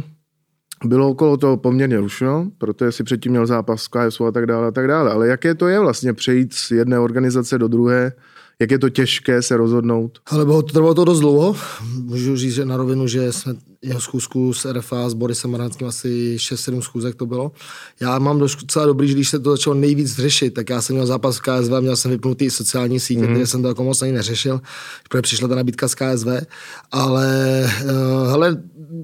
bylo 0.84 1.08
okolo 1.08 1.36
toho 1.36 1.56
poměrně 1.56 2.00
rušno, 2.00 2.50
protože 2.58 2.92
si 2.92 3.04
předtím 3.04 3.32
měl 3.32 3.46
zápas 3.46 3.82
s 3.82 3.88
KSU 3.88 4.26
a 4.26 4.32
tak 4.32 4.46
dále 4.46 4.66
a 4.66 4.70
tak 4.70 4.88
dále. 4.88 5.10
Ale 5.10 5.28
jaké 5.28 5.54
to 5.54 5.68
je 5.68 5.80
vlastně 5.80 6.12
přejít 6.12 6.54
z 6.54 6.70
jedné 6.70 6.98
organizace 6.98 7.58
do 7.58 7.68
druhé? 7.68 8.12
Jak 8.58 8.70
je 8.70 8.78
to 8.78 8.88
těžké 8.88 9.42
se 9.42 9.56
rozhodnout? 9.56 10.18
Ale 10.26 10.44
bylo 10.44 10.62
to, 10.62 10.72
trvalo 10.72 10.94
to 10.94 11.04
dost 11.04 11.20
dlouho. 11.20 11.56
Můžu 12.02 12.36
říct, 12.36 12.54
že 12.54 12.64
na 12.64 12.76
rovinu, 12.76 13.06
že 13.06 13.32
jsme 13.32 13.54
jeho 13.82 14.00
schůzku 14.00 14.54
s 14.54 14.72
RFA, 14.72 15.10
s 15.10 15.14
Borisem 15.14 15.50
Maránským 15.50 15.86
asi 15.86 16.36
6-7 16.36 16.80
schůzek 16.80 17.14
to 17.14 17.26
bylo. 17.26 17.52
Já 18.00 18.18
mám 18.18 18.38
docela 18.38 18.86
dobrý, 18.86 19.08
že 19.08 19.14
když 19.14 19.28
se 19.28 19.38
to 19.38 19.50
začalo 19.50 19.74
nejvíc 19.74 20.16
řešit, 20.16 20.54
tak 20.54 20.70
já 20.70 20.82
jsem 20.82 20.96
měl 20.96 21.06
zápas 21.06 21.36
s 21.36 21.40
KSV, 21.40 21.70
měl 21.80 21.96
jsem 21.96 22.10
vypnutý 22.10 22.50
sociální 22.50 23.00
sítě, 23.00 23.20
mm-hmm. 23.20 23.26
takže 23.26 23.46
jsem 23.46 23.62
to 23.62 23.68
jako 23.68 23.84
moc 23.84 24.02
ani 24.02 24.12
neřešil, 24.12 24.60
protože 25.08 25.22
přišla 25.22 25.48
ta 25.48 25.54
nabídka 25.54 25.88
z 25.88 25.94
KSV, 25.94 26.28
ale 26.92 27.60
uh, 27.84 28.30
hele, 28.30 28.62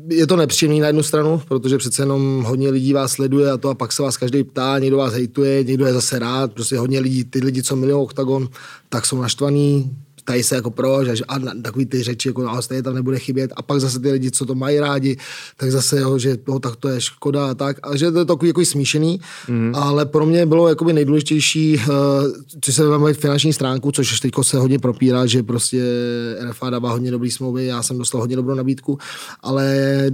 je 0.08 0.26
to 0.26 0.36
nepříjemný 0.36 0.80
na 0.80 0.86
jednu 0.86 1.02
stranu, 1.02 1.42
protože 1.48 1.78
přece 1.78 2.02
jenom 2.02 2.44
hodně 2.44 2.70
lidí 2.70 2.92
vás 2.92 3.12
sleduje 3.12 3.50
a 3.50 3.56
to 3.56 3.68
a 3.68 3.74
pak 3.74 3.92
se 3.92 4.02
vás 4.02 4.16
každý 4.16 4.44
ptá, 4.44 4.78
někdo 4.78 4.96
vás 4.96 5.12
hejtuje, 5.12 5.64
někdo 5.64 5.86
je 5.86 5.92
zase 5.92 6.18
rád, 6.18 6.52
prostě 6.52 6.78
hodně 6.78 7.00
lidí, 7.00 7.24
ty 7.24 7.38
lidi, 7.38 7.62
co 7.62 7.76
milují 7.76 8.04
Octagon, 8.04 8.48
tak 8.88 9.06
jsou 9.06 9.22
naštvaný, 9.22 9.90
ptají 10.28 10.42
se 10.42 10.54
jako 10.54 10.70
proč 10.70 11.08
a, 11.08 11.14
že- 11.14 11.24
a 11.24 11.38
takový 11.62 11.86
ty 11.86 12.02
řeči, 12.02 12.28
jako 12.28 12.42
no, 12.42 12.62
stejně 12.62 12.82
tam 12.82 12.94
nebude 12.94 13.18
chybět. 13.18 13.52
A 13.56 13.62
pak 13.62 13.80
zase 13.80 14.00
ty 14.00 14.10
lidi, 14.10 14.30
co 14.30 14.46
to 14.46 14.54
mají 14.54 14.80
rádi, 14.80 15.16
tak 15.56 15.70
zase, 15.70 16.00
jo, 16.00 16.18
že 16.18 16.36
no, 16.48 16.58
tak 16.58 16.76
to 16.76 16.88
je 16.88 17.00
škoda 17.00 17.50
a 17.50 17.54
tak. 17.54 17.76
A 17.82 17.96
že 17.96 18.12
to 18.12 18.18
je 18.18 18.24
takový 18.24 18.48
jako 18.48 18.64
smíšený, 18.64 19.20
mm. 19.48 19.72
ale 19.74 20.06
pro 20.06 20.26
mě 20.26 20.46
bylo 20.46 20.68
jakoby 20.68 20.92
nejdůležitější, 20.92 21.76
uh, 21.76 21.94
co 22.60 22.72
se 22.72 22.84
máme 22.84 23.14
finanční 23.14 23.52
stránku, 23.52 23.92
což 23.92 24.20
teď 24.20 24.32
se 24.42 24.58
hodně 24.58 24.78
propírá, 24.78 25.26
že 25.26 25.42
prostě 25.42 25.84
RFA 26.50 26.70
dává 26.70 26.90
hodně 26.90 27.10
dobrý 27.10 27.30
smlouvy, 27.30 27.66
já 27.66 27.82
jsem 27.82 27.98
dostal 27.98 28.20
hodně 28.20 28.36
dobrou 28.36 28.54
nabídku, 28.54 28.98
ale 29.40 29.66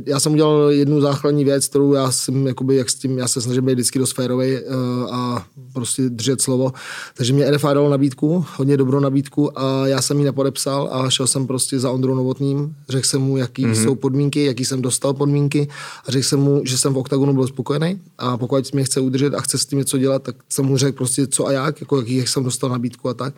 já 0.06 0.20
jsem 0.20 0.32
udělal 0.32 0.70
jednu 0.70 1.00
základní 1.00 1.44
věc, 1.44 1.68
kterou 1.68 1.92
já 1.92 2.10
jsem, 2.10 2.46
jakoby, 2.46 2.76
jak 2.76 2.90
s 2.90 2.94
tím, 2.94 3.18
já 3.18 3.28
se 3.28 3.40
snažím 3.40 3.64
být 3.64 3.72
vždycky 3.72 3.98
dost 3.98 4.12
férovej 4.12 4.62
uh, 4.62 5.14
a 5.14 5.46
prostě 5.72 6.02
držet 6.08 6.40
slovo. 6.40 6.72
Takže 7.16 7.32
mě 7.32 7.50
RFA 7.50 7.74
dalo 7.74 7.90
nabídku, 7.90 8.44
hodně 8.56 8.76
dobrou 8.76 9.00
nabídku 9.00 9.58
a 9.58 9.86
já 9.86 10.03
jsem 10.04 10.18
ji 10.18 10.24
nepodepsal 10.24 10.88
a 10.92 11.10
šel 11.10 11.26
jsem 11.26 11.46
prostě 11.46 11.80
za 11.80 11.90
Ondrou 11.90 12.14
Novotným. 12.14 12.74
Řekl 12.88 13.06
jsem 13.06 13.22
mu, 13.22 13.36
jaký 13.36 13.66
mm-hmm. 13.66 13.84
jsou 13.84 13.94
podmínky, 13.94 14.44
jaký 14.44 14.64
jsem 14.64 14.82
dostal 14.82 15.14
podmínky 15.14 15.68
a 16.06 16.10
řekl 16.10 16.24
jsem 16.24 16.40
mu, 16.40 16.62
že 16.64 16.78
jsem 16.78 16.94
v 16.94 16.98
OKTAGONu 16.98 17.32
byl 17.32 17.46
spokojený 17.46 18.00
a 18.18 18.36
pokud 18.36 18.72
mě 18.72 18.84
chce 18.84 19.00
udržet 19.00 19.34
a 19.34 19.40
chce 19.40 19.58
s 19.58 19.66
tím 19.66 19.78
něco 19.78 19.98
dělat, 19.98 20.22
tak 20.22 20.36
jsem 20.48 20.64
mu 20.64 20.76
řekl 20.76 20.96
prostě 20.96 21.26
co 21.26 21.46
a 21.46 21.52
jak, 21.52 21.80
jako 21.80 21.98
jaký 21.98 22.16
jak 22.16 22.28
jsem 22.28 22.44
dostal 22.44 22.70
nabídku 22.70 23.08
a 23.08 23.14
tak. 23.14 23.34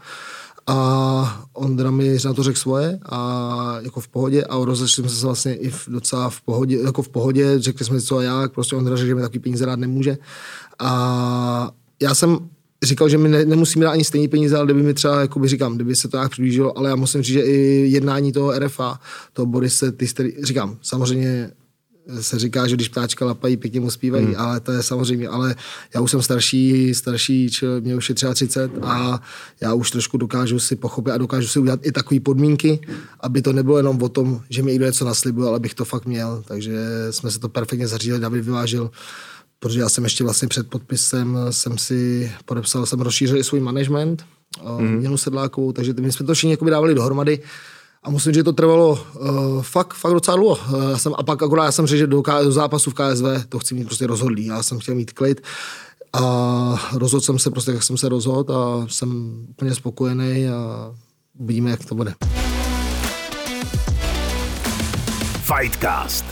A 0.67 1.47
Ondra 1.53 1.91
mi 1.91 2.19
na 2.25 2.33
to 2.35 2.43
řekl 2.43 2.59
svoje 2.59 2.99
a 3.09 3.79
jako 3.81 4.01
v 4.01 4.09
pohodě 4.09 4.45
a 4.45 4.65
rozešli 4.65 5.03
jsme 5.03 5.11
se 5.11 5.27
vlastně 5.27 5.55
i 5.55 5.71
v, 5.71 5.89
docela 5.89 6.31
v 6.31 6.41
pohodě, 6.41 6.79
jako 6.85 7.03
v 7.03 7.09
pohodě, 7.09 7.59
řekli 7.59 7.85
jsme 7.85 8.01
si 8.01 8.07
co 8.07 8.19
a 8.19 8.23
jak, 8.23 8.53
prostě 8.53 8.77
Ondra 8.77 8.97
řekl, 8.97 9.07
že 9.07 9.15
mi 9.15 9.21
takový 9.21 9.39
peníze 9.39 9.67
rád 9.67 9.79
nemůže. 9.79 10.19
A 10.79 11.71
já 12.01 12.15
jsem 12.15 12.39
říkal, 12.83 13.09
že 13.09 13.19
mi 13.19 13.29
ne, 13.29 13.45
nemusí 13.45 13.79
mi 13.79 13.85
dát 13.85 13.91
ani 13.91 14.05
stejný 14.05 14.29
peníze, 14.29 14.57
ale 14.57 14.67
kdyby 14.67 14.83
mi 14.83 14.95
třeba, 14.95 15.21
jakoby 15.21 15.49
říkám, 15.49 15.75
kdyby 15.75 15.97
se 15.97 16.09
to 16.09 16.17
nějak 16.17 16.31
přiblížilo, 16.31 16.79
ale 16.79 16.89
já 16.89 16.97
musím 16.97 17.23
říct, 17.23 17.35
že 17.35 17.41
i 17.41 17.89
jednání 17.91 18.33
toho 18.33 18.59
RFA, 18.59 19.01
toho 19.33 19.47
Borise, 19.47 19.93
ty, 19.93 20.07
který, 20.07 20.33
říkám, 20.43 20.79
samozřejmě 20.83 21.51
se 22.21 22.39
říká, 22.39 22.67
že 22.67 22.75
když 22.75 22.89
ptáčka 22.89 23.25
lapají, 23.25 23.57
pěkně 23.57 23.81
mu 23.81 23.91
zpívají, 23.91 24.27
hmm. 24.27 24.35
ale 24.39 24.61
to 24.61 24.73
je 24.73 24.83
samozřejmě, 24.83 25.29
ale 25.29 25.55
já 25.95 26.01
už 26.01 26.11
jsem 26.11 26.23
starší, 26.23 26.95
starší, 26.95 27.51
čo, 27.51 27.67
mě 27.81 27.97
už 27.97 28.09
je 28.09 28.15
třeba 28.15 28.35
30 28.35 28.71
a 28.83 29.21
já 29.61 29.75
už 29.75 29.91
trošku 29.91 30.17
dokážu 30.17 30.59
si 30.59 30.77
pochopit 30.77 31.11
a 31.11 31.19
dokážu 31.19 31.49
si 31.49 31.59
udělat 31.59 31.81
i 31.83 31.93
takové 31.93 32.21
podmínky, 32.21 32.81
aby 33.21 33.43
to 33.43 33.53
nebylo 33.53 33.77
jenom 33.77 34.03
o 34.03 34.09
tom, 34.09 34.41
že 34.51 34.63
mi 34.63 34.73
někdo 34.73 34.87
něco 34.87 35.05
naslibuje, 35.05 35.49
ale 35.49 35.57
abych 35.57 35.75
to 35.75 35.85
fakt 35.85 36.07
měl, 36.07 36.43
takže 36.49 36.77
jsme 37.11 37.31
se 37.31 37.39
to 37.39 37.49
perfektně 37.49 37.89
zařídili, 37.89 38.21
David 38.21 38.45
vyvážil 38.45 38.91
protože 39.67 39.81
já 39.81 39.89
jsem 39.89 40.05
ještě 40.05 40.25
vlastně 40.25 40.49
před 40.49 40.71
podpisem 40.71 41.39
jsem 41.51 41.79
si 41.79 42.33
podepsal, 42.45 42.87
jsem 42.87 43.01
rozšířil 43.01 43.37
i 43.37 43.45
svůj 43.45 43.61
management, 43.61 44.25
mm. 44.79 45.01
Janu 45.01 45.17
Sedlákovou, 45.17 45.73
takže 45.73 45.95
my 46.01 46.13
jsme 46.13 46.27
to 46.27 46.35
všichni 46.35 46.51
jakoby 46.51 46.71
dávali 46.71 46.95
dohromady 46.95 47.43
a 48.03 48.11
musím 48.11 48.33
říct, 48.33 48.37
že 48.37 48.45
to 48.45 48.53
trvalo 48.53 48.93
uh, 49.15 49.63
fakt, 49.63 49.95
fakt 49.95 50.13
docela 50.13 50.37
dlouho. 50.37 50.59
Uh, 50.69 50.91
já 50.91 50.99
jsem, 50.99 51.13
a 51.19 51.23
pak 51.23 51.43
akorát 51.43 51.65
já 51.65 51.73
jsem 51.73 51.87
řekl, 51.87 51.99
že 51.99 52.07
do, 52.07 52.23
K- 52.23 52.43
do 52.43 52.53
zápasu 52.53 52.91
v 52.91 52.95
KSV 52.95 53.25
to 53.49 53.59
chci 53.59 53.75
mít 53.75 53.85
prostě 53.85 54.07
rozhodlý. 54.07 54.47
Já 54.47 54.63
jsem 54.63 54.79
chtěl 54.79 54.95
mít 54.95 55.13
klid 55.13 55.41
a 56.13 56.91
rozhodl 56.95 57.21
jsem 57.21 57.39
se 57.39 57.51
prostě, 57.51 57.71
jak 57.71 57.83
jsem 57.83 57.97
se 57.97 58.09
rozhodl 58.09 58.55
a 58.55 58.87
jsem 58.89 59.41
úplně 59.51 59.75
spokojený 59.75 60.49
a 60.49 60.91
uvidíme, 61.39 61.71
jak 61.71 61.85
to 61.85 61.95
bude. 61.95 62.15
Fightcast. 65.43 66.25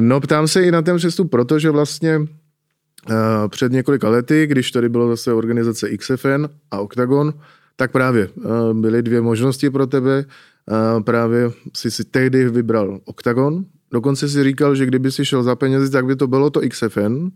No 0.00 0.20
ptám 0.20 0.48
se 0.48 0.62
i 0.62 0.70
na 0.70 0.82
ten 0.82 0.96
přestup, 0.96 1.30
protože 1.30 1.70
vlastně 1.70 2.20
před 3.48 3.72
několika 3.72 4.08
lety, 4.08 4.46
když 4.46 4.70
tady 4.70 4.88
bylo 4.88 5.08
zase 5.08 5.32
organizace 5.32 5.96
XFN 5.96 6.46
a 6.70 6.80
Octagon, 6.80 7.34
tak 7.76 7.92
právě 7.92 8.28
uh, 8.28 8.80
byly 8.80 9.02
dvě 9.02 9.20
možnosti 9.20 9.70
pro 9.70 9.86
tebe. 9.86 10.24
Uh, 10.70 11.02
právě 11.02 11.50
si 11.76 11.90
si 11.90 12.04
tehdy 12.04 12.48
vybral 12.48 13.00
Octagon. 13.04 13.64
Dokonce 13.92 14.28
si 14.28 14.44
říkal, 14.44 14.74
že 14.74 14.86
kdyby 14.86 15.12
si 15.12 15.24
šel 15.24 15.42
za 15.42 15.56
penězi, 15.56 15.90
tak 15.90 16.06
by 16.06 16.16
to 16.16 16.26
bylo 16.26 16.50
to 16.50 16.60
XFN, 16.68 17.28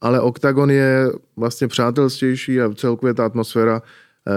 ale 0.00 0.20
Octagon 0.20 0.70
je 0.70 1.10
vlastně 1.36 1.68
přátelstější 1.68 2.60
a 2.60 2.74
celkově 2.74 3.14
ta 3.14 3.26
atmosféra 3.26 3.82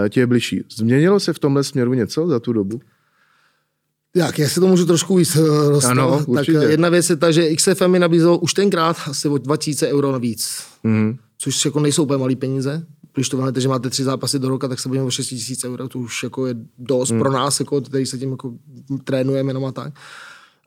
ti 0.09 0.19
je 0.19 0.27
bližší. 0.27 0.63
Změnilo 0.75 1.19
se 1.19 1.33
v 1.33 1.39
tomhle 1.39 1.63
směru 1.63 1.93
něco 1.93 2.27
za 2.27 2.39
tu 2.39 2.53
dobu? 2.53 2.79
Jak, 4.15 4.39
já 4.39 4.49
si 4.49 4.59
to 4.59 4.67
můžu 4.67 4.85
trošku 4.85 5.15
víc 5.15 5.35
eh, 5.35 5.69
rozstavit. 5.69 5.99
Ano, 5.99 6.17
tak 6.19 6.27
určitě. 6.27 6.57
eh, 6.57 6.71
jedna 6.71 6.89
věc 6.89 7.09
je 7.09 7.15
ta, 7.15 7.31
že 7.31 7.55
XFM 7.55 7.87
mi 7.87 7.99
nabízel 7.99 8.39
už 8.41 8.53
tenkrát 8.53 8.97
asi 9.07 9.29
o 9.29 9.37
2000 9.37 9.87
euro 9.87 10.11
navíc, 10.11 10.63
Mhm. 10.83 11.17
což 11.37 11.65
jako 11.65 11.79
nejsou 11.79 12.03
úplně 12.03 12.17
malý 12.17 12.35
peníze. 12.35 12.85
Když 13.13 13.29
to 13.29 13.37
vezmete, 13.37 13.61
že 13.61 13.67
máte 13.67 13.89
tři 13.89 14.03
zápasy 14.03 14.39
do 14.39 14.49
roka, 14.49 14.67
tak 14.67 14.79
se 14.79 14.89
bavíme 14.89 15.05
o 15.05 15.11
6 15.11 15.31
000 15.63 15.73
euro, 15.73 15.87
to 15.87 15.99
už 15.99 16.23
jako 16.23 16.47
je 16.47 16.55
dost 16.77 17.09
pro 17.19 17.31
nás, 17.31 17.59
jako, 17.59 17.81
který 17.81 18.05
se 18.05 18.17
tím 18.17 18.31
jako 18.31 18.53
trénujeme 19.03 19.49
jenom 19.49 19.65
a 19.65 19.71
tak. 19.71 19.93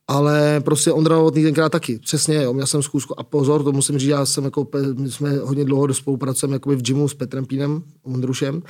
Ale 0.08 0.60
prostě 0.64 0.92
Ondra 0.92 1.16
Novotný 1.16 1.42
tenkrát 1.42 1.68
taky, 1.68 1.98
přesně, 1.98 2.42
jo, 2.42 2.52
měl 2.52 2.66
jsem 2.66 2.82
zkusku 2.82 3.20
a 3.20 3.22
pozor, 3.22 3.64
to 3.64 3.72
musím 3.72 3.98
říct, 3.98 4.08
já 4.08 4.26
jsem 4.26 4.44
jako, 4.44 4.68
my 4.94 5.10
jsme 5.10 5.38
hodně 5.38 5.64
dlouho 5.64 5.86
do 5.86 5.94
spolupracujeme 5.94 6.56
jakoby 6.56 6.76
v 6.76 6.82
gymu 6.82 7.08
s 7.08 7.14
Petrem 7.14 7.46
Pínem, 7.46 7.82
Ondrušem. 8.02 8.62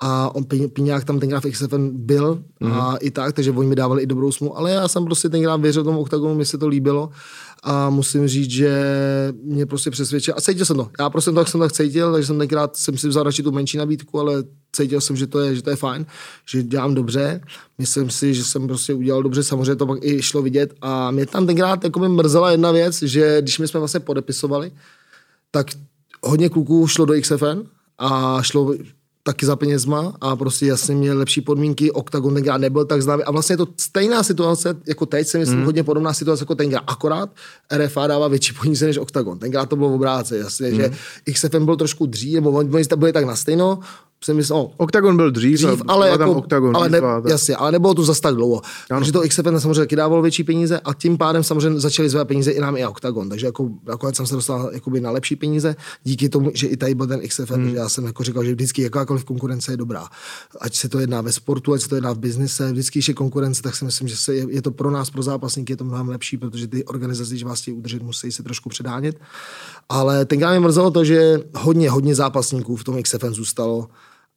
A 0.00 0.34
on 0.34 0.44
Pí- 0.44 0.68
Píňák 0.68 1.04
tam 1.04 1.20
tenkrát 1.20 1.44
v 1.44 1.50
XFN 1.50 1.88
byl 1.92 2.42
mm. 2.60 2.72
a 2.72 2.96
i 2.96 3.10
tak, 3.10 3.34
takže 3.34 3.50
oni 3.50 3.68
mi 3.68 3.76
dávali 3.76 4.02
i 4.02 4.06
dobrou 4.06 4.32
smlouvu, 4.32 4.58
ale 4.58 4.70
já 4.70 4.88
jsem 4.88 5.04
prostě 5.04 5.28
tenkrát 5.28 5.60
věřil 5.60 5.84
tomu 5.84 6.00
OKTAGONu, 6.00 6.34
mi 6.34 6.44
se 6.44 6.58
to 6.58 6.68
líbilo 6.68 7.10
a 7.62 7.90
musím 7.90 8.28
říct, 8.28 8.50
že 8.50 8.82
mě 9.42 9.66
prostě 9.66 9.90
přesvědčil 9.90 10.34
a 10.36 10.40
cítil 10.40 10.64
jsem 10.64 10.76
to. 10.76 10.88
Já 11.00 11.10
prostě 11.10 11.32
tak 11.32 11.48
jsem 11.48 11.60
tak 11.60 11.72
cítil, 11.72 12.12
takže 12.12 12.26
jsem 12.26 12.38
tenkrát 12.38 12.76
jsem 12.76 12.98
si 12.98 13.08
vzal 13.08 13.22
radši 13.22 13.42
tu 13.42 13.52
menší 13.52 13.78
nabídku, 13.78 14.20
ale 14.20 14.44
cítil 14.72 15.00
jsem, 15.00 15.16
že 15.16 15.26
to 15.26 15.40
je, 15.40 15.54
že 15.54 15.62
to 15.62 15.70
je 15.70 15.76
fajn, 15.76 16.06
že 16.50 16.62
dělám 16.62 16.94
dobře. 16.94 17.40
Myslím 17.78 18.10
si, 18.10 18.34
že 18.34 18.44
jsem 18.44 18.66
prostě 18.66 18.94
udělal 18.94 19.22
dobře, 19.22 19.42
samozřejmě 19.42 19.76
to 19.76 19.86
pak 19.86 19.98
i 20.02 20.22
šlo 20.22 20.42
vidět 20.42 20.74
a 20.82 21.10
mě 21.10 21.26
tam 21.26 21.46
tenkrát 21.46 21.84
jako 21.84 22.00
by 22.00 22.08
mrzela 22.08 22.50
jedna 22.50 22.72
věc, 22.72 23.02
že 23.02 23.42
když 23.42 23.58
my 23.58 23.68
jsme 23.68 23.80
vlastně 23.80 24.00
podepisovali, 24.00 24.72
tak 25.50 25.66
hodně 26.22 26.48
kluků 26.48 26.86
šlo 26.86 27.04
do 27.04 27.20
XFN 27.20 27.62
a 27.98 28.42
šlo 28.42 28.74
taky 29.26 29.46
za 29.46 29.56
penězma 29.56 30.14
a 30.20 30.36
prostě 30.36 30.66
jasně 30.66 30.94
měl 30.94 31.18
lepší 31.18 31.40
podmínky, 31.40 31.90
Octagon 31.90 32.34
tenkrát 32.34 32.58
nebyl 32.58 32.84
tak 32.84 33.02
známý 33.02 33.22
a 33.22 33.30
vlastně 33.30 33.52
je 33.52 33.56
to 33.56 33.68
stejná 33.76 34.22
situace, 34.22 34.76
jako 34.86 35.06
teď 35.06 35.26
si 35.26 35.38
myslím, 35.38 35.58
mm. 35.58 35.64
hodně 35.64 35.82
podobná 35.82 36.14
situace 36.14 36.42
jako 36.42 36.54
tenkrát, 36.54 36.82
akorát 36.86 37.30
RFA 37.76 38.06
dává 38.06 38.28
větší 38.28 38.54
peníze 38.62 38.86
než 38.86 38.98
Octagon, 38.98 39.38
tenkrát 39.38 39.66
to 39.66 39.76
bylo 39.76 39.88
v 39.88 39.94
obráce, 39.94 40.38
jasně, 40.38 40.70
mm. 40.70 40.74
že 40.76 40.90
XFM 41.32 41.64
byl 41.64 41.76
trošku 41.76 42.06
dřív, 42.06 42.34
nebo 42.34 42.50
oni 42.50 42.70
oni 42.70 42.84
byli 42.96 43.12
tak 43.12 43.24
na 43.24 43.36
stejno, 43.36 43.78
myslím, 44.32 44.56
no, 44.56 44.70
Octagon 44.76 45.16
byl 45.16 45.30
dřív, 45.30 45.54
dřív, 45.54 45.82
ale, 45.88 46.06
byla 46.06 46.18
tam 46.18 46.28
jako, 46.28 46.40
Octagon 46.40 46.76
ale, 46.76 46.88
ne, 46.88 46.98
výzva, 46.98 47.20
tak- 47.20 47.30
jasně, 47.30 47.56
ale 47.56 47.72
nebylo 47.72 47.94
to 47.94 48.04
zas 48.04 48.20
tak 48.20 48.34
dlouho. 48.34 48.62
Ano. 48.90 49.00
Takže 49.00 49.12
to 49.12 49.20
XFN 49.20 49.58
samozřejmě 49.58 49.80
taky 49.80 49.96
dávalo 49.96 50.22
větší 50.22 50.44
peníze 50.44 50.80
a 50.80 50.94
tím 50.94 51.18
pádem 51.18 51.44
samozřejmě 51.44 51.80
začali 51.80 52.08
zvedat 52.08 52.28
peníze 52.28 52.50
i 52.50 52.60
nám 52.60 52.76
i 52.76 52.86
Octagon. 52.86 53.28
Takže 53.28 53.46
jako, 53.46 53.70
nakonec 53.86 54.16
jsem 54.16 54.26
se 54.26 54.34
dostal 54.34 54.70
jakoby 54.72 55.00
na 55.00 55.10
lepší 55.10 55.36
peníze 55.36 55.76
díky 56.04 56.28
tomu, 56.28 56.50
že 56.54 56.66
i 56.66 56.76
tady 56.76 56.94
byl 56.94 57.06
ten 57.06 57.20
XFN, 57.28 57.54
hmm. 57.54 57.70
že 57.70 57.76
já 57.76 57.88
jsem 57.88 58.04
jako 58.04 58.24
říkal, 58.24 58.44
že 58.44 58.52
vždycky 58.52 58.82
jakákoliv 58.82 59.24
konkurence 59.24 59.72
je 59.72 59.76
dobrá. 59.76 60.08
Ať 60.60 60.76
se 60.76 60.88
to 60.88 60.98
jedná 60.98 61.20
ve 61.20 61.32
sportu, 61.32 61.72
ať 61.72 61.80
se 61.80 61.88
to 61.88 61.94
jedná 61.94 62.12
v 62.12 62.18
biznise, 62.18 62.72
vždycky, 62.72 62.98
když 62.98 63.08
je 63.08 63.14
konkurence, 63.14 63.62
tak 63.62 63.76
si 63.76 63.84
myslím, 63.84 64.08
že 64.08 64.16
se 64.16 64.34
je, 64.34 64.46
je, 64.50 64.62
to 64.62 64.70
pro 64.70 64.90
nás, 64.90 65.10
pro 65.10 65.22
zápasníky, 65.22 65.72
je 65.72 65.76
to 65.76 65.84
mnohem 65.84 66.08
lepší, 66.08 66.36
protože 66.36 66.68
ty 66.68 66.84
organizace, 66.84 67.30
když 67.30 67.44
vás 67.44 67.60
chtějí 67.60 67.76
udržet, 67.76 68.02
musí 68.02 68.32
se 68.32 68.42
trošku 68.42 68.68
předánět. 68.68 69.16
Ale 69.88 70.24
tenkrát 70.24 70.50
mě 70.50 70.60
mrzelo 70.60 70.90
to, 70.90 71.04
že 71.04 71.40
hodně, 71.54 71.90
hodně 71.90 72.14
zápasníků 72.14 72.76
v 72.76 72.84
tom 72.84 73.02
XFN 73.02 73.32
zůstalo 73.32 73.88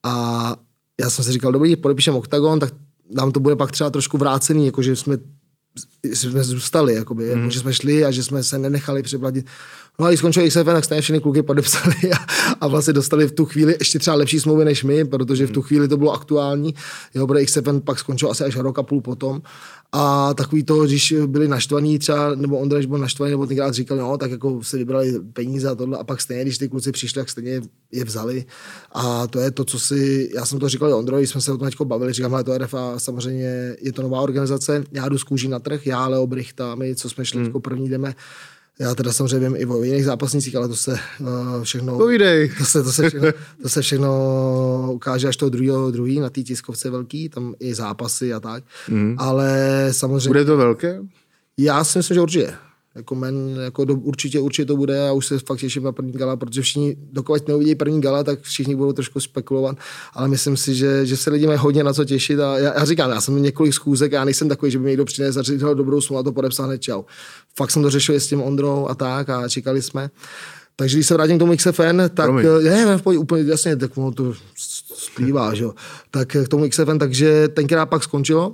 a 0.04 0.56
já 1.02 1.10
jsem 1.10 1.26
si 1.26 1.32
říkal, 1.32 1.52
dobrý, 1.52 1.76
podepíšem 1.76 2.16
OKTAGON, 2.16 2.60
tak 2.60 2.74
nám 3.16 3.32
to 3.32 3.40
bude 3.40 3.56
pak 3.56 3.72
třeba 3.72 3.90
trošku 3.90 4.18
vrácený, 4.18 4.66
jakože 4.66 4.96
jsme, 4.96 5.18
že 6.04 6.16
jsme 6.16 6.44
zůstali, 6.44 6.94
jakoby, 6.94 7.24
mm. 7.24 7.40
jako, 7.40 7.50
že 7.50 7.60
jsme 7.60 7.74
šli 7.74 8.06
a 8.06 8.12
že 8.12 8.24
jsme 8.24 8.44
se 8.44 8.58
nenechali 8.58 9.04
přeplatit. 9.04 9.46
No 10.00 10.06
a 10.06 10.10
když 10.10 10.20
skončil 10.20 10.48
XFN, 10.48 10.66
tak 10.66 10.86
stejně 10.86 11.02
všechny 11.02 11.20
kluky 11.20 11.42
podepsali 11.42 11.96
a, 12.14 12.18
a 12.62 12.68
vlastně 12.68 12.94
dostali 12.94 13.28
v 13.28 13.32
tu 13.32 13.46
chvíli 13.46 13.76
ještě 13.80 14.00
třeba 14.00 14.16
lepší 14.16 14.40
smlouvy 14.40 14.66
než 14.66 14.84
my, 14.84 15.06
protože 15.06 15.48
v 15.48 15.52
tu 15.52 15.62
chvíli 15.62 15.88
to 15.88 15.98
bylo 15.98 16.14
aktuální. 16.14 16.76
Jo, 17.14 17.28
protože 17.28 17.46
XFN 17.46 17.80
pak 17.84 18.00
skončil 18.00 18.32
asi 18.32 18.44
až 18.44 18.56
rok 18.56 18.80
a 18.80 18.84
půl 18.84 19.02
potom. 19.02 19.42
A 19.92 20.34
takový 20.34 20.64
to, 20.64 20.86
když 20.86 21.14
byli 21.26 21.48
naštvaní 21.48 22.00
třeba, 22.00 22.36
nebo 22.36 22.60
Ondra, 22.60 22.78
když 22.78 22.86
byl 22.86 22.98
naštvaný, 22.98 23.32
nebo 23.32 23.46
tenkrát 23.46 23.74
říkal, 23.74 23.98
no, 23.98 24.18
tak 24.18 24.32
jako 24.32 24.64
se 24.64 24.78
vybrali 24.78 25.20
peníze 25.34 25.70
a 25.70 25.76
tohle, 25.76 25.98
a 25.98 26.04
pak 26.04 26.22
stejně, 26.22 26.44
když 26.44 26.58
ty 26.58 26.70
kluci 26.70 26.92
přišli, 26.92 27.22
tak 27.22 27.30
stejně 27.30 27.62
je 27.92 28.04
vzali. 28.04 28.46
A 28.92 29.28
to 29.28 29.40
je 29.40 29.52
to, 29.52 29.66
co 29.66 29.80
si, 29.80 30.32
já 30.36 30.46
jsem 30.46 30.60
to 30.60 30.70
říkal 30.70 30.94
Ondrovi, 30.94 31.28
jsme 31.28 31.42
se 31.42 31.52
o 31.52 31.58
tom 31.58 31.70
teď 31.70 31.82
bavili, 31.82 32.14
říkám, 32.14 32.34
ale 32.34 32.44
to 32.44 32.58
RFA 32.58 33.00
samozřejmě 33.00 33.76
je 33.82 33.92
to 33.94 34.02
nová 34.02 34.22
organizace, 34.22 34.84
já 34.92 35.10
jdu 35.10 35.18
z 35.18 35.24
kůží 35.24 35.48
na 35.48 35.60
trh, 35.60 35.88
já, 35.88 36.08
Leo 36.08 36.28
Brichta, 36.28 36.76
my, 36.76 36.96
co 36.96 37.10
jsme 37.10 37.26
šli, 37.26 37.38
hmm. 37.38 37.46
jako 37.46 37.60
první 37.60 37.90
jdeme, 37.90 38.16
já 38.80 38.96
teda 38.96 39.14
samozřejmě 39.14 39.50
vím 39.50 39.56
i 39.56 39.66
o 39.66 39.84
jiných 39.84 40.06
zápasnících, 40.06 40.56
ale 40.56 40.68
to 40.68 40.76
se 40.76 40.92
uh, 41.20 41.64
všechno... 41.64 41.98
Povídej. 41.98 42.52
To 42.58 42.66
se, 42.66 42.84
to, 42.84 42.92
se 42.92 43.10
všechno, 43.10 43.30
to 43.62 43.70
se 43.70 43.82
všechno 43.82 44.90
ukáže 44.94 45.28
až 45.28 45.38
toho 45.38 45.50
druhého, 45.50 45.92
druhý 45.92 46.20
na 46.20 46.30
té 46.30 46.42
tiskovce 46.42 46.90
velký, 46.90 47.30
tam 47.30 47.54
i 47.60 47.76
zápasy 47.76 48.34
a 48.34 48.40
tak. 48.40 48.64
Mm. 48.90 49.16
Ale 49.18 49.88
samozřejmě... 49.92 50.30
Bude 50.30 50.46
to 50.46 50.58
velké? 50.58 51.02
Já 51.58 51.84
si 51.84 52.00
myslím, 52.00 52.16
že 52.16 52.22
určitě. 52.22 52.54
Jako, 53.00 53.16
men, 53.16 53.60
jako 53.64 53.86
do, 53.86 53.96
určitě, 53.96 54.40
určitě 54.40 54.66
to 54.66 54.78
bude 54.78 55.10
a 55.10 55.12
už 55.14 55.26
se 55.26 55.40
fakt 55.40 55.60
těším 55.60 55.84
na 55.84 55.92
první 55.92 56.12
gala, 56.12 56.36
protože 56.36 56.62
všichni, 56.62 56.96
dokud 57.12 57.48
neuvidí 57.48 57.76
první 57.76 58.02
gala, 58.02 58.24
tak 58.24 58.42
všichni 58.42 58.76
budou 58.76 58.94
trošku 58.94 59.20
spekulovat, 59.20 59.78
ale 60.14 60.28
myslím 60.28 60.58
si, 60.58 60.76
že, 60.76 61.06
že 61.06 61.18
se 61.18 61.30
lidi 61.30 61.48
mají 61.48 61.60
hodně 61.60 61.84
na 61.84 61.94
co 61.94 62.06
těšit 62.06 62.40
a 62.40 62.58
já, 62.58 62.74
já 62.80 62.86
říkám, 62.86 63.12
já 63.12 63.22
jsem 63.22 63.34
měl 63.34 63.44
několik 63.44 63.74
schůzek, 63.74 64.12
já 64.12 64.26
nejsem 64.26 64.50
takový, 64.50 64.72
že 64.72 64.78
by 64.78 64.84
mi 64.84 64.90
někdo 64.90 65.06
přinesl 65.06 65.40
a 65.40 65.44
říkal 65.44 65.76
dobrou 65.76 66.02
smlouvu 66.02 66.20
a 66.20 66.24
to 66.24 66.32
podepsal 66.32 66.66
hned 66.66 66.82
čau. 66.82 67.04
Fakt 67.58 67.72
jsem 67.72 67.82
to 67.82 67.90
řešil 67.90 68.16
s 68.16 68.28
tím 68.28 68.42
Ondrou 68.42 68.88
a 68.90 68.96
tak 68.96 69.30
a 69.30 69.50
čekali 69.50 69.82
jsme. 69.82 70.10
Takže 70.76 70.98
když 70.98 71.08
se 71.08 71.14
vrátím 71.14 71.38
k 71.38 71.40
tomu 71.40 71.56
XFN, 71.56 72.02
tak 72.14 72.26
Promiň. 72.26 72.46
ne, 72.64 72.86
ne, 72.86 72.98
pojď, 72.98 73.20
úplně 73.20 73.44
jasně, 73.44 73.76
tak 73.76 73.98
ono 73.98 74.12
to 74.12 74.34
splývá, 74.96 75.54
že 75.54 75.64
jo. 75.64 75.74
Tak 76.12 76.28
k 76.28 76.48
tomu 76.48 76.70
XFN, 76.70 76.98
takže 76.98 77.48
tenkrát 77.48 77.86
pak 77.86 78.04
skončilo, 78.04 78.54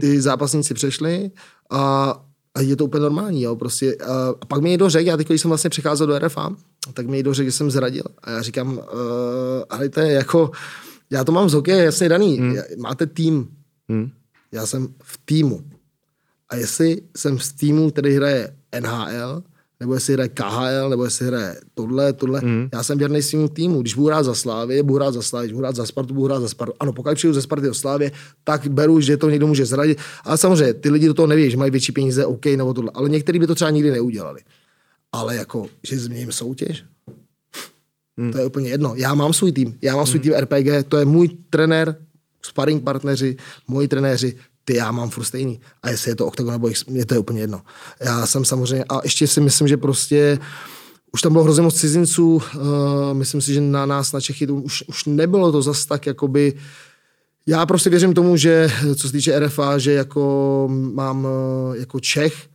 ty 0.00 0.20
zápasníci 0.20 0.74
přešli 0.74 1.30
a, 1.70 2.22
a 2.56 2.60
je 2.60 2.76
to 2.76 2.84
úplně 2.84 3.02
normální, 3.02 3.42
jo, 3.42 3.56
prostě. 3.56 3.96
A, 3.96 4.34
pak 4.48 4.60
mi 4.60 4.70
někdo 4.70 4.90
řekl, 4.90 5.06
já 5.06 5.16
teď, 5.16 5.28
když 5.28 5.40
jsem 5.40 5.48
vlastně 5.48 5.70
přicházel 5.70 6.06
do 6.06 6.18
RFA, 6.18 6.56
tak 6.92 7.06
mi 7.06 7.16
někdo 7.16 7.34
řekl, 7.34 7.48
že 7.48 7.52
jsem 7.52 7.70
zradil. 7.70 8.04
A 8.22 8.30
já 8.30 8.42
říkám, 8.42 8.78
uh, 8.78 8.84
ale 9.70 9.88
to 9.88 10.00
je 10.00 10.12
jako, 10.12 10.50
já 11.10 11.24
to 11.24 11.32
mám 11.32 11.48
z 11.48 11.54
hokeje 11.54 11.84
jasně 11.84 12.08
daný. 12.08 12.38
Hmm. 12.38 12.56
Máte 12.78 13.06
tým. 13.06 13.48
Hmm. 13.88 14.10
Já 14.52 14.66
jsem 14.66 14.88
v 15.02 15.20
týmu. 15.24 15.64
A 16.48 16.56
jestli 16.56 17.02
jsem 17.16 17.38
z 17.38 17.52
týmu, 17.52 17.90
který 17.90 18.14
hraje 18.14 18.56
NHL, 18.80 19.42
nebo 19.80 19.94
jestli 19.94 20.12
hraje 20.12 20.28
KHL, 20.28 20.88
nebo 20.90 21.04
jestli 21.04 21.26
hraje 21.26 21.60
tohle, 21.74 22.12
tohle. 22.12 22.40
Mm. 22.44 22.68
Já 22.72 22.82
jsem 22.82 22.98
věrný 22.98 23.22
svým 23.22 23.48
týmu. 23.48 23.80
Když 23.80 23.94
budu 23.94 24.06
hrát 24.06 24.22
za 24.22 24.34
Slávy, 24.34 24.82
budu 24.82 24.96
hrát 24.96 25.14
za 25.14 25.22
Slávy, 25.22 25.46
když 25.46 25.52
budu 25.52 25.62
hrát 25.62 25.76
za 25.76 25.86
Spartu, 25.86 26.14
budu 26.14 26.26
hrát 26.26 26.40
za 26.40 26.48
Spartu. 26.48 26.74
Ano, 26.80 26.92
pokud 26.92 27.14
přijdu 27.14 27.34
ze 27.34 27.42
Sparty 27.42 27.66
do 27.66 27.74
Slávy, 27.74 28.12
tak 28.44 28.66
beru, 28.68 29.00
že 29.00 29.16
to 29.16 29.30
někdo 29.30 29.46
může 29.46 29.66
zradit. 29.66 29.98
Ale 30.24 30.38
samozřejmě, 30.38 30.74
ty 30.74 30.90
lidi 30.90 31.06
do 31.06 31.14
toho 31.14 31.26
neví, 31.26 31.50
že 31.50 31.56
mají 31.56 31.70
větší 31.70 31.92
peníze, 31.92 32.26
OK, 32.26 32.46
nebo 32.46 32.74
tohle. 32.74 32.90
Ale 32.94 33.08
někteří 33.08 33.38
by 33.38 33.46
to 33.46 33.54
třeba 33.54 33.70
nikdy 33.70 33.90
neudělali. 33.90 34.40
Ale 35.12 35.36
jako, 35.36 35.66
že 35.82 35.98
změním 35.98 36.32
soutěž, 36.32 36.84
mm. 38.16 38.32
to 38.32 38.38
je 38.38 38.46
úplně 38.46 38.68
jedno. 38.68 38.94
Já 38.96 39.14
mám 39.14 39.32
svůj 39.32 39.52
tým, 39.52 39.78
já 39.82 39.96
mám 39.96 40.06
svůj 40.06 40.20
tým 40.20 40.32
RPG, 40.32 40.88
to 40.88 40.96
je 40.96 41.04
můj 41.04 41.28
trenér, 41.50 41.96
sparring 42.42 42.82
partneři, 42.82 43.36
moji 43.68 43.88
trenéři, 43.88 44.36
ty 44.68 44.76
já 44.76 44.92
mám 44.92 45.10
furt 45.10 45.24
stejný. 45.24 45.60
A 45.82 45.90
jestli 45.90 46.10
je 46.10 46.16
to 46.16 46.26
Octagon 46.26 46.52
nebo 46.52 46.70
X, 46.70 46.84
mě 46.84 47.06
to 47.06 47.14
je 47.14 47.18
úplně 47.18 47.40
jedno. 47.40 47.62
Já 48.00 48.26
jsem 48.26 48.44
samozřejmě, 48.44 48.84
a 48.88 49.00
ještě 49.04 49.26
si 49.26 49.40
myslím, 49.40 49.68
že 49.68 49.76
prostě 49.76 50.38
už 51.12 51.22
tam 51.22 51.32
bylo 51.32 51.44
hrozně 51.44 51.62
moc 51.62 51.80
cizinců, 51.80 52.34
uh, 52.34 52.42
myslím 53.12 53.40
si, 53.40 53.54
že 53.54 53.60
na 53.60 53.86
nás, 53.86 54.12
na 54.12 54.20
Čechy, 54.20 54.46
to 54.46 54.54
už, 54.54 54.84
už 54.86 55.04
nebylo 55.04 55.52
to 55.52 55.62
zas 55.62 55.86
tak, 55.86 56.06
jakoby, 56.06 56.52
já 57.46 57.66
prostě 57.66 57.90
věřím 57.90 58.14
tomu, 58.14 58.36
že 58.36 58.70
co 58.96 59.06
se 59.06 59.12
týče 59.12 59.40
RFA, 59.40 59.78
že 59.78 59.92
jako 59.92 60.68
mám 60.70 61.24
uh, 61.24 61.76
jako 61.76 62.00
Čech, 62.00 62.48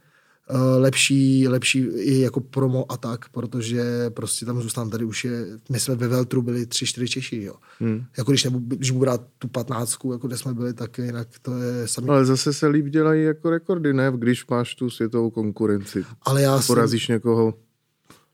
lepší, 0.77 1.47
lepší 1.47 1.79
i 1.79 2.19
jako 2.19 2.39
promo 2.39 2.91
a 2.91 2.97
tak, 2.97 3.29
protože 3.29 4.09
prostě 4.09 4.45
tam 4.45 4.61
zůstám 4.61 4.89
tady 4.89 5.05
už 5.05 5.25
je, 5.25 5.45
my 5.69 5.79
jsme 5.79 5.95
ve 5.95 6.07
Veltru 6.07 6.41
byli 6.41 6.65
tři, 6.65 6.85
čtyři 6.85 7.07
Češi, 7.07 7.43
jo. 7.43 7.53
Hmm. 7.79 8.03
Jako 8.17 8.31
když, 8.31 8.43
nebu, 8.43 8.59
když 8.59 8.91
budu 8.91 9.01
brát 9.01 9.21
tu 9.37 9.47
patnáctku, 9.47 10.11
jako 10.11 10.27
kde 10.27 10.37
jsme 10.37 10.53
byli, 10.53 10.73
tak 10.73 10.97
jinak 10.97 11.27
to 11.41 11.57
je 11.57 11.87
samý. 11.87 12.09
Ale 12.09 12.25
zase 12.25 12.53
se 12.53 12.67
líp 12.67 12.85
dělají 12.85 13.23
jako 13.23 13.49
rekordy, 13.49 13.93
ne? 13.93 14.11
Když 14.17 14.47
máš 14.47 14.75
tu 14.75 14.89
světovou 14.89 15.29
konkurenci. 15.29 16.05
Ale 16.23 16.41
já 16.41 16.59
Porazíš 16.67 17.05
jsem... 17.05 17.13
někoho. 17.13 17.53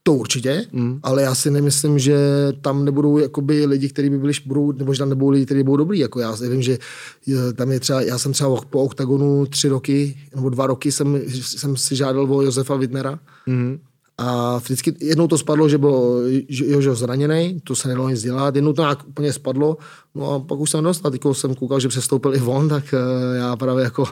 To 0.07 0.13
určitě, 0.13 0.65
mm. 0.71 1.00
ale 1.04 1.21
já 1.21 1.36
si 1.36 1.51
nemyslím, 1.51 2.00
že 2.00 2.18
tam 2.62 2.86
nebudou 2.86 3.18
jakoby 3.18 3.65
lidi, 3.65 3.89
kteří 3.89 4.09
by 4.09 4.18
byli, 4.18 4.33
budou, 4.45 4.71
nebo 4.71 4.94
že 4.94 5.00
tam 5.00 5.09
nebudou 5.09 5.30
lidi, 5.30 5.45
kteří 5.45 5.63
budou 5.63 5.77
dobrý. 5.77 6.00
Jako 6.00 6.19
já 6.19 6.36
vím, 6.50 6.62
že 6.62 6.77
tam 7.56 7.71
je 7.71 7.80
třeba, 7.80 8.01
já 8.01 8.18
jsem 8.18 8.33
třeba 8.33 8.62
po 8.69 8.83
OKTAGONu 8.83 9.45
tři 9.45 9.68
roky, 9.68 10.18
nebo 10.36 10.50
dva 10.50 10.68
roky 10.68 10.92
jsem, 10.92 11.21
jsem 11.27 11.77
si 11.77 11.95
žádal 11.95 12.33
o 12.33 12.42
Josefa 12.42 12.75
Wittnera. 12.75 13.19
Mm. 13.45 13.80
A 14.19 14.58
vždycky 14.58 14.96
jednou 15.02 15.28
to 15.28 15.38
spadlo, 15.38 15.69
že 15.69 15.78
byl 15.78 16.24
Jožo 16.50 16.96
zraněný, 16.96 17.62
to 17.64 17.75
se 17.75 17.88
nedalo 17.88 18.10
nic 18.10 18.22
dělat, 18.22 18.56
jednou 18.56 18.74
to 18.74 18.81
nějak 18.81 19.08
úplně 19.08 19.34
spadlo, 19.34 19.78
no 20.16 20.31
a 20.31 20.40
pak 20.40 20.60
už 20.60 20.69
jsem 20.69 20.84
dostal, 20.84 21.12
teď 21.12 21.22
jsem 21.31 21.56
koukal, 21.56 21.80
že 21.80 21.88
přestoupil 21.88 22.36
i 22.36 22.42
on, 22.42 22.69
tak 22.69 22.95
já 23.36 23.56
právě 23.56 23.83
jako 23.83 24.06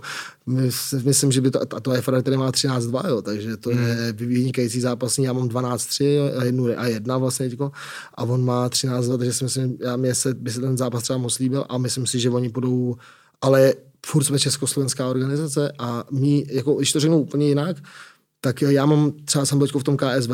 myslím, 1.03 1.31
že 1.31 1.41
by 1.41 1.51
to, 1.51 1.59
a 1.75 1.79
to 1.79 1.93
je 1.93 2.01
Fred, 2.01 2.21
který 2.21 2.37
má 2.37 2.51
13-2, 2.51 3.07
jo, 3.09 3.21
takže 3.21 3.57
to 3.57 3.69
je 3.69 3.75
hmm. 3.75 4.15
vynikající 4.15 4.81
zápasní, 4.81 5.25
já 5.25 5.33
mám 5.33 5.47
12-3 5.47 6.37
a 6.37 6.43
jednu 6.43 6.67
a 6.77 6.87
jedna 6.87 7.17
vlastně 7.17 7.49
teďko, 7.49 7.71
a 8.15 8.23
on 8.23 8.45
má 8.45 8.69
13-2, 8.69 9.17
takže 9.17 9.33
si 9.33 9.43
myslím, 9.43 9.77
já 9.81 9.95
mě 9.95 10.15
se, 10.15 10.33
by 10.33 10.51
se 10.51 10.61
ten 10.61 10.77
zápas 10.77 11.03
třeba 11.03 11.17
moc 11.17 11.39
líbil 11.39 11.65
a 11.69 11.77
myslím 11.77 12.07
si, 12.07 12.19
že 12.19 12.29
oni 12.29 12.49
budou, 12.49 12.95
ale 13.41 13.73
furt 14.05 14.23
jsme 14.23 14.39
československá 14.39 15.07
organizace 15.07 15.71
a 15.79 16.03
my, 16.11 16.45
jako, 16.49 16.73
když 16.73 16.91
to 16.91 16.99
řeknu 16.99 17.17
úplně 17.17 17.47
jinak, 17.47 17.77
tak 18.45 18.61
já 18.61 18.85
mám 18.85 19.11
třeba 19.25 19.45
jsem 19.45 19.59
v 19.59 19.83
tom 19.83 19.97
KSV. 19.97 20.31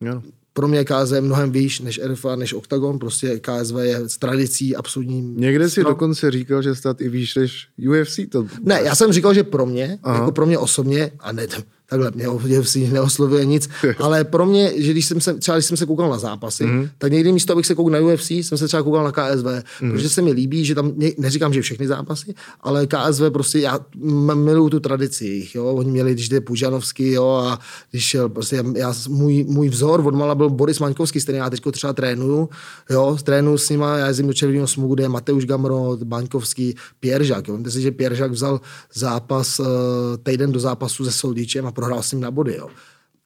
Jo. 0.00 0.22
Pro 0.52 0.68
mě 0.68 0.84
KSV 0.84 1.12
je 1.14 1.20
mnohem 1.20 1.52
výš 1.52 1.80
než 1.80 2.00
RFA, 2.04 2.36
než 2.36 2.54
Octagon, 2.54 2.98
prostě 2.98 3.40
KSV 3.40 3.74
je 3.82 4.08
s 4.08 4.18
tradicí 4.18 4.76
absolutní. 4.76 5.34
Někde 5.36 5.70
si 5.70 5.84
dokonce 5.84 6.30
říkal, 6.30 6.62
že 6.62 6.74
stát 6.74 7.00
i 7.00 7.08
výš 7.08 7.34
než 7.34 7.68
UFC. 7.88 8.20
To... 8.30 8.46
Ne, 8.62 8.80
já 8.82 8.94
jsem 8.94 9.12
říkal, 9.12 9.34
že 9.34 9.42
pro 9.44 9.66
mě, 9.66 9.98
Aha. 10.02 10.18
jako 10.18 10.32
pro 10.32 10.46
mě 10.46 10.58
osobně, 10.58 11.10
a 11.20 11.32
ne, 11.32 11.46
takhle 11.90 12.10
mě 12.14 12.28
UFC 12.28 12.76
neoslovuje 12.76 13.44
nic, 13.44 13.68
ale 13.98 14.24
pro 14.24 14.46
mě, 14.46 14.72
že 14.76 14.90
když 14.90 15.06
jsem 15.06 15.20
se, 15.20 15.34
třeba 15.34 15.56
když 15.56 15.66
jsem 15.66 15.76
se 15.76 15.86
koukal 15.86 16.10
na 16.10 16.18
zápasy, 16.18 16.64
mm. 16.64 16.88
tak 16.98 17.12
někdy 17.12 17.32
místo, 17.32 17.52
abych 17.52 17.66
se 17.66 17.74
koukal 17.74 18.00
na 18.00 18.12
UFC, 18.12 18.30
jsem 18.30 18.58
se 18.58 18.68
třeba 18.68 18.82
koukal 18.82 19.04
na 19.04 19.12
KSV, 19.12 19.46
mm. 19.80 19.92
protože 19.92 20.08
se 20.08 20.22
mi 20.22 20.32
líbí, 20.32 20.64
že 20.64 20.74
tam, 20.74 20.92
neříkám, 21.18 21.52
že 21.52 21.62
všechny 21.62 21.86
zápasy, 21.86 22.34
ale 22.60 22.86
KSV 22.86 23.22
prostě, 23.32 23.58
já 23.58 23.80
miluju 24.34 24.70
tu 24.70 24.80
tradici 24.80 25.26
jejich, 25.26 25.54
jo, 25.54 25.64
oni 25.66 25.90
měli, 25.90 26.14
když 26.14 26.28
jde 26.28 26.40
Pužanovský, 26.40 27.10
jo, 27.10 27.28
a 27.28 27.58
když 27.90 28.04
šel, 28.04 28.28
prostě 28.28 28.64
já, 28.76 28.94
můj, 29.08 29.44
můj 29.48 29.68
vzor 29.68 30.06
od 30.06 30.34
byl 30.34 30.50
Boris 30.50 30.78
Maňkovský, 30.78 31.20
který 31.20 31.38
já 31.38 31.50
teď 31.50 31.62
třeba 31.72 31.92
trénuju, 31.92 32.48
jo, 32.90 33.18
trénuju 33.22 33.58
s 33.58 33.70
nima, 33.70 33.96
já 33.96 34.06
jezdím 34.06 34.26
do 34.26 34.32
Červeného 34.32 34.66
smugu, 34.66 34.94
kde 34.94 35.04
je 35.04 35.08
Mateusz 35.08 35.44
Gamro, 35.44 35.98
Maňkovský, 36.04 36.74
Pieržak, 37.00 37.48
jo, 37.48 37.56
Víte 37.56 37.70
si, 37.70 37.82
že 37.82 37.90
Pieržak 37.90 38.30
vzal 38.30 38.60
zápas, 38.94 39.60
uh, 39.60 39.66
týden 40.22 40.52
do 40.52 40.60
zápasu 40.60 41.04
se 41.04 41.12
Soldičem 41.12 41.66
a 41.66 41.72
prohrál 41.80 42.02
s 42.02 42.12
ním 42.12 42.20
na 42.20 42.30
body. 42.30 42.56
Jo. 42.56 42.68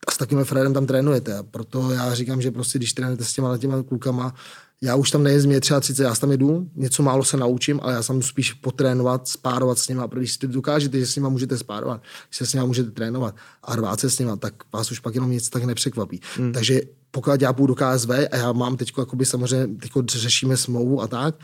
A 0.07 0.11
s 0.11 0.17
takovým 0.17 0.45
Fredem 0.45 0.75
tam 0.75 0.87
trénujete. 0.87 1.39
A 1.39 1.43
proto 1.43 1.91
já 1.91 2.15
říkám, 2.15 2.43
že 2.43 2.51
prostě, 2.51 2.79
když 2.79 2.93
trénujete 2.93 3.25
s 3.25 3.33
těma, 3.33 3.59
těma 3.59 3.83
klukama, 3.83 4.35
já 4.83 4.97
už 4.97 5.11
tam 5.11 5.23
nejezdím, 5.23 5.51
mě 5.51 5.61
třeba 5.61 5.81
30, 5.81 6.03
já 6.03 6.15
tam 6.15 6.31
jedu, 6.31 6.69
něco 6.75 7.03
málo 7.03 7.25
se 7.25 7.37
naučím, 7.37 7.81
ale 7.83 7.93
já 7.93 8.03
jsem 8.03 8.23
spíš 8.23 8.53
potrénovat, 8.53 9.29
spárovat 9.29 9.79
s 9.79 9.89
nima, 9.89 10.09
protože 10.09 10.21
když 10.21 10.33
si 10.33 10.49
dokážete, 10.49 10.99
že 10.99 11.07
s 11.07 11.17
nima 11.17 11.29
můžete 11.29 11.59
spárovat, 11.59 12.03
když 12.29 12.37
se 12.37 12.47
s 12.47 12.55
nima 12.55 12.67
můžete 12.67 12.91
trénovat 12.91 13.35
a 13.63 13.77
rvát 13.77 14.01
se 14.01 14.11
s 14.11 14.19
nima, 14.19 14.37
tak 14.37 14.55
vás 14.73 14.91
už 14.91 14.99
pak 14.99 15.15
jenom 15.15 15.31
nic 15.31 15.49
tak 15.49 15.65
nepřekvapí. 15.65 16.21
Hmm. 16.37 16.53
Takže 16.53 16.81
pokud 17.11 17.43
já 17.43 17.53
půjdu 17.53 17.75
do 17.75 17.85
KSV 17.85 18.11
a 18.11 18.37
já 18.37 18.53
mám 18.53 18.77
teď, 18.77 18.93
jakoby 18.99 19.27
samozřejmě, 19.27 19.67
teď 19.67 19.93
řešíme 20.07 20.57
smlouvu 20.57 21.03
a 21.03 21.07
tak, 21.07 21.35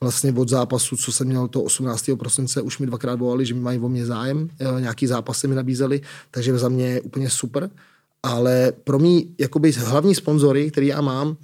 vlastně 0.00 0.32
od 0.32 0.48
zápasu, 0.48 0.96
co 0.96 1.12
jsem 1.12 1.26
měl 1.26 1.48
to 1.48 1.62
18. 1.62 2.10
prosince, 2.18 2.62
už 2.62 2.78
mi 2.78 2.86
dvakrát 2.86 3.18
volali, 3.18 3.46
že 3.46 3.54
mi 3.54 3.60
mají 3.60 3.78
o 3.78 3.88
mě 3.88 4.06
zájem, 4.06 4.50
nějaký 4.80 5.06
zápasy 5.06 5.48
mi 5.48 5.54
nabízeli, 5.54 6.00
takže 6.30 6.58
za 6.58 6.68
mě 6.68 6.86
je 6.86 7.00
úplně 7.00 7.30
super. 7.30 7.70
Ale 8.22 8.72
pro 8.84 8.98
mě 8.98 9.22
jakoby 9.38 9.72
hlavní 9.72 10.14
sponzory, 10.14 10.70
který 10.70 10.86
já 10.86 11.00
mám, 11.00 11.36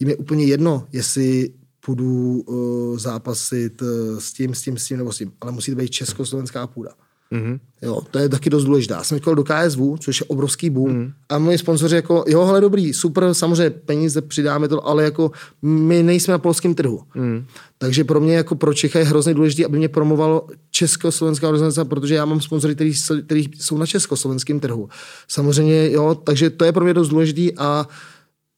jim 0.00 0.08
je 0.08 0.16
úplně 0.16 0.44
jedno, 0.44 0.86
jestli 0.92 1.50
půjdu 1.86 2.44
uh, 2.46 2.98
zápasit 2.98 3.82
uh, 3.82 3.88
s 4.18 4.32
tím, 4.32 4.54
s 4.54 4.62
tím, 4.62 4.78
s 4.78 4.86
tím 4.86 4.96
nebo 4.96 5.12
s 5.12 5.18
tím, 5.18 5.32
ale 5.40 5.52
musí 5.52 5.70
to 5.70 5.76
být 5.76 5.90
československá 5.90 6.66
půda. 6.66 6.90
Mm-hmm. 7.32 7.58
Jo, 7.82 8.00
to 8.10 8.18
je 8.18 8.28
taky 8.28 8.50
dost 8.50 8.64
důležité. 8.64 8.94
Já 8.94 9.04
jsem 9.04 9.18
chtěl 9.18 9.34
do 9.34 9.44
KSV, 9.44 9.80
což 9.98 10.20
je 10.20 10.26
obrovský 10.26 10.70
boom. 10.70 10.92
Mm. 10.92 11.12
A 11.28 11.38
moji 11.38 11.58
sponzoři 11.58 11.96
jako, 11.96 12.24
jo, 12.26 12.44
hele, 12.44 12.60
dobrý, 12.60 12.92
super, 12.92 13.34
samozřejmě 13.34 13.70
peníze 13.70 14.22
přidáme 14.22 14.68
to, 14.68 14.86
ale 14.86 15.04
jako 15.04 15.30
my 15.62 16.02
nejsme 16.02 16.32
na 16.32 16.38
polském 16.38 16.74
trhu. 16.74 17.02
Mm. 17.14 17.46
Takže 17.78 18.04
pro 18.04 18.20
mě 18.20 18.34
jako 18.34 18.54
pro 18.54 18.74
Čecha 18.74 18.98
je 18.98 19.04
hrozně 19.04 19.34
důležité, 19.34 19.64
aby 19.64 19.78
mě 19.78 19.88
promovalo 19.88 20.46
československá 20.70 21.48
organizace, 21.48 21.88
protože 21.88 22.14
já 22.14 22.24
mám 22.24 22.40
sponzory, 22.40 22.74
kteří 22.74 23.50
jsou 23.58 23.78
na 23.78 23.86
československém 23.86 24.60
trhu. 24.60 24.88
Samozřejmě, 25.28 25.90
jo, 25.90 26.14
takže 26.14 26.50
to 26.50 26.64
je 26.64 26.72
pro 26.72 26.84
mě 26.84 26.94
dost 26.94 27.08
důležité 27.08 27.52
a 27.58 27.88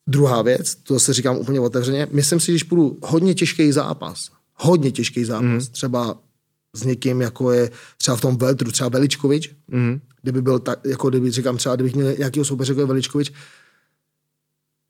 Druhá 0.08 0.42
věc, 0.42 0.74
to 0.74 1.00
se 1.00 1.12
říkám 1.12 1.36
úplně 1.36 1.60
otevřeně, 1.60 2.08
myslím 2.10 2.40
si, 2.40 2.46
že 2.46 2.52
když 2.52 2.62
půjdu 2.62 2.98
hodně 3.02 3.34
těžký 3.34 3.72
zápas, 3.72 4.30
hodně 4.54 4.90
těžký 4.90 5.24
zápas, 5.24 5.68
mm. 5.68 5.72
třeba 5.72 6.18
s 6.74 6.84
někým, 6.84 7.20
jako 7.20 7.52
je 7.52 7.70
třeba 7.98 8.16
v 8.16 8.20
tom 8.20 8.36
veltru, 8.36 8.70
třeba 8.72 8.88
Veličkovič, 8.88 9.50
mm. 9.68 10.00
kdyby 10.22 10.42
byl 10.42 10.58
tak, 10.58 10.78
jako 10.86 11.08
kdyby 11.08 11.30
říkám 11.30 11.56
třeba, 11.56 11.74
kdybych 11.74 11.94
měl 11.94 12.14
nějakého 12.18 12.44
soupeře 12.44 12.72
jako 12.72 12.80
je 12.80 12.86
Veličkovič, 12.86 13.32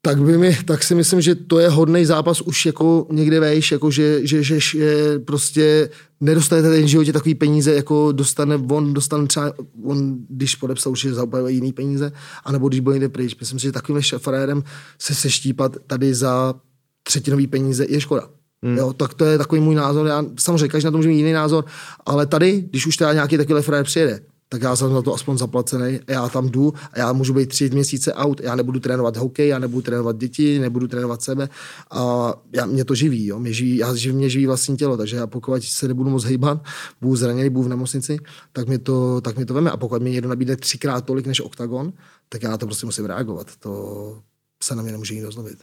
tak, 0.08 0.22
by 0.22 0.38
mi, 0.38 0.58
tak 0.64 0.82
si 0.82 0.94
myslím, 0.94 1.20
že 1.20 1.34
to 1.34 1.58
je 1.58 1.68
hodný 1.68 2.04
zápas 2.04 2.40
už 2.40 2.66
jako 2.66 3.06
někde 3.10 3.40
vejš, 3.40 3.72
jako 3.72 3.90
že, 3.90 4.26
že, 4.26 4.42
že, 4.42 4.60
že 4.60 5.18
prostě 5.18 5.90
nedostanete 6.20 6.70
ten 6.70 6.88
životě 6.88 7.12
takový 7.12 7.34
peníze, 7.34 7.74
jako 7.74 8.12
dostane, 8.12 8.56
on 8.70 8.94
dostane 8.94 9.26
třeba, 9.26 9.52
on 9.84 10.16
když 10.28 10.54
podepsal 10.54 10.92
už 10.92 11.06
za 11.06 11.22
úplně 11.22 11.50
jiný 11.50 11.72
peníze, 11.72 12.12
anebo 12.44 12.68
když 12.68 12.80
byl 12.80 12.92
někde 12.92 13.08
pryč. 13.08 13.36
Myslím 13.40 13.58
si, 13.58 13.62
že 13.62 13.72
takovým 13.72 14.02
frérem 14.18 14.62
se 14.98 15.14
seštípat 15.14 15.76
tady 15.86 16.14
za 16.14 16.54
třetinový 17.02 17.46
peníze 17.46 17.86
je 17.88 18.00
škoda. 18.00 18.28
Hmm. 18.62 18.76
Jo, 18.78 18.92
tak 18.92 19.14
to 19.14 19.24
je 19.24 19.38
takový 19.38 19.60
můj 19.60 19.74
názor. 19.74 20.06
Já, 20.06 20.24
samozřejmě 20.40 20.68
každý 20.68 20.84
na 20.84 20.90
to 20.90 20.96
může 20.96 21.08
mít 21.08 21.18
jiný 21.18 21.32
názor, 21.32 21.64
ale 22.06 22.26
tady, 22.26 22.64
když 22.70 22.86
už 22.86 22.96
teda 22.96 23.12
nějaký 23.12 23.36
takový 23.36 23.62
frajer 23.62 23.84
přijede, 23.84 24.20
tak 24.48 24.62
já 24.62 24.76
jsem 24.76 24.92
za 24.92 25.02
to 25.02 25.14
aspoň 25.14 25.38
zaplacený, 25.38 26.00
já 26.08 26.28
tam 26.28 26.48
jdu 26.48 26.74
a 26.92 26.98
já 26.98 27.12
můžu 27.12 27.34
být 27.34 27.48
tři 27.48 27.70
měsíce 27.70 28.14
out, 28.14 28.40
já 28.40 28.56
nebudu 28.56 28.80
trénovat 28.80 29.16
hokej, 29.16 29.48
já 29.48 29.58
nebudu 29.58 29.82
trénovat 29.82 30.16
děti, 30.16 30.58
nebudu 30.58 30.88
trénovat 30.88 31.22
sebe 31.22 31.48
a 31.90 32.34
já, 32.52 32.66
mě 32.66 32.84
to 32.84 32.94
živí, 32.94 33.26
jo, 33.26 33.38
mě 33.38 33.52
živí, 33.52 33.76
já 33.76 33.94
živí, 33.94 34.16
mě 34.16 34.30
živí 34.30 34.46
vlastní 34.46 34.76
tělo, 34.76 34.96
takže 34.96 35.16
já 35.16 35.26
pokud 35.26 35.62
se 35.62 35.88
nebudu 35.88 36.10
moc 36.10 36.24
hejbat, 36.24 36.64
budu 37.00 37.16
zraněný, 37.16 37.50
budu 37.50 37.64
v 37.64 37.68
nemocnici, 37.68 38.18
tak 38.52 38.68
mi 38.68 38.78
to, 38.78 39.20
tak 39.20 39.38
mi 39.38 39.44
to 39.44 39.54
veme. 39.54 39.70
A 39.70 39.76
pokud 39.76 40.02
mi 40.02 40.10
někdo 40.10 40.28
nabídne 40.28 40.56
třikrát 40.56 41.04
tolik 41.04 41.26
než 41.26 41.40
OKTAGON, 41.40 41.92
tak 42.28 42.42
já 42.42 42.50
na 42.50 42.58
to 42.58 42.66
prostě 42.66 42.86
musím 42.86 43.04
reagovat, 43.04 43.46
to 43.58 44.18
se 44.62 44.74
na 44.74 44.82
mě 44.82 44.92
nemůže 44.92 45.14
nikdo 45.14 45.32
zlobit. 45.32 45.58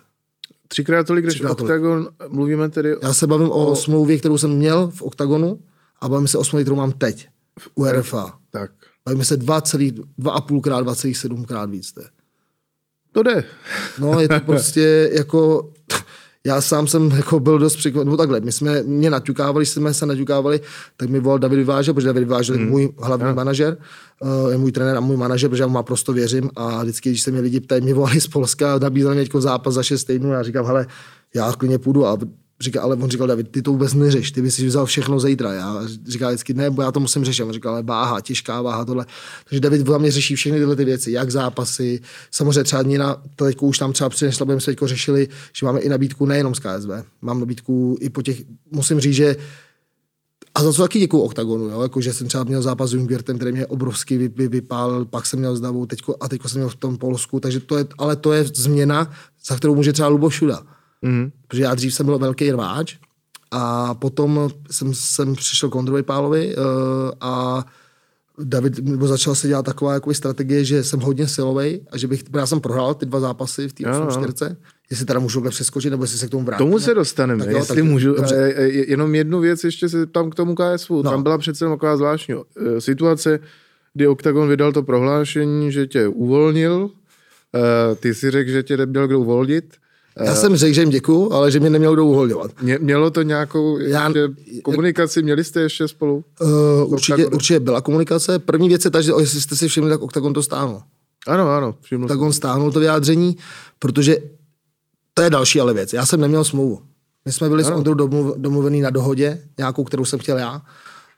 Třikrát 0.68 1.08
tolik 1.08 1.26
než 1.26 1.42
OKTAGON, 1.42 2.10
mluvíme 2.28 2.70
tedy 2.70 2.96
Já 3.04 3.14
se 3.14 3.28
bavím 3.28 3.50
o, 3.50 3.66
o 3.66 3.76
smlouvě, 3.76 4.18
kterou 4.18 4.38
jsem 4.38 4.52
měl 4.52 4.92
v 4.92 5.02
OKTAGONu 5.02 5.60
a 6.02 6.10
bavím 6.10 6.28
se 6.28 6.38
o 6.38 6.44
smlouvě, 6.44 6.64
kterou 6.64 6.76
mám 6.76 6.92
teď 6.92 7.28
v 7.60 7.70
URFA. 7.76 8.40
Tak. 8.50 8.72
Bavíme 9.06 9.26
se 9.26 9.40
2,5 9.40 10.62
krát, 10.62 10.86
2,7 10.86 11.46
krát 11.46 11.70
víc. 11.70 11.92
To, 11.92 12.02
to 13.12 13.24
jde. 13.24 13.44
No, 14.00 14.20
je 14.20 14.28
to 14.28 14.40
prostě 14.46 15.10
jako... 15.14 15.72
Já 16.46 16.62
sám 16.62 16.88
jsem 16.88 17.12
jako 17.12 17.40
byl 17.40 17.60
dost 17.60 17.76
překvapen. 17.76 18.08
No 18.08 18.18
takhle, 18.18 18.40
my 18.40 18.52
jsme 18.52 18.84
mě 18.84 19.10
naťukávali, 19.10 19.66
jsme 19.66 19.94
se 19.94 20.06
naťukávali, 20.06 20.62
tak 20.98 21.10
mi 21.10 21.20
volal 21.20 21.40
David 21.40 21.58
Vyvážel, 21.58 21.94
protože 21.94 22.08
David 22.08 22.24
Vyvážel 22.24 22.56
je 22.56 22.62
hmm. 22.62 22.70
můj 22.70 22.90
hlavní 23.00 23.26
yeah. 23.26 23.36
manažer, 23.36 23.78
uh, 24.20 24.52
je 24.52 24.58
můj 24.58 24.72
trenér 24.72 24.98
a 24.98 25.00
můj 25.00 25.18
manažer, 25.18 25.50
protože 25.50 25.64
já 25.64 25.68
mu 25.68 25.74
má 25.74 25.84
prosto 25.84 26.14
věřím 26.14 26.50
a 26.56 26.84
vždycky, 26.84 27.10
když 27.10 27.22
se 27.22 27.32
mě 27.32 27.42
lidi 27.42 27.60
ptají, 27.60 27.82
mě 27.82 27.94
volali 27.94 28.22
z 28.22 28.28
Polska, 28.28 28.80
nabízeli 28.80 29.16
mě 29.16 29.42
zápas 29.42 29.74
za 29.74 29.84
6 29.84 30.04
týdnů 30.04 30.32
a 30.32 30.34
já 30.34 30.44
říkám, 30.44 30.66
hele, 30.66 30.88
já 31.36 31.52
klidně 31.52 31.80
půjdu 31.80 32.06
a 32.06 32.18
Říká, 32.60 32.82
ale 32.82 32.96
on 32.96 33.10
říkal, 33.10 33.28
David, 33.28 33.52
ty 33.52 33.62
to 33.62 33.72
vůbec 33.72 33.94
neřeš, 33.94 34.32
ty 34.32 34.42
bys 34.42 34.56
si 34.56 34.68
vzal 34.68 34.86
všechno 34.86 35.20
zítra. 35.20 35.54
Já 35.54 35.82
říkal 36.08 36.30
vždycky, 36.30 36.54
ne, 36.54 36.70
bo 36.70 36.82
já 36.82 36.92
to 36.92 37.00
musím 37.00 37.26
řešit. 37.26 37.44
On 37.44 37.54
říkal, 37.54 37.74
ale 37.74 37.84
váha, 37.84 38.22
těžká 38.22 38.62
váha, 38.62 38.86
tohle. 38.86 39.06
Takže 39.50 39.60
David 39.60 39.88
za 39.88 39.98
mě 39.98 40.12
řeší 40.12 40.36
všechny 40.36 40.60
tyhle 40.60 40.76
ty 40.76 40.86
věci, 40.86 41.12
jak 41.12 41.32
zápasy. 41.32 42.02
Samozřejmě 42.32 42.64
třeba 42.64 42.82
Nina, 42.82 43.24
teď 43.36 43.58
už 43.62 43.78
tam 43.78 43.94
třeba 43.94 44.10
jsme 44.32 44.62
se 44.62 44.76
řešili, 44.86 45.28
že 45.54 45.66
máme 45.66 45.80
i 45.80 45.90
nabídku 45.90 46.26
nejenom 46.26 46.56
z 46.56 46.60
KSV. 46.60 46.90
Mám 47.22 47.40
nabídku 47.40 47.98
i 48.00 48.10
po 48.10 48.22
těch, 48.22 48.42
musím 48.72 49.00
říct, 49.00 49.16
že 49.16 49.36
a 50.56 50.64
za 50.64 50.74
co 50.74 50.82
taky 50.82 51.00
děkuju 51.00 51.24
OKTAGONu, 51.24 51.70
jo? 51.70 51.82
Jako, 51.82 52.02
že 52.02 52.14
jsem 52.14 52.28
třeba 52.28 52.44
měl 52.44 52.62
zápas 52.62 52.90
s 52.90 52.94
Jungwirtem, 52.94 53.36
který 53.36 53.52
mě 53.52 53.68
obrovský 53.68 54.18
vy, 54.18 54.28
vy, 54.28 54.48
vypál, 54.48 55.06
pak 55.06 55.26
jsem 55.26 55.40
měl 55.40 55.56
s 55.56 55.62
Davou 55.62 55.86
teďko, 55.86 56.16
a 56.20 56.28
teď 56.28 56.42
jsem 56.48 56.60
měl 56.60 56.70
v 56.70 56.76
tom 56.76 56.98
Polsku, 56.98 57.40
takže 57.40 57.60
to 57.60 57.78
je, 57.78 57.86
ale 57.98 58.16
to 58.16 58.34
je 58.34 58.44
změna, 58.44 59.12
za 59.48 59.56
kterou 59.56 59.76
může 59.76 59.94
třeba 59.94 60.08
Lubo 60.08 60.30
Šuda. 60.30 60.75
Mm. 61.02 61.32
Protože 61.48 61.64
já 61.64 61.76
dřív 61.76 61.94
jsem 61.94 62.06
byl 62.06 62.20
velký 62.20 62.52
rváč 62.52 62.98
a 63.52 63.94
potom 63.94 64.50
jsem, 64.72 64.94
jsem 64.94 65.36
přišel 65.36 65.70
k 65.70 65.76
Ondrovi 65.76 66.04
Pálovi 66.04 66.56
uh, 66.56 66.64
a 67.22 67.66
David 68.40 68.80
nebo 68.80 69.08
začal 69.08 69.36
se 69.36 69.48
dělat 69.48 69.66
taková 69.66 69.94
jako 69.94 70.14
strategie, 70.14 70.66
že 70.66 70.84
jsem 70.84 71.00
hodně 71.00 71.28
silový 71.28 71.82
a 71.92 71.98
že 71.98 72.08
bych, 72.08 72.24
já 72.36 72.46
jsem 72.46 72.60
prohrál 72.60 72.94
ty 72.94 73.06
dva 73.06 73.20
zápasy 73.20 73.68
v 73.68 73.74
té 73.74 73.84
4 74.12 74.56
jestli 74.90 75.06
teda 75.06 75.20
můžu 75.20 75.50
přeskočit, 75.50 75.92
nebo 75.92 76.04
jestli 76.04 76.18
se 76.18 76.28
k 76.28 76.30
tomu 76.30 76.46
vrátím. 76.46 76.66
Tomu 76.66 76.80
se 76.80 76.94
dostaneme, 76.94 77.44
tak 77.44 77.52
jo, 77.52 77.58
jestli 77.58 77.76
tak, 77.76 77.84
můžu. 77.84 78.14
Dobře. 78.14 78.36
E, 78.36 78.64
e, 78.64 78.68
jenom 78.68 79.16
jednu 79.16 79.40
věc 79.40 79.64
ještě 79.64 79.90
se 79.90 80.06
tam 80.06 80.30
k 80.30 80.36
tomu 80.36 80.56
KSV. 80.56 80.90
No. 80.90 81.04
Tam 81.04 81.24
byla 81.24 81.38
přece 81.38 81.66
taková 81.66 81.98
zvláštní 81.98 82.36
situace, 82.80 83.40
kdy 83.94 84.08
Octagon 84.08 84.50
vydal 84.50 84.72
to 84.72 84.84
prohlášení, 84.84 85.72
že 85.72 85.88
tě 85.88 86.08
uvolnil, 86.08 86.90
ty 88.00 88.14
si 88.14 88.32
řekl, 88.32 88.52
že 88.52 88.64
tě 88.64 88.78
neměl 88.78 89.08
kdo 89.08 89.20
uvolnit, 89.20 89.76
já 90.24 90.36
jsem 90.36 90.56
řekl, 90.56 90.74
že 90.74 90.82
jim 90.82 90.90
děkuju, 90.90 91.34
ale 91.34 91.52
že 91.52 91.60
mě 91.60 91.70
neměl 91.70 91.94
kdo 91.94 92.06
uholňovat. 92.06 92.52
Mě, 92.62 92.78
mělo 92.82 93.12
to 93.12 93.22
nějakou 93.22 93.78
Já, 93.78 94.12
komunikaci? 94.64 95.24
Měli 95.24 95.44
jste 95.44 95.62
ještě 95.62 95.88
spolu? 95.88 96.24
Uh, 96.42 96.94
určitě, 96.94 97.26
určitě 97.26 97.60
byla 97.60 97.82
komunikace. 97.82 98.40
První 98.40 98.70
věc 98.70 98.86
je 98.86 98.92
ta, 98.92 99.02
že 99.02 99.12
jestli 99.20 99.42
jste 99.42 99.56
si 99.56 99.68
všimli, 99.68 99.90
tak 99.90 100.02
Octagon 100.02 100.34
to 100.34 100.44
stáhnul. 100.44 100.82
Ano, 101.28 101.50
ano. 101.50 101.76
Všiml 101.82 102.08
tak 102.08 102.20
on 102.20 102.34
stáhnul 102.34 102.72
to 102.72 102.80
vyjádření, 102.80 103.38
protože 103.80 104.18
to 105.14 105.22
je 105.22 105.30
další 105.30 105.62
ale 105.62 105.74
věc. 105.74 105.94
Já 105.94 106.06
jsem 106.06 106.22
neměl 106.22 106.44
smlouvu. 106.44 106.82
My 107.26 107.32
jsme 107.32 107.50
byli 107.50 107.64
ano. 107.64 107.76
s 107.76 107.78
Ondrou 107.78 107.94
domluvený 108.38 108.82
na 108.82 108.90
dohodě, 108.90 109.42
nějakou, 109.58 109.84
kterou 109.84 110.06
jsem 110.06 110.20
chtěl 110.20 110.38
já. 110.38 110.62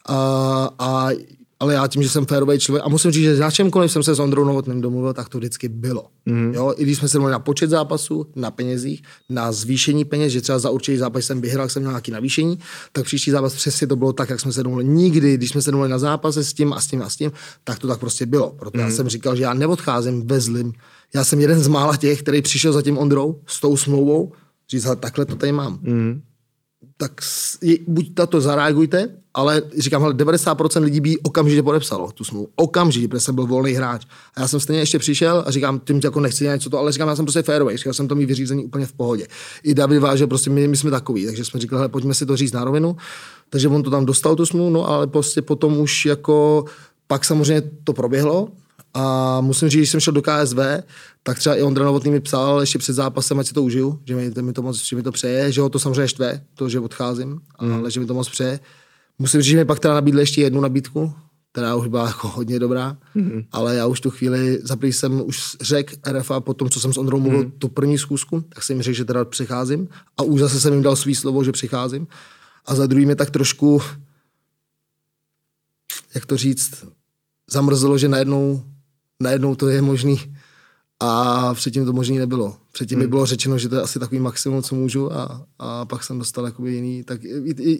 A, 0.05 0.69
a 0.79 1.09
ale 1.59 1.73
já 1.73 1.87
tím, 1.87 2.03
že 2.03 2.09
jsem 2.09 2.25
férový 2.25 2.59
člověk, 2.59 2.85
a 2.85 2.89
musím 2.89 3.11
říct, 3.11 3.23
že 3.23 3.35
na 3.35 3.51
čemkoliv 3.51 3.91
jsem 3.91 4.03
se 4.03 4.15
s 4.15 4.19
Ondrou 4.19 4.43
Novotným 4.43 4.81
domluvil, 4.81 5.13
tak 5.13 5.29
to 5.29 5.37
vždycky 5.37 5.67
bylo. 5.69 6.05
Mm. 6.25 6.53
Jo, 6.53 6.73
I 6.77 6.83
když 6.83 6.97
jsme 6.97 7.07
se 7.07 7.17
domluvili 7.17 7.31
na 7.31 7.39
počet 7.39 7.69
zápasů, 7.69 8.27
na 8.35 8.51
penězích, 8.51 9.03
na 9.29 9.51
zvýšení 9.51 10.05
peněz, 10.05 10.33
že 10.33 10.41
třeba 10.41 10.59
za 10.59 10.69
určitý 10.69 10.97
zápas 10.97 11.25
jsem 11.25 11.41
vyhrál, 11.41 11.69
jsem 11.69 11.81
měl 11.81 11.91
nějaký 11.91 12.11
navýšení, 12.11 12.59
tak 12.91 13.05
příští 13.05 13.31
zápas 13.31 13.53
přesně 13.53 13.87
to 13.87 13.95
bylo 13.95 14.13
tak, 14.13 14.29
jak 14.29 14.39
jsme 14.39 14.53
se 14.53 14.63
domluvili. 14.63 14.89
Nikdy, 14.89 15.37
když 15.37 15.49
jsme 15.49 15.61
se 15.61 15.71
domluvili 15.71 15.91
na 15.91 15.99
zápase 15.99 16.43
s 16.43 16.53
tím 16.53 16.73
a 16.73 16.81
s 16.81 16.87
tím 16.87 17.01
a 17.01 17.09
s 17.09 17.15
tím, 17.15 17.31
tak 17.63 17.79
to 17.79 17.87
tak 17.87 17.99
prostě 17.99 18.25
bylo. 18.25 18.51
Proto 18.59 18.77
mm. 18.77 18.81
já 18.81 18.87
mhm. 18.87 18.95
jsem 18.95 19.09
říkal, 19.09 19.35
že 19.35 19.43
já 19.43 19.53
neodcházím 19.53 20.27
ve 20.27 20.39
zlým. 20.39 20.73
Já 21.15 21.23
jsem 21.23 21.39
jeden 21.39 21.59
z 21.59 21.67
mála 21.67 21.97
těch, 21.97 22.21
který 22.21 22.41
přišel 22.41 22.73
za 22.73 22.81
tím 22.81 22.97
Ondrou 22.97 23.41
s 23.45 23.59
tou 23.59 23.77
smlouvou, 23.77 24.31
říct, 24.69 24.87
takhle 24.99 25.25
to 25.25 25.35
tady 25.35 25.51
mám. 25.51 25.79
Mm 25.81 26.21
tak 26.97 27.21
buď 27.87 28.11
to 28.29 28.41
zareagujte, 28.41 29.09
ale 29.37 29.61
říkám, 29.77 30.01
hele, 30.01 30.13
90% 30.13 30.83
lidí 30.83 31.01
by 31.01 31.17
okamžitě 31.17 31.63
podepsalo 31.63 32.11
tu 32.11 32.23
smlouvu. 32.23 32.49
Okamžitě, 32.55 33.07
protože 33.07 33.19
jsem 33.19 33.35
byl 33.35 33.47
volný 33.47 33.71
hráč. 33.71 34.05
A 34.35 34.41
já 34.41 34.47
jsem 34.47 34.59
stejně 34.59 34.81
ještě 34.81 34.99
přišel 34.99 35.43
a 35.45 35.51
říkám, 35.51 35.79
tím 35.79 35.99
jako 36.03 36.19
nechci 36.19 36.43
něco 36.43 36.69
to, 36.69 36.79
ale 36.79 36.91
říkám, 36.91 37.07
já 37.07 37.15
jsem 37.15 37.25
prostě 37.25 37.41
fairway, 37.41 37.77
říkal 37.77 37.93
jsem 37.93 38.07
to 38.07 38.15
mít 38.15 38.25
vyřízení 38.25 38.65
úplně 38.65 38.85
v 38.85 38.93
pohodě. 38.93 39.27
I 39.63 39.73
David 39.73 40.01
váže, 40.01 40.27
prostě 40.27 40.49
my, 40.49 40.67
my 40.67 40.77
jsme 40.77 40.91
takový, 40.91 41.25
takže 41.25 41.45
jsme 41.45 41.59
říkali, 41.59 41.79
hele, 41.79 41.89
pojďme 41.89 42.13
si 42.13 42.25
to 42.25 42.37
říct 42.37 42.51
na 42.51 42.63
rovinu. 42.63 42.95
Takže 43.49 43.67
on 43.67 43.83
to 43.83 43.89
tam 43.89 44.05
dostal 44.05 44.35
tu 44.35 44.45
smlouvu, 44.45 44.69
no 44.69 44.89
ale 44.89 45.07
prostě 45.07 45.41
potom 45.41 45.77
už 45.77 46.05
jako 46.05 46.65
pak 47.07 47.25
samozřejmě 47.25 47.61
to 47.83 47.93
proběhlo, 47.93 48.49
a 48.93 49.41
musím 49.41 49.69
říct, 49.69 49.73
že 49.73 49.79
když 49.79 49.91
jsem 49.91 49.99
šel 49.99 50.13
do 50.13 50.21
KSV, 50.21 50.57
tak 51.23 51.39
třeba 51.39 51.55
i 51.55 51.61
Ondra 51.61 51.85
Novotný 51.85 52.11
mi 52.11 52.19
psal 52.19 52.61
ještě 52.61 52.79
před 52.79 52.93
zápasem, 52.93 53.39
ať 53.39 53.47
si 53.47 53.53
to 53.53 53.63
užiju, 53.63 53.99
že 54.05 54.15
mi, 54.15 54.31
mi 54.41 54.53
to 54.53 54.61
moc, 54.61 54.83
že 54.83 54.95
mi 54.95 55.03
to 55.03 55.11
přeje, 55.11 55.51
že 55.51 55.61
ho 55.61 55.69
to 55.69 55.79
samozřejmě 55.79 56.07
štve, 56.07 56.41
to, 56.55 56.69
že 56.69 56.79
odcházím, 56.79 57.41
mm. 57.61 57.73
ale 57.73 57.91
že 57.91 57.99
mi 57.99 58.05
to 58.05 58.13
moc 58.13 58.29
přeje. 58.29 58.59
Musím 59.19 59.41
říct, 59.41 59.51
že 59.51 59.57
mi 59.57 59.65
pak 59.65 59.79
teda 59.79 59.93
nabídli 59.93 60.21
ještě 60.21 60.41
jednu 60.41 60.61
nabídku, 60.61 61.13
která 61.51 61.75
už 61.75 61.87
byla 61.87 62.07
jako 62.07 62.27
hodně 62.27 62.59
dobrá, 62.59 62.97
mm-hmm. 63.15 63.45
ale 63.51 63.75
já 63.75 63.85
už 63.85 64.01
tu 64.01 64.09
chvíli, 64.09 64.59
za 64.63 64.77
jsem 64.81 65.21
už 65.25 65.57
řekl 65.61 65.95
RFA 66.11 66.39
po 66.39 66.53
tom, 66.53 66.69
co 66.69 66.79
jsem 66.79 66.93
s 66.93 66.97
Ondrou 66.97 67.19
mluvil, 67.19 67.43
mm-hmm. 67.43 67.51
tu 67.57 67.67
první 67.67 67.97
zkusku, 67.97 68.41
tak 68.41 68.63
jsem 68.63 68.75
jim 68.75 68.81
řekl, 68.81 68.97
že 68.97 69.05
teda 69.05 69.25
přicházím 69.25 69.87
a 70.17 70.23
už 70.23 70.39
zase 70.39 70.59
jsem 70.59 70.73
jim 70.73 70.83
dal 70.83 70.95
svý 70.95 71.15
slovo, 71.15 71.43
že 71.43 71.51
přicházím. 71.51 72.07
A 72.65 72.75
za 72.75 72.87
druhý 72.87 73.05
mě 73.05 73.15
tak 73.15 73.29
trošku, 73.29 73.81
jak 76.15 76.25
to 76.25 76.37
říct, 76.37 76.85
zamrzelo, 77.51 77.97
že 77.97 78.07
najednou, 78.07 78.63
najednou 79.19 79.55
to 79.55 79.67
je 79.67 79.81
možný 79.81 80.36
a 80.99 81.53
předtím 81.53 81.85
to 81.85 81.93
možný 81.93 82.17
nebylo. 82.17 82.55
Předtím 82.71 82.95
hmm. 82.95 83.05
mi 83.05 83.09
bylo 83.09 83.25
řečeno, 83.25 83.57
že 83.57 83.69
to 83.69 83.75
je 83.75 83.81
asi 83.81 83.99
takový 83.99 84.19
maximum, 84.19 84.63
co 84.63 84.75
můžu 84.75 85.13
a, 85.13 85.45
a 85.59 85.85
pak 85.85 86.03
jsem 86.03 86.19
dostal 86.19 86.45
jakoby 86.45 86.73
jiný. 86.73 87.03
Tak 87.03 87.21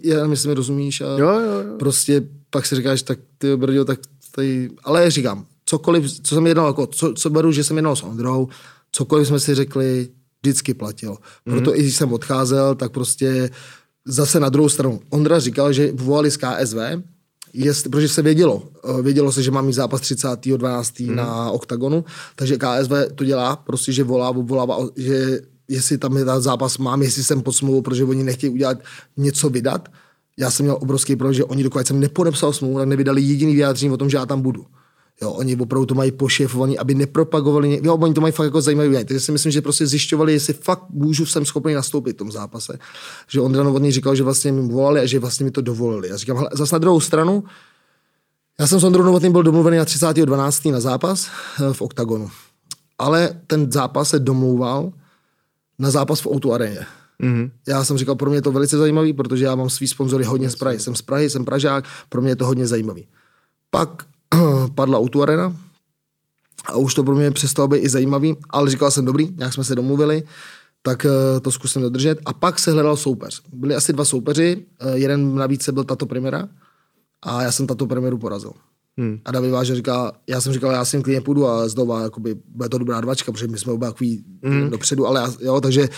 já 0.04 0.26
myslím, 0.26 0.52
rozumíš 0.52 1.00
a 1.00 1.04
jo, 1.04 1.18
jo, 1.18 1.40
jo. 1.40 1.76
prostě 1.78 2.22
pak 2.50 2.66
si 2.66 2.76
říkáš, 2.76 3.02
tak 3.02 3.18
ty 3.38 3.56
brdio, 3.56 3.84
tak 3.84 3.98
tady, 4.34 4.70
ale 4.84 5.10
říkám, 5.10 5.46
cokoliv, 5.64 6.20
co 6.22 6.34
jsem 6.34 6.46
jednal, 6.46 6.66
jako, 6.66 6.86
co, 6.86 7.12
co 7.12 7.30
beru, 7.30 7.52
že 7.52 7.64
jsem 7.64 7.76
jednal 7.76 7.96
s 7.96 8.02
Ondrou, 8.02 8.48
cokoliv 8.92 9.26
jsme 9.26 9.40
si 9.40 9.54
řekli, 9.54 10.08
vždycky 10.42 10.74
platilo. 10.74 11.18
Proto 11.44 11.70
hmm. 11.70 11.80
i 11.80 11.82
když 11.82 11.96
jsem 11.96 12.12
odcházel, 12.12 12.74
tak 12.74 12.92
prostě 12.92 13.50
zase 14.04 14.40
na 14.40 14.48
druhou 14.48 14.68
stranu. 14.68 15.00
Ondra 15.10 15.38
říkal, 15.38 15.72
že 15.72 15.92
volali 15.92 16.30
z 16.30 16.36
KSV, 16.36 16.76
jest, 17.52 17.88
protože 17.88 18.08
se 18.08 18.22
vědělo, 18.22 18.62
eh, 18.84 19.02
vědělo 19.02 19.32
se, 19.32 19.42
že 19.42 19.50
mám 19.50 19.66
mít 19.66 19.72
zápas 19.72 20.00
30.12. 20.00 21.06
Hmm. 21.06 21.16
na 21.16 21.50
OKTAGONu, 21.50 22.04
takže 22.36 22.56
KSV 22.56 22.92
to 23.14 23.24
dělá, 23.24 23.56
prostě, 23.56 23.92
že 23.92 24.04
volá, 24.04 24.30
volává, 24.30 24.78
že 24.96 25.40
jestli 25.68 25.98
tam 25.98 26.16
je 26.16 26.24
ten 26.24 26.40
zápas 26.40 26.78
mám, 26.78 27.02
jestli 27.02 27.24
jsem 27.24 27.42
pod 27.42 27.52
smlouvou, 27.52 27.82
protože 27.82 28.04
oni 28.04 28.22
nechtějí 28.22 28.52
udělat 28.52 28.78
něco 29.16 29.50
vydat. 29.50 29.88
Já 30.36 30.50
jsem 30.50 30.66
měl 30.66 30.78
obrovský 30.80 31.16
problém, 31.16 31.34
že 31.34 31.44
oni 31.44 31.62
dokud 31.62 31.86
jsem 31.86 32.00
nepodepsal 32.00 32.52
smlouvu, 32.52 32.78
tak 32.78 32.88
nevydali 32.88 33.22
jediný 33.22 33.54
vyjádření 33.54 33.92
o 33.92 33.96
tom, 33.96 34.10
že 34.10 34.16
já 34.16 34.26
tam 34.26 34.40
budu. 34.42 34.66
Jo, 35.22 35.30
oni 35.30 35.56
opravdu 35.56 35.86
to 35.86 35.94
mají 35.94 36.12
pošefovaný, 36.12 36.78
aby 36.78 36.94
nepropagovali, 36.94 37.80
jo, 37.82 37.94
oni 37.94 38.14
to 38.14 38.20
mají 38.20 38.32
fakt 38.32 38.44
jako 38.44 38.60
zajímavý. 38.60 38.90
Takže 38.90 39.20
si 39.20 39.32
myslím, 39.32 39.52
že 39.52 39.62
prostě 39.62 39.86
zjišťovali, 39.86 40.32
jestli 40.32 40.52
fakt 40.52 40.82
můžu, 40.90 41.26
jsem 41.26 41.44
schopný 41.44 41.74
nastoupit 41.74 42.12
v 42.12 42.16
tom 42.16 42.32
zápase. 42.32 42.78
Že 43.28 43.40
Ondra 43.40 43.62
Novotný 43.62 43.92
říkal, 43.92 44.14
že 44.14 44.22
vlastně 44.22 44.52
mi 44.52 44.72
volali 44.72 45.00
a 45.00 45.06
že 45.06 45.18
vlastně 45.18 45.44
mi 45.44 45.50
to 45.50 45.60
dovolili. 45.60 46.08
Já 46.08 46.16
říkám, 46.16 46.36
hele, 46.36 46.50
zase 46.52 46.74
na 46.74 46.78
druhou 46.78 47.00
stranu, 47.00 47.44
já 48.60 48.66
jsem 48.66 48.80
s 48.80 48.84
Ondrou 48.84 49.02
Novotným 49.02 49.32
byl 49.32 49.42
domluvený 49.42 49.76
na 49.76 49.84
30.12. 49.84 50.72
na 50.72 50.80
zápas 50.80 51.28
eh, 51.60 51.72
v 51.72 51.82
OKTAGONu. 51.82 52.30
Ale 52.98 53.40
ten 53.46 53.72
zápas 53.72 54.08
se 54.08 54.18
domlouval 54.18 54.92
na 55.78 55.90
zápas 55.90 56.20
v 56.20 56.26
Outu 56.26 56.52
areně. 56.52 56.86
Mm-hmm. 57.22 57.50
Já 57.68 57.84
jsem 57.84 57.98
říkal, 57.98 58.14
pro 58.14 58.30
mě 58.30 58.38
je 58.38 58.42
to 58.42 58.52
velice 58.52 58.78
zajímavý, 58.78 59.12
protože 59.12 59.44
já 59.44 59.54
mám 59.54 59.70
svý 59.70 59.88
sponzory 59.88 60.24
hodně 60.24 60.50
z 60.50 60.56
Prahy. 60.56 60.80
Jsem 60.80 60.94
z 60.94 61.02
Prahy, 61.02 61.30
jsem 61.30 61.44
Pražák, 61.44 61.84
pro 62.08 62.22
mě 62.22 62.30
je 62.30 62.36
to 62.36 62.46
hodně 62.46 62.66
zajímavý. 62.66 63.08
Pak 63.70 64.04
padla 64.74 64.98
Auto 64.98 65.22
Arena 65.22 65.56
a 66.64 66.76
už 66.76 66.94
to 66.94 67.04
pro 67.04 67.14
mě 67.14 67.30
přestalo 67.30 67.68
být 67.68 67.78
i 67.78 67.88
zajímavý, 67.88 68.36
ale 68.50 68.70
říkal 68.70 68.90
jsem 68.90 69.04
dobrý, 69.04 69.28
nějak 69.36 69.54
jsme 69.54 69.64
se 69.64 69.74
domluvili, 69.74 70.22
tak 70.82 71.06
eh, 71.06 71.40
to 71.40 71.50
zkusím 71.50 71.82
dodržet. 71.82 72.18
A 72.26 72.32
pak 72.32 72.58
se 72.58 72.72
hledal 72.72 72.96
soupeř. 72.96 73.42
Byli 73.52 73.74
asi 73.74 73.92
dva 73.92 74.04
soupeři, 74.04 74.66
eh, 74.80 74.98
jeden 74.98 75.34
navíc 75.34 75.68
byl 75.68 75.84
tato 75.84 76.06
premiéra 76.06 76.48
a 77.22 77.42
já 77.42 77.52
jsem 77.52 77.66
tato 77.66 77.86
premiéru 77.86 78.18
porazil. 78.18 78.52
Hmm. 78.98 79.18
A 79.24 79.32
David 79.32 79.50
Váže 79.50 79.74
říká, 79.74 80.12
já 80.26 80.40
jsem 80.40 80.52
říkal, 80.52 80.72
já 80.72 80.84
s 80.84 80.92
ním 80.92 81.02
klidně 81.02 81.20
půjdu 81.20 81.46
a 81.46 81.68
znova, 81.68 82.02
jakoby, 82.02 82.36
bude 82.48 82.68
to 82.68 82.78
dobrá 82.78 83.00
dvačka, 83.00 83.32
protože 83.32 83.48
my 83.48 83.58
jsme 83.58 83.72
oba 83.72 83.86
takový 83.86 84.24
hmm. 84.42 84.70
dopředu, 84.70 85.06
ale 85.06 85.20
já, 85.20 85.32
jo, 85.40 85.60
takže, 85.60 85.88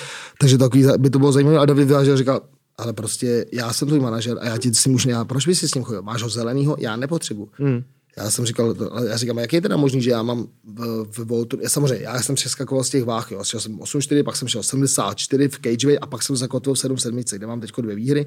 takže 0.41 0.59
takový, 0.59 0.87
by 0.99 1.11
to 1.11 1.19
bylo 1.19 1.33
zajímavé. 1.33 1.59
A 1.59 1.65
David 1.65 1.91
Váže 1.91 2.17
říkal, 2.17 2.41
ale 2.79 2.93
prostě 2.93 3.47
já 3.53 3.73
jsem 3.73 3.89
tvůj 3.89 4.01
manažer 4.01 4.39
a 4.41 4.47
já 4.47 4.59
ti 4.59 4.75
si 4.75 4.89
můžu, 4.89 5.09
já, 5.09 5.25
proč 5.25 5.47
bys 5.47 5.59
si 5.59 5.69
s 5.69 5.75
ním 5.75 5.85
chodil? 5.85 6.03
Máš 6.03 6.23
ho 6.23 6.29
zelenýho? 6.29 6.77
Já 6.79 6.97
nepotřebuji. 6.97 7.49
Hmm. 7.53 7.83
Já 8.17 8.31
jsem 8.31 8.47
říkal, 8.47 8.75
já 9.09 9.17
říkám, 9.17 9.39
jak 9.39 9.53
je 9.53 9.61
teda 9.61 9.77
možný, 9.77 10.03
že 10.03 10.11
já 10.11 10.23
mám 10.23 10.47
v, 10.65 11.05
v 11.11 11.19
Voltu, 11.19 11.59
já 11.63 11.69
samozřejmě, 11.69 12.05
já 12.05 12.23
jsem 12.23 12.35
přeskakoval 12.35 12.85
z 12.85 12.91
těch 12.91 13.05
váh, 13.05 13.31
jo, 13.33 13.45
šel 13.45 13.61
jsem 13.61 13.79
8-4, 13.79 14.25
pak 14.25 14.37
jsem 14.37 14.49
šel 14.49 14.63
74 14.63 15.49
v 15.49 15.59
Cageway 15.59 15.99
a 16.01 16.07
pak 16.07 16.23
jsem 16.23 16.37
zakotvil 16.37 16.75
7-7, 16.75 17.37
kde 17.37 17.47
mám 17.47 17.61
teď 17.61 17.73
dvě 17.79 17.95
výhry 17.95 18.27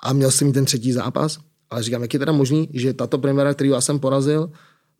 a 0.00 0.12
měl 0.12 0.30
jsem 0.30 0.46
mít 0.46 0.52
ten 0.52 0.64
třetí 0.64 0.92
zápas, 0.92 1.38
ale 1.70 1.82
říkám, 1.82 2.02
jak 2.02 2.12
je 2.12 2.18
teda 2.18 2.32
možný, 2.32 2.68
že 2.72 2.92
tato 2.92 3.18
premiéra, 3.18 3.54
kterou 3.54 3.70
já 3.70 3.80
jsem 3.80 3.98
porazil, 3.98 4.50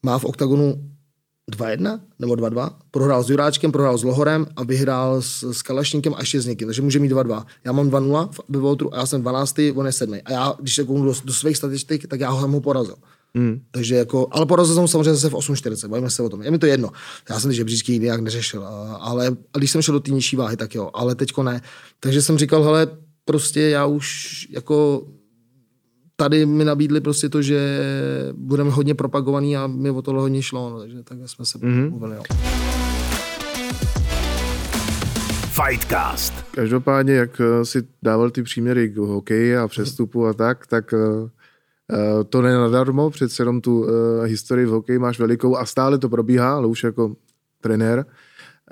má 0.02 0.18
v 0.18 0.25
oktagonu 0.25 0.90
2-1 1.52 2.00
nebo 2.18 2.35
2-2, 2.35 2.71
prohrál 2.90 3.23
s 3.23 3.30
Juráčkem, 3.30 3.73
prohrál 3.73 3.99
s 3.99 4.04
Lohorem 4.04 4.47
a 4.56 4.64
vyhrál 4.64 5.23
s, 5.23 5.42
s 5.52 5.62
Kalašníkem 5.62 6.14
a 6.14 6.21
ještě 6.21 6.40
s 6.40 6.47
někým, 6.47 6.68
takže 6.68 6.83
může 6.83 6.99
mít 6.99 7.12
2-2. 7.12 7.47
Já 7.64 7.73
mám 7.73 7.90
2-0 7.90 8.30
ve 8.49 8.59
Voltru 8.59 8.95
a 8.95 8.99
já 8.99 9.06
jsem 9.06 9.23
12, 9.23 9.59
on 9.75 9.87
je 9.87 9.92
7. 9.92 10.18
A 10.25 10.33
já, 10.33 10.54
když 10.61 10.75
se 10.75 10.85
kouknu 10.85 11.04
do, 11.04 11.14
do 11.25 11.33
svých 11.33 11.56
statistik, 11.56 12.06
tak 12.06 12.21
já 12.21 12.30
ho 12.30 12.40
jsem 12.40 12.52
ho 12.52 12.61
porazil. 12.61 12.97
Hmm. 13.37 13.61
Takže 13.71 13.95
jako, 13.95 14.29
ale 14.31 14.46
porazil 14.46 14.75
jsem 14.75 14.88
samozřejmě 14.88 15.14
zase 15.14 15.31
v 15.31 15.35
8.40, 15.35 15.88
bavíme 15.88 16.11
se 16.11 16.22
o 16.22 16.29
tom. 16.29 16.42
Je 16.42 16.51
mi 16.51 16.59
to 16.59 16.66
jedno. 16.66 16.90
Já 17.31 17.40
jsem 17.40 17.51
ty 17.51 17.57
žebříčky 17.57 17.99
nějak 17.99 18.20
neřešil, 18.20 18.66
ale 19.01 19.37
když 19.57 19.70
jsem 19.70 19.83
šel 19.83 19.92
do 19.92 20.01
té 20.01 20.11
nižší 20.11 20.37
váhy, 20.37 20.57
tak 20.57 20.75
jo, 20.75 20.90
ale 20.94 21.14
teďko 21.14 21.42
ne. 21.42 21.61
Takže 22.01 22.22
jsem 22.22 22.38
říkal, 22.38 22.62
hele, 22.62 22.88
prostě 23.25 23.61
já 23.61 23.87
už 23.87 24.46
jako 24.51 25.07
tady 26.16 26.46
mi 26.46 26.64
nabídli 26.64 27.01
prostě 27.01 27.29
to, 27.29 27.42
že 27.42 27.81
budeme 28.33 28.70
hodně 28.70 28.94
propagovaný 28.94 29.57
a 29.57 29.66
mi 29.66 29.90
o 29.90 30.03
tohle 30.03 30.20
hodně 30.20 30.42
šlo, 30.42 30.70
no, 30.70 30.81
takže 30.81 31.03
tak 31.03 31.18
jsme 31.27 31.46
se 31.46 31.59
mm-hmm. 31.59 31.90
mluvili. 31.90 32.16
Jo. 32.16 32.22
Fightcast. 35.64 36.35
Každopádně, 36.51 37.14
jak 37.14 37.40
eh, 37.40 37.64
si 37.64 37.83
dával 38.03 38.31
ty 38.31 38.42
příměry 38.42 38.88
k 38.88 38.96
hokeji 38.96 39.57
a 39.57 39.68
přestupu 39.68 40.27
a 40.27 40.33
tak, 40.33 40.66
tak 40.66 40.94
eh, 41.90 41.96
Eh, 42.20 42.25
to 42.25 42.42
nenadarmo, 42.42 43.11
přece 43.11 43.42
jenom 43.42 43.61
tu 43.61 43.81
uh, 43.81 43.88
historii 44.25 44.66
v 44.66 44.70
hokeji 44.70 44.99
máš 44.99 45.18
velikou 45.18 45.57
a 45.57 45.66
stále 45.66 45.99
to 45.99 46.09
probíhá, 46.09 46.55
ale 46.55 46.66
už 46.66 46.85
jako 46.85 47.16
trenér. 47.61 48.07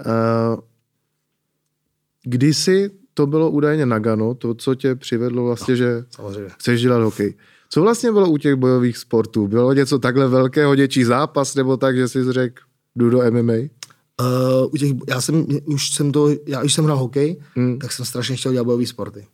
Uh, 0.07 0.61
kdysi 2.23 2.91
to 3.15 3.27
bylo 3.27 3.51
údajně 3.51 3.87
Nagano, 3.87 4.35
to, 4.35 4.55
co 4.55 4.75
tě 4.75 4.95
přivedlo 4.95 5.45
vlastně, 5.45 5.73
no, 5.73 5.77
že 5.77 6.05
samozřejmě. 6.11 6.49
chceš 6.49 6.81
dělat 6.81 7.03
hokej. 7.03 7.35
Co 7.71 7.83
vlastně 7.83 8.13
bylo 8.13 8.31
u 8.31 8.37
těch 8.37 8.55
bojových 8.55 8.99
sportů? 8.99 9.49
Bylo 9.49 9.73
něco 9.73 9.99
takhle 9.99 10.29
velkého, 10.29 10.75
děčí 10.75 11.05
zápas, 11.05 11.55
nebo 11.55 11.77
tak, 11.77 11.97
že 11.97 12.09
jsi 12.09 12.33
řekl, 12.33 12.63
jdu 12.97 13.11
do 13.11 13.23
MMA? 13.31 13.53
Uh, 13.53 14.73
u 14.73 14.77
těch, 14.77 14.93
já 15.09 15.21
jsem, 15.21 15.47
už 15.65 15.91
jsem 15.91 16.13
to, 16.13 16.29
já 16.47 16.63
už 16.63 16.75
jsem 16.75 16.85
hrál 16.85 16.97
hokej, 16.97 17.37
hmm. 17.55 17.79
tak 17.79 17.93
jsem 17.93 18.05
strašně 18.05 18.37
chtěl 18.37 18.53
dělat 18.53 18.65
bojové 18.65 18.87
sporty. 18.87 19.27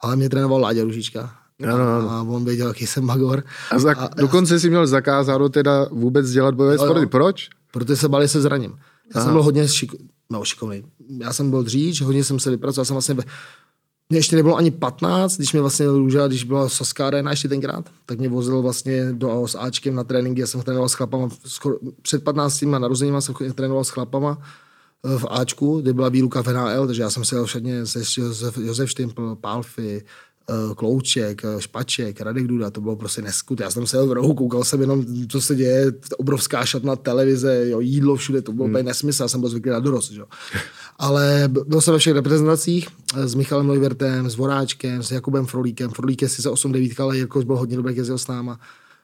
Ale 0.00 0.16
mě 0.16 0.28
trénoval 0.28 0.60
Láďa 0.60 0.84
Ružička 0.84 1.47
ano, 1.62 1.74
ano. 1.74 2.10
A 2.10 2.22
on 2.22 2.44
věděl, 2.44 2.68
jaký 2.68 2.86
jsem 2.86 3.04
magor. 3.04 3.44
A, 3.70 3.78
za, 3.78 3.92
a 3.98 4.14
dokonce 4.14 4.54
já... 4.54 4.60
si 4.60 4.68
měl 4.68 4.86
zakázáno 4.86 5.48
teda 5.48 5.86
vůbec 5.90 6.30
dělat 6.30 6.54
bojové 6.54 6.78
sporty. 6.78 7.06
Proč? 7.06 7.48
Protože 7.72 7.96
se 7.96 8.08
bali 8.08 8.28
se 8.28 8.40
zraním. 8.40 8.70
Já 8.70 8.76
Aha. 9.14 9.24
jsem 9.24 9.32
byl 9.32 9.42
hodně 9.42 9.68
šik... 9.68 9.94
no, 10.30 10.44
šikovný. 10.44 10.84
Já 11.20 11.32
jsem 11.32 11.50
byl 11.50 11.62
dříč, 11.62 12.00
hodně 12.00 12.24
jsem 12.24 12.40
se 12.40 12.50
vypracoval. 12.50 12.84
jsem 12.84 12.94
vlastně... 12.94 13.16
Mně 14.10 14.18
ještě 14.18 14.36
nebylo 14.36 14.56
ani 14.56 14.70
15, 14.70 15.36
když 15.36 15.52
mě 15.52 15.60
vlastně 15.60 15.86
Růža, 15.86 16.26
když 16.26 16.44
byla 16.44 16.68
Saská 16.68 17.06
arena 17.06 17.30
ještě 17.30 17.48
tenkrát, 17.48 17.90
tak 18.06 18.18
mě 18.18 18.28
vozil 18.28 18.62
vlastně 18.62 19.12
do 19.12 19.48
s 19.48 19.58
Ačkem 19.58 19.94
na 19.94 20.04
tréninky, 20.04 20.40
já 20.40 20.46
jsem 20.46 20.62
trénoval 20.62 20.88
s 20.88 20.94
chlapama, 20.94 21.28
skoro, 21.46 21.76
před 22.02 22.24
15 22.24 22.62
narozeníma 22.62 23.20
jsem 23.20 23.34
trénoval 23.54 23.84
s 23.84 23.88
chlapama 23.88 24.38
eh, 25.04 25.18
v 25.18 25.26
Ačku, 25.30 25.80
kde 25.80 25.92
byla 25.92 26.08
výluka 26.08 26.42
v 26.42 26.46
NHL, 26.46 26.86
takže 26.86 27.02
já 27.02 27.10
jsem 27.10 27.24
se 27.24 27.44
všadně 27.44 27.86
se 27.86 27.98
Josef, 28.16 28.58
Josef 28.58 28.90
Štimpl, 28.90 29.36
Pálfy, 29.40 30.04
Eh, 30.04 30.04
Klouček, 30.76 31.44
eh, 31.44 31.60
Špaček, 31.60 32.20
Radek 32.20 32.46
Duda, 32.46 32.70
to 32.70 32.80
bylo 32.80 32.96
prostě 32.96 33.22
neskut. 33.22 33.60
Já 33.60 33.70
jsem 33.70 33.86
se 33.86 34.06
v 34.06 34.12
rohu, 34.12 34.34
koukal 34.34 34.64
jsem 34.64 34.80
jenom, 34.80 35.04
co 35.28 35.40
se 35.40 35.54
děje, 35.54 35.92
obrovská 36.18 36.64
šatna 36.64 36.96
televize, 36.96 37.68
jo, 37.68 37.80
jídlo 37.80 38.16
všude, 38.16 38.42
to 38.42 38.52
bylo 38.52 38.68
hmm. 38.68 38.84
nesmysl, 38.84 39.22
já 39.22 39.28
jsem 39.28 39.40
byl 39.40 39.50
zvyklý 39.50 39.70
na 39.70 39.80
dorost, 39.80 40.12
jo. 40.12 40.24
Ale 40.98 41.48
byl 41.66 41.80
jsem 41.80 41.92
ve 41.92 41.98
všech 41.98 42.14
reprezentacích 42.14 42.88
eh, 43.16 43.28
s 43.28 43.34
Michalem 43.34 43.68
Lojvertem, 43.68 44.30
s 44.30 44.36
Voráčkem, 44.36 45.02
s 45.02 45.10
Jakubem 45.10 45.46
Frolíkem. 45.46 45.90
Frolík 45.90 46.22
je 46.22 46.28
sice 46.28 46.50
8 46.50 46.72
9 46.72 47.00
ale 47.00 47.16
Jirkoš 47.16 47.44
byl 47.44 47.56
hodně 47.56 47.76
dobrý, 47.76 47.96
jezdil 47.96 48.18
s 48.18 48.26
náma. 48.26 48.60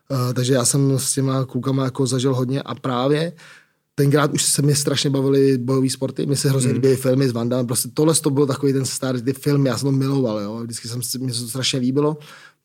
Uh, 0.09 0.33
takže 0.33 0.55
já 0.55 0.65
jsem 0.65 0.99
s 0.99 1.15
těma 1.15 1.45
klukama 1.45 1.85
jako 1.85 2.07
zažil 2.07 2.35
hodně 2.35 2.63
a 2.63 2.75
právě 2.75 3.33
tenkrát 3.95 4.33
už 4.33 4.43
se 4.43 4.63
mi 4.63 4.75
strašně 4.75 5.11
bavily 5.11 5.59
bojové 5.59 5.91
sporty, 5.91 6.27
mi 6.27 6.37
se 6.37 6.49
hrozně 6.49 6.69
mm. 6.69 6.75
líbily 6.75 6.97
filmy 6.97 7.29
s 7.29 7.33
Vandem, 7.33 7.67
prostě 7.67 7.89
tohle 7.95 8.15
to 8.15 8.31
byl 8.31 8.47
takový 8.47 8.73
ten 8.73 8.85
starý 8.85 9.23
ty 9.23 9.33
film, 9.33 9.67
já 9.67 9.79
jsem 9.79 9.87
to 9.87 9.93
miloval, 9.93 10.41
jo, 10.41 10.61
vždycky 10.63 10.89
jsem 10.89 11.01
mě 11.19 11.33
to 11.33 11.49
strašně 11.49 11.79
líbilo 11.79 12.17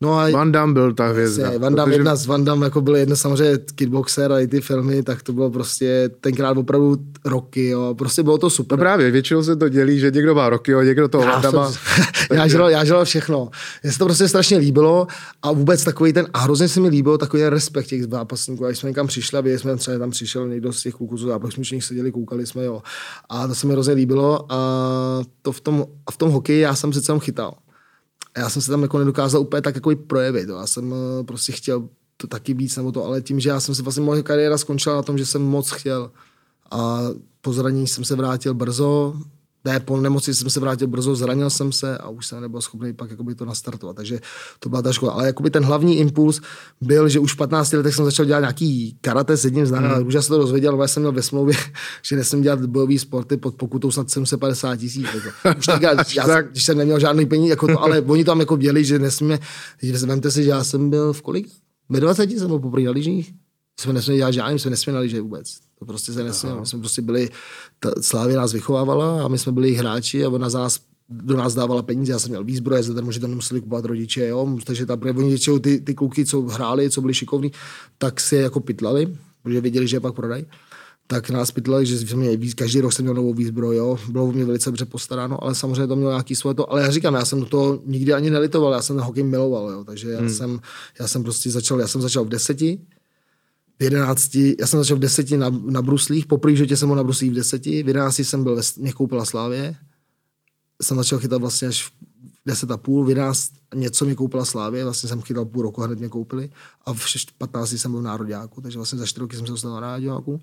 No 0.04 0.20
a 0.20 0.32
Van 0.32 0.52
Damme 0.52 0.74
byl 0.74 0.94
ta 0.94 1.08
hvězda. 1.08 1.44
Jasně, 1.44 1.60
Van 1.60 1.76
Damme, 1.76 1.92
protože... 1.92 2.00
jedna 2.00 2.16
z 2.16 2.26
Van 2.26 2.46
Damme 2.46 2.66
jako 2.66 2.82
byl 2.82 2.96
jedna 2.96 3.16
samozřejmě 3.16 3.58
kickboxer 3.76 4.32
a 4.32 4.40
i 4.40 4.48
ty 4.48 4.62
filmy, 4.62 5.04
tak 5.04 5.24
to 5.24 5.34
bylo 5.34 5.52
prostě 5.52 6.10
tenkrát 6.22 6.58
opravdu 6.58 6.98
roky, 7.26 7.68
jo. 7.68 7.96
Prostě 7.98 8.24
bylo 8.24 8.38
to 8.38 8.50
super. 8.50 8.78
No 8.78 8.82
právě, 8.82 9.12
většinou 9.12 9.44
se 9.44 9.56
to 9.56 9.70
dělí, 9.70 10.00
že 10.00 10.12
někdo 10.12 10.36
má 10.36 10.50
roky, 10.50 10.76
a 10.76 10.84
někdo 10.84 11.08
toho 11.08 11.26
Van 11.26 11.42
Damme. 11.42 11.68
já, 12.32 12.48
žil, 12.48 12.68
já 12.68 12.86
žil 12.86 13.06
všechno. 13.06 13.50
Mně 13.84 13.92
se 13.92 14.00
to 14.00 14.06
prostě 14.06 14.28
strašně 14.28 14.58
líbilo 14.58 15.08
a 15.42 15.52
vůbec 15.52 15.84
takový 15.84 16.14
ten, 16.14 16.28
a 16.34 16.40
hrozně 16.40 16.68
se 16.68 16.80
mi 16.80 16.88
líbilo 16.88 17.18
takový 17.18 17.44
ten 17.44 17.50
respekt 17.50 17.88
těch 17.88 18.04
zápasníků. 18.04 18.66
A 18.66 18.68
když 18.68 18.80
jsme 18.80 18.90
někam 18.90 19.08
přišli, 19.08 19.54
a 19.54 19.58
jsme 19.58 19.76
třeba 19.76 19.98
tam 19.98 20.12
přišel 20.12 20.48
někdo 20.48 20.74
z 20.74 20.82
těch 20.82 20.94
kluků, 20.94 21.18
co 21.18 21.26
zápasníků 21.26 21.82
seděli, 21.82 22.12
koukali 22.12 22.46
jsme, 22.46 22.66
jo. 22.66 22.82
A 23.30 23.48
to 23.48 23.56
se 23.56 23.68
mi 23.68 23.74
hrozně 23.74 23.94
líbilo 23.94 24.46
a 24.50 24.58
to 25.42 25.52
v 25.52 25.62
tom, 25.62 25.86
a 26.08 26.12
v 26.12 26.18
tom 26.18 26.32
hokeji 26.32 26.60
já 26.60 26.76
jsem 26.76 26.94
se 26.94 27.02
tam 27.02 27.20
chytal. 27.20 27.54
Já 28.40 28.50
jsem 28.50 28.62
se 28.62 28.72
tam 28.72 28.82
jako 28.82 29.00
nedokázal 29.00 29.42
úplně 29.42 29.62
tak 29.62 29.76
jako 29.76 29.92
projevit. 30.08 30.50
Jo. 30.50 30.58
Já 30.58 30.68
jsem 30.68 30.94
eh, 30.94 31.24
prostě 31.24 31.52
chtěl 31.52 31.90
to 32.18 32.28
taky 32.28 32.54
víc 32.54 32.78
nebo 32.78 32.92
to, 32.92 33.06
ale 33.06 33.22
tím, 33.22 33.40
že 33.40 33.50
já 33.50 33.60
jsem 33.60 33.76
se 33.76 33.84
vlastně 33.84 34.04
moje 34.04 34.24
kariéra 34.24 34.58
skončila 34.58 34.96
na 34.96 35.02
tom, 35.02 35.18
že 35.18 35.26
jsem 35.26 35.42
moc 35.42 35.72
chtěl 35.72 36.12
a 36.72 37.00
po 37.42 37.54
zranění 37.54 37.88
jsem 37.88 38.04
se 38.06 38.16
vrátil 38.16 38.54
brzo, 38.54 39.14
ne, 39.66 39.80
po 39.80 39.98
nemoci 39.98 40.36
jsem 40.36 40.50
se 40.50 40.60
vrátil 40.60 40.88
brzo, 40.88 41.16
zranil 41.16 41.50
jsem 41.50 41.72
se 41.72 41.98
a 41.98 42.10
už 42.10 42.28
jsem 42.28 42.42
nebyl 42.42 42.62
schopný 42.62 42.94
pak 42.94 43.12
jakoby 43.12 43.36
to 43.36 43.46
nastartovat. 43.46 43.96
Takže 43.96 44.20
to 44.60 44.70
byla 44.70 44.82
ta 44.82 44.94
škola. 44.94 45.12
Ale 45.12 45.26
jakoby 45.26 45.50
ten 45.50 45.64
hlavní 45.64 45.98
impuls 45.98 46.42
byl, 46.82 47.10
že 47.10 47.20
už 47.20 47.34
v 47.34 47.38
15 47.38 47.74
letech 47.74 47.96
jsem 47.96 48.06
začal 48.06 48.26
dělat 48.26 48.40
nějaký 48.40 48.98
karate 49.02 49.38
s 49.38 49.46
jedním 49.46 49.66
známým, 49.66 49.92
hmm. 49.92 50.08
už 50.08 50.14
já 50.14 50.22
se 50.22 50.30
to 50.30 50.38
dozvěděl, 50.38 50.74
ale 50.74 50.88
jsem 50.88 51.04
měl 51.04 51.12
ve 51.12 51.22
smlouvě, 51.22 51.56
že 52.02 52.16
nesmím 52.16 52.42
dělat 52.44 52.66
bojové 52.66 53.00
sporty 53.00 53.38
pod 53.38 53.56
pokutou 53.56 53.92
snad 53.92 54.10
750 54.10 54.76
tisíc. 54.76 55.08
Jako. 55.14 55.60
Už 55.60 55.66
tak, 55.66 55.82
já, 55.82 55.96
já, 56.16 56.42
když 56.42 56.66
jsem 56.66 56.78
neměl 56.78 57.00
žádný 57.00 57.26
peníze, 57.26 57.50
jako 57.50 57.68
to, 57.68 57.84
ale 57.84 58.02
oni 58.08 58.24
tam 58.24 58.40
jako 58.40 58.58
děli, 58.58 58.86
že 58.86 59.00
nesmíme, 59.00 59.40
že 59.82 59.98
vemte 59.98 60.32
si, 60.32 60.44
že 60.44 60.50
já 60.50 60.64
jsem 60.64 60.90
byl 60.90 61.14
v 61.14 61.22
kolik? 61.22 61.50
Ve 61.90 62.00
20 62.00 62.32
jsem 62.32 62.48
byl 62.48 62.60
poprvé 62.60 62.84
na 62.84 62.92
lyžích 62.92 63.34
jsme 63.82 63.94
nesměli 63.94 64.18
dělat 64.18 64.32
žádný, 64.32 64.60
jsme 64.60 64.72
nesměli 64.72 64.96
na 64.96 65.00
lyže 65.00 65.22
vůbec. 65.22 65.58
To 65.80 65.86
prostě 65.86 66.14
se 66.14 66.24
nesmělo. 66.24 66.60
My 66.60 66.66
jsme 66.66 66.80
prostě 66.80 67.02
byli, 67.02 67.30
ta 67.80 67.92
Slávě 68.02 68.38
nás 68.38 68.54
vychovávala 68.54 69.24
a 69.24 69.28
my 69.28 69.38
jsme 69.38 69.52
byli 69.52 69.74
hráči 69.74 70.26
a 70.26 70.30
ona 70.30 70.50
za 70.50 70.60
nás 70.60 70.80
do 71.10 71.38
nás 71.38 71.54
dávala 71.54 71.82
peníze, 71.82 72.12
já 72.12 72.20
jsem 72.20 72.30
měl 72.30 72.44
výzbroje, 72.44 72.84
zadarmo, 72.84 73.12
že 73.12 73.20
to 73.20 73.28
nemuseli 73.28 73.62
kupovat 73.62 73.86
rodiče, 73.86 74.28
jo? 74.28 74.58
takže 74.64 74.86
tam, 74.86 75.00
oni 75.18 75.30
většinou 75.30 75.60
ty, 75.60 75.80
ty 75.80 75.94
kluky, 75.94 76.26
co 76.26 76.42
hráli, 76.42 76.90
co 76.90 77.02
byli 77.02 77.14
šikovní, 77.14 77.52
tak 77.98 78.20
si 78.20 78.36
je 78.36 78.42
jako 78.42 78.60
pytlali, 78.60 79.18
protože 79.44 79.62
věděli, 79.62 79.88
že 79.88 79.96
je 79.96 80.00
pak 80.00 80.16
prodají 80.16 80.46
tak 81.12 81.30
nás 81.30 81.52
pytlali, 81.52 81.86
že 81.86 81.98
jsme 81.98 82.18
měli 82.18 82.38
víc, 82.38 82.54
každý 82.54 82.82
rok 82.82 82.94
jsem 82.94 83.06
měl 83.06 83.14
novou 83.16 83.34
výzbroj, 83.34 83.76
jo. 83.76 83.98
bylo 84.10 84.26
u 84.26 84.32
mě 84.32 84.46
velice 84.46 84.70
dobře 84.70 84.86
postaráno, 84.86 85.44
ale 85.44 85.56
samozřejmě 85.56 85.88
to 85.88 85.96
mělo 85.96 86.12
nějaký 86.12 86.36
svoje 86.36 86.54
to, 86.54 86.72
ale 86.72 86.82
já 86.82 86.92
říkám, 86.92 87.14
já 87.14 87.26
jsem 87.26 87.46
to 87.46 87.82
nikdy 87.86 88.14
ani 88.14 88.30
nelitoval, 88.30 88.74
já 88.74 88.82
jsem 88.82 88.96
ten 88.96 89.06
hokej 89.06 89.24
miloval, 89.24 89.70
jo. 89.70 89.84
takže 89.84 90.10
já, 90.10 90.20
hmm. 90.20 90.30
jsem, 90.30 90.60
já 91.00 91.08
jsem 91.08 91.24
prostě 91.24 91.52
začal, 91.52 91.80
já 91.80 91.88
jsem 91.88 92.02
začal 92.02 92.26
v 92.26 92.30
deseti, 92.30 92.80
v 93.80 93.84
jedenácti, 93.84 94.56
já 94.60 94.68
jsem 94.68 94.80
začal 94.80 94.98
v 94.98 95.00
deseti 95.00 95.38
na, 95.38 95.50
na 95.50 95.82
bruslích, 95.82 96.26
poprvé 96.26 96.56
životě 96.56 96.78
jsem 96.78 96.90
byl 96.90 96.96
na 96.96 97.04
bruslích 97.04 97.32
v 97.32 97.36
deseti, 97.36 97.84
v 97.84 97.88
jedenácti 97.88 98.26
jsem 98.26 98.44
byl, 98.44 98.62
mě 98.78 98.94
koupila 98.94 99.26
Slávě, 99.26 99.76
jsem 100.82 100.98
začal 100.98 101.20
chytat 101.20 101.42
vlastně 101.42 101.68
až 101.68 101.88
v 101.88 101.92
deset 102.46 102.72
a 102.72 102.78
půl, 102.78 103.06
v 103.06 103.10
jedenáct 103.10 103.52
něco 103.76 104.06
mi 104.06 104.16
koupila 104.16 104.46
Slávě, 104.46 104.84
vlastně 104.84 105.10
jsem 105.10 105.22
chytal 105.22 105.46
půl 105.46 105.64
roku, 105.64 105.82
hned 105.82 106.00
mě 106.00 106.10
koupili 106.10 106.50
a 106.86 106.94
v 106.94 107.06
15 107.38 107.72
jsem 107.72 107.92
byl 107.92 108.00
v 108.00 108.04
národňáku, 108.04 108.62
takže 108.62 108.78
vlastně 108.78 109.00
za 109.00 109.06
čtyři 109.06 109.22
roky 109.22 109.36
jsem 109.38 109.46
se 109.46 109.52
dostal 109.52 109.72
na 109.72 109.80
národňáku. 109.80 110.42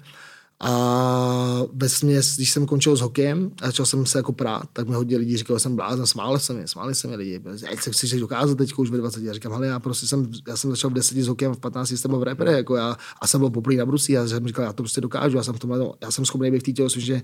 A 0.61 1.63
ve 1.73 1.89
směs, 1.89 2.37
když 2.37 2.51
jsem 2.51 2.67
končil 2.67 2.97
s 2.97 3.01
hokejem 3.01 3.51
a 3.63 3.67
začal 3.67 3.87
jsem 3.87 4.07
se 4.07 4.19
jako 4.19 4.33
prát, 4.33 4.63
tak 4.73 4.89
mi 4.89 4.95
hodně 4.95 5.17
lidí 5.17 5.37
říkalo, 5.37 5.59
že 5.59 5.63
jsem 5.63 5.77
blázen, 5.77 6.07
smáli 6.07 6.41
se 6.41 6.53
mi, 6.53 6.69
smáli 6.69 6.95
se 6.95 7.09
mi 7.09 7.17
lidi. 7.17 7.41
Jak 7.71 7.83
se 7.83 7.91
chceš 7.91 8.13
dokázat 8.13 8.59
teď 8.59 8.73
už 8.77 8.91
ve 8.91 8.99
20. 8.99 9.23
Já 9.23 9.33
říkám, 9.33 9.53
ale 9.53 9.67
já 9.67 9.81
prostě 9.81 10.07
jsem, 10.07 10.31
já 10.49 10.57
jsem 10.57 10.71
začal 10.71 10.91
v 10.91 10.95
10 10.95 11.19
s 11.19 11.27
hokejem, 11.29 11.55
v 11.55 11.59
15 11.59 11.91
jsem 11.91 12.11
byl 12.11 12.21
v 12.21 12.23
repere, 12.23 12.53
jako 12.53 12.77
já, 12.77 12.97
a 13.21 13.27
jsem 13.27 13.41
byl 13.41 13.51
poprvé 13.51 13.77
na 13.77 13.87
brusí 13.87 14.19
a 14.19 14.29
jsem 14.29 14.47
říkal, 14.47 14.65
já 14.65 14.73
to 14.73 14.83
prostě 14.83 15.01
dokážu, 15.01 15.37
já 15.37 15.43
jsem 15.43 15.55
v 15.55 15.59
tomhle, 15.59 15.93
já 16.01 16.11
jsem 16.11 16.25
schopný 16.25 16.51
být 16.51 16.61
v 16.61 16.63
té 16.63 16.73
tělocvičně 16.73 17.23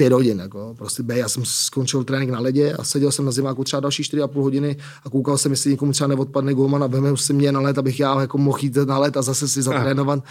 pět 0.00 0.12
hodin. 0.12 0.38
Jako. 0.38 0.74
Prostě 0.78 1.02
B, 1.02 1.18
já 1.18 1.28
jsem 1.28 1.42
skončil 1.44 2.04
trénink 2.04 2.32
na 2.32 2.40
ledě 2.40 2.72
a 2.72 2.84
seděl 2.84 3.12
jsem 3.12 3.24
na 3.24 3.30
zimáku 3.32 3.64
třeba 3.64 3.80
další 3.80 4.02
4,5 4.02 4.42
hodiny 4.42 4.76
a 5.04 5.10
koukal 5.10 5.38
jsem, 5.38 5.52
jestli 5.52 5.70
někomu 5.70 5.92
třeba 5.92 6.08
neodpadne 6.08 6.54
golman 6.54 6.82
a 6.84 6.86
veme 6.86 7.16
si 7.16 7.32
mě 7.32 7.52
na 7.52 7.60
let, 7.60 7.78
abych 7.78 8.00
já 8.00 8.20
jako 8.20 8.38
mohl 8.38 8.58
jít 8.62 8.76
na 8.76 8.98
let 8.98 9.16
a 9.16 9.22
zase 9.22 9.48
si 9.48 9.62
zatrénovat. 9.62 10.24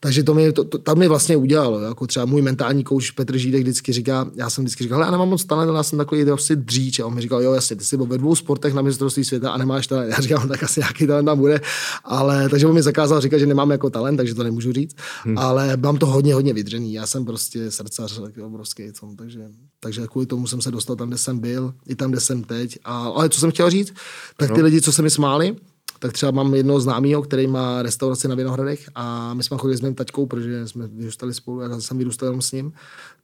Takže 0.00 0.22
to 0.22 0.34
mi, 0.34 0.52
to, 0.52 0.64
to, 0.64 0.78
tam 0.78 0.98
mi 0.98 1.08
vlastně 1.08 1.36
udělalo. 1.36 1.80
Jako 1.80 2.06
třeba 2.06 2.26
můj 2.26 2.42
mentální 2.42 2.84
kouč 2.84 3.10
Petr 3.10 3.36
Žídek 3.36 3.62
vždycky 3.62 3.92
říká, 3.92 4.30
já 4.34 4.50
jsem 4.50 4.64
vždycky 4.64 4.84
říkal, 4.84 5.00
já 5.00 5.10
nemám 5.10 5.28
moc 5.28 5.44
talent, 5.44 5.76
já 5.76 5.82
jsem 5.82 5.98
takový 5.98 6.24
prostě 6.24 6.56
dříč. 6.56 7.00
A 7.00 7.06
on 7.06 7.14
mi 7.14 7.20
říkal, 7.20 7.42
jo, 7.42 7.52
jasně, 7.52 7.76
ty 7.76 7.84
jsi 7.84 7.96
byl 7.96 8.06
ve 8.06 8.18
dvou 8.18 8.34
sportech 8.34 8.74
na 8.74 8.82
mistrovství 8.82 9.24
světa 9.24 9.50
a 9.50 9.56
nemáš 9.56 9.86
talent. 9.86 10.10
Já 10.10 10.20
říkám, 10.20 10.48
tak 10.48 10.62
asi 10.62 10.80
nějaký 10.80 11.06
talent 11.06 11.26
tam 11.26 11.38
bude. 11.38 11.60
Ale, 12.04 12.48
takže 12.48 12.66
on 12.66 12.74
mi 12.74 12.82
zakázal 12.82 13.20
říkat, 13.20 13.38
že 13.38 13.46
nemám 13.46 13.70
jako 13.70 13.90
talent, 13.90 14.16
takže 14.16 14.34
to 14.34 14.42
nemůžu 14.42 14.72
říct. 14.72 14.96
Hmm. 15.24 15.38
Ale 15.38 15.76
mám 15.76 15.96
to 15.96 16.06
hodně, 16.06 16.34
hodně 16.34 16.52
vydřený. 16.52 16.92
Já 16.92 17.06
jsem 17.06 17.24
prostě 17.24 17.70
srdcař 17.70 18.20
obrovský, 18.44 18.92
takže, 19.16 19.38
takže 19.38 19.72
takže 19.80 20.06
kvůli 20.06 20.26
tomu 20.26 20.46
jsem 20.46 20.60
se 20.62 20.70
dostal 20.70 20.96
tam, 20.96 21.08
kde 21.08 21.18
jsem 21.18 21.38
byl, 21.38 21.74
i 21.86 21.94
tam, 21.94 22.10
kde 22.10 22.20
jsem 22.20 22.44
teď. 22.44 22.78
A, 22.84 22.98
ale 22.98 23.28
co 23.28 23.40
jsem 23.40 23.50
chtěl 23.50 23.70
říct, 23.70 23.94
tak 24.36 24.52
ty 24.52 24.58
no. 24.58 24.64
lidi, 24.64 24.80
co 24.80 24.92
se 24.92 25.02
mi 25.02 25.10
smáli, 25.10 25.56
tak 25.98 26.12
třeba 26.12 26.32
mám 26.32 26.54
jednoho 26.54 26.80
známého, 26.80 27.22
který 27.22 27.46
má 27.46 27.82
restauraci 27.82 28.28
na 28.28 28.34
Vinohradech 28.34 28.90
a 28.94 29.34
my 29.34 29.42
jsme 29.42 29.58
chodili 29.58 29.76
s 29.76 29.80
mým 29.80 29.94
taťkou, 29.94 30.26
protože 30.26 30.68
jsme 30.68 30.86
vyrůstali 30.86 31.34
spolu, 31.34 31.60
já 31.60 31.80
jsem 31.80 31.98
vyrůstal 31.98 32.26
jenom 32.26 32.42
s 32.42 32.52
ním, 32.52 32.72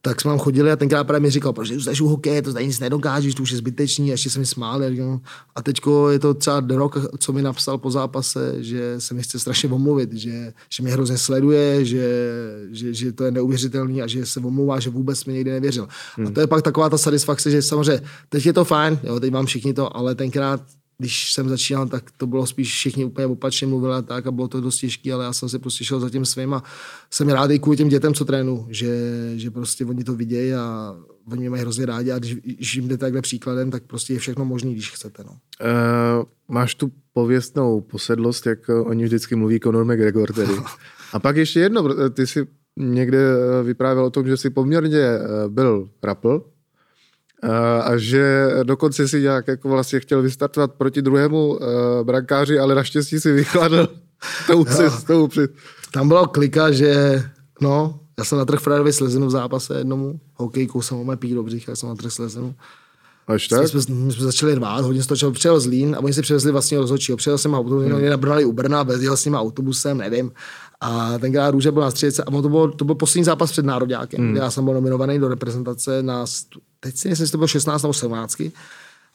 tak 0.02 0.20
jsme 0.20 0.28
vám 0.28 0.38
chodili 0.38 0.72
a 0.72 0.76
tenkrát 0.76 1.04
právě 1.04 1.20
mi 1.20 1.30
říkal, 1.30 1.52
proč 1.52 1.68
zůstaneš 1.68 2.00
u 2.00 2.08
hokeje, 2.08 2.42
to 2.42 2.52
tady 2.52 2.66
nic 2.66 2.80
nedokážeš, 2.80 3.34
to 3.34 3.42
už 3.42 3.50
je 3.50 3.56
zbytečný, 3.58 4.10
a 4.10 4.12
ještě 4.12 4.30
se 4.30 4.38
mi 4.38 4.46
smál. 4.46 4.82
A 5.54 5.62
teďko 5.62 6.10
je 6.10 6.18
to 6.18 6.34
třeba 6.34 6.62
rok, 6.68 6.98
co 7.18 7.32
mi 7.32 7.42
napsal 7.42 7.78
po 7.78 7.90
zápase, 7.90 8.54
že 8.58 8.94
se 8.98 9.14
mi 9.14 9.22
chce 9.22 9.38
strašně 9.38 9.68
omluvit, 9.68 10.12
že, 10.12 10.52
že 10.74 10.82
mě 10.82 10.92
hrozně 10.92 11.18
sleduje, 11.18 11.84
že, 11.84 12.08
že, 12.70 12.94
že, 12.94 13.12
to 13.12 13.24
je 13.24 13.30
neuvěřitelný 13.30 14.02
a 14.02 14.06
že 14.06 14.26
se 14.26 14.40
omlouvá, 14.40 14.80
že 14.80 14.90
vůbec 14.90 15.24
mi 15.24 15.32
někdy 15.32 15.50
nevěřil. 15.50 15.88
Hmm. 16.16 16.26
A 16.26 16.30
to 16.30 16.40
je 16.40 16.46
pak 16.46 16.62
taková 16.62 16.90
ta 16.90 16.98
satisfakce, 16.98 17.50
že 17.50 17.62
samozřejmě 17.62 18.02
teď 18.28 18.46
je 18.46 18.52
to 18.52 18.64
fajn, 18.64 18.98
jo, 19.02 19.20
teď 19.20 19.32
mám 19.32 19.46
všichni 19.46 19.74
to, 19.74 19.96
ale 19.96 20.14
tenkrát 20.14 20.60
když 21.00 21.32
jsem 21.32 21.48
začínal, 21.48 21.86
tak 21.86 22.10
to 22.16 22.26
bylo 22.26 22.46
spíš 22.46 22.72
všichni 22.72 23.04
úplně 23.04 23.26
opačně 23.26 23.66
mluvili 23.66 23.94
a 23.94 24.02
tak 24.02 24.26
a 24.26 24.30
bylo 24.30 24.48
to 24.48 24.60
dost 24.60 24.78
těžké, 24.78 25.12
ale 25.12 25.24
já 25.24 25.32
jsem 25.32 25.48
si 25.48 25.58
prostě 25.58 25.84
šel 25.84 26.00
za 26.00 26.10
tím 26.10 26.24
svým 26.24 26.54
a 26.54 26.62
jsem 27.10 27.28
rád 27.28 27.50
i 27.50 27.58
kvůli 27.58 27.76
těm 27.76 27.88
dětem, 27.88 28.14
co 28.14 28.24
trénu, 28.24 28.66
že, 28.70 29.12
že 29.36 29.50
prostě 29.50 29.84
oni 29.84 30.04
to 30.04 30.14
vidějí 30.14 30.54
a 30.54 30.96
oni 31.32 31.40
mě 31.40 31.50
mají 31.50 31.62
hrozně 31.62 31.86
rádi 31.86 32.10
a 32.10 32.18
když, 32.18 32.34
když 32.34 32.74
jim 32.74 32.88
jdete 32.88 33.00
takhle 33.00 33.22
příkladem, 33.22 33.70
tak 33.70 33.82
prostě 33.82 34.12
je 34.12 34.18
všechno 34.18 34.44
možné, 34.44 34.70
když 34.70 34.90
chcete. 34.92 35.24
No. 35.24 35.30
Uh, 35.30 36.24
máš 36.48 36.74
tu 36.74 36.92
pověstnou 37.12 37.80
posedlost, 37.80 38.46
jak 38.46 38.68
oni 38.68 39.04
vždycky 39.04 39.36
mluví 39.36 39.60
Conor 39.60 39.84
McGregor 39.84 40.32
tedy. 40.32 40.52
A 41.12 41.18
pak 41.18 41.36
ještě 41.36 41.60
jedno, 41.60 42.10
ty 42.10 42.26
si 42.26 42.46
někde 42.76 43.18
vyprávěl 43.62 44.04
o 44.04 44.10
tom, 44.10 44.26
že 44.26 44.36
jsi 44.36 44.50
poměrně 44.50 44.98
eh, 44.98 45.20
byl 45.48 45.90
rapl, 46.02 46.44
a 47.82 47.96
že 47.96 48.50
dokonce 48.62 49.08
si 49.08 49.20
nějak 49.20 49.48
jako 49.48 49.68
vlastně 49.68 50.00
chtěl 50.00 50.22
vystartovat 50.22 50.72
proti 50.72 51.02
druhému 51.02 51.48
uh, 51.48 51.58
brankáři, 52.02 52.58
ale 52.58 52.74
naštěstí 52.74 53.20
si 53.20 53.32
vychladl 53.32 53.88
tou 54.46 54.64
cestou. 54.64 55.28
Při... 55.28 55.48
Tam 55.92 56.08
bylo 56.08 56.26
klika, 56.26 56.70
že 56.70 57.22
no, 57.60 58.00
já 58.18 58.24
jsem 58.24 58.38
natrh 58.38 58.60
Fredovi 58.60 58.92
slezinu 58.92 59.26
v 59.26 59.30
zápase 59.30 59.78
jednomu, 59.78 60.20
hokejkou 60.34 60.82
jsem 60.82 61.04
mé 61.04 61.16
pít 61.16 61.34
do 61.34 61.42
břicha, 61.42 61.76
jsem 61.76 61.88
natrh 61.88 62.12
slezinu. 62.12 62.54
Až 63.26 63.48
tak? 63.48 63.74
My 63.74 63.82
jsme, 63.82 63.94
my 63.94 64.12
jsme 64.12 64.24
začali 64.24 64.54
rvát, 64.54 64.80
hodně 64.80 65.02
se 65.02 65.08
to 65.08 65.30
přijel 65.30 65.60
z 65.60 65.66
Lín 65.66 65.94
a 65.94 65.98
oni 65.98 66.12
si 66.12 66.22
přivezli 66.22 66.52
vlastně 66.52 66.78
rozhodčího. 66.78 67.16
Přijel 67.16 67.38
jsem 67.38 67.54
autobus, 67.54 67.84
hmm. 67.84 67.98
mě 67.98 68.10
nabrali 68.10 68.44
u 68.44 68.52
Brna, 68.52 68.82
vezl 68.82 69.16
s 69.16 69.24
ním 69.24 69.34
autobusem, 69.34 69.98
nevím. 69.98 70.32
A 70.80 71.18
tenkrát 71.18 71.50
Růže 71.50 71.72
byl 71.72 71.82
na 71.82 71.90
středice 71.90 72.24
a 72.24 72.30
to 72.30 72.48
byl, 72.48 72.70
to 72.70 72.84
byl 72.84 72.94
poslední 72.94 73.24
zápas 73.24 73.52
před 73.52 73.64
národňákem, 73.64 74.20
hmm. 74.20 74.36
já 74.36 74.50
jsem 74.50 74.64
byl 74.64 74.74
nominovaný 74.74 75.18
do 75.18 75.28
reprezentace 75.28 76.02
na, 76.02 76.24
teď 76.80 76.96
si 76.96 77.08
myslím, 77.08 77.26
že 77.26 77.32
to 77.32 77.38
bylo 77.38 77.48
16 77.48 77.82
nebo 77.82 77.94
17. 77.94 78.42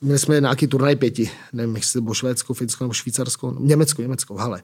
Měli 0.01 0.19
jsme 0.19 0.41
nějaký 0.41 0.67
turnaj 0.67 0.95
pěti, 0.95 1.31
nevím, 1.53 1.75
jestli 1.75 1.93
to 1.93 2.01
bylo 2.01 2.13
Švédsko, 2.13 2.53
Finsko 2.53 2.83
nebo 2.83 2.93
Švýcarsko, 2.93 3.55
Německo, 3.59 4.01
Německo, 4.01 4.35
hele. 4.35 4.63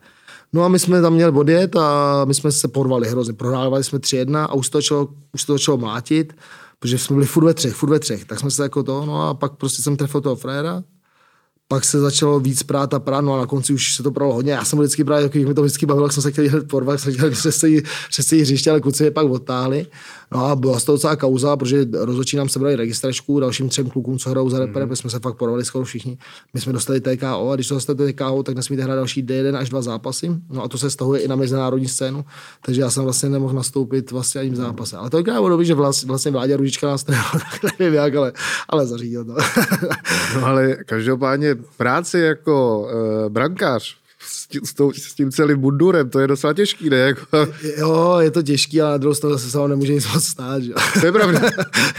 No 0.52 0.64
a 0.64 0.68
my 0.68 0.78
jsme 0.78 1.02
tam 1.02 1.14
měli 1.14 1.32
odjet 1.32 1.76
a 1.76 2.24
my 2.24 2.34
jsme 2.34 2.52
se 2.52 2.68
porvali 2.68 3.08
hrozně. 3.08 3.34
Prohrávali 3.34 3.84
jsme 3.84 3.98
3-1 3.98 4.36
a 4.36 4.54
už 4.54 4.68
to 4.68 4.78
začalo, 4.78 5.08
už 5.34 5.44
to 5.44 5.52
začalo 5.52 5.78
mlátit, 5.78 6.36
protože 6.78 6.98
jsme 6.98 7.14
byli 7.14 7.26
furt 7.26 7.44
ve 7.44 7.54
třech, 7.54 7.74
furt 7.74 7.90
ve 7.90 7.98
třech. 7.98 8.24
Tak 8.24 8.40
jsme 8.40 8.50
se 8.50 8.62
jako 8.62 8.82
to, 8.82 9.06
no 9.06 9.28
a 9.28 9.34
pak 9.34 9.52
prostě 9.52 9.82
jsem 9.82 9.96
trefil 9.96 10.20
toho 10.20 10.36
fréra, 10.36 10.82
pak 11.72 11.84
se 11.84 12.00
začalo 12.00 12.40
víc 12.40 12.62
prát 12.62 12.94
a 12.94 12.98
prát, 12.98 13.20
no 13.20 13.34
a 13.34 13.38
na 13.38 13.46
konci 13.46 13.72
už 13.72 13.94
se 13.94 14.02
to 14.02 14.10
pralo 14.10 14.34
hodně. 14.34 14.52
Já 14.52 14.64
jsem 14.64 14.78
vždycky 14.78 15.04
právě, 15.04 15.22
jak 15.22 15.34
mi 15.34 15.54
to 15.54 15.62
vždycky 15.62 15.86
bavilo, 15.86 16.06
jak 16.06 16.12
jsem 16.12 16.22
se 16.22 16.32
chtěl 16.32 16.44
jít 16.44 16.68
porvat, 16.70 17.00
jsem 17.00 17.12
chtěl 17.12 17.30
přes 17.30 17.56
celý 17.56 18.40
hřiště, 18.40 18.70
ale 18.70 18.80
kluci 18.80 19.04
je 19.04 19.10
pak 19.10 19.26
odtáhli. 19.26 19.86
No 20.34 20.46
a 20.46 20.56
byla 20.56 20.80
to 20.80 20.92
docela 20.92 21.16
kauza, 21.16 21.56
protože 21.56 21.86
rozhodčí 21.92 22.36
nám 22.36 22.48
sebrali 22.48 22.76
registračku, 22.76 23.40
dalším 23.40 23.68
třem 23.68 23.90
klukům, 23.90 24.18
co 24.18 24.30
hrajou 24.30 24.50
za 24.50 24.58
repere, 24.58 24.86
mm. 24.86 24.96
jsme 24.96 25.10
se 25.10 25.18
fakt 25.18 25.36
porvali 25.36 25.64
skoro 25.64 25.84
všichni. 25.84 26.18
My 26.54 26.60
jsme 26.60 26.72
dostali 26.72 27.00
TKO 27.00 27.50
a 27.50 27.54
když 27.54 27.68
to 27.68 27.74
dostanete 27.74 28.12
TKO, 28.12 28.42
tak 28.42 28.54
nesmíte 28.54 28.82
hrát 28.82 28.94
další 28.94 29.24
D1 29.24 29.56
až 29.56 29.68
dva 29.68 29.82
zápasy. 29.82 30.30
No 30.50 30.62
a 30.62 30.68
to 30.68 30.78
se 30.78 30.90
stahuje 30.90 31.20
i 31.20 31.28
na 31.28 31.36
mezinárodní 31.36 31.88
scénu, 31.88 32.24
takže 32.66 32.80
já 32.80 32.90
jsem 32.90 33.04
vlastně 33.04 33.28
nemohl 33.28 33.54
nastoupit 33.54 34.10
vlastně 34.10 34.40
ani 34.40 34.50
v 34.50 34.56
zápase. 34.56 34.96
Ale 34.96 35.10
to 35.10 35.16
je 35.16 35.22
bylo 35.22 35.48
dobrý, 35.48 35.66
že 35.66 35.74
vlastně, 35.74 36.06
vlastně 36.06 36.30
vládě 36.30 36.56
Ružička 36.56 36.86
nás 36.86 37.04
trénoval, 37.04 37.40
nevím 37.78 37.94
jak, 37.94 38.14
ale, 38.14 38.32
ale 38.68 38.86
zařídil 38.86 39.24
to. 39.24 39.34
no 40.34 40.46
ale 40.46 40.76
každopádně 40.86 41.56
práce 41.76 42.18
jako 42.18 42.80
uh, 42.80 43.32
brankář 43.32 44.00
s 44.22 44.46
tím, 44.46 44.60
s 44.92 45.14
tím 45.14 45.30
celým 45.32 45.60
bundurem, 45.60 46.10
to 46.10 46.20
je 46.20 46.26
docela 46.26 46.52
těžký, 46.52 46.90
ne? 46.90 46.96
Jako... 46.96 47.48
Jo, 47.78 48.16
je 48.20 48.30
to 48.30 48.42
těžký, 48.42 48.80
ale 48.80 48.90
na 48.90 48.96
druhou 48.96 49.14
stranu 49.14 49.38
se 49.38 49.68
nemůže 49.68 49.92
nic 49.92 50.12
moc 50.14 50.24
stát, 50.24 50.62
že? 50.62 50.72
To 51.00 51.06
je 51.06 51.12
pravda. 51.12 51.40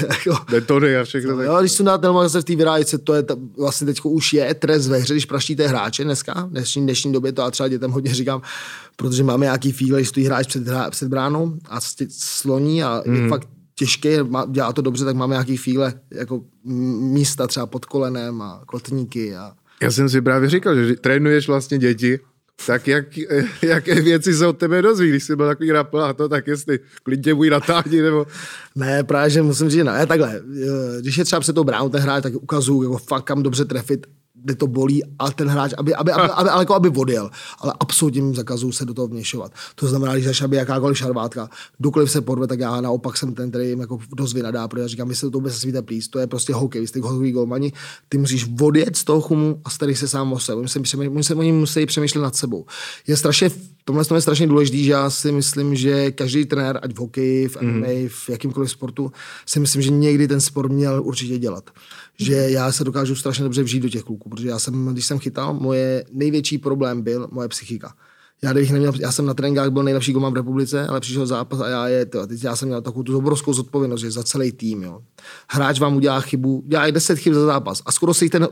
jako... 0.10 0.38
Betony 0.52 0.98
a 0.98 1.04
všechno. 1.04 1.36
No, 1.36 1.44
jo, 1.44 1.58
když 1.60 1.72
jsou 1.72 1.84
na 1.84 2.30
se 2.30 2.42
v 2.42 2.44
té 2.44 2.56
vyrájce, 2.56 2.98
to 2.98 3.14
je 3.14 3.24
ta, 3.24 3.36
vlastně 3.58 3.88
teď 3.88 4.00
už 4.04 4.34
je 4.34 4.54
trest 4.54 4.88
ve 4.88 4.98
hře, 4.98 5.14
když 5.14 5.26
praštíte 5.26 5.68
hráče 5.68 6.04
dneska, 6.04 6.46
v 6.46 6.50
dnešní, 6.50 6.84
dnešní 6.84 7.14
době, 7.14 7.32
to 7.32 7.44
a 7.44 7.52
třeba 7.52 7.70
dětem 7.70 7.92
hodně 7.92 8.14
říkám, 8.14 8.42
protože 8.96 9.24
máme 9.24 9.46
nějaký 9.46 9.72
fíle, 9.72 10.04
že 10.04 10.10
stojí 10.10 10.26
hráč 10.26 10.48
před, 10.48 10.64
před 10.90 11.08
bránou 11.08 11.54
a 11.70 11.80
sloní 12.10 12.84
a 12.84 13.04
mm. 13.06 13.16
je 13.16 13.22
mhm. 13.22 13.30
fakt 13.30 13.48
těžké, 13.76 14.18
dělá 14.50 14.74
to 14.74 14.82
dobře, 14.82 15.06
tak 15.06 15.16
máme 15.16 15.34
nějaký 15.34 15.58
fíle, 15.58 15.94
jako 16.12 16.44
místa 17.14 17.48
třeba 17.48 17.66
pod 17.66 17.86
kolenem 17.86 18.42
a 18.42 18.62
kotníky 18.66 19.36
a 19.36 19.52
já 19.82 19.92
jsem 19.92 20.10
si 20.10 20.22
právě 20.22 20.50
říkal, 20.50 20.76
že 20.76 20.96
trénuješ 20.96 21.48
vlastně 21.48 21.78
děti 21.78 22.20
Tak 22.66 22.88
jak, 22.88 23.06
jaké 23.62 24.02
věci 24.02 24.34
se 24.34 24.48
od 24.48 24.58
tebe 24.58 24.82
dozví, 24.82 25.10
když 25.10 25.24
jsi 25.24 25.36
byl 25.36 25.48
takový 25.48 25.72
rapel 25.72 26.04
a 26.04 26.14
to, 26.14 26.30
tak 26.30 26.48
jestli 26.48 26.80
klidně 27.04 27.34
můj 27.34 27.50
natáhni, 27.50 28.02
nebo... 28.02 28.28
Ne, 28.76 29.04
právě, 29.04 29.30
že 29.30 29.42
musím 29.42 29.70
říct, 29.70 29.84
ne, 29.84 30.08
takhle, 30.08 30.42
když 31.00 31.18
je 31.18 31.26
třeba 31.26 31.40
před 31.40 31.54
tou 31.54 31.64
bránou 31.64 31.90
ten 31.90 32.02
hráč, 32.02 32.24
tak 32.24 32.34
ukazuju, 32.34 32.84
jako 32.84 32.98
fakt 32.98 33.24
kam 33.24 33.44
dobře 33.44 33.66
trefit 33.66 34.08
kde 34.44 34.56
to 34.56 34.68
bolí 34.68 35.04
a 35.20 35.32
ten 35.32 35.48
hráč, 35.48 35.74
aby, 35.78 35.96
aby, 35.96 36.12
aby, 36.12 36.22
aby, 36.22 36.50
aby, 36.50 36.60
jako 36.60 36.76
aby 36.76 36.90
odjel. 36.90 37.30
Ale 37.60 37.74
absolutně 37.80 38.22
jim 38.22 38.36
zakazuju 38.36 38.72
se 38.72 38.86
do 38.86 38.94
toho 38.94 39.08
vměšovat. 39.08 39.52
To 39.76 39.88
znamená, 39.88 40.14
když 40.14 40.26
začne 40.26 40.58
jakákoliv 40.58 40.98
šarvátka, 40.98 41.50
kdokoliv 41.78 42.12
se 42.12 42.22
porve, 42.22 42.48
tak 42.48 42.60
já 42.60 42.82
naopak 42.82 43.18
jsem 43.18 43.34
ten, 43.34 43.50
který 43.50 43.70
jim 43.70 43.80
jako 43.80 44.00
dost 44.16 44.34
vynadá, 44.34 44.68
protože 44.68 44.82
já 44.82 44.88
říkám, 44.88 45.08
vy 45.08 45.16
se 45.16 45.26
do 45.26 45.32
toho 45.32 45.40
vůbec 45.40 45.56
svíte 45.56 45.82
plíst, 45.82 46.12
to 46.12 46.20
je 46.20 46.28
prostě 46.28 46.54
hokej, 46.54 46.82
vy 46.82 46.88
jste 46.88 47.00
hokejový 47.00 47.32
golmani, 47.32 47.74
ty 48.10 48.18
musíš 48.18 48.50
odjet 48.62 48.96
z 48.96 49.04
toho 49.04 49.22
chumu 49.22 49.62
a 49.66 49.70
starí 49.70 49.96
se 49.96 50.08
sám 50.08 50.34
o 50.34 50.40
sebe. 50.40 50.60
Oni, 50.60 50.68
se, 50.68 50.98
oni, 50.98 51.24
se, 51.24 51.36
oni 51.36 51.52
musí 51.52 51.86
přemýšlet 51.86 52.22
nad 52.22 52.36
sebou. 52.36 52.66
Je 53.08 53.18
strašně, 53.18 53.50
tomhle 53.86 54.06
je 54.16 54.22
strašně 54.22 54.48
důležité, 54.48 54.78
že 54.78 54.92
já 54.92 55.10
si 55.10 55.32
myslím, 55.32 55.76
že 55.76 56.12
každý 56.12 56.46
trenér, 56.46 56.80
ať 56.84 56.94
v 56.94 57.00
hokeji, 57.00 57.48
v 57.48 57.62
MMA, 57.62 57.88
mm. 57.88 58.10
v 58.10 58.30
jakýmkoliv 58.30 58.72
sportu, 58.72 59.12
si 59.46 59.60
myslím, 59.60 59.82
že 59.82 59.90
někdy 59.90 60.28
ten 60.28 60.42
sport 60.42 60.72
měl 60.72 61.02
určitě 61.04 61.38
dělat 61.38 61.70
že 62.22 62.34
já 62.34 62.72
se 62.72 62.84
dokážu 62.84 63.16
strašně 63.16 63.44
dobře 63.44 63.64
vžít 63.64 63.84
do 63.84 63.90
těch 63.90 64.04
kluků, 64.04 64.30
protože 64.30 64.50
já 64.50 64.60
jsem, 64.60 64.88
když 64.88 65.06
jsem 65.06 65.20
chytal, 65.20 65.54
moje 65.54 66.06
největší 66.12 66.58
problém 66.58 67.02
byl 67.02 67.28
moje 67.32 67.48
psychika. 67.48 67.94
Já, 68.44 68.54
neměl, 68.54 68.94
já 69.00 69.12
jsem 69.12 69.26
na 69.26 69.34
tréninkách 69.34 69.70
byl 69.70 69.84
nejlepší 69.84 70.12
golman 70.12 70.34
v 70.34 70.36
republice, 70.36 70.88
ale 70.88 71.00
přišel 71.00 71.26
zápas 71.26 71.60
a 71.60 71.68
já 71.68 71.88
je, 71.88 72.06
to, 72.06 72.28
teď 72.28 72.44
já 72.44 72.56
jsem 72.56 72.68
měl 72.68 72.82
takovou 72.82 73.04
tu 73.04 73.18
obrovskou 73.18 73.54
zodpovědnost, 73.54 74.02
že 74.02 74.12
za 74.12 74.24
celý 74.24 74.52
tým. 74.52 74.84
Jo. 74.84 75.02
Hráč 75.50 75.80
vám 75.80 75.96
udělá 75.96 76.22
chybu, 76.22 76.64
dělá 76.68 76.88
i 76.88 76.92
10 76.92 77.20
chyb 77.20 77.34
za 77.34 77.46
zápas 77.46 77.82
a 77.86 77.92
skoro 77.92 78.14
si 78.14 78.30
ten 78.30 78.48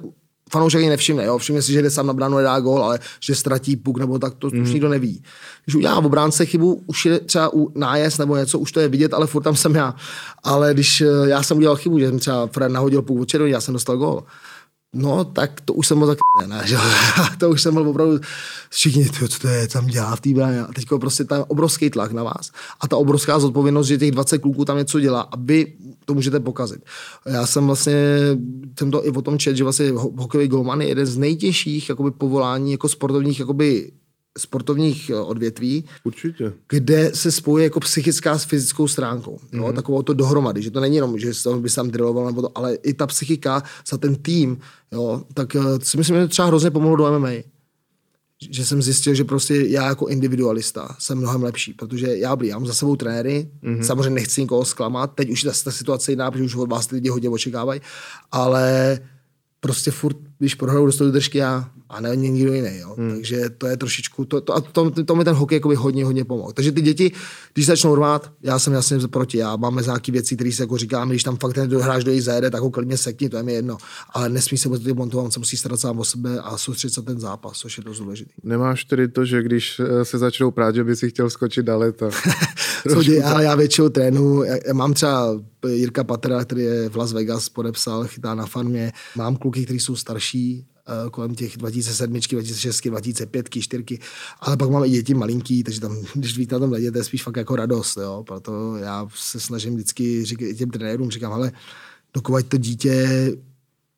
fanoušek 0.52 0.80
ani 0.82 0.90
nevšimne, 0.90 1.26
jo? 1.26 1.38
všimne 1.38 1.62
si, 1.62 1.74
že 1.74 1.82
jde 1.82 1.90
sám 1.90 2.08
na 2.08 2.14
bránu, 2.14 2.38
nedá 2.38 2.60
gol, 2.60 2.84
ale 2.84 3.00
že 3.20 3.36
ztratí 3.36 3.76
puk 3.76 4.00
nebo 4.00 4.20
tak, 4.20 4.34
to 4.36 4.48
mm. 4.48 4.62
už 4.62 4.68
mhm. 4.68 4.74
nikdo 4.74 4.90
neví. 4.90 5.24
Když 5.66 5.76
udělá 5.76 6.00
v 6.00 6.06
obránce 6.06 6.46
chybu, 6.46 6.84
už 6.88 7.06
je 7.06 7.20
třeba 7.20 7.54
u 7.54 7.72
nájezd 7.76 8.20
nebo 8.20 8.38
něco, 8.38 8.60
už 8.60 8.72
to 8.72 8.80
je 8.80 8.88
vidět, 8.88 9.14
ale 9.14 9.28
furt 9.28 9.44
tam 9.44 9.56
jsem 9.56 9.76
já. 9.76 9.96
Ale 10.44 10.74
když 10.74 11.02
eh, 11.02 11.08
já 11.26 11.44
jsem 11.44 11.58
udělal 11.58 11.76
chybu, 11.76 12.00
že 12.00 12.08
jsem 12.08 12.20
třeba 12.20 12.48
Fred 12.48 12.72
nahodil 12.72 13.02
puk 13.02 13.20
od 13.20 13.34
já 13.34 13.62
jsem 13.62 13.74
dostal 13.74 13.98
gol. 13.98 14.24
No, 14.96 15.26
tak 15.26 15.62
to 15.62 15.74
už 15.74 15.88
jsem 15.88 15.98
byl 15.98 16.08
tak 16.08 16.18
ne, 16.48 16.62
že? 16.66 16.78
to 17.38 17.50
už 17.50 17.62
jsem 17.62 17.74
byl 17.74 17.90
opravdu 17.90 18.20
všichni, 18.70 19.10
tyjo, 19.10 19.28
co 19.28 19.40
to 19.40 19.48
je, 19.48 19.68
tam 19.68 19.86
dělá 19.86 20.16
v 20.16 20.22
té 20.22 20.34
bráně. 20.34 20.62
A 20.62 20.74
teď 20.74 20.86
prostě 21.00 21.24
tam 21.24 21.46
obrovský 21.48 21.90
tlak 21.90 22.12
na 22.12 22.24
vás. 22.24 22.52
A 22.80 22.88
ta 22.88 22.98
obrovská 22.98 23.40
zodpovědnost, 23.40 23.88
že 23.88 23.98
těch 23.98 24.12
20 24.12 24.38
kluků 24.38 24.66
tam 24.66 24.78
něco 24.78 25.00
dělá 25.00 25.22
a 25.22 25.36
vy 25.38 25.74
to 26.06 26.14
můžete 26.14 26.40
pokazit. 26.40 26.84
Já 27.26 27.46
jsem 27.46 27.66
vlastně, 27.66 27.94
jsem 28.80 28.92
to 28.92 29.06
i 29.06 29.10
o 29.10 29.22
tom 29.22 29.40
čet, 29.40 29.56
že 29.56 29.64
vlastně 29.64 29.92
hokejový 29.92 30.48
golman 30.48 30.82
je 30.82 30.88
jeden 30.88 31.06
z 31.06 31.18
nejtěžších 31.18 31.90
jakoby, 31.90 32.12
povolání 32.12 32.72
jako 32.72 32.90
sportovních 32.90 33.40
jakoby, 33.40 33.92
sportovních 34.38 35.10
eh, 35.10 35.16
odvětví, 35.16 35.86
Určitě. 36.04 36.54
kde 36.70 37.12
se 37.14 37.32
spojuje 37.32 37.64
jako 37.64 37.80
psychická 37.80 38.38
s 38.38 38.44
fyzickou 38.44 38.88
stránkou. 38.88 39.38
Mm-hmm. 39.38 39.66
Jo, 39.66 39.74
takovou 39.74 40.02
to 40.02 40.14
dohromady, 40.14 40.62
že 40.62 40.72
to 40.72 40.80
není 40.80 40.96
jenom, 40.96 41.20
že 41.20 41.34
se 41.34 41.50
by 41.58 41.70
tam 41.70 41.92
drilloval, 41.92 42.26
nebo 42.26 42.42
to, 42.42 42.58
ale 42.58 42.76
i 42.76 42.94
ta 42.94 43.08
psychika 43.08 43.64
za 43.90 43.98
ten 43.98 44.16
tým, 44.16 44.58
jo, 44.92 45.24
tak 45.34 45.56
uh, 45.56 45.80
si 45.80 45.98
myslím, 45.98 46.16
že 46.16 46.22
to 46.22 46.28
třeba 46.28 46.48
hrozně 46.48 46.72
pomohlo 46.72 46.96
do 46.96 47.20
MMA. 47.20 47.30
Že 48.50 48.66
jsem 48.66 48.82
zjistil, 48.82 49.14
že 49.14 49.24
prostě 49.24 49.56
já 49.56 49.88
jako 49.88 50.08
individualista 50.08 50.96
jsem 51.00 51.18
mnohem 51.18 51.44
lepší, 51.44 51.74
protože 51.74 52.18
já 52.18 52.36
byl, 52.36 52.48
já 52.48 52.60
mám 52.60 52.68
za 52.68 52.74
sebou 52.74 52.96
trenéry, 52.96 53.50
mm-hmm. 53.64 53.82
samozřejmě 53.82 54.10
nechci 54.10 54.42
nikoho 54.42 54.66
zklamat, 54.66 55.16
teď 55.16 55.30
už 55.30 55.44
je 55.44 55.52
ta 55.64 55.72
situace 55.72 56.12
jiná, 56.12 56.32
protože 56.32 56.44
už 56.44 56.56
od 56.56 56.72
vás 56.72 56.88
ty 56.88 56.96
lidi 56.96 57.10
hodně 57.10 57.30
očekávají, 57.30 57.82
ale 58.32 59.00
prostě 59.60 59.92
furt, 59.92 60.18
když 60.40 60.56
prohraju, 60.56 60.86
dostanu 60.86 61.12
držky 61.12 61.38
já 61.38 61.70
a 61.90 62.02
ne 62.02 62.16
nikdo 62.16 62.54
jiný. 62.54 62.78
Jo. 62.80 62.96
Hmm. 62.98 63.12
Takže 63.12 63.50
to 63.58 63.68
je 63.68 63.78
trošičku, 63.78 64.26
to, 64.26 64.42
to, 64.42 64.56
a 64.56 64.62
to, 64.62 64.92
to, 64.92 65.04
to 65.04 65.16
mi 65.16 65.24
ten 65.24 65.36
hokej 65.36 65.56
jakoby 65.56 65.76
hodně, 65.76 66.06
hodně 66.06 66.26
pomohl. 66.26 66.52
Takže 66.52 66.72
ty 66.72 66.82
děti, 66.82 67.12
když 67.54 67.66
začnou 67.66 67.96
rvát, 67.96 68.32
já 68.44 68.60
jsem 68.60 68.74
jasně 68.74 68.98
proti, 69.08 69.38
já 69.38 69.56
máme 69.56 69.82
nějaké 69.82 70.12
věci, 70.12 70.36
které 70.36 70.52
se 70.52 70.64
jako 70.64 70.78
říkáme, 70.78 71.12
když 71.12 71.24
tam 71.24 71.38
fakt 71.38 71.54
ten 71.54 71.82
hráč 71.82 72.04
do 72.04 72.12
jí 72.12 72.22
zajede, 72.22 72.50
tak 72.50 72.62
ho 72.62 72.70
klidně 72.70 72.98
sekni, 72.98 73.30
to 73.30 73.38
je 73.38 73.44
mi 73.44 73.54
jedno. 73.54 73.78
Ale 74.10 74.30
nesmí 74.30 74.58
se 74.58 74.70
být 74.70 74.88
montovat, 74.88 75.26
on 75.26 75.32
se 75.32 75.40
musí 75.40 75.58
starat 75.58 75.80
sám 75.80 76.00
o 76.00 76.06
sebe 76.06 76.40
a 76.40 76.58
soustředit 76.58 76.94
se 76.94 77.02
ten 77.02 77.20
zápas, 77.20 77.58
což 77.58 77.78
je 77.78 77.84
dost 77.84 78.00
důležité. 78.00 78.32
Nemáš 78.44 78.86
tedy 78.86 79.08
to, 79.08 79.26
že 79.26 79.44
když 79.44 79.80
eh, 79.80 80.06
se 80.06 80.18
začnou 80.18 80.52
prát, 80.52 80.76
že 80.76 80.84
by 80.84 80.96
si 80.96 81.10
chtěl 81.10 81.30
skočit 81.30 81.66
dále, 81.66 81.92
to... 81.92 82.10
já, 83.12 83.42
já 83.42 83.56
většinou 83.56 83.90
trénu, 83.90 84.44
já, 84.44 84.56
já 84.68 84.74
mám 84.74 84.94
třeba 84.94 85.40
Jirka 85.68 86.04
Patra, 86.04 86.46
který 86.46 86.62
je 86.62 86.90
v 86.90 86.96
Las 86.96 87.14
Vegas, 87.14 87.50
podepsal, 87.50 88.08
chytá 88.08 88.36
na 88.36 88.46
farmě. 88.46 88.92
Mám 89.16 89.36
kluky, 89.36 89.66
kteří 89.66 89.80
jsou 89.80 89.96
starší, 89.96 90.29
Eh, 90.90 91.10
kolem 91.10 91.36
těch 91.36 91.58
2007, 91.58 92.14
2006, 92.14 92.82
2005, 92.88 93.50
4, 93.50 94.00
ale 94.40 94.58
pak 94.58 94.70
máme 94.70 94.88
i 94.88 94.92
děti 94.92 95.14
malinký, 95.14 95.64
takže 95.64 95.82
tam, 95.82 95.98
když 96.14 96.38
víte 96.38 96.56
na 96.56 96.60
tom 96.60 96.72
ledě, 96.72 96.92
to 96.92 96.98
je 96.98 97.04
spíš 97.04 97.24
fakt 97.24 97.38
jako 97.38 97.56
radost, 97.56 97.98
jo? 97.98 98.24
proto 98.28 98.76
já 98.76 99.08
se 99.16 99.40
snažím 99.40 99.74
vždycky 99.74 100.26
říkat 100.26 100.46
těm 100.58 100.70
trenérům, 100.70 101.12
říkám, 101.12 101.34
ale 101.34 101.52
dokud 102.14 102.46
to 102.48 102.58
dítě 102.58 103.08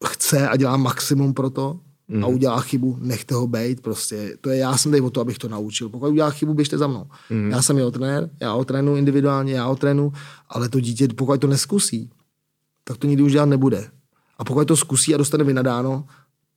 chce 0.06 0.48
a 0.48 0.56
dělá 0.56 0.78
maximum 0.78 1.34
pro 1.34 1.50
to, 1.50 1.80
mm. 2.08 2.24
a 2.24 2.28
mhm. 2.28 2.36
udělá 2.36 2.62
chybu, 2.62 2.98
nechte 3.02 3.36
ho 3.36 3.48
být, 3.48 3.82
prostě. 3.82 4.38
To 4.42 4.50
je, 4.50 4.58
já 4.58 4.78
jsem 4.78 4.92
tady 4.92 5.02
o 5.02 5.10
to, 5.10 5.22
abych 5.22 5.38
to 5.38 5.50
naučil. 5.50 5.90
Pokud 5.90 6.08
udělá 6.08 6.30
chybu, 6.32 6.54
běžte 6.54 6.78
za 6.78 6.88
mnou. 6.88 7.06
Mm. 7.30 7.52
Já 7.52 7.62
jsem 7.62 7.78
jeho 7.78 7.92
trenér, 7.92 8.30
já 8.40 8.52
ho 8.52 8.66
trénu 8.66 8.96
individuálně, 8.96 9.54
já 9.54 9.66
ho 9.66 9.76
trénu, 9.76 10.14
ale 10.50 10.70
to 10.70 10.80
dítě, 10.80 11.08
pokud 11.08 11.42
to 11.42 11.48
neskusí, 11.48 12.10
tak 12.84 12.98
to 12.98 13.08
nikdy 13.08 13.24
už 13.24 13.32
dělat 13.32 13.46
nebude. 13.46 13.92
A 14.42 14.44
pokud 14.44 14.68
to 14.68 14.78
zkusí 14.78 15.14
a 15.16 15.18
dostane 15.18 15.44
vynadáno, 15.44 16.06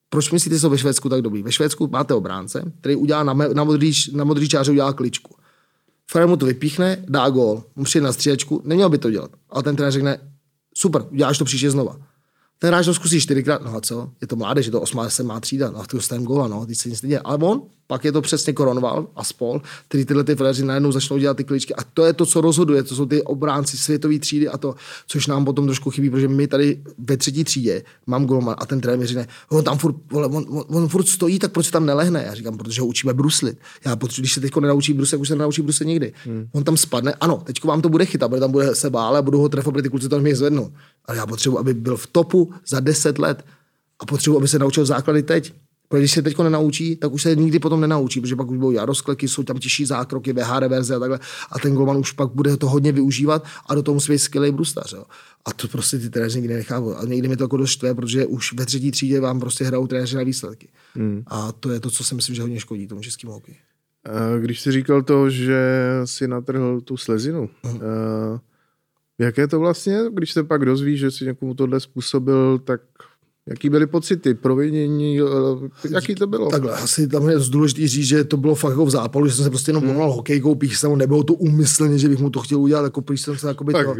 proč 0.08 0.30
myslíte, 0.30 0.56
že 0.56 0.60
jsou 0.60 0.70
ve 0.70 0.78
Švédsku 0.78 1.08
tak 1.08 1.22
dobrý? 1.22 1.42
Ve 1.42 1.52
Švédsku 1.52 1.88
máte 1.88 2.14
obránce, 2.14 2.72
který 2.80 2.96
udělá 2.96 3.22
na, 3.22 3.34
na, 3.34 3.64
modrý, 3.64 3.92
na 4.12 4.24
modrý 4.24 4.48
čáře 4.48 4.70
udělá 4.70 4.92
kličku. 4.92 5.36
Frajer 6.10 6.28
mu 6.28 6.36
to 6.36 6.46
vypíchne, 6.46 7.04
dá 7.08 7.30
gól, 7.30 7.64
mu 7.76 7.84
přijde 7.84 8.04
na 8.04 8.12
střílečku, 8.12 8.62
neměl 8.64 8.88
by 8.88 8.98
to 8.98 9.10
dělat. 9.10 9.30
Ale 9.50 9.62
ten 9.62 9.76
trenér 9.76 9.92
řekne, 9.92 10.18
super, 10.74 11.04
uděláš 11.10 11.38
to 11.38 11.44
příště 11.44 11.70
znova. 11.70 11.96
Ten 12.58 12.68
hráč 12.68 12.86
to 12.86 12.94
zkusí 12.94 13.20
čtyřikrát, 13.20 13.62
no 13.62 13.76
a 13.76 13.80
co? 13.80 14.10
Je 14.20 14.26
to 14.26 14.36
mládež, 14.36 14.66
je 14.66 14.72
to 14.72 14.80
osmá, 14.80 15.10
se 15.10 15.22
má 15.22 15.40
třída, 15.40 15.70
no 15.70 15.80
a 15.80 15.86
ty 15.86 15.96
dostaneme 15.96 16.26
góla, 16.26 16.48
no, 16.48 16.66
teď 16.66 16.78
se 16.78 16.88
nic 16.88 17.02
neděje. 17.02 17.20
Ale 17.20 17.38
on 17.38 17.62
pak 17.86 18.04
je 18.04 18.12
to 18.12 18.22
přesně 18.22 18.52
Koronval 18.52 19.06
a 19.16 19.24
spol, 19.24 19.62
který 19.88 20.04
tyhle 20.04 20.24
ty 20.24 20.34
frajeři 20.34 20.64
najednou 20.64 20.92
začnou 20.92 21.18
dělat 21.18 21.36
ty 21.36 21.44
kličky. 21.44 21.74
A 21.74 21.84
to 21.94 22.04
je 22.04 22.12
to, 22.12 22.26
co 22.26 22.40
rozhoduje, 22.40 22.82
to 22.82 22.94
jsou 22.94 23.06
ty 23.06 23.22
obránci 23.22 23.76
světové 23.76 24.18
třídy 24.18 24.48
a 24.48 24.58
to, 24.58 24.74
což 25.06 25.26
nám 25.26 25.44
potom 25.44 25.66
trošku 25.66 25.90
chybí, 25.90 26.10
protože 26.10 26.28
my 26.28 26.46
tady 26.46 26.82
ve 26.98 27.16
třetí 27.16 27.44
třídě 27.44 27.82
mám 28.06 28.26
golman 28.26 28.54
a 28.58 28.66
ten 28.66 28.80
trenér 28.80 29.06
říká, 29.06 29.26
on 29.48 29.64
tam 29.64 29.78
furt, 29.78 29.96
vole, 30.10 30.26
on, 30.26 30.44
on, 30.48 30.64
on, 30.68 30.88
furt 30.88 31.08
stojí, 31.08 31.38
tak 31.38 31.52
proč 31.52 31.70
tam 31.70 31.86
nelehne? 31.86 32.24
Já 32.26 32.34
říkám, 32.34 32.58
protože 32.58 32.80
ho 32.80 32.86
učíme 32.86 33.14
bruslit. 33.14 33.58
Já 33.84 33.96
potřebuji, 33.96 34.22
když 34.22 34.32
se 34.32 34.40
teď 34.40 34.56
nenaučí 34.56 34.92
bruslit, 34.92 35.20
už 35.20 35.28
se 35.28 35.34
nenaučí 35.34 35.62
bruslit 35.62 35.86
nikdy. 35.86 36.12
Hmm. 36.24 36.48
On 36.52 36.64
tam 36.64 36.76
spadne, 36.76 37.14
ano, 37.20 37.42
teď 37.44 37.64
vám 37.64 37.82
to 37.82 37.88
bude 37.88 38.06
chytat, 38.06 38.30
protože 38.30 38.40
tam 38.40 38.52
bude 38.52 38.74
se 38.74 38.90
bále 38.90 39.18
a 39.18 39.22
budu 39.22 39.38
ho 39.38 39.48
trefovat, 39.48 39.82
ty 39.82 39.88
kluci 39.88 40.08
to 40.08 40.20
mě 40.20 40.36
zvednou. 40.36 40.72
Ale 41.04 41.18
já 41.18 41.26
potřebuji, 41.26 41.58
aby 41.58 41.74
byl 41.74 41.96
v 41.96 42.06
topu 42.06 42.43
za 42.68 42.80
10 42.80 43.18
let 43.18 43.44
a 44.00 44.06
potřebuji, 44.06 44.36
aby 44.36 44.48
se 44.48 44.58
naučil 44.58 44.86
základy 44.86 45.22
teď. 45.22 45.54
Protože 45.88 46.00
když 46.00 46.12
se 46.12 46.22
teď 46.22 46.38
nenaučí, 46.38 46.96
tak 46.96 47.12
už 47.12 47.22
se 47.22 47.36
nikdy 47.36 47.58
potom 47.58 47.80
nenaučí, 47.80 48.20
protože 48.20 48.36
pak 48.36 48.50
už 48.50 48.56
budou 48.56 48.70
jaroskleky, 48.70 49.28
jsou 49.28 49.42
tam 49.42 49.58
těžší 49.58 49.84
zákroky, 49.84 50.32
VH 50.32 50.58
reverze 50.58 50.94
a 50.94 50.98
takhle. 50.98 51.20
A 51.52 51.58
ten 51.58 51.74
golman 51.74 51.96
už 51.96 52.12
pak 52.12 52.30
bude 52.30 52.56
to 52.56 52.68
hodně 52.68 52.92
využívat 52.92 53.44
a 53.66 53.74
do 53.74 53.82
toho 53.82 53.94
musí 53.94 54.12
být 54.12 54.18
skvělý 54.18 54.52
brustař. 54.52 54.92
Jo. 54.92 55.04
A 55.44 55.52
to 55.52 55.68
prostě 55.68 55.98
ty 55.98 56.10
trenéři 56.10 56.38
nikdy 56.38 56.54
nechávají. 56.54 56.96
A 56.96 57.04
někdy 57.04 57.28
mi 57.28 57.36
to 57.36 57.44
jako 57.44 57.56
dost 57.56 57.70
štve, 57.70 57.94
protože 57.94 58.26
už 58.26 58.52
ve 58.52 58.66
třetí 58.66 58.90
třídě 58.90 59.20
vám 59.20 59.40
prostě 59.40 59.64
hrajou 59.64 59.86
trenéři 59.86 60.16
na 60.16 60.22
výsledky. 60.22 60.68
Hmm. 60.94 61.22
A 61.26 61.52
to 61.52 61.70
je 61.70 61.80
to, 61.80 61.90
co 61.90 62.04
si 62.04 62.14
myslím, 62.14 62.34
že 62.34 62.42
hodně 62.42 62.60
škodí 62.60 62.86
tomu 62.86 63.00
českému 63.00 63.32
hokeji. 63.32 63.56
Když 64.40 64.60
jsi 64.60 64.72
říkal 64.72 65.02
to, 65.02 65.30
že 65.30 65.60
si 66.04 66.28
natrhl 66.28 66.80
tu 66.80 66.96
slezinu, 66.96 67.48
hmm. 67.64 67.74
uh, 67.74 67.80
jaké 69.18 69.48
to 69.48 69.58
vlastně, 69.58 69.98
když 70.12 70.32
se 70.32 70.44
pak 70.44 70.64
dozví, 70.64 70.96
že 70.96 71.10
si 71.10 71.24
někomu 71.24 71.54
tohle 71.54 71.80
způsobil, 71.80 72.58
tak 72.58 72.80
Jaký 73.48 73.70
byly 73.70 73.86
pocity, 73.86 74.34
provinění, 74.34 75.20
eh, 75.20 75.24
jaký 75.90 76.14
to 76.14 76.26
bylo? 76.26 76.50
Takhle, 76.50 76.72
asi 76.72 77.08
tam 77.08 77.28
je 77.28 77.36
důležité 77.50 77.88
říct, 77.88 78.06
že 78.06 78.24
to 78.24 78.36
bylo 78.36 78.54
fakt 78.54 78.70
jako 78.70 78.86
v 78.86 78.90
zápalu, 78.90 79.26
že 79.26 79.32
jsem 79.34 79.44
se 79.44 79.50
prostě 79.50 79.70
jenom 79.70 79.84
hmm. 79.84 79.96
hokejkou, 79.96 80.54
píš 80.54 80.78
se 80.78 80.88
nebylo 80.88 81.22
to 81.22 81.34
úmyslně, 81.34 81.98
že 81.98 82.08
bych 82.08 82.18
mu 82.18 82.30
to 82.30 82.40
chtěl 82.40 82.60
udělat, 82.60 82.82
jako 82.82 83.02
píš 83.02 83.20
jsem 83.20 83.38
se 83.38 83.48
jako 83.48 83.64
by 83.64 83.72
tak, 83.72 83.86
to, 83.86 83.94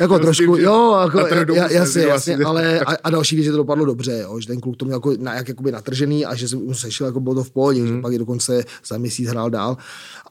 jako 0.00 0.18
trošku, 0.18 0.56
jo, 0.56 0.98
jako, 1.02 1.54
jasně, 1.70 2.02
jasně, 2.02 2.36
ale 2.36 2.80
a, 2.86 2.92
a, 3.04 3.10
další 3.10 3.36
věc, 3.36 3.44
že 3.44 3.50
to 3.50 3.56
dopadlo 3.56 3.84
dobře, 3.84 4.18
jo, 4.22 4.40
že 4.40 4.46
ten 4.46 4.60
kluk 4.60 4.76
to 4.76 4.84
měl 4.84 4.96
jako, 4.96 5.12
na, 5.18 5.34
jak 5.34 5.48
jakoby 5.48 5.72
natržený 5.72 6.26
a 6.26 6.34
že 6.34 6.48
jsem 6.48 6.58
mu 6.58 6.74
sešel, 6.74 7.06
jako 7.06 7.20
bylo 7.20 7.34
to 7.34 7.44
v 7.44 7.50
pohodě, 7.50 7.80
hmm. 7.80 7.88
že 7.88 8.00
pak 8.00 8.12
je 8.12 8.18
dokonce 8.18 8.64
za 8.86 8.98
měsíc 8.98 9.28
hrál 9.28 9.50
dál, 9.50 9.76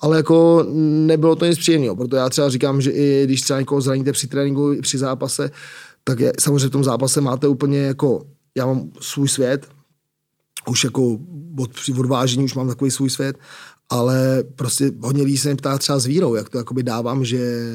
ale 0.01 0.17
jako 0.17 0.65
nebylo 1.05 1.35
to 1.35 1.45
nic 1.45 1.59
příjemného, 1.59 1.95
proto 1.95 2.15
já 2.15 2.29
třeba 2.29 2.49
říkám, 2.49 2.81
že 2.81 2.91
i 2.91 3.21
když 3.23 3.41
třeba 3.41 3.59
někoho 3.59 3.81
zraníte 3.81 4.11
při 4.11 4.27
tréninku, 4.27 4.75
při 4.81 4.97
zápase, 4.97 5.51
tak 6.03 6.19
je, 6.19 6.33
samozřejmě 6.39 6.67
v 6.67 6.71
tom 6.71 6.83
zápase 6.83 7.21
máte 7.21 7.47
úplně 7.47 7.79
jako 7.79 8.21
já 8.57 8.65
mám 8.65 8.91
svůj 9.01 9.27
svět, 9.27 9.67
už 10.67 10.83
jako 10.83 11.19
od, 11.59 11.73
při 11.73 11.93
odvážení 11.93 12.43
už 12.43 12.53
mám 12.53 12.67
takový 12.67 12.91
svůj 12.91 13.09
svět, 13.09 13.37
ale 13.89 14.43
prostě 14.55 14.91
hodně 15.01 15.23
lidí 15.23 15.37
se 15.37 15.49
mě 15.49 15.55
ptá 15.55 15.77
třeba 15.77 15.99
s 15.99 16.05
vírou, 16.05 16.35
jak 16.35 16.49
to 16.49 16.57
jakoby 16.57 16.83
dávám, 16.83 17.25
že 17.25 17.65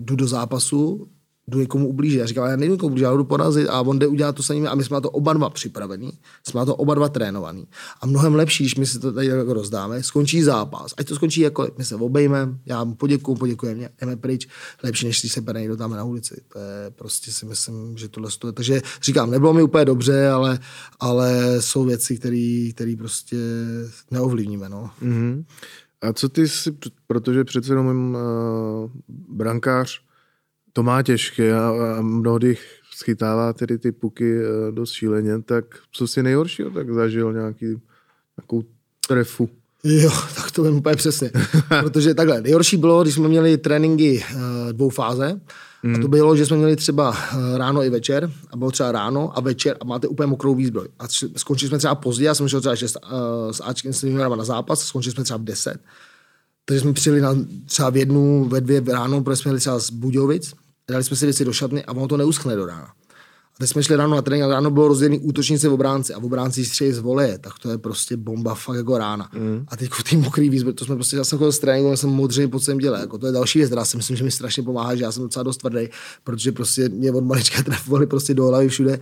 jdu 0.00 0.16
do 0.16 0.26
zápasu 0.26 1.08
jdu 1.48 1.58
někomu 1.58 1.88
ublížit. 1.88 2.18
Já 2.18 2.26
říkám, 2.26 2.50
já 2.50 2.56
nejdu 2.56 2.74
někomu 2.74 2.90
ublížit, 2.90 3.04
já 3.04 3.16
jdu 3.16 3.24
porazit 3.24 3.68
a 3.68 3.80
on 3.80 3.98
jde 3.98 4.06
udělat 4.06 4.36
to 4.36 4.42
samé 4.42 4.68
a 4.68 4.74
my 4.74 4.84
jsme 4.84 4.94
na 4.94 5.00
to 5.00 5.10
oba 5.10 5.32
dva 5.32 5.50
připravení, 5.50 6.12
jsme 6.46 6.58
na 6.58 6.64
to 6.64 6.76
oba 6.76 6.94
dva 6.94 7.08
trénovaný. 7.08 7.66
A 8.00 8.06
mnohem 8.06 8.34
lepší, 8.34 8.64
když 8.64 8.74
my 8.74 8.86
si 8.86 8.98
to 8.98 9.12
tady 9.12 9.26
jako 9.26 9.52
rozdáme, 9.52 10.02
skončí 10.02 10.42
zápas, 10.42 10.94
ať 10.96 11.08
to 11.08 11.14
skončí 11.14 11.40
jako, 11.40 11.68
my 11.78 11.84
se 11.84 11.96
obejmeme, 11.96 12.58
já 12.66 12.84
mu 12.84 12.94
poděkuju, 12.94 13.36
poděkujeme 13.36 13.78
mě, 13.78 13.88
jdeme 14.00 14.16
pryč, 14.16 14.48
lepší, 14.82 15.06
než 15.06 15.20
když 15.20 15.32
se 15.32 15.42
pere 15.42 15.60
někdo 15.60 15.76
tam 15.76 15.90
na 15.90 16.04
ulici. 16.04 16.40
To 16.52 16.58
je 16.58 16.90
prostě 16.90 17.32
si 17.32 17.46
myslím, 17.46 17.96
že 17.96 18.08
tohle 18.08 18.30
stojí. 18.30 18.54
Takže 18.54 18.82
říkám, 19.02 19.30
nebylo 19.30 19.52
mi 19.52 19.62
úplně 19.62 19.84
dobře, 19.84 20.28
ale, 20.28 20.58
ale 21.00 21.56
jsou 21.62 21.84
věci, 21.84 22.18
které 22.74 22.94
prostě 22.98 23.36
neovlivníme. 24.10 24.68
No. 24.68 24.90
Mm-hmm. 25.02 25.44
A 26.02 26.12
co 26.12 26.28
ty 26.28 26.48
si, 26.48 26.76
protože 27.06 27.44
přece 27.44 27.72
jenom 27.72 28.14
uh, 28.14 28.90
brankář 29.28 30.03
to 30.74 30.82
má 30.82 31.02
těžké 31.02 31.54
a, 31.54 31.68
a 31.98 32.02
mnohdy 32.02 32.56
schytává 32.96 33.52
tedy 33.52 33.78
ty 33.78 33.92
puky 33.92 34.38
uh, 34.38 34.74
dost 34.74 34.92
šíleně, 34.92 35.42
tak 35.42 35.64
co 35.92 36.06
si 36.06 36.22
nejhoršího 36.22 36.70
tak 36.70 36.94
zažil 36.94 37.32
nějaký 37.32 37.66
nějakou 38.38 38.64
trefu? 39.08 39.48
Jo, 39.84 40.10
tak 40.34 40.50
to 40.50 40.62
vím 40.62 40.76
úplně 40.76 40.96
přesně. 40.96 41.30
Protože 41.82 42.14
takhle, 42.14 42.40
nejhorší 42.40 42.76
bylo, 42.76 43.02
když 43.02 43.14
jsme 43.14 43.28
měli 43.28 43.58
tréninky 43.58 44.24
uh, 44.34 44.72
dvou 44.72 44.90
fáze, 44.90 45.40
Mm. 45.84 45.94
A 45.94 45.98
to 45.98 46.08
bylo, 46.08 46.36
že 46.36 46.46
jsme 46.46 46.56
měli 46.56 46.76
třeba 46.76 47.16
ráno 47.56 47.82
i 47.82 47.90
večer, 47.90 48.30
a 48.50 48.56
bylo 48.56 48.70
třeba 48.70 48.92
ráno 48.92 49.38
a 49.38 49.40
večer 49.40 49.76
a 49.80 49.84
máte 49.84 50.08
úplně 50.08 50.26
mokrou 50.26 50.54
výzbroj. 50.54 50.88
A 50.98 51.04
skončili 51.36 51.68
jsme 51.68 51.78
třeba 51.78 51.94
pozdě, 51.94 52.24
já 52.24 52.34
jsem 52.34 52.48
šel 52.48 52.60
třeba 52.60 52.76
6, 52.76 52.96
uh, 52.96 53.52
s 53.52 53.62
Ačkem 53.64 53.92
s 53.92 54.02
na 54.36 54.44
zápas, 54.44 54.80
skončili 54.80 55.12
jsme 55.14 55.24
třeba 55.24 55.38
v 55.38 55.44
10. 55.44 55.80
Takže 56.64 56.80
jsme 56.80 56.92
přijeli 56.92 57.20
na, 57.20 57.36
třeba 57.66 57.90
v 57.90 57.96
jednu, 57.96 58.44
ve 58.44 58.60
dvě 58.60 58.82
ráno, 58.86 59.22
protože 59.22 59.36
jsme 59.36 59.48
jeli 59.48 59.60
třeba 59.60 59.78
z 59.78 59.90
Budějovic, 59.90 60.54
dali 60.90 61.04
jsme 61.04 61.16
si 61.16 61.26
věci 61.26 61.44
do 61.44 61.52
šatny 61.52 61.84
a 61.84 61.92
ono 61.92 62.08
to 62.08 62.16
neuschne 62.16 62.56
do 62.56 62.66
rána. 62.66 62.94
A 63.54 63.58
teď 63.58 63.70
jsme 63.70 63.82
šli 63.82 63.96
ráno 63.96 64.16
na 64.16 64.22
trénink 64.22 64.44
a 64.44 64.48
ráno 64.54 64.70
bylo 64.70 64.88
rozdělený 64.88 65.18
útočníci 65.18 65.68
v 65.68 65.72
obránci 65.72 66.14
a 66.14 66.18
v 66.18 66.24
obránci 66.24 66.64
střeli 66.64 66.92
z 66.92 66.98
voleje, 66.98 67.38
tak 67.38 67.52
to 67.62 67.70
je 67.70 67.78
prostě 67.78 68.16
bomba 68.16 68.54
fakt 68.54 68.76
jako 68.76 68.98
rána. 68.98 69.28
Mm. 69.34 69.64
A 69.68 69.76
teď 69.76 69.90
ty 70.10 70.16
mokrý 70.16 70.50
výzvy, 70.50 70.72
to 70.72 70.84
jsme 70.84 70.94
prostě, 70.94 71.16
já 71.16 71.24
jsem 71.24 71.38
chodil 71.38 71.52
z 71.52 71.58
tréninku, 71.58 71.90
já 71.90 71.96
jsem 71.96 72.10
modřej 72.10 72.46
po 72.46 72.60
celém 72.60 72.78
děle, 72.78 73.00
jako 73.00 73.18
to 73.18 73.26
je 73.26 73.32
další 73.32 73.58
věc, 73.58 73.68
která 73.68 73.84
si 73.84 73.96
myslím, 73.96 74.16
že 74.16 74.24
mi 74.24 74.30
strašně 74.30 74.62
pomáhá, 74.62 74.94
že 74.94 75.04
já 75.04 75.12
jsem 75.12 75.22
docela 75.22 75.42
dost 75.42 75.56
tvrdý, 75.56 75.88
protože 76.24 76.52
prostě 76.52 76.88
mě 76.88 77.12
od 77.12 77.24
malička 77.24 77.62
trefovali 77.62 78.06
prostě 78.06 78.34
do 78.34 78.46
hlavy 78.46 78.68
všude. 78.68 79.00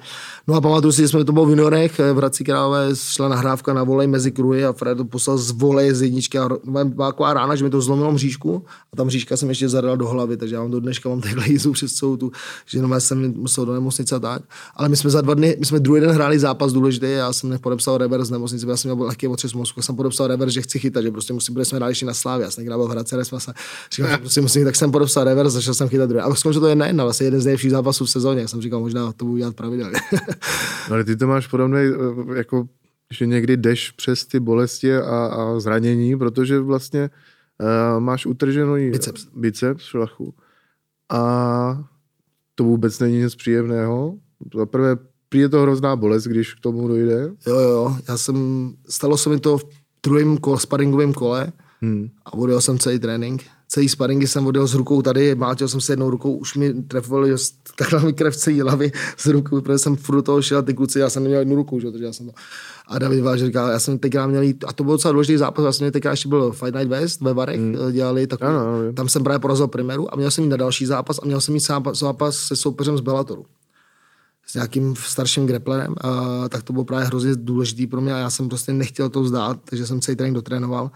No 0.49 0.55
a 0.55 0.61
pamatuju 0.61 0.93
si, 0.93 1.03
že 1.03 1.09
jsme 1.09 1.25
to 1.25 1.33
bylo 1.33 1.47
v 1.47 1.51
juniorech, 1.51 1.99
v 1.99 2.17
Hradci 2.17 2.45
Králové 2.45 2.89
šla 2.95 3.29
nahrávka 3.29 3.75
na 3.75 3.85
volej 3.85 4.07
mezi 4.07 4.33
kruhy 4.33 4.65
a 4.65 4.73
Fred 4.73 4.99
to 4.99 5.05
poslal 5.05 5.39
z 5.39 5.51
voleje 5.51 5.95
z 5.95 6.03
jedničky 6.03 6.39
a 6.39 6.49
byla 6.65 7.11
taková 7.11 7.35
rána, 7.35 7.57
že 7.57 7.65
mi 7.65 7.71
to 7.71 7.81
zlomilo 7.81 8.13
mřížku 8.13 8.65
a 8.93 8.97
tam 8.97 9.07
mřížka 9.07 9.37
jsem 9.37 9.49
ještě 9.49 9.69
zadala 9.69 9.97
do 9.97 10.09
hlavy, 10.09 10.37
takže 10.37 10.55
já 10.55 10.61
mám 10.61 10.71
do 10.71 10.81
dneška 10.81 11.09
mám 11.09 11.21
takhle 11.21 11.49
jízdu 11.49 11.73
přes 11.73 11.93
celou 11.93 12.17
tu, 12.17 12.33
že 12.67 12.79
jenom 12.79 13.01
jsem 13.01 13.35
musel 13.37 13.67
do 13.67 13.73
nemocnice 13.73 14.17
a 14.17 14.19
tak. 14.19 14.42
Ale 14.77 14.89
my 14.89 14.97
jsme 14.97 15.11
za 15.11 15.21
dva 15.21 15.35
dny, 15.35 15.57
my 15.61 15.67
jsme 15.67 15.81
druhý 15.81 16.01
den 16.01 16.11
hráli 16.11 16.39
zápas 16.39 16.73
důležitý, 16.73 17.07
já 17.11 17.33
jsem 17.33 17.51
nepodepsal 17.51 17.99
reverse 17.99 18.25
z 18.25 18.31
nemocnice, 18.31 18.67
já 18.69 18.77
jsem 18.77 18.95
měl 18.95 19.07
lehký 19.07 19.29
otřes 19.29 19.53
mozku, 19.53 19.83
jsem 19.83 19.97
podepsal 19.97 20.27
reverse, 20.27 20.55
že 20.55 20.63
chci 20.63 20.79
chytat, 20.79 21.03
že 21.03 21.11
prostě 21.11 21.33
musím, 21.33 21.55
protože 21.55 21.65
jsme 21.65 21.77
hráli 21.77 21.91
ještě 21.91 22.07
na 22.07 22.15
Slávě, 22.15 22.45
já 22.45 22.51
jsem 22.51 22.67
hrál 22.67 22.89
v 22.89 22.91
Hradce, 22.91 23.25
jsme 23.25 23.41
se, 23.41 23.53
říkal, 23.93 24.11
že 24.11 24.19
prostě 24.19 24.41
musím, 24.41 24.65
tak 24.65 24.77
jsem 24.77 24.93
podepsal 24.93 25.25
reverse, 25.25 25.51
začal 25.51 25.75
jsem 25.75 25.89
chytat 25.89 26.09
druhý. 26.09 26.23
A 26.23 26.35
skončilo 26.35 26.61
to 26.61 26.69
jedna 26.69 26.87
jedna, 26.87 27.05
vlastně 27.05 27.27
jeden 27.27 27.41
z 27.41 27.45
nejlepších 27.45 27.71
zápasů 27.71 28.05
v 28.05 28.11
sezóně, 28.11 28.41
já 28.41 28.49
jsem 28.49 28.63
říkal, 28.63 28.81
možná 28.81 29.13
to 29.13 29.25
budu 29.25 29.37
dělat 29.37 29.57
pravidelně. 29.57 29.99
no, 30.89 30.95
ale 30.95 31.05
ty 31.05 31.17
to 31.17 31.27
máš 31.27 31.47
podobné, 31.47 31.81
eh, 31.81 32.39
jako 32.39 32.69
že 33.13 33.27
někdy 33.27 33.57
jdeš 33.57 33.91
přes 33.91 34.27
ty 34.27 34.41
bolesti 34.41 34.97
a, 34.97 35.27
a 35.27 35.61
zranění, 35.61 36.17
protože 36.17 36.61
vlastně 36.61 37.11
uh, 37.61 38.01
máš 38.01 38.27
utržený 38.27 38.91
biceps, 38.91 39.27
biceps 39.35 39.85
šlachu. 39.85 40.35
A 41.11 41.85
to 42.55 42.65
vůbec 42.65 42.99
není 42.99 43.19
nic 43.19 43.35
příjemného. 43.35 44.15
Za 44.55 44.67
prvé, 44.67 44.97
je 45.35 45.49
to 45.49 45.63
hrozná 45.63 45.97
bolest, 45.97 46.25
když 46.25 46.55
k 46.55 46.61
tomu 46.61 46.89
dojde. 46.89 47.31
Jo, 47.47 47.59
jo, 47.59 47.97
já 48.09 48.19
jsem, 48.19 48.71
stalo 48.89 49.17
se 49.17 49.31
mi 49.31 49.41
to 49.41 49.59
v 49.59 49.65
druhém 50.03 50.39
kole, 50.39 50.61
sparingovém 50.61 51.13
kole 51.13 51.53
hmm. 51.81 52.09
a 52.25 52.35
odjel 52.35 52.61
jsem 52.61 52.79
celý 52.79 52.99
trénink. 52.99 53.45
Celý 53.69 53.89
sparingy 53.89 54.27
jsem 54.27 54.47
odjel 54.47 54.67
s 54.67 54.75
rukou 54.75 55.03
tady, 55.03 55.35
mátil 55.35 55.69
jsem 55.69 55.81
se 55.81 55.93
jednou 55.93 56.11
rukou, 56.11 56.37
už 56.37 56.55
mi 56.55 56.75
trefovali 56.75 57.35
takhle 57.77 58.01
mi 58.01 58.13
krev 58.13 58.37
celý 58.37 58.61
hlavy 58.61 58.93
z 59.19 59.27
rukou, 59.27 59.61
protože 59.61 59.79
jsem 59.79 59.97
furt 59.97 60.17
do 60.17 60.23
toho 60.23 60.43
šel 60.43 60.63
ty 60.63 60.75
kluci, 60.75 60.99
já 60.99 61.11
jsem 61.11 61.23
neměl 61.23 61.39
jednu 61.39 61.57
ruku, 61.57 61.81
že, 61.81 61.91
takže 61.91 62.05
já 62.05 62.13
jsem 62.13 62.27
to... 62.27 62.33
A 62.87 62.99
David 62.99 63.21
Váž 63.21 63.41
říkal, 63.41 63.69
já 63.69 63.79
jsem 63.79 63.99
tenkrát 63.99 64.27
měl 64.27 64.43
jít, 64.43 64.65
a 64.69 64.73
to 64.73 64.85
byl 64.85 64.95
docela 64.95 65.13
důležitý 65.13 65.37
zápas, 65.37 65.63
vlastně 65.63 65.91
tenkrát 65.91 66.11
ještě 66.11 66.29
byl 66.29 66.53
Fight 66.53 66.75
Night 66.75 66.89
West 66.89 67.21
ve 67.21 67.35
Varech, 67.35 67.61
hmm. 67.61 67.77
dělali 67.93 68.27
takový, 68.27 68.51
ano, 68.51 68.61
ano. 68.61 68.93
tam 68.93 69.09
jsem 69.09 69.25
právě 69.25 69.39
porazil 69.39 69.69
primeru 69.69 70.15
a 70.15 70.17
měl 70.17 70.31
jsem 70.31 70.45
jít 70.45 70.51
na 70.51 70.57
další 70.57 70.87
zápas 70.87 71.21
a 71.23 71.27
měl 71.27 71.41
jsem 71.41 71.55
mít 71.55 71.67
zápas, 71.67 71.99
zápas 71.99 72.37
se 72.37 72.57
soupeřem 72.57 72.99
z 72.99 73.01
Bellatoru 73.01 73.45
s 74.47 74.55
nějakým 74.55 74.97
starším 74.97 75.47
greplerem, 75.47 75.95
a 76.01 76.49
tak 76.49 76.63
to 76.63 76.73
bylo 76.73 76.85
právě 76.85 77.07
hrozně 77.07 77.35
důležitý 77.35 77.87
pro 77.87 78.01
mě 78.01 78.15
a 78.15 78.19
já 78.19 78.31
jsem 78.31 78.49
prostě 78.49 78.73
nechtěl 78.73 79.09
to 79.09 79.23
vzdát, 79.23 79.59
takže 79.65 79.87
jsem 79.87 80.01
celý 80.01 80.17
trénink 80.17 80.35
dotrénoval. 80.35 80.91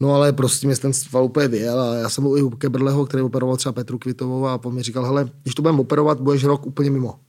No 0.00 0.14
ale 0.14 0.32
prostě 0.32 0.66
mě 0.66 0.76
ten 0.76 0.92
sval 0.92 1.24
úplně 1.24 1.48
vyjel 1.48 1.80
a 1.80 1.94
já 1.94 2.08
jsem 2.08 2.24
byl 2.24 2.38
i 2.38 2.42
u 2.42 2.50
Kebrleho, 2.50 3.06
který 3.06 3.22
operoval 3.22 3.56
třeba 3.56 3.72
Petru 3.72 3.98
Kvitovou 3.98 4.46
a 4.46 4.58
po 4.58 4.70
mě 4.70 4.82
říkal, 4.82 5.04
hele, 5.04 5.30
když 5.42 5.54
to 5.54 5.62
budeme 5.62 5.80
operovat, 5.80 6.20
budeš 6.20 6.44
rok 6.44 6.66
úplně 6.66 6.90
mimo. 6.90 7.20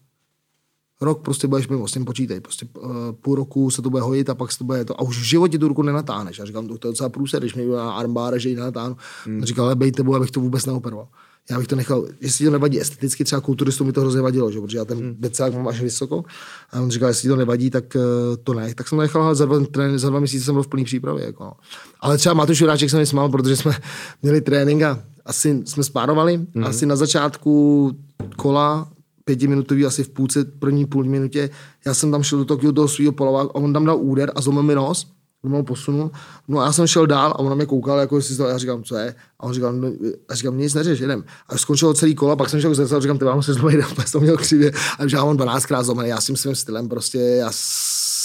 Rok 1.01 1.21
prostě 1.21 1.47
budeš 1.47 1.67
mimo, 1.67 1.87
s 1.87 1.91
tím 1.91 2.05
počítej. 2.05 2.39
Prostě 2.39 2.67
uh, 2.79 2.91
půl 3.21 3.35
roku 3.35 3.69
se 3.69 3.81
to 3.81 3.89
bude 3.89 4.01
hojit 4.01 4.29
a 4.29 4.35
pak 4.35 4.51
se 4.51 4.57
to 4.57 4.63
bude 4.63 4.85
to. 4.85 4.99
A 4.99 5.03
už 5.03 5.19
v 5.19 5.23
životě 5.23 5.59
tu 5.59 5.67
ruku 5.67 5.81
nenatáhneš. 5.81 6.39
Já 6.39 6.45
říkám, 6.45 6.67
to 6.67 6.73
je 6.73 6.91
docela 6.91 7.09
průser, 7.09 7.39
když 7.39 7.55
mi 7.55 7.65
na 7.65 7.93
armbáre, 7.93 8.39
že 8.39 8.49
ji 8.49 8.55
nenatáhnu. 8.55 8.97
Hmm. 9.25 9.45
Říkal, 9.45 9.65
ale 9.65 9.75
bejte, 9.75 10.03
abych 10.15 10.31
to 10.31 10.39
vůbec 10.39 10.65
neoperoval 10.65 11.07
já 11.49 11.57
bych 11.57 11.67
to 11.67 11.75
nechal, 11.75 12.07
jestli 12.21 12.45
to 12.45 12.51
nevadí 12.51 12.81
esteticky, 12.81 13.23
třeba 13.23 13.41
kulturistům 13.41 13.87
mi 13.87 13.93
to 13.93 14.01
hrozně 14.01 14.21
vadilo, 14.21 14.51
že? 14.51 14.61
protože 14.61 14.77
já 14.77 14.85
ten 14.85 14.97
hmm. 14.97 15.15
becák 15.19 15.53
mám 15.53 15.67
až 15.67 15.81
vysoko. 15.81 16.23
A 16.71 16.81
on 16.81 16.91
říkal, 16.91 17.09
jestli 17.09 17.29
to 17.29 17.35
nevadí, 17.35 17.69
tak 17.69 17.95
uh, 17.95 18.01
to 18.43 18.53
ne. 18.53 18.73
Tak 18.75 18.87
jsem 18.87 18.97
to 18.97 19.01
nechal 19.01 19.35
za 19.35 19.45
dva, 19.45 19.59
trén, 19.59 19.99
za 19.99 20.09
dva 20.09 20.19
měsíce 20.19 20.45
jsem 20.45 20.55
byl 20.55 20.63
v 20.63 20.67
plný 20.67 20.83
přípravě. 20.83 21.25
Jako. 21.25 21.43
No. 21.43 21.53
Ale 21.99 22.17
třeba 22.17 22.33
Matuš 22.33 22.61
Juráček 22.61 22.89
se 22.89 22.97
mi 22.97 23.05
smál, 23.05 23.29
protože 23.29 23.57
jsme 23.57 23.77
měli 24.21 24.41
trénink 24.41 24.81
a 24.81 25.03
asi 25.25 25.61
jsme 25.65 25.83
spárovali. 25.83 26.35
Hmm. 26.55 26.65
Asi 26.65 26.85
na 26.85 26.95
začátku 26.95 27.91
kola 28.35 28.91
pětiminutový, 29.25 29.85
asi 29.85 30.03
v 30.03 30.09
půlce, 30.09 30.45
první 30.45 30.85
půl 30.85 31.03
minutě, 31.03 31.49
já 31.85 31.93
jsem 31.93 32.11
tam 32.11 32.23
šel 32.23 32.39
do 32.39 32.45
toho, 32.45 32.71
do 32.71 32.87
svého 32.87 33.11
polova 33.11 33.41
a 33.41 33.55
on 33.55 33.73
tam 33.73 33.85
dal 33.85 33.97
úder 34.01 34.31
a 34.35 34.41
zlomil 34.41 34.63
mi 34.63 34.75
nos 34.75 35.11
pomalu 35.41 35.63
posunul. 35.63 36.11
No 36.47 36.59
a 36.59 36.65
já 36.65 36.71
jsem 36.71 36.87
šel 36.87 37.05
dál 37.05 37.31
a 37.31 37.39
on 37.39 37.49
na 37.49 37.55
mě 37.55 37.65
koukal, 37.65 37.99
jako 37.99 38.15
jestli 38.15 38.37
to, 38.37 38.47
já 38.47 38.57
říkám, 38.57 38.83
co 38.83 38.95
je? 38.95 39.15
A 39.39 39.43
on 39.43 39.53
říkal, 39.53 39.73
no, 39.73 39.91
a 40.29 40.35
říkám, 40.35 40.57
nic 40.57 40.73
neřeš, 40.73 40.99
jedem. 40.99 41.23
A 41.47 41.57
skončilo 41.57 41.93
celý 41.93 42.15
kola, 42.15 42.35
pak 42.35 42.49
jsem 42.49 42.61
šel 42.61 42.75
k 42.75 43.01
říkám, 43.01 43.17
ty 43.17 43.25
mám 43.25 43.43
se 43.43 43.53
zlomený, 43.53 43.83
to 44.11 44.19
měl 44.19 44.37
křivě. 44.37 44.71
A 44.71 45.03
já 45.13 45.25
mám 45.25 45.37
12 45.37 45.65
krát 45.65 45.83
zlomený, 45.83 46.09
já 46.09 46.21
s 46.21 46.25
tím 46.25 46.37
svým 46.37 46.55
stylem 46.55 46.89
prostě, 46.89 47.17
já 47.17 47.51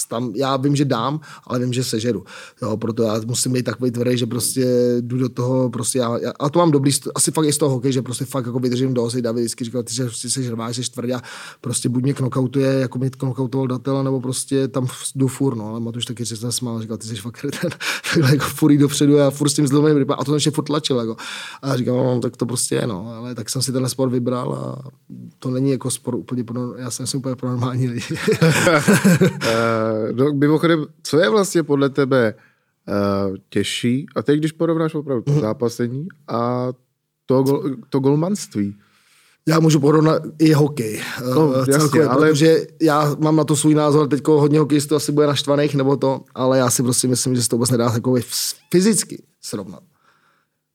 tam, 0.08 0.32
já 0.34 0.56
vím, 0.56 0.76
že 0.76 0.84
dám, 0.84 1.20
ale 1.46 1.58
vím, 1.58 1.72
že 1.72 1.84
sežeru. 1.84 2.24
Jo, 2.62 2.76
proto 2.76 3.02
já 3.02 3.20
musím 3.26 3.52
být 3.52 3.62
takový 3.62 3.90
tvrdý, 3.90 4.18
že 4.18 4.26
prostě 4.26 4.66
jdu 5.00 5.18
do 5.18 5.28
toho, 5.28 5.70
prostě 5.70 5.98
já, 5.98 6.18
já 6.18 6.32
a 6.40 6.48
to 6.48 6.58
mám 6.58 6.70
dobrý, 6.70 6.92
asi 7.14 7.30
fakt 7.30 7.44
je 7.44 7.52
z 7.52 7.58
toho 7.58 7.74
hokej, 7.74 7.92
že 7.92 8.02
prostě 8.02 8.24
fakt 8.24 8.46
jako 8.46 8.58
vydržím 8.58 8.94
do 8.94 9.04
osy, 9.04 9.22
David 9.22 9.40
vždycky 9.40 9.64
říkal, 9.64 9.82
ty 9.82 9.94
že 9.94 10.04
prostě 10.04 10.50
rváš, 10.50 10.76
jsi 10.76 10.90
tvrdý 10.90 11.12
a 11.12 11.22
prostě 11.60 11.88
buď 11.88 12.02
mě 12.02 12.14
knockoutuje, 12.14 12.72
jako 12.72 12.98
mě 12.98 13.10
knockoutoval 13.10 13.66
datel, 13.66 14.04
nebo 14.04 14.20
prostě 14.20 14.68
tam 14.68 14.88
jdu 15.14 15.28
fur, 15.28 15.56
no, 15.56 15.68
ale 15.68 15.80
Matuš 15.80 16.04
taky 16.04 16.26
se 16.26 16.52
smál, 16.52 16.82
říkal, 16.82 16.96
ty 16.96 17.06
jsi 17.06 17.16
fakt 17.16 17.40
ten, 17.40 17.70
takhle 18.14 18.30
jako 18.30 18.44
furt 18.44 18.76
dopředu 18.76 19.20
a 19.20 19.30
furt 19.30 19.48
s 19.48 19.54
tím 19.54 19.66
zlomeným 19.66 20.04
a 20.18 20.24
to 20.24 20.34
ještě 20.34 20.50
furt 20.50 20.64
tlačil, 20.64 20.98
jako. 20.98 21.16
A 21.62 21.76
říkal, 21.76 21.96
no, 21.96 22.20
tak 22.20 22.36
to 22.36 22.46
prostě 22.46 22.74
je, 22.74 22.86
no, 22.86 23.12
ale 23.16 23.34
tak 23.34 23.50
jsem 23.50 23.62
si 23.62 23.72
ten 23.72 23.88
sport 23.88 24.10
vybral 24.10 24.54
a 24.54 24.90
to 25.38 25.50
není 25.50 25.70
jako 25.70 25.90
sport 25.90 26.14
úplně 26.14 26.44
pro, 26.44 26.76
já 26.76 26.90
jsem 26.90 27.06
si 27.06 27.16
úplně 27.16 27.36
pro 27.36 27.48
normální 27.48 27.88
lidi. 27.88 28.06
Eh, 29.96 30.12
no, 30.12 30.32
mimochodem, 30.32 30.86
co 31.02 31.18
je 31.18 31.28
vlastně 31.28 31.62
podle 31.62 31.90
tebe 31.90 32.34
uh, 32.88 33.36
těžší, 33.48 34.06
a 34.16 34.22
teď 34.22 34.38
když 34.38 34.52
porovnáš 34.52 34.94
opravdu 34.94 35.22
to 35.22 35.32
mhm. 35.32 35.40
zápasení 35.40 36.06
a 36.28 36.68
to, 37.26 37.42
gol, 37.42 37.64
to 37.90 37.98
golmanství, 37.98 38.76
já 39.48 39.60
můžu 39.60 39.80
porovnat 39.80 40.22
i 40.38 40.52
hokej. 40.52 41.02
No, 41.34 41.46
uh, 41.46 41.64
jasně, 41.68 42.04
ale... 42.04 42.28
Protože 42.28 42.66
já 42.82 43.16
mám 43.18 43.36
na 43.36 43.44
to 43.44 43.56
svůj 43.56 43.74
názor, 43.74 44.08
teď 44.08 44.26
hodně 44.26 44.58
hokejistů 44.58 44.96
asi 44.96 45.12
bude 45.12 45.26
naštvaných 45.26 45.74
nebo 45.74 45.96
to, 45.96 46.20
ale 46.34 46.58
já 46.58 46.70
si 46.70 46.82
prostě 46.82 47.08
myslím, 47.08 47.34
že 47.34 47.42
se 47.42 47.48
to 47.48 47.56
vůbec 47.56 47.70
nedá 47.70 47.90
takový 47.90 48.22
fyzicky 48.70 49.22
srovnat. 49.42 49.82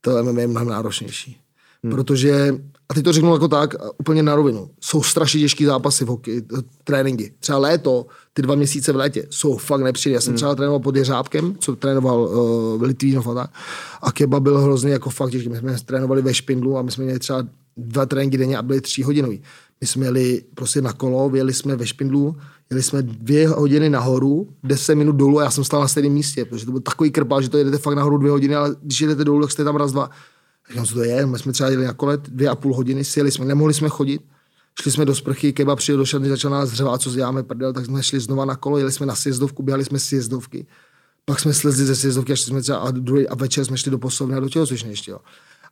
To 0.02 0.24
MMA 0.24 0.42
je 0.42 0.48
mnohem 0.48 0.70
náročnější. 0.70 1.42
Hmm. 1.84 1.92
Protože, 1.92 2.56
a 2.92 2.94
teď 2.94 3.04
to 3.04 3.14
řeknu 3.14 3.34
jako 3.34 3.48
tak, 3.48 3.76
úplně 4.00 4.24
na 4.24 4.36
rovinu, 4.36 4.70
jsou 4.82 5.04
strašně 5.04 5.40
těžké 5.40 5.66
zápasy 5.66 6.06
v 6.06 6.08
hokeji, 6.08 6.44
tréninky. 6.84 7.34
Třeba 7.40 7.58
léto, 7.58 8.06
ty 8.34 8.42
dva 8.42 8.56
měsíce 8.56 8.92
v 8.92 8.96
létě 8.96 9.28
jsou 9.30 9.58
fakt 9.58 9.82
nepříjemné. 9.82 10.16
Já 10.16 10.22
jsem 10.22 10.32
hmm. 10.32 10.36
třeba 10.36 10.56
trénoval 10.56 10.80
pod 10.80 10.96
Jeřábkem, 10.96 11.56
co 11.60 11.76
trénoval 11.76 12.22
uh, 12.22 12.84
Litvínov 12.84 13.28
a 13.28 13.34
tak. 13.34 13.50
A 14.02 14.12
Keba 14.12 14.40
byl 14.40 14.58
hrozně 14.60 14.92
jako 14.92 15.10
fakt 15.10 15.32
těžký. 15.32 15.50
My 15.50 15.58
jsme 15.58 15.78
trénovali 15.86 16.22
ve 16.22 16.34
Špindlu 16.34 16.78
a 16.78 16.82
my 16.82 16.92
jsme 16.92 17.04
měli 17.04 17.20
třeba 17.20 17.44
dva 17.78 18.06
tréninky 18.06 18.38
denně 18.38 18.58
a 18.58 18.62
byly 18.62 18.82
tři 18.82 19.04
hodinový. 19.04 19.42
My 19.82 19.88
jsme 19.88 20.06
jeli 20.06 20.42
prostě 20.56 20.82
na 20.82 20.94
kolo, 20.94 21.30
vyjeli 21.30 21.54
jsme 21.54 21.76
ve 21.76 21.88
Špindlu, 21.88 22.36
jeli 22.70 22.84
jsme 22.84 23.02
dvě 23.02 23.48
hodiny 23.48 23.90
nahoru, 23.90 24.48
deset 24.64 24.96
minut 24.96 25.16
dolů 25.16 25.40
a 25.40 25.44
já 25.44 25.52
jsem 25.52 25.64
stál 25.64 25.82
na 25.82 25.88
stejném 25.88 26.14
místě, 26.14 26.46
protože 26.46 26.66
to 26.66 26.72
byl 26.72 26.82
takový 26.82 27.12
krpal, 27.12 27.42
že 27.42 27.50
to 27.50 27.58
jedete 27.58 27.78
fakt 27.78 27.96
nahoru 27.96 28.18
dvě 28.18 28.32
hodiny, 28.32 28.56
ale 28.56 28.76
když 28.84 29.02
jedete 29.02 29.24
dolů, 29.24 29.42
tak 29.42 29.52
jste 29.52 29.64
tam 29.64 29.76
raz, 29.76 29.92
dva. 29.92 30.10
Říkám, 30.72 30.86
co 30.86 30.94
to 30.94 31.04
je? 31.04 31.26
My 31.26 31.40
jsme 31.40 31.52
třeba 31.52 31.70
jeli 31.70 31.86
na 31.86 31.94
kole 31.94 32.18
dvě 32.18 32.50
a 32.50 32.56
půl 32.56 32.76
hodiny, 32.76 33.04
sjeli 33.04 33.32
jsme, 33.32 33.46
nemohli 33.46 33.74
jsme 33.74 33.90
chodit. 33.90 34.22
Šli 34.82 34.92
jsme 34.92 35.06
do 35.06 35.16
sprchy, 35.16 35.54
Keba 35.54 35.76
přijel 35.76 35.98
do 35.98 36.06
šatny, 36.06 36.30
začal 36.30 36.52
nás 36.52 36.72
dřevát, 36.72 37.02
co 37.02 37.12
děláme 37.12 37.44
prdel, 37.44 37.74
tak 37.74 37.86
jsme 37.86 38.04
šli 38.04 38.20
znova 38.20 38.46
na 38.46 38.56
kolo, 38.56 38.78
jeli 38.78 38.92
jsme 38.92 39.06
na 39.06 39.16
sjezdovku, 39.16 39.64
běhali 39.64 39.86
jsme 39.86 40.00
sjezdovky. 40.00 40.66
Pak 41.26 41.40
jsme 41.40 41.54
slezli 41.54 41.86
ze 41.86 41.96
sjezdovky 41.96 42.34
a 42.34 42.36
šli 42.36 42.46
jsme 42.46 42.62
třeba 42.62 42.78
a, 42.78 42.92
druhý, 42.92 43.28
a 43.28 43.36
večer 43.36 43.66
jsme 43.66 43.78
šli 43.78 43.92
do 43.92 43.98
poslovny 43.98 44.36
a 44.36 44.40
do 44.40 44.50
tělocvičny 44.50 44.90
ještě. 44.90 45.12
Jo. 45.12 45.20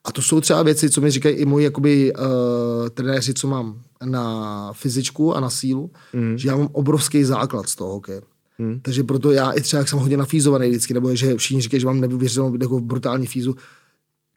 A 0.04 0.12
to 0.12 0.22
jsou 0.22 0.42
třeba 0.42 0.64
věci, 0.64 0.90
co 0.90 1.02
mi 1.02 1.12
říkají 1.12 1.36
i 1.36 1.46
moji 1.46 1.64
jakoby, 1.64 2.14
uh, 2.14 2.90
trenéři, 2.90 3.34
co 3.34 3.48
mám 3.48 3.82
na 4.06 4.74
fyzičku 4.74 5.36
a 5.36 5.40
na 5.40 5.50
sílu, 5.50 5.92
mm. 6.14 6.38
že 6.38 6.50
já 6.50 6.56
mám 6.56 6.70
obrovský 6.72 7.24
základ 7.24 7.70
z 7.70 7.76
toho 7.76 7.92
hokeje. 7.92 8.22
Hmm. 8.60 8.80
Takže 8.80 9.04
proto 9.04 9.32
já 9.32 9.52
i 9.52 9.62
třeba, 9.62 9.80
jak 9.80 9.90
jsem 9.90 10.00
hodně 10.00 10.18
nafízovaný 10.18 10.70
vždycky, 10.70 10.94
nebo 10.94 11.16
že 11.16 11.36
všichni 11.38 11.62
říkají, 11.62 11.82
že 11.82 11.88
mám 11.88 12.02
nevěřitelnou 12.02 12.58
jako 12.62 12.80
brutální 12.80 13.28
fízu, 13.28 13.56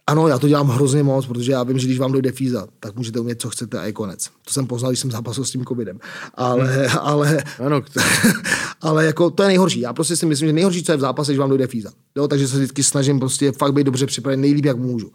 ano, 0.07 0.29
já 0.29 0.39
to 0.39 0.49
dělám 0.49 0.69
hrozně 0.69 1.03
moc, 1.03 1.27
protože 1.27 1.53
já 1.53 1.63
vím, 1.63 1.79
že 1.79 1.87
když 1.87 1.99
vám 1.99 2.13
dojde 2.13 2.33
fíza, 2.33 2.67
tak 2.81 2.97
můžete 2.97 3.21
umět, 3.21 3.41
co 3.41 3.51
chcete 3.51 3.79
a 3.79 3.85
je 3.85 3.93
konec. 3.93 4.31
To 4.45 4.53
jsem 4.53 4.67
poznal, 4.67 4.91
když 4.91 5.01
jsem 5.01 5.11
zápasil 5.11 5.45
s 5.45 5.51
tím 5.51 5.65
covidem. 5.65 5.99
Ale, 6.35 6.77
hmm. 6.77 6.99
ale, 7.01 7.45
ano, 7.59 7.83
ale 8.81 9.05
jako 9.05 9.31
to 9.31 9.43
je 9.43 9.47
nejhorší. 9.47 9.81
Já 9.81 9.93
prostě 9.93 10.17
si 10.17 10.27
myslím, 10.27 10.49
že 10.49 10.53
nejhorší, 10.53 10.83
co 10.83 10.93
je 10.93 10.97
v 10.97 11.01
zápase, 11.01 11.33
když 11.33 11.39
vám 11.39 11.49
dojde 11.49 11.67
fíza. 11.67 11.91
Jo, 12.17 12.29
takže 12.29 12.49
se 12.49 12.57
vždycky 12.57 12.83
snažím 12.83 13.19
prostě 13.19 13.53
fakt 13.53 13.73
být 13.73 13.85
dobře 13.85 14.07
připraven 14.07 14.41
nejlíp, 14.41 14.65
jak 14.65 14.77
můžu. 14.77 15.11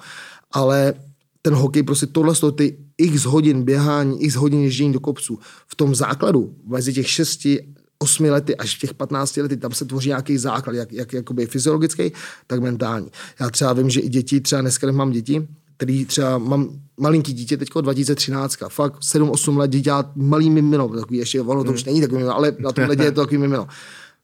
Ale 0.52 0.94
ten 1.42 1.54
hokej, 1.54 1.84
prostě 1.84 2.06
tohle 2.06 2.36
jsou 2.36 2.52
ty 2.52 2.78
x 2.98 3.26
hodin 3.26 3.64
běhání, 3.64 4.24
x 4.24 4.36
hodin 4.36 4.60
ježdění 4.64 4.94
do 4.94 5.00
kopců. 5.00 5.40
V 5.68 5.76
tom 5.76 5.96
základu, 5.96 6.56
mezi 6.66 6.94
těch 6.94 7.10
šesti 7.10 7.68
osmi 8.00 8.30
lety 8.30 8.56
až 8.56 8.78
v 8.78 8.80
těch 8.80 8.94
15 8.94 9.38
lety, 9.38 9.58
tam 9.58 9.72
se 9.72 9.86
tvoří 9.86 10.10
nějaký 10.10 10.38
základ, 10.38 10.74
jak, 10.74 10.94
jak 10.94 11.14
jakoby 11.14 11.46
fyziologický, 11.46 12.12
tak 12.48 12.60
mentální. 12.60 13.08
Já 13.40 13.50
třeba 13.50 13.74
vím, 13.74 13.90
že 13.90 14.00
i 14.00 14.10
děti, 14.10 14.42
třeba 14.42 14.62
dneska 14.62 14.92
mám 14.92 15.12
děti, 15.12 15.48
který 15.78 16.06
třeba 16.06 16.38
mám 16.38 16.70
malinký 16.98 17.34
dítě, 17.34 17.58
teďko 17.58 17.82
2013, 17.82 18.58
fakt 18.70 19.00
7-8 19.00 19.58
let 19.58 19.72
dítě, 19.72 19.92
malý 20.16 20.50
mimino, 20.50 20.90
takový 20.90 21.18
ještě, 21.18 21.42
ono 21.42 21.64
to 21.64 21.72
už 21.72 21.84
hmm. 21.84 21.86
není 21.86 22.02
takový 22.02 22.18
mimino, 22.18 22.36
ale 22.36 22.56
na 22.60 22.72
tomhle 22.72 22.96
je 23.06 23.12
to 23.12 23.22
takový 23.22 23.38
mimino. 23.38 23.68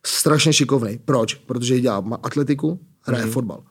Strašně 0.05 0.53
šikovný. 0.53 0.99
Proč? 1.05 1.36
Protože 1.36 1.80
dělá 1.80 2.03
atletiku, 2.24 2.80
hraje 3.01 3.26
mm. 3.26 3.32
fotbal. 3.32 3.63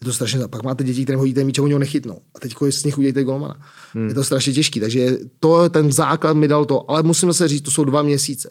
Je 0.00 0.04
to 0.04 0.12
strašně, 0.12 0.48
pak 0.48 0.62
máte 0.62 0.84
děti, 0.84 1.02
které 1.02 1.18
hodíte 1.18 1.44
míč 1.44 1.58
a 1.58 1.62
oni 1.62 1.72
ho 1.72 1.78
nechytnou. 1.78 2.18
A 2.34 2.38
teď 2.40 2.54
z 2.70 2.84
nich 2.84 2.98
udějte 2.98 3.24
golmana. 3.24 3.56
Hmm. 3.92 4.08
Je 4.08 4.14
to 4.14 4.24
strašně 4.24 4.52
těžký, 4.52 4.80
takže 4.80 5.18
to, 5.40 5.68
ten 5.68 5.92
základ 5.92 6.32
mi 6.32 6.48
dal 6.48 6.64
to, 6.64 6.90
ale 6.90 7.02
musím 7.02 7.32
se 7.32 7.48
říct, 7.48 7.62
to 7.62 7.70
jsou 7.70 7.84
dva 7.84 8.02
měsíce. 8.02 8.50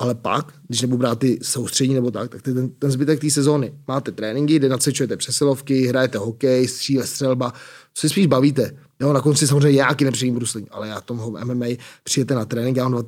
Ale 0.00 0.14
pak, 0.14 0.54
když 0.68 0.82
nebudu 0.82 0.98
brát 0.98 1.18
ty 1.18 1.38
soustřední 1.42 1.94
nebo 1.94 2.10
tak, 2.10 2.30
tak 2.30 2.42
ten, 2.42 2.68
ten 2.68 2.90
zbytek 2.90 3.20
té 3.20 3.30
sezóny. 3.30 3.72
Máte 3.88 4.12
tréninky, 4.12 4.56
kde 4.56 4.68
nacvičujete 4.68 5.16
přesilovky, 5.16 5.86
hrajete 5.86 6.18
hokej, 6.18 6.68
stříle, 6.68 7.06
střelba, 7.06 7.52
co 7.94 8.00
si 8.00 8.08
spíš 8.08 8.26
bavíte. 8.26 8.76
Jo, 9.00 9.12
na 9.12 9.20
konci 9.20 9.46
samozřejmě 9.46 9.76
nějaký 9.76 10.04
nepříjemný 10.04 10.38
bruslení, 10.38 10.66
ale 10.70 10.88
já 10.88 11.00
tomu 11.00 11.36
MMA 11.44 11.66
přijete 12.04 12.34
na 12.34 12.44
trénink, 12.44 12.76
já 12.76 12.88
mám 12.88 12.92
dva, 12.92 13.02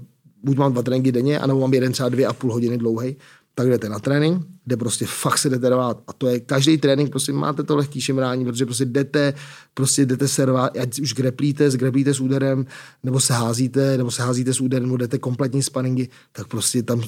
buď 0.45 0.57
mám 0.57 0.73
dva 0.73 0.83
tréninky 0.83 1.13
denně, 1.13 1.39
anebo 1.39 1.61
mám 1.61 1.75
jeden 1.75 1.93
třeba 1.93 2.09
dvě 2.09 2.27
a 2.27 2.33
půl 2.33 2.53
hodiny 2.53 2.79
dlouhý, 2.79 3.17
tak 3.55 3.69
jdete 3.69 3.89
na 3.89 3.99
trénink, 3.99 4.47
kde 4.65 4.77
prostě 4.77 5.07
fakt 5.07 5.39
se 5.39 5.51
jdete 5.51 5.69
dát. 5.69 6.03
A 6.07 6.13
to 6.13 6.29
je 6.29 6.41
každý 6.41 6.79
trénink, 6.79 7.11
prostě 7.11 7.33
máte 7.33 7.63
to 7.63 7.77
lehký 7.77 8.01
šimrání, 8.01 8.45
protože 8.45 8.65
prostě 8.65 8.85
jdete, 8.85 9.35
prostě 9.75 10.07
jdete 10.07 10.29
servát, 10.29 10.77
ať 10.77 11.01
už 11.01 11.15
greplíte, 11.15 11.71
zgreplíte 11.71 12.15
s 12.15 12.21
úderem, 12.21 12.67
nebo 13.03 13.21
se 13.21 13.33
házíte, 13.33 13.97
nebo 13.97 14.11
se 14.11 14.23
házíte 14.23 14.55
s 14.55 14.61
úderem, 14.61 14.87
nebo 14.87 14.97
jdete 14.97 15.19
kompletní 15.19 15.63
spaningy, 15.63 16.09
tak 16.33 16.47
prostě 16.47 16.83
tam 16.83 17.03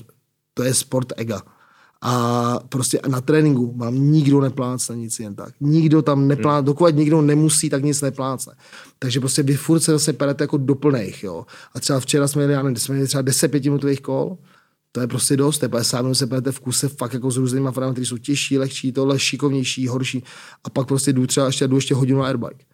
to 0.54 0.62
je 0.62 0.74
sport 0.74 1.12
ega. 1.16 1.42
A 2.06 2.58
prostě 2.68 3.00
na 3.08 3.20
tréninku 3.20 3.74
vám 3.76 3.94
nikdo 3.94 4.40
neplácne 4.40 4.96
nic 4.96 5.20
jen 5.20 5.34
tak. 5.34 5.54
Nikdo 5.60 6.02
tam 6.02 6.28
neplácne, 6.28 6.58
hmm. 6.58 6.66
dokud 6.66 6.96
nikdo 6.96 7.22
nemusí, 7.22 7.70
tak 7.70 7.82
nic 7.82 8.00
neplácne. 8.00 8.52
Takže 8.98 9.20
prostě 9.20 9.42
vy 9.42 9.56
furt 9.56 9.80
se 9.80 9.92
zase 9.92 10.12
perete 10.12 10.44
jako 10.44 10.56
do 10.56 10.74
plných, 10.74 11.24
jo. 11.24 11.46
A 11.74 11.80
třeba 11.80 12.00
včera 12.00 12.28
jsme 12.28 12.40
měli, 12.40 12.52
já 12.52 12.62
nevím, 12.62 12.76
jsme 12.76 12.94
měli 12.94 13.08
třeba 13.08 13.22
10 13.22 13.48
pětiminutových 13.48 14.00
kol, 14.00 14.36
to 14.94 15.00
je 15.00 15.06
prostě 15.06 15.36
dost, 15.36 15.58
to 15.58 15.64
je 15.64 15.68
50 15.68 16.02
minut 16.02 16.14
se 16.14 16.26
pojete 16.26 16.52
v 16.52 16.60
kuse 16.60 16.88
fakt 16.88 17.12
jako 17.12 17.30
s 17.30 17.36
různými 17.36 17.68
farmami, 17.72 17.94
které 17.94 18.06
jsou 18.06 18.18
těžší, 18.18 18.58
lehčí, 18.58 18.92
tohle 18.92 19.18
šikovnější, 19.18 19.88
horší. 19.88 20.24
A 20.64 20.70
pak 20.70 20.88
prostě 20.88 21.12
jdu 21.12 21.26
třeba 21.26 21.46
ještě, 21.46 21.68
jdu 21.68 21.76
ještě 21.76 21.94
hodinu 21.94 22.18
na 22.18 22.26
airbike. 22.26 22.64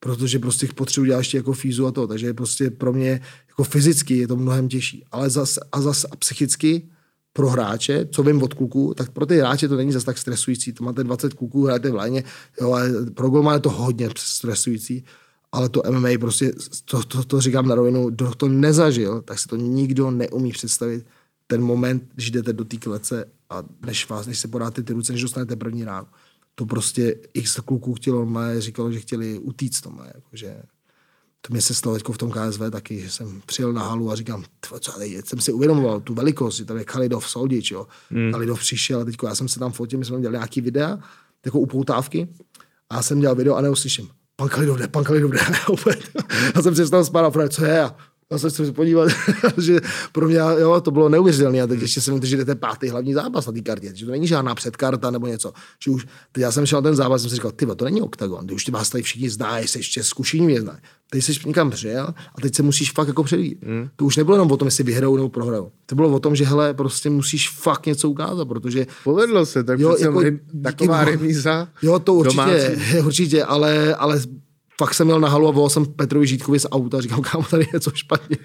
Protože 0.00 0.38
prostě 0.38 0.68
potřebuji 0.74 1.06
dělat 1.06 1.18
ještě 1.18 1.36
jako 1.36 1.52
fízu 1.52 1.86
a 1.86 1.90
to. 1.90 2.06
Takže 2.06 2.34
prostě 2.34 2.70
pro 2.70 2.92
mě 2.92 3.20
jako 3.48 3.64
fyzicky 3.64 4.16
je 4.16 4.28
to 4.28 4.36
mnohem 4.36 4.68
těžší. 4.68 5.04
Ale 5.12 5.30
zas, 5.30 5.58
a 5.72 5.80
zas 5.80 6.04
a 6.10 6.16
psychicky 6.16 6.88
pro 7.32 7.48
hráče, 7.48 8.08
co 8.10 8.22
vím 8.22 8.42
od 8.42 8.54
kluků, 8.54 8.94
tak 8.96 9.10
pro 9.10 9.26
ty 9.26 9.38
hráče 9.38 9.68
to 9.68 9.76
není 9.76 9.92
zase 9.92 10.06
tak 10.06 10.18
stresující. 10.18 10.72
To 10.72 10.84
máte 10.84 11.04
20 11.04 11.34
kluků, 11.34 11.64
hrajete 11.64 11.90
v 11.90 11.94
léně, 11.94 12.24
jo, 12.60 12.72
ale 12.72 12.90
pro 13.14 13.30
golmana 13.30 13.54
je 13.54 13.60
to 13.60 13.70
hodně 13.70 14.10
stresující. 14.16 15.04
Ale 15.52 15.68
to 15.68 15.82
MMA 15.90 16.08
prostě, 16.20 16.52
to, 16.84 17.02
to, 17.02 17.24
to 17.24 17.40
říkám 17.40 17.68
na 17.68 17.74
rovinu, 17.74 18.10
kdo 18.10 18.34
to 18.34 18.48
nezažil, 18.48 19.22
tak 19.22 19.38
si 19.38 19.48
to 19.48 19.56
nikdo 19.56 20.10
neumí 20.10 20.52
představit 20.52 21.06
ten 21.50 21.62
moment, 21.62 22.02
když 22.14 22.30
jdete 22.30 22.52
do 22.52 22.64
té 22.64 22.76
klece 22.76 23.24
a 23.50 23.62
než 23.86 24.08
vás, 24.08 24.26
než 24.26 24.38
se 24.38 24.48
podáte 24.48 24.82
ty 24.82 24.92
ruce, 24.92 25.12
než 25.12 25.22
dostanete 25.22 25.56
první 25.56 25.84
ráno, 25.84 26.06
to 26.54 26.66
prostě 26.66 27.16
x 27.34 27.60
kluků 27.64 27.94
chtělo, 27.94 28.26
mé, 28.26 28.60
říkalo, 28.60 28.92
že 28.92 29.00
chtěli 29.00 29.38
utíct 29.38 29.80
to 29.80 29.90
mé, 29.90 30.12
jakože 30.14 30.62
to 31.40 31.52
mě 31.52 31.62
se 31.62 31.74
stalo 31.74 31.96
teď 31.96 32.08
v 32.08 32.18
tom 32.18 32.30
KSV 32.30 32.60
taky, 32.70 33.00
že 33.00 33.10
jsem 33.10 33.42
přijel 33.46 33.72
na 33.72 33.82
halu 33.82 34.10
a 34.10 34.16
říkám, 34.16 34.44
co 34.80 34.92
tady, 34.92 35.22
jsem 35.24 35.40
si 35.40 35.52
uvědomoval 35.52 36.00
tu 36.00 36.14
velikost, 36.14 36.56
že 36.56 36.64
tam 36.64 36.76
je 36.76 36.84
Kalidov 36.84 37.30
Soldič, 37.30 37.70
jo. 37.70 37.86
Mm. 38.10 38.32
Kalidov 38.32 38.60
přišel 38.60 39.00
a 39.00 39.04
teď 39.04 39.16
já 39.24 39.34
jsem 39.34 39.48
se 39.48 39.58
tam 39.58 39.72
fotil, 39.72 39.98
my 39.98 40.04
jsme 40.04 40.20
dělali 40.20 40.36
nějaký 40.36 40.60
videa, 40.60 40.98
jako 41.44 41.60
upoutávky 41.60 42.28
a 42.90 42.96
já 42.96 43.02
jsem 43.02 43.20
dělal 43.20 43.36
video 43.36 43.54
a 43.54 43.60
neuslyším, 43.60 44.08
pan 44.36 44.48
Kalidov 44.48 44.78
jde, 44.78 44.88
pan 44.88 45.04
Kalidov 45.04 45.30
jde. 45.30 45.40
já 46.54 46.62
jsem 46.62 46.74
přestal 46.74 47.04
spát 47.04 47.36
a 47.36 47.48
co 47.48 47.64
je? 47.64 47.90
Já 48.32 48.38
se 48.38 48.50
chci 48.50 48.72
podívat, 48.72 49.08
že 49.58 49.80
pro 50.12 50.26
mě 50.26 50.36
jo, 50.36 50.80
to 50.80 50.90
bylo 50.90 51.08
neuvěřitelné. 51.08 51.62
A 51.62 51.66
teď 51.66 51.80
ještě 51.80 52.00
jsem 52.00 52.20
že 52.22 52.36
jdete 52.36 52.54
pátý 52.54 52.88
hlavní 52.88 53.14
zápas 53.14 53.46
na 53.46 53.52
té 53.52 53.60
kartě, 53.60 53.92
že 53.94 54.06
to 54.06 54.10
není 54.12 54.26
žádná 54.26 54.54
předkarta 54.54 55.10
nebo 55.10 55.26
něco. 55.26 55.52
Že 55.84 55.90
už, 55.90 56.06
teď 56.32 56.42
já 56.42 56.52
jsem 56.52 56.66
šel 56.66 56.78
na 56.78 56.82
ten 56.82 56.96
zápas, 56.96 57.20
jsem 57.20 57.30
si 57.30 57.36
říkal, 57.36 57.50
ty 57.50 57.66
to 57.66 57.84
není 57.84 58.02
oktagon, 58.02 58.46
ty 58.46 58.54
už 58.54 58.64
ty 58.64 58.70
vás 58.70 58.90
tady 58.90 59.02
všichni 59.02 59.30
znají, 59.30 59.68
jsi 59.68 59.78
ještě 59.78 60.04
zkušení 60.04 60.46
mě 60.46 60.60
znají. 60.60 60.78
Teď 61.10 61.24
jsi 61.24 61.32
někam 61.46 61.70
přijel 61.70 62.14
a 62.34 62.40
teď 62.40 62.54
se 62.54 62.62
musíš 62.62 62.92
fakt 62.92 63.08
jako 63.08 63.24
předvíjet. 63.24 63.58
Mm. 63.62 63.88
To 63.96 64.04
už 64.04 64.16
nebylo 64.16 64.34
jenom 64.36 64.52
o 64.52 64.56
tom, 64.56 64.68
jestli 64.68 64.84
vyhrajou 64.84 65.16
nebo 65.16 65.28
prohrajou. 65.28 65.70
To 65.86 65.94
bylo 65.94 66.08
o 66.08 66.20
tom, 66.20 66.36
že 66.36 66.44
hele, 66.44 66.74
prostě 66.74 67.10
musíš 67.10 67.50
fakt 67.50 67.86
něco 67.86 68.10
ukázat, 68.10 68.48
protože. 68.48 68.86
Povedlo 69.04 69.46
se, 69.46 69.64
tak 69.64 69.80
jo, 69.80 69.96
jako, 70.00 70.22
taková 70.62 71.04
remíza. 71.04 71.68
Jo, 71.82 71.98
to 71.98 72.14
určitě, 72.14 72.36
domácí. 72.36 72.98
určitě, 73.06 73.44
ale, 73.44 73.94
ale 73.94 74.20
fakt 74.78 74.94
jsem 74.94 75.06
měl 75.06 75.20
na 75.20 75.28
halu 75.28 75.48
a 75.48 75.50
volal 75.50 75.70
jsem 75.70 75.86
Petrovi 75.86 76.26
Žítkovi 76.26 76.60
z 76.60 76.66
auta 76.70 76.98
a 76.98 77.00
říkal, 77.00 77.20
kámo, 77.20 77.44
tady 77.50 77.62
je 77.62 77.68
něco 77.72 77.90
špatně. 77.94 78.36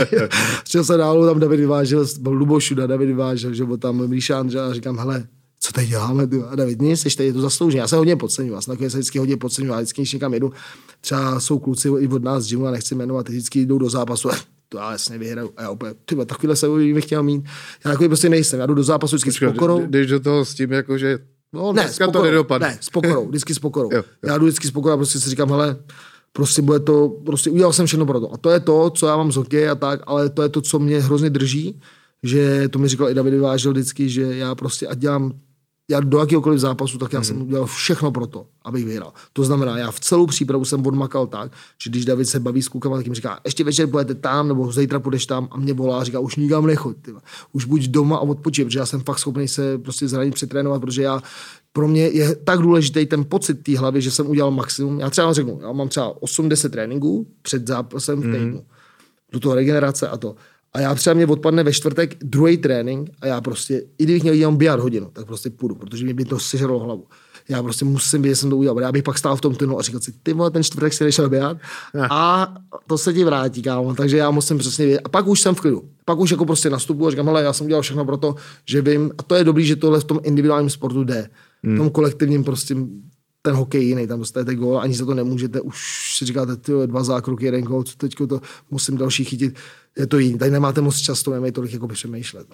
Šel 0.64 0.84
se 0.84 0.96
dál, 0.96 1.26
tam 1.26 1.40
David 1.40 1.60
vyvážel, 1.60 2.06
byl 2.20 2.32
Lubošuda, 2.32 2.86
David 2.86 3.06
vyvážel, 3.06 3.54
že 3.54 3.64
byl 3.64 3.76
tam 3.76 4.08
Míša 4.08 4.40
Andřa 4.40 4.66
a 4.66 4.72
říkám, 4.72 4.98
hele, 4.98 5.26
co 5.60 5.72
tady 5.72 5.86
děláme, 5.86 6.26
ty? 6.26 6.42
A 6.42 6.54
David, 6.54 6.82
nic, 6.82 7.00
jsi 7.00 7.16
tady 7.16 7.32
to 7.32 7.40
zaslouží. 7.40 7.76
Já 7.76 7.88
se 7.88 7.96
hodně 7.96 8.16
podceňuji, 8.16 8.54
já 8.54 8.60
se 8.60 8.74
vždycky 8.86 9.18
hodně 9.18 9.36
podceňuji, 9.36 9.70
já 9.70 9.76
vždycky, 9.76 10.02
když 10.02 10.12
někam 10.12 10.34
jedu, 10.34 10.52
třeba 11.00 11.40
jsou 11.40 11.58
kluci 11.58 11.88
i 11.88 12.08
od 12.08 12.22
nás 12.22 12.44
z 12.44 12.50
gymu, 12.50 12.66
a 12.66 12.70
nechci 12.70 12.94
jmenovat, 12.94 13.26
ty 13.26 13.32
vždycky 13.32 13.66
jdou 13.66 13.78
do 13.78 13.90
zápasu, 13.90 14.28
to 14.68 14.78
já 14.78 14.92
jasně 14.92 15.18
vyhraju. 15.18 15.50
A 15.56 15.62
já 15.62 15.70
úplně, 15.70 15.94
ty 16.04 16.16
takovýhle 16.16 16.56
se 16.56 16.68
bych 16.68 17.04
chtěl 17.04 17.22
mít. 17.22 17.44
Já 17.84 17.90
takový 17.90 18.08
prostě 18.08 18.28
nejsem, 18.28 18.60
já 18.60 18.66
jdu 18.66 18.74
do 18.74 18.82
zápasu 18.82 19.16
vždycky 19.16 19.30
Počkej, 19.30 19.48
s 19.48 19.52
pokorou. 19.52 19.86
Jdeš 19.86 20.06
do 20.06 20.20
toho 20.20 20.44
s 20.44 20.54
tím, 20.54 20.72
jako, 20.72 20.98
že 20.98 21.18
No, 21.52 21.72
ne, 21.72 21.88
s 21.88 21.98
pokorou, 21.98 22.12
to 22.12 22.22
nedopadne. 22.22 22.68
Ne, 22.68 22.78
s 22.80 22.90
pokorou, 22.90 23.28
vždycky 23.28 23.54
s 23.54 23.58
pokorou. 23.58 23.88
jo, 23.92 23.98
jo. 23.98 24.28
Já 24.30 24.38
jdu 24.38 24.44
vždycky 24.46 24.68
s 24.68 24.70
pokorou 24.70 24.94
a 24.94 24.96
prostě 24.96 25.20
si 25.20 25.30
říkám, 25.30 25.50
hele, 25.50 25.76
prostě 26.32 26.62
bude 26.62 26.80
to, 26.80 27.08
prostě 27.08 27.50
udělal 27.50 27.72
jsem 27.72 27.86
všechno 27.86 28.06
pro 28.06 28.20
to. 28.20 28.32
A 28.32 28.36
to 28.36 28.50
je 28.50 28.60
to, 28.60 28.90
co 28.90 29.06
já 29.06 29.16
mám 29.16 29.32
z 29.32 29.36
hokeje 29.36 29.70
a 29.70 29.74
tak, 29.74 30.00
ale 30.06 30.30
to 30.30 30.42
je 30.42 30.48
to, 30.48 30.60
co 30.60 30.78
mě 30.78 31.00
hrozně 31.00 31.30
drží, 31.30 31.80
že 32.22 32.68
to 32.68 32.78
mi 32.78 32.88
říkal 32.88 33.10
i 33.10 33.14
David 33.14 33.40
Vážel 33.40 33.72
vždycky, 33.72 34.08
že 34.08 34.22
já 34.22 34.54
prostě 34.54 34.86
ať 34.86 34.98
dělám 34.98 35.32
já 35.90 36.00
do 36.00 36.18
jakéhokoliv 36.18 36.60
zápasu, 36.60 36.98
tak 36.98 37.12
já 37.12 37.18
hmm. 37.18 37.24
jsem 37.24 37.42
udělal 37.42 37.66
všechno 37.66 38.12
pro 38.12 38.26
to, 38.26 38.46
abych 38.62 38.84
vyhrál. 38.84 39.12
To 39.32 39.44
znamená, 39.44 39.78
já 39.78 39.90
v 39.90 40.00
celou 40.00 40.26
přípravu 40.26 40.64
jsem 40.64 40.86
odmakal 40.86 41.26
tak, 41.26 41.52
že 41.82 41.90
když 41.90 42.04
David 42.04 42.28
se 42.28 42.40
baví 42.40 42.62
s 42.62 42.68
klukama, 42.68 42.96
tak 42.96 43.06
jim 43.06 43.14
říká, 43.14 43.40
ještě 43.44 43.64
večer 43.64 43.86
budete 43.86 44.14
tam, 44.14 44.48
nebo 44.48 44.72
zítra 44.72 45.00
půjdeš 45.00 45.26
tam 45.26 45.48
a 45.50 45.56
mě 45.56 45.72
volá 45.72 46.00
a 46.00 46.04
říká, 46.04 46.20
už 46.20 46.36
nikam 46.36 46.66
nechoď. 46.66 46.96
Tyba. 47.02 47.22
Už 47.52 47.64
buď 47.64 47.82
doma 47.82 48.16
a 48.16 48.20
odpočij, 48.20 48.64
protože 48.64 48.78
já 48.78 48.86
jsem 48.86 49.00
fakt 49.00 49.18
schopný 49.18 49.48
se 49.48 49.78
prostě 49.78 50.08
zranit, 50.08 50.34
přetrénovat, 50.34 50.80
protože 50.80 51.02
já 51.02 51.22
pro 51.72 51.88
mě 51.88 52.08
je 52.08 52.36
tak 52.36 52.58
důležitý 52.58 53.06
ten 53.06 53.24
pocit 53.24 53.54
té 53.54 53.78
hlavy, 53.78 54.02
že 54.02 54.10
jsem 54.10 54.26
udělal 54.26 54.50
maximum. 54.50 55.00
Já 55.00 55.10
třeba 55.10 55.32
řeknu, 55.32 55.60
já 55.62 55.72
mám 55.72 55.88
třeba 55.88 56.22
80 56.22 56.72
tréninků 56.72 57.26
před 57.42 57.66
zápasem 57.66 58.20
v 58.20 58.24
hmm. 58.24 58.32
týdnu. 58.34 58.64
Do 59.32 59.40
toho 59.40 59.54
regenerace 59.54 60.08
a 60.08 60.16
to. 60.16 60.34
A 60.72 60.80
já 60.80 60.94
třeba 60.94 61.14
mě 61.14 61.26
odpadne 61.26 61.62
ve 61.62 61.72
čtvrtek 61.72 62.16
druhý 62.24 62.56
trénink 62.56 63.10
a 63.20 63.26
já 63.26 63.40
prostě, 63.40 63.82
i 63.98 64.04
kdybych 64.04 64.22
měl 64.22 64.34
jenom 64.34 64.56
běhat 64.56 64.80
hodinu, 64.80 65.10
tak 65.12 65.26
prostě 65.26 65.50
půjdu, 65.50 65.74
protože 65.74 66.04
mě 66.04 66.14
by 66.14 66.24
to 66.24 66.38
sežralo 66.38 66.78
hlavu. 66.78 67.06
Já 67.48 67.62
prostě 67.62 67.84
musím 67.84 68.22
vědět, 68.22 68.34
že 68.34 68.40
jsem 68.40 68.50
to 68.50 68.56
udělal. 68.56 68.80
Já 68.80 68.92
bych 68.92 69.02
pak 69.02 69.18
stál 69.18 69.36
v 69.36 69.40
tom 69.40 69.54
tunelu 69.54 69.78
a 69.78 69.82
říkal 69.82 70.00
si, 70.00 70.12
ty 70.22 70.32
vole, 70.32 70.50
ten 70.50 70.62
čtvrtek 70.62 70.92
si 70.92 71.04
nešel 71.04 71.28
běhat 71.28 71.56
a 72.10 72.54
to 72.86 72.98
se 72.98 73.12
ti 73.12 73.24
vrátí, 73.24 73.62
kámo. 73.62 73.94
Takže 73.94 74.16
já 74.16 74.30
musím 74.30 74.58
přesně 74.58 74.84
vědět. 74.86 75.00
A 75.04 75.08
pak 75.08 75.26
už 75.26 75.40
jsem 75.40 75.54
v 75.54 75.60
klidu. 75.60 75.84
Pak 76.04 76.18
už 76.18 76.30
jako 76.30 76.44
prostě 76.44 76.70
nastupu 76.70 77.06
a 77.06 77.10
říkám, 77.10 77.26
hele, 77.26 77.42
já 77.42 77.52
jsem 77.52 77.66
udělal 77.66 77.82
všechno 77.82 78.04
pro 78.04 78.16
to, 78.16 78.34
že 78.66 78.82
vím. 78.82 79.10
A 79.18 79.22
to 79.22 79.34
je 79.34 79.44
dobrý, 79.44 79.66
že 79.66 79.76
tohle 79.76 80.00
v 80.00 80.04
tom 80.04 80.20
individuálním 80.22 80.70
sportu 80.70 81.04
jde. 81.04 81.30
Hmm. 81.62 81.74
V 81.74 81.78
tom 81.78 81.90
kolektivním 81.90 82.44
prostě 82.44 82.76
ten 83.42 83.54
hokej 83.54 83.84
jiný, 83.84 84.06
tam 84.06 84.18
dostajete 84.18 84.54
gól, 84.54 84.78
ani 84.78 84.94
za 84.94 85.06
to 85.06 85.14
nemůžete, 85.14 85.60
už 85.60 85.76
si 86.18 86.24
říkáte, 86.24 86.56
ty 86.56 86.72
dva 86.86 87.04
zákroky, 87.04 87.44
jeden 87.44 87.62
gól, 87.62 87.82
co 87.82 87.96
teď 87.96 88.14
to 88.28 88.40
musím 88.70 88.96
další 88.96 89.24
chytit, 89.24 89.54
je 89.98 90.06
to 90.06 90.18
jiný. 90.18 90.38
Tady 90.38 90.50
nemáte 90.50 90.80
moc 90.80 90.96
často, 90.96 91.30
nemají 91.30 91.52
tolik 91.52 91.72
jako 91.72 91.88
přemýšlet. 91.88 92.46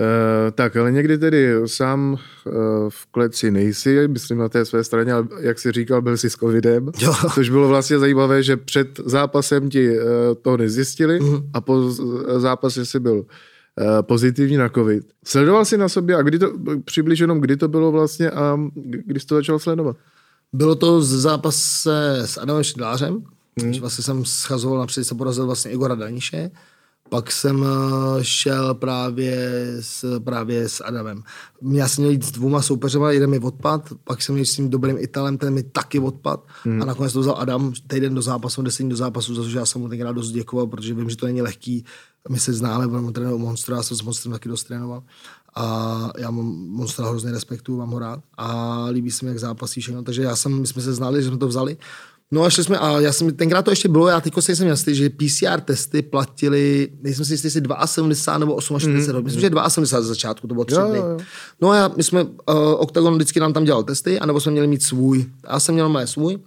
Uh, 0.00 0.50
tak, 0.50 0.76
ale 0.76 0.92
někdy 0.92 1.18
tedy 1.18 1.54
sám 1.66 2.12
uh, 2.12 2.52
v 2.88 3.06
kleci 3.06 3.50
nejsi, 3.50 4.08
myslím 4.08 4.38
na 4.38 4.48
té 4.48 4.64
své 4.64 4.84
straně, 4.84 5.12
ale 5.12 5.26
jak 5.40 5.58
jsi 5.58 5.72
říkal, 5.72 6.02
byl 6.02 6.16
jsi 6.16 6.30
s 6.30 6.34
covidem, 6.34 6.90
jo. 6.98 7.14
což 7.34 7.50
bylo 7.50 7.68
vlastně 7.68 7.98
zajímavé, 7.98 8.42
že 8.42 8.56
před 8.56 9.00
zápasem 9.04 9.70
ti 9.70 9.98
uh, 9.98 10.04
to 10.42 10.56
nezjistili 10.56 11.20
uh-huh. 11.20 11.50
a 11.54 11.60
po 11.60 11.90
zápase 12.36 12.86
si 12.86 13.00
byl 13.00 13.16
uh, 13.16 13.24
pozitivní 14.00 14.56
na 14.56 14.68
covid. 14.68 15.04
Sledoval 15.24 15.64
jsi 15.64 15.78
na 15.78 15.88
sobě 15.88 16.16
a 16.16 16.22
kdy 16.22 16.38
to, 16.38 16.52
přibliž 16.84 17.18
jenom 17.18 17.40
kdy 17.40 17.56
to 17.56 17.68
bylo 17.68 17.92
vlastně 17.92 18.30
a 18.30 18.58
kdy 18.82 19.20
jsi 19.20 19.26
to 19.26 19.34
začal 19.34 19.58
sledovat? 19.58 19.96
Bylo 20.52 20.74
to 20.74 21.02
z 21.02 21.08
zápase 21.08 22.22
s 22.24 22.38
Adamem 22.38 22.62
Šidlářem, 22.62 23.22
hmm. 23.60 23.72
vlastně 23.80 24.04
jsem 24.04 24.24
schazoval, 24.24 24.78
například 24.78 25.04
se 25.04 25.14
porazil 25.14 25.46
vlastně 25.46 25.70
Igora 25.70 25.94
Daniše, 25.94 26.50
pak 27.08 27.32
jsem 27.32 27.64
eh, 27.64 28.24
šel 28.24 28.74
právě 28.74 29.36
s, 29.80 30.20
právě 30.20 30.68
s 30.68 30.84
Adamem. 30.84 31.22
Já 31.70 31.88
jsem 31.88 32.02
měl 32.02 32.12
jít 32.12 32.24
s 32.24 32.30
dvouma 32.30 32.62
soupeřema, 32.62 33.10
jeden 33.10 33.30
mi 33.30 33.38
odpad, 33.38 33.92
pak 34.04 34.22
jsem 34.22 34.34
měl 34.34 34.44
s 34.44 34.56
tím 34.56 34.70
dobrým 34.70 34.98
Italem, 34.98 35.38
ten 35.38 35.54
mi 35.54 35.62
taky 35.62 35.98
odpad 35.98 36.46
hmm. 36.64 36.82
a 36.82 36.84
nakonec 36.84 37.12
to 37.12 37.20
vzal 37.20 37.36
Adam 37.38 37.72
týden 37.86 38.14
do 38.14 38.22
zápasu, 38.22 38.62
deset 38.62 38.86
do 38.86 38.96
zápasu, 38.96 39.34
za 39.34 39.42
což 39.42 39.52
já 39.52 39.66
jsem 39.66 39.80
mu 39.80 39.88
tenkrát 39.88 40.12
dost 40.12 40.30
děkoval, 40.30 40.66
protože 40.66 40.94
vím, 40.94 41.10
že 41.10 41.16
to 41.16 41.26
není 41.26 41.42
lehký. 41.42 41.84
My 42.28 42.38
se 42.38 42.52
známe, 42.52 42.88
budeme 42.88 43.12
trénovat 43.12 43.40
Monstra, 43.40 43.76
já 43.76 43.82
jsem 43.82 43.96
s 43.96 44.02
Monstrem 44.02 44.32
taky 44.32 44.48
dost 44.48 44.64
trénoval. 44.64 45.02
A 45.54 46.10
já 46.18 46.30
mám 46.30 46.46
Monstra 46.68 47.08
hrozně 47.08 47.32
respektu, 47.32 47.76
mám 47.76 47.90
ho 47.90 47.98
rád 47.98 48.20
a 48.36 48.86
líbí 48.90 49.10
se 49.10 49.24
mi, 49.24 49.28
jak 49.28 49.38
zápasí 49.38 49.80
všechno. 49.80 50.02
Takže 50.02 50.22
já 50.22 50.36
jsem, 50.36 50.60
my 50.60 50.66
jsme 50.66 50.82
se 50.82 50.94
znali, 50.94 51.22
že 51.22 51.28
jsme 51.28 51.38
to 51.38 51.48
vzali. 51.48 51.76
No 52.32 52.42
a 52.42 52.50
šli 52.50 52.64
jsme, 52.64 52.78
a 52.78 53.00
já 53.00 53.12
jsem, 53.12 53.34
tenkrát 53.34 53.62
to 53.62 53.70
ještě 53.70 53.88
bylo, 53.88 54.08
já 54.08 54.20
teď 54.20 54.32
jsem 54.38 54.68
jasný, 54.68 54.94
že 54.94 55.10
PCR 55.10 55.60
testy 55.60 56.02
platili, 56.02 56.88
nejsem 57.02 57.24
si 57.24 57.32
jistý, 57.32 57.46
jestli 57.46 57.60
72 57.86 58.38
nebo 58.38 58.60
48, 58.60 58.88
mm. 58.88 59.24
myslím, 59.24 59.40
že 59.40 59.50
72 59.50 59.68
za 60.00 60.02
začátku, 60.02 60.46
to 60.46 60.54
bylo 60.54 60.64
tři 60.64 60.76
dny. 60.90 60.98
No 61.60 61.70
a 61.70 61.76
já, 61.76 61.90
my 61.96 62.02
jsme, 62.02 62.24
uh, 62.24 62.30
Octagon 62.76 63.14
vždycky 63.14 63.40
nám 63.40 63.52
tam 63.52 63.64
dělal 63.64 63.82
testy, 63.82 64.20
anebo 64.20 64.40
jsme 64.40 64.52
měli 64.52 64.66
mít 64.66 64.82
svůj. 64.82 65.26
Já 65.50 65.60
jsem 65.60 65.74
měl 65.74 65.88
mé 65.88 66.06
svůj, 66.06 66.38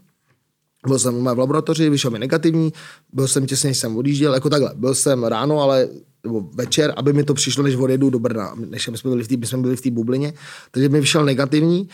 byl 0.87 0.99
jsem 0.99 1.23
v 1.23 1.37
laboratoři, 1.37 1.89
vyšel 1.89 2.11
mi 2.11 2.19
negativní, 2.19 2.73
byl 3.13 3.27
jsem 3.27 3.45
těsně, 3.45 3.75
jsem 3.75 3.97
odjížděl, 3.97 4.33
jako 4.33 4.49
takhle. 4.49 4.71
Byl 4.75 4.95
jsem 4.95 5.23
ráno, 5.23 5.61
ale 5.61 5.87
nebo 6.23 6.49
večer, 6.53 6.93
aby 6.97 7.13
mi 7.13 7.23
to 7.23 7.33
přišlo, 7.33 7.63
než 7.63 7.75
odjedu 7.75 8.09
do 8.09 8.19
Brna, 8.19 8.55
než 8.55 8.83
jsme 8.83 9.09
byli 9.09 9.23
v 9.23 9.27
té, 9.27 9.47
jsme 9.47 9.57
byli 9.57 9.75
v 9.75 9.81
té 9.81 9.91
bublině, 9.91 10.33
takže 10.71 10.89
mi 10.89 10.99
vyšel 10.99 11.25
negativní. 11.25 11.89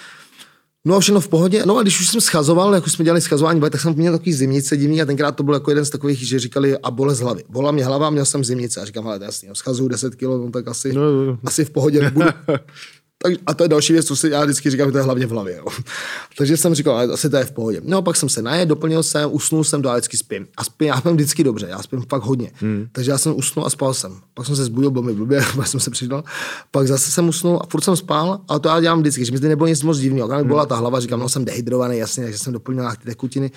No 0.86 0.96
a 0.96 1.00
všechno 1.00 1.22
v 1.22 1.28
pohodě. 1.28 1.64
No 1.66 1.78
a 1.78 1.82
když 1.82 2.00
už 2.00 2.08
jsem 2.08 2.22
schazoval, 2.22 2.74
jak 2.74 2.86
už 2.86 2.92
jsme 2.92 3.06
dělali 3.06 3.22
schazování, 3.22 3.62
tak 3.62 3.82
jsem 3.82 3.94
měl 3.94 4.14
takový 4.14 4.34
zimnice 4.34 4.78
divný 4.78 5.02
a 5.02 5.06
tenkrát 5.06 5.36
to 5.36 5.44
byl 5.44 5.54
jako 5.54 5.72
jeden 5.72 5.86
z 5.86 5.90
takových, 5.90 6.28
že 6.28 6.40
říkali 6.40 6.78
a 6.78 6.92
bolest 6.92 7.20
hlavy. 7.20 7.44
Bola 7.50 7.72
mě 7.72 7.86
hlava, 7.86 8.10
měl 8.10 8.26
jsem 8.26 8.44
zimnice 8.44 8.82
a 8.82 8.86
říkám, 8.86 9.08
ale 9.08 9.20
to 9.20 9.26
jasný, 9.26 9.50
no, 9.50 9.56
schazuju 9.56 9.90
10 9.90 10.16
kg, 10.16 10.22
no, 10.22 10.52
tak 10.52 10.68
asi, 10.68 10.94
no, 10.94 11.26
no. 11.26 11.38
asi 11.44 11.66
v 11.66 11.70
pohodě 11.70 12.02
nebudu. 12.02 12.28
Tak, 13.24 13.34
a 13.48 13.54
to 13.54 13.64
je 13.64 13.68
další 13.68 13.94
věc, 13.94 14.06
co 14.06 14.16
si 14.16 14.30
já 14.30 14.44
vždycky 14.44 14.70
říkám, 14.70 14.88
že 14.88 14.92
to 14.92 14.98
je 14.98 15.04
hlavně 15.04 15.26
v 15.26 15.30
hlavě. 15.30 15.58
Jo. 15.58 15.66
Takže 16.38 16.58
jsem 16.58 16.76
říkal, 16.76 17.12
asi 17.14 17.30
to 17.30 17.38
je 17.38 17.46
v 17.46 17.52
pohodě. 17.52 17.82
No 17.84 18.02
pak 18.02 18.16
jsem 18.16 18.30
se 18.30 18.42
najet, 18.42 18.70
doplnil 18.70 19.04
jsem, 19.04 19.30
usnul 19.34 19.64
jsem, 19.64 19.82
do 19.82 19.92
vždycky 19.92 20.18
spím. 20.18 20.48
A 20.58 20.64
spím, 20.64 20.88
já 20.88 20.98
spím 20.98 21.12
vždycky 21.12 21.44
dobře, 21.44 21.68
já 21.70 21.82
spím 21.82 22.02
fakt 22.10 22.24
hodně. 22.24 22.52
Hmm. 22.56 22.88
Takže 22.92 23.12
já 23.12 23.18
jsem 23.18 23.36
usnul 23.36 23.66
a 23.66 23.70
spal 23.70 23.94
jsem. 23.94 24.18
Pak 24.34 24.46
jsem 24.46 24.56
se 24.56 24.66
zbudil, 24.66 24.92
byl 24.92 25.02
mi 25.02 25.14
blbě, 25.14 25.42
pak 25.56 25.68
jsem 25.68 25.80
se 25.80 25.92
přidal. 25.92 26.24
Pak 26.72 26.88
zase 26.88 27.12
jsem 27.12 27.30
usnul 27.30 27.60
a 27.64 27.66
furt 27.72 27.82
jsem 27.82 27.96
spal, 27.96 28.42
a 28.48 28.60
to 28.60 28.70
já 28.70 28.82
dělám 28.82 29.00
vždycky, 29.00 29.26
že 29.26 29.32
mi 29.32 29.38
zde 29.38 29.50
nebylo 29.50 29.68
nic 29.68 29.84
moc 29.84 29.98
divného. 29.98 30.28
Když 30.28 30.42
mi 30.42 30.48
byla 30.48 30.66
ta 30.66 30.76
hlava, 30.76 31.00
říkám, 31.00 31.20
no 31.20 31.30
jsem 31.30 31.46
dehydrovaný, 31.46 31.98
jasně, 31.98 32.24
takže 32.24 32.40
jsem 32.40 32.54
doplnil 32.54 32.90
ty 33.00 33.06
tekutiny. 33.06 33.52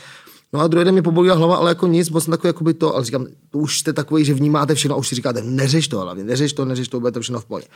No 0.55 0.61
a 0.61 0.67
druhý 0.67 0.85
den 0.85 0.95
mi 0.95 1.03
pobolila 1.03 1.37
hlava, 1.37 1.57
ale 1.57 1.71
jako 1.71 1.87
nic, 1.87 2.11
moc 2.11 2.27
takový 2.27 2.49
jako 2.49 2.65
by 2.65 2.75
to, 2.75 2.95
ale 2.95 3.05
říkám, 3.05 3.27
to 3.51 3.59
už 3.59 3.79
jste 3.79 3.93
takový, 3.93 4.25
že 4.25 4.35
vnímáte 4.35 4.75
všechno 4.75 4.95
a 4.95 4.99
už 4.99 5.09
si 5.09 5.15
říkáte, 5.15 5.43
neřeš 5.43 5.89
to 5.89 6.01
hlavně, 6.01 6.25
neřeš 6.25 6.53
to, 6.53 6.65
neřeš 6.65 6.89
to, 6.89 7.01
bude 7.01 7.13
to 7.13 7.21
všechno 7.21 7.41
v 7.41 7.45
pohodě. 7.45 7.67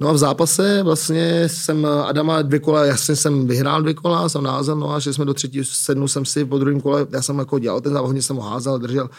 No 0.00 0.08
a 0.08 0.12
v 0.12 0.18
zápase 0.18 0.82
vlastně 0.82 1.48
jsem 1.48 1.86
Adama 1.86 2.42
dvě 2.42 2.58
kola, 2.58 2.84
jasně 2.84 3.16
jsem 3.16 3.46
vyhrál 3.46 3.82
dvě 3.82 3.94
kola, 3.94 4.28
jsem 4.28 4.42
názel, 4.42 4.76
no 4.76 4.90
a 4.90 4.98
že 4.98 5.12
jsme 5.12 5.24
do 5.24 5.34
třetího 5.34 5.64
sednu 5.64 6.08
jsem 6.08 6.24
si 6.24 6.44
po 6.44 6.58
druhém 6.58 6.80
kole, 6.80 7.06
já 7.10 7.22
jsem 7.22 7.38
jako 7.38 7.58
dělal 7.58 7.80
ten 7.80 7.92
závod, 7.92 8.06
hodně 8.06 8.22
jsem 8.22 8.36
ho 8.36 8.42
házel, 8.42 8.78
držel. 8.78 9.10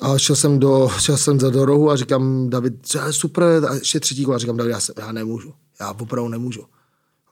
A 0.00 0.18
šel 0.18 0.36
jsem 0.36 0.58
do, 0.58 0.90
šel 0.98 1.16
jsem 1.16 1.40
za 1.40 1.50
do 1.50 1.64
rohu 1.64 1.90
a 1.90 1.96
říkám, 1.96 2.50
David, 2.50 2.74
super, 3.10 3.64
a 3.68 3.74
ještě 3.74 4.00
třetí 4.00 4.24
kola, 4.24 4.38
říkám, 4.38 4.56
David, 4.56 4.70
já, 4.70 4.80
se, 4.80 4.92
já 4.98 5.12
nemůžu, 5.12 5.54
já 5.80 5.90
opravdu 5.90 6.28
nemůžu. 6.28 6.64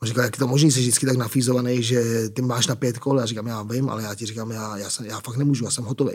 On 0.02 0.08
říkal, 0.08 0.24
jak 0.24 0.36
to 0.36 0.46
možný, 0.46 0.70
jsi 0.70 0.80
vždycky 0.80 1.06
tak 1.06 1.16
nafízovaný, 1.16 1.82
že 1.82 2.28
ty 2.28 2.42
máš 2.42 2.66
na 2.66 2.76
pět 2.76 2.98
kol. 2.98 3.18
Já 3.18 3.26
říkám, 3.26 3.46
já 3.46 3.62
vím, 3.62 3.90
ale 3.90 4.02
já 4.02 4.14
ti 4.14 4.26
říkám, 4.26 4.50
já, 4.50 4.76
já, 4.76 4.90
jsem, 4.90 5.06
já 5.06 5.20
fakt 5.20 5.36
nemůžu, 5.36 5.64
já 5.64 5.70
jsem 5.70 5.84
hotový. 5.84 6.12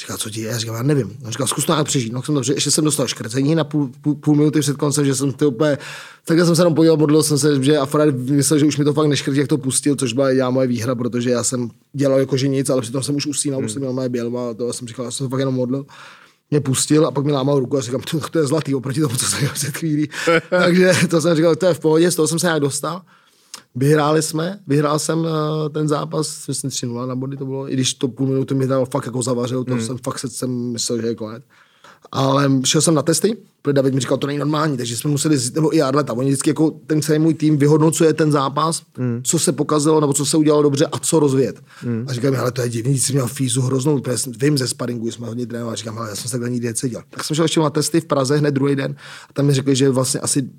Říká, 0.00 0.16
co 0.16 0.30
ti 0.30 0.40
je? 0.40 0.48
Já 0.48 0.58
říkám, 0.58 0.74
já 0.74 0.82
nevím. 0.82 1.16
On 1.24 1.30
říkal, 1.30 1.46
zkus 1.46 1.64
to 1.64 1.72
nějak 1.72 1.86
přežít. 1.86 2.12
No, 2.12 2.22
jsem 2.22 2.34
to, 2.34 2.52
ještě 2.52 2.70
jsem 2.70 2.84
dostal 2.84 3.08
škrcení 3.08 3.54
na 3.54 3.64
půl, 3.64 3.90
půl, 4.00 4.14
půl 4.14 4.36
minuty 4.36 4.60
před 4.60 4.76
koncem, 4.76 5.04
že 5.04 5.14
jsem 5.14 5.32
to 5.32 5.48
úplně, 5.48 5.78
takhle 6.24 6.46
jsem 6.46 6.56
se 6.56 6.62
tam 6.62 6.74
podíval, 6.74 6.96
modlil 6.96 7.22
jsem 7.22 7.38
se, 7.38 7.64
že 7.64 7.78
a 7.78 7.86
Fred 7.86 8.16
myslel, 8.16 8.58
že 8.58 8.66
už 8.66 8.76
mi 8.76 8.84
to 8.84 8.92
fakt 8.92 9.06
neškrtí, 9.06 9.38
jak 9.38 9.48
to 9.48 9.58
pustil, 9.58 9.96
což 9.96 10.12
byla 10.12 10.30
já 10.30 10.50
moje 10.50 10.66
výhra, 10.66 10.94
protože 10.94 11.30
já 11.30 11.44
jsem 11.44 11.70
dělal 11.92 12.18
jako 12.18 12.36
že 12.36 12.48
nic, 12.48 12.70
ale 12.70 12.82
přitom 12.82 13.02
jsem 13.02 13.14
už 13.14 13.26
usínal, 13.26 13.58
hmm. 13.58 13.66
už 13.66 13.72
jsem 13.72 13.80
měl 13.80 13.92
moje 13.92 14.08
bělma, 14.08 14.50
a 14.50 14.54
to 14.54 14.72
jsem 14.72 14.88
říkal, 14.88 15.04
já 15.04 15.10
jsem 15.10 15.26
to 15.26 15.30
fakt 15.30 15.40
jenom 15.40 15.54
modlil 15.54 15.86
mě 16.52 16.60
pustil 16.60 17.06
a 17.06 17.10
pak 17.10 17.24
mi 17.24 17.32
lámal 17.32 17.58
ruku 17.58 17.78
a 17.78 17.80
říkám, 17.80 18.00
to, 18.00 18.20
to 18.20 18.38
je 18.38 18.46
zlatý 18.46 18.74
oproti 18.74 19.00
tomu, 19.00 19.16
co 19.16 19.26
jsem 19.26 19.40
dělal 19.40 19.54
před 19.54 19.76
chvílí. 19.76 20.08
Takže 20.50 20.92
to 21.10 21.20
jsem 21.20 21.36
říkal, 21.36 21.56
to 21.56 21.66
je 21.66 21.74
v 21.74 21.80
pohodě, 21.80 22.10
z 22.10 22.14
toho 22.14 22.28
jsem 22.28 22.38
se 22.38 22.46
nějak 22.46 22.60
dostal. 22.60 23.02
Vyhráli 23.74 24.22
jsme, 24.22 24.58
vyhrál 24.66 24.98
jsem 24.98 25.18
uh, 25.18 25.28
ten 25.72 25.88
zápas, 25.88 26.46
myslím 26.48 26.70
3-0 26.70 27.06
na 27.06 27.16
body 27.16 27.36
to 27.36 27.46
bylo, 27.46 27.70
i 27.70 27.72
když 27.72 27.94
to 27.94 28.08
půl 28.08 28.26
minuty 28.26 28.54
mi 28.54 28.66
dal 28.66 28.86
fakt 28.86 29.06
jako 29.06 29.22
zavařil, 29.22 29.64
to 29.64 29.74
mm. 29.74 29.80
jsem 29.80 29.98
fakt 29.98 30.18
jsem 30.18 30.50
myslel, 30.72 31.00
že 31.00 31.06
je 31.06 31.14
konec. 31.14 31.42
Ale 32.12 32.50
šel 32.66 32.80
jsem 32.80 32.94
na 32.94 33.02
testy, 33.02 33.36
protože 33.62 33.72
David 33.72 33.94
mi 33.94 34.00
říkal, 34.00 34.18
to 34.18 34.26
není 34.26 34.38
normální, 34.38 34.76
takže 34.76 34.96
jsme 34.96 35.10
museli, 35.10 35.38
nebo 35.54 35.76
i 35.76 35.82
Arleta, 35.82 36.12
oni 36.12 36.30
vždycky 36.30 36.50
jako 36.50 36.70
ten 36.70 37.02
celý 37.02 37.18
můj 37.18 37.34
tým 37.34 37.56
vyhodnocuje 37.56 38.12
ten 38.12 38.32
zápas, 38.32 38.82
mm. 38.98 39.20
co 39.24 39.38
se 39.38 39.52
pokazilo, 39.52 40.00
nebo 40.00 40.12
co 40.12 40.26
se 40.26 40.36
udělalo 40.36 40.62
dobře 40.62 40.86
a 40.86 40.98
co 40.98 41.20
rozvět. 41.20 41.62
Mm. 41.84 42.04
A 42.08 42.12
říkám, 42.12 42.36
ale 42.36 42.52
to 42.52 42.62
je 42.62 42.68
divný, 42.68 42.98
jsi 42.98 43.12
měl 43.12 43.28
fízu 43.28 43.62
hroznou, 43.62 44.00
protože 44.00 44.30
vím 44.40 44.58
ze 44.58 44.68
sparingu, 44.68 45.10
jsme 45.10 45.26
hodně 45.26 45.46
trénovali, 45.46 45.76
říkám, 45.76 45.98
ale 45.98 46.08
já 46.08 46.16
jsem 46.16 46.24
se 46.24 46.30
takhle 46.30 46.50
nikdy 46.50 46.66
necítil. 46.66 47.00
Tak 47.10 47.24
jsem 47.24 47.34
šel 47.34 47.44
ještě 47.44 47.60
na 47.60 47.70
testy 47.70 48.00
v 48.00 48.04
Praze 48.04 48.36
hned 48.36 48.50
druhý 48.50 48.76
den 48.76 48.94
a 49.30 49.32
tam 49.32 49.46
mi 49.46 49.54
řekli, 49.54 49.76
že 49.76 49.90
vlastně 49.90 50.20
asi 50.20 50.50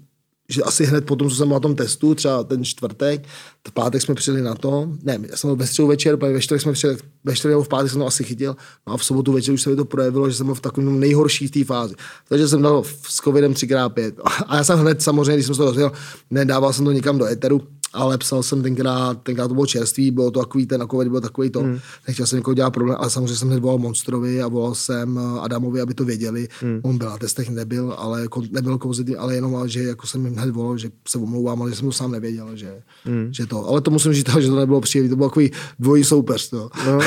že 0.49 0.63
asi 0.63 0.85
hned 0.85 1.05
po 1.05 1.15
tom, 1.15 1.29
co 1.29 1.35
jsem 1.35 1.47
byl 1.47 1.55
na 1.55 1.59
tom 1.59 1.75
testu, 1.75 2.15
třeba 2.15 2.43
ten 2.43 2.63
čtvrtek, 2.65 3.27
v 3.67 3.71
pátek 3.71 4.01
jsme 4.01 4.15
přijeli 4.15 4.41
na 4.41 4.55
to, 4.55 4.89
ne, 5.03 5.19
já 5.29 5.37
jsem 5.37 5.47
byl 5.47 5.55
ve 5.55 5.67
středu 5.67 5.87
večer, 5.87 6.15
ve 6.15 6.41
čtvrtek 6.41 6.61
jsme 6.61 6.73
přijeli, 6.73 6.99
ve 7.23 7.35
čtvrtek 7.35 7.51
nebo 7.51 7.63
v 7.63 7.67
pátek 7.67 7.91
jsem 7.91 7.99
to 7.99 8.07
asi 8.07 8.23
chytil, 8.23 8.55
no 8.87 8.93
a 8.93 8.97
v 8.97 9.05
sobotu 9.05 9.31
večer 9.31 9.53
už 9.53 9.61
se 9.61 9.69
mi 9.69 9.75
to 9.75 9.85
projevilo, 9.85 10.29
že 10.29 10.35
jsem 10.35 10.45
byl 10.45 10.55
v 10.55 10.61
takovém 10.61 10.99
nejhorší 10.99 11.49
té 11.49 11.63
fázi. 11.63 11.95
Takže 12.29 12.47
jsem 12.47 12.61
dal 12.61 12.83
s 13.07 13.15
covidem 13.15 13.53
3x5. 13.53 14.13
A 14.47 14.57
já 14.57 14.63
jsem 14.63 14.79
hned 14.79 15.01
samozřejmě, 15.01 15.33
když 15.33 15.45
jsem 15.45 15.55
se 15.55 15.59
to 15.59 15.65
dozvěděl, 15.65 15.91
nedával 16.31 16.73
jsem 16.73 16.85
to 16.85 16.91
nikam 16.91 17.17
do 17.17 17.25
eteru, 17.25 17.61
ale 17.93 18.17
psal 18.17 18.43
jsem 18.43 18.63
tenkrát, 18.63 19.23
tenkrát 19.23 19.47
to 19.47 19.53
bylo 19.53 19.65
čerství, 19.65 20.11
bylo 20.11 20.31
to 20.31 20.39
takový 20.39 20.65
ten 20.65 20.87
COVID, 20.91 21.07
byl 21.07 21.21
takový 21.21 21.49
to, 21.49 21.59
hmm. 21.59 21.79
nechtěl 22.07 22.25
jsem 22.25 22.37
někoho 22.37 22.53
dělat 22.53 22.71
problém, 22.71 22.97
ale 22.99 23.09
samozřejmě 23.09 23.35
jsem 23.35 23.47
hned 23.47 23.59
volal 23.59 23.77
Monstrovi 23.77 24.41
a 24.41 24.47
volal 24.47 24.75
jsem 24.75 25.19
eh, 25.19 25.39
Adamovi, 25.39 25.81
aby 25.81 25.93
to 25.93 26.05
věděli. 26.05 26.47
Hmm. 26.61 26.79
On 26.83 26.97
byl 26.97 27.09
na 27.09 27.17
testech, 27.17 27.49
nebyl, 27.49 27.95
ale 27.97 28.27
nebyl 28.51 28.77
pozitivní, 28.77 29.17
ale 29.17 29.35
jenom, 29.35 29.67
že 29.67 29.83
jako 29.83 30.07
jsem 30.07 30.25
jim 30.25 30.35
hned 30.35 30.49
volal, 30.49 30.77
že 30.77 30.89
se 31.07 31.17
omlouvám, 31.17 31.61
ale 31.61 31.71
že 31.71 31.77
jsem 31.77 31.85
to 31.85 31.91
sám 31.91 32.11
nevěděl, 32.11 32.55
že, 32.55 32.81
hmm. 33.05 33.33
že 33.33 33.45
to, 33.45 33.67
ale 33.67 33.81
to 33.81 33.91
musím 33.91 34.13
říct, 34.13 34.29
že 34.39 34.47
to 34.47 34.59
nebylo 34.59 34.81
příjemné, 34.81 35.09
to 35.09 35.15
byl 35.15 35.29
takový 35.29 35.51
dvojí 35.79 36.03
soupeř. 36.03 36.51
No. 36.51 36.69
No, 36.85 36.97
uh... 36.97 37.01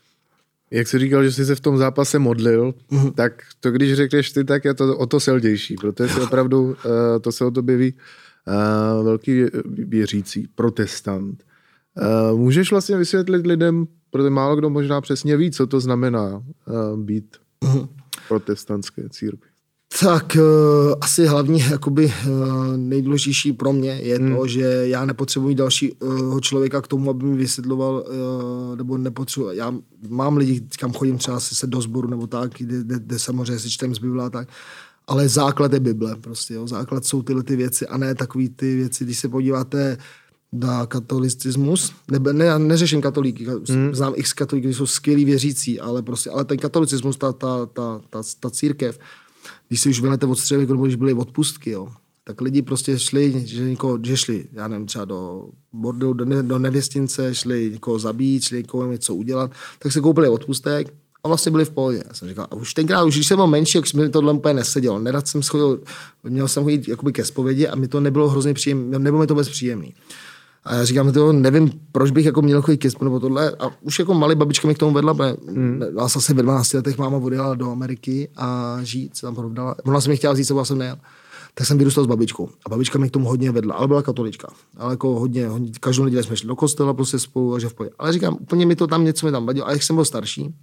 Jak 0.73 0.89
jsi 0.89 0.99
říkal, 0.99 1.25
že 1.25 1.33
jsi 1.33 1.47
se 1.47 1.55
v 1.55 1.61
tom 1.61 1.79
zápase 1.79 2.19
modlil, 2.19 2.75
mm-hmm. 2.93 3.13
tak 3.13 3.33
to 3.61 3.71
když 3.71 3.95
řekneš 3.95 4.33
ty, 4.33 4.45
tak 4.45 4.65
je 4.65 4.75
to 4.75 4.99
o 4.99 5.07
to 5.07 5.21
silnější, 5.21 5.77
protože 5.77 6.15
si 6.15 6.21
opravdu 6.31 6.63
uh, 6.63 6.75
to 7.21 7.33
se 7.33 7.45
o 7.45 7.51
to 7.51 7.63
ví 7.63 7.95
uh, 8.47 9.05
velký 9.05 9.45
věřící, 9.65 10.49
protestant. 10.55 11.43
Uh, 12.33 12.39
můžeš 12.39 12.71
vlastně 12.71 12.97
vysvětlit 12.97 13.47
lidem, 13.47 13.87
protože 14.11 14.31
málo 14.31 14.57
kdo 14.57 14.71
možná 14.71 15.01
přesně 15.01 15.37
ví, 15.37 15.51
co 15.51 15.67
to 15.67 15.81
znamená 15.81 16.37
uh, 16.37 17.01
být 17.01 17.37
uh-huh. 17.65 17.89
protestantské 18.29 19.09
církvi. 19.09 19.51
Tak 20.01 20.37
uh, 20.37 20.95
asi 21.01 21.27
hlavně 21.27 21.65
jakoby, 21.71 22.05
uh, 22.07 22.77
nejdůležitější 22.77 23.53
pro 23.53 23.73
mě 23.73 23.91
je 23.91 24.19
hmm. 24.19 24.37
to, 24.37 24.47
že 24.47 24.63
já 24.63 25.05
nepotřebuji 25.05 25.55
dalšího 25.55 25.93
uh, 26.03 26.41
člověka 26.41 26.81
k 26.81 26.89
tomu, 26.89 27.11
aby 27.11 27.25
mi 27.25 27.37
vysvětloval, 27.37 28.05
nebo 28.77 28.99
nepotřebuji. 28.99 29.51
Já 29.53 29.75
mám 30.09 30.37
lidi, 30.37 30.61
kam 30.79 30.93
chodím 30.93 31.19
třeba 31.19 31.41
se 31.41 31.67
do 31.67 31.81
sboru 31.81 32.09
nebo 32.09 32.27
tak, 32.27 32.53
kde, 32.59 32.81
kde, 32.81 32.99
kde 32.99 33.19
samozřejmě 33.19 33.59
si 33.59 33.71
čtem 33.71 33.95
z 33.95 33.99
Bible 33.99 34.25
a 34.25 34.31
tak 34.31 34.49
ale 35.11 35.29
základ 35.29 35.73
je 35.73 35.81
Bible 35.81 36.17
prostě, 36.17 36.55
jo. 36.55 36.67
základ 36.67 37.05
jsou 37.05 37.23
tyhle 37.23 37.43
ty 37.43 37.57
věci 37.57 37.87
a 37.87 37.97
ne 37.97 38.15
takové 38.15 38.49
ty 38.49 38.77
věci, 38.77 39.05
když 39.05 39.19
se 39.19 39.29
podíváte 39.29 39.99
na 40.53 40.87
katolicismus, 40.87 41.93
ne, 42.11 42.33
ne, 42.33 42.59
neřeším 42.59 43.03
katolíky, 43.03 43.47
hmm. 43.69 43.95
znám 43.95 44.13
x 44.17 44.33
katolíky, 44.33 44.75
jsou 44.75 44.87
skvělí 44.87 45.25
věřící, 45.25 45.81
ale 45.81 46.03
prostě, 46.03 46.31
ale 46.31 46.45
ten 46.45 46.59
katolicismus, 46.59 47.17
ta, 47.17 47.33
ta, 47.33 47.67
ta, 47.67 48.01
ta, 48.11 48.23
ta 48.41 48.51
církev, 48.51 48.99
když 49.69 49.81
si 49.81 49.89
už 49.89 50.01
vylete 50.01 50.27
od 50.27 50.39
střevy, 50.39 50.67
když 50.67 50.95
byly 50.95 51.13
odpustky, 51.13 51.71
jo, 51.71 51.89
tak 52.25 52.41
lidi 52.41 52.63
prostě 52.63 52.99
šli, 52.99 53.47
že, 53.47 53.71
někoho, 53.71 53.99
že 54.03 54.17
šli, 54.17 54.47
já 54.53 54.69
nevím, 54.69 54.87
třeba 54.87 55.05
do 55.05 55.49
bordelu, 55.73 56.13
do, 56.13 56.25
ne, 56.25 56.43
do 56.43 56.59
nevěstince, 56.59 57.35
šli 57.35 57.71
někoho 57.73 57.99
zabít, 57.99 58.43
šli 58.43 58.57
někoho 58.57 58.93
něco 58.93 59.15
udělat, 59.15 59.51
tak 59.79 59.93
se 59.93 60.01
koupili 60.01 60.29
odpustek 60.29 60.95
a 61.25 61.29
vlastně 61.29 61.53
byli 61.53 61.65
v 61.65 61.71
pohodě. 61.71 62.03
Já 62.09 62.15
jsem 62.15 62.29
říkal, 62.29 62.47
a 62.51 62.55
už 62.55 62.75
tenkrát, 62.75 63.05
už 63.05 63.15
když 63.15 63.27
jsem 63.27 63.37
byl 63.37 63.47
menší, 63.47 63.79
jak 63.79 63.95
mi 63.95 64.09
tohle 64.09 64.33
úplně 64.33 64.55
nesedělo. 64.55 64.99
Nerad 64.99 65.29
jsem 65.29 65.43
schodil, 65.43 65.81
měl 66.23 66.49
jsem 66.49 66.63
chodit 66.63 66.89
jakoby 66.89 67.13
ke 67.13 67.25
zpovědi 67.25 67.69
a 67.69 67.77
mi 67.77 67.89
to 67.89 68.01
nebylo 68.01 68.29
hrozně 68.29 68.55
příjemné, 68.55 68.99
nebylo 68.99 69.21
mi 69.21 69.27
to 69.27 69.35
vůbec 69.35 69.49
příjemný. 69.49 69.95
A 70.65 70.75
já 70.75 70.85
říkám, 70.85 71.13
to 71.13 71.33
nevím, 71.33 71.71
proč 71.93 72.11
bych 72.11 72.25
jako 72.25 72.43
měl 72.43 72.63
chodit 72.63 72.79
ke 72.79 72.89
nebo 73.03 73.21
tohle. 73.21 73.51
A 73.51 73.71
už 73.83 73.99
jako 73.99 74.15
malý 74.15 74.35
babička 74.35 74.69
mi 74.69 74.75
k 74.75 74.79
tomu 74.79 74.93
vedla, 74.93 75.15
protože 75.15 75.37
hmm. 75.49 75.83
vás 75.95 76.17
asi 76.17 76.35
ve 76.35 76.43
12 76.43 76.73
letech 76.73 76.99
máma 76.99 77.17
odjela 77.17 77.55
do 77.55 77.71
Ameriky 77.71 78.29
a 78.37 78.79
žít 78.83 79.17
se 79.17 79.23
tam 79.23 79.35
provdala. 79.35 79.77
Ona 79.85 80.01
se 80.01 80.09
mi 80.09 80.17
chtěla 80.17 80.33
vzít, 80.33 80.45
co 80.45 80.65
jsem 80.65 80.79
nejel 80.79 80.97
tak 81.55 81.67
jsem 81.67 81.79
vyrůstal 81.79 82.05
s 82.05 82.07
babičkou. 82.07 82.49
A 82.67 82.69
babička 82.69 82.99
mě 82.99 83.09
k 83.09 83.13
tomu 83.13 83.29
hodně 83.29 83.51
vedla, 83.51 83.75
ale 83.75 83.89
byla 83.89 84.03
katolička. 84.03 84.49
Ale 84.77 84.93
jako 84.93 85.21
hodně, 85.21 85.47
hodně 85.47 85.71
každou 85.81 86.05
neděli 86.05 86.23
jsme 86.23 86.37
šli 86.37 86.49
do 86.49 86.57
kostela 86.57 86.95
prostě 86.95 87.19
spolu 87.19 87.55
a 87.55 87.59
že 87.59 87.69
v 87.69 87.75
pohodě. 87.75 87.95
Ale 87.99 88.13
říkám, 88.13 88.37
úplně 88.41 88.67
mi 88.67 88.77
to 88.77 88.87
tam 88.87 89.05
něco 89.05 89.27
mi 89.27 89.33
tam 89.33 89.47
vadilo. 89.47 89.69
A 89.69 89.73
jak 89.73 89.83
jsem 89.83 89.97
byl 89.97 90.05
starší, 90.05 90.55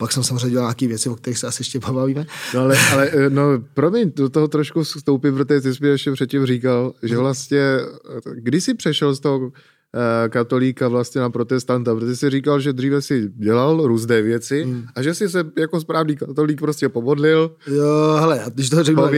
pak 0.00 0.12
jsem 0.12 0.22
samozřejmě 0.22 0.50
dělal 0.50 0.66
nějaké 0.66 0.86
věci, 0.86 1.08
o 1.08 1.14
kterých 1.14 1.38
se 1.38 1.46
asi 1.46 1.60
ještě 1.60 1.80
pobavíme. 1.80 2.26
No 2.54 2.60
ale, 2.60 2.76
ale 2.92 3.10
eh, 3.12 3.30
no, 3.30 3.42
promiň, 3.74 4.12
do 4.16 4.28
toho 4.28 4.48
trošku 4.48 4.82
vstoupím, 4.82 5.34
protože 5.34 5.60
ty 5.60 5.74
jsi 5.74 5.82
mi 5.82 5.88
ještě 5.88 6.12
předtím 6.12 6.46
říkal, 6.46 6.92
že 7.02 7.14
mhm. 7.14 7.22
vlastně, 7.22 7.58
eh, 7.58 8.20
kdy 8.34 8.60
jsi 8.60 8.74
přešel 8.74 9.14
z 9.14 9.20
toho 9.20 9.52
eh, 9.94 10.28
katolíka 10.28 10.88
vlastně 10.88 11.20
na 11.20 11.30
protestanta, 11.30 11.94
protože 11.94 12.16
jsi 12.16 12.30
říkal, 12.30 12.60
že 12.60 12.72
dříve 12.72 13.02
si 13.02 13.30
dělal 13.36 13.86
různé 13.86 14.22
věci 14.22 14.62
hmm. 14.62 14.84
a 14.94 15.02
že 15.02 15.14
jsi 15.14 15.28
se 15.28 15.44
jako 15.58 15.80
správný 15.80 16.16
katolík 16.16 16.60
prostě 16.60 16.88
pomodlil. 16.88 17.56
Jo, 17.66 18.16
hele, 18.20 18.44
když 18.54 18.70
to 18.70 18.84
řekl, 18.84 19.10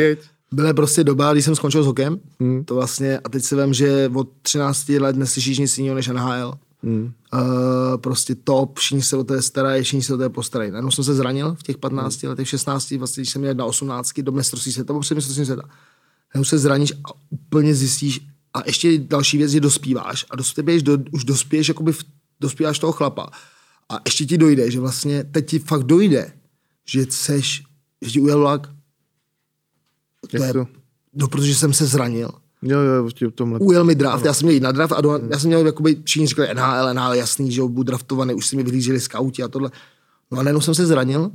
byla 0.52 0.72
prostě 0.72 1.04
doba, 1.04 1.32
když 1.32 1.44
jsem 1.44 1.54
skončil 1.54 1.82
s 1.82 1.86
hokem, 1.86 2.20
hmm. 2.40 2.64
to 2.64 2.74
vlastně, 2.74 3.18
a 3.18 3.28
teď 3.28 3.44
si 3.44 3.56
vím, 3.56 3.74
že 3.74 4.10
od 4.14 4.28
13 4.42 4.88
let 4.88 5.16
neslyšíš 5.16 5.58
nic 5.58 5.78
jiného 5.78 5.94
než 5.94 6.08
NHL. 6.08 6.52
Hmm. 6.82 7.12
Uh, 7.32 7.96
prostě 7.96 8.34
top, 8.34 8.78
všichni 8.78 9.02
se 9.02 9.16
o 9.16 9.24
to 9.24 9.42
starají, 9.42 9.82
všichni 9.82 10.02
se 10.02 10.14
o 10.14 10.18
to 10.18 10.30
postarají. 10.30 10.70
Najednou 10.70 10.90
jsem 10.90 11.04
se 11.04 11.14
zranil 11.14 11.54
v 11.54 11.62
těch 11.62 11.78
15 11.78 12.22
hmm. 12.22 12.30
letech, 12.30 12.48
16, 12.48 12.90
vlastně, 12.90 13.20
když 13.20 13.30
jsem 13.30 13.42
měl 13.42 13.54
na 13.54 13.64
18 13.64 14.20
do 14.20 14.32
mistrovství 14.32 14.72
světa, 14.72 14.92
nebo 14.92 15.00
před 15.00 15.14
mistrovství 15.14 15.44
světa. 15.44 15.62
Najednou 16.34 16.44
se 16.44 16.58
zraníš 16.58 16.92
a 17.04 17.08
úplně 17.30 17.74
zjistíš, 17.74 18.26
a 18.54 18.62
ještě 18.66 18.98
další 18.98 19.38
věc 19.38 19.54
je 19.54 19.60
dospíváš 19.60 20.26
a 20.30 20.36
dospěješ, 20.36 20.82
do, 20.82 20.98
už 21.12 21.24
dospěješ, 21.24 21.68
jakoby 21.68 21.92
v, 21.92 22.04
dospíváš 22.40 22.78
toho 22.78 22.92
chlapa. 22.92 23.30
A 23.88 24.00
ještě 24.04 24.26
ti 24.26 24.38
dojde, 24.38 24.70
že 24.70 24.80
vlastně 24.80 25.24
teď 25.24 25.46
ti 25.46 25.58
fakt 25.58 25.82
dojde, 25.82 26.32
že 26.84 27.06
seš, 27.10 27.62
že 28.02 28.10
ti 28.10 28.20
ujel 28.20 28.38
vlak, 28.38 28.68
to 30.30 30.44
je, 30.44 30.52
no, 31.14 31.28
protože 31.28 31.54
jsem 31.54 31.72
se 31.72 31.86
zranil. 31.86 32.30
Jo, 32.62 32.80
jo, 32.80 33.08
v 33.30 33.32
tomhle. 33.34 33.58
Ujel 33.58 33.84
mi 33.84 33.94
draft, 33.94 34.24
já 34.24 34.34
jsem 34.34 34.46
měl 34.46 34.54
jít 34.54 34.62
na 34.62 34.72
draft 34.72 34.92
a 34.92 35.00
do, 35.00 35.20
já 35.30 35.38
jsem 35.38 35.48
měl, 35.48 35.66
jakoby, 35.66 35.96
všichni 36.04 36.26
říkali 36.26 36.54
NHL, 36.54 36.94
NHL, 36.94 37.14
jasný, 37.14 37.52
že 37.52 37.62
budu 37.62 37.82
draftovaný, 37.82 38.34
už 38.34 38.46
si 38.46 38.56
mi 38.56 38.62
vyhlíželi 38.62 39.00
skauti 39.00 39.42
a 39.42 39.48
tohle. 39.48 39.70
No 40.30 40.38
a 40.38 40.42
najednou 40.42 40.60
jsem 40.60 40.74
se 40.74 40.86
zranil. 40.86 41.30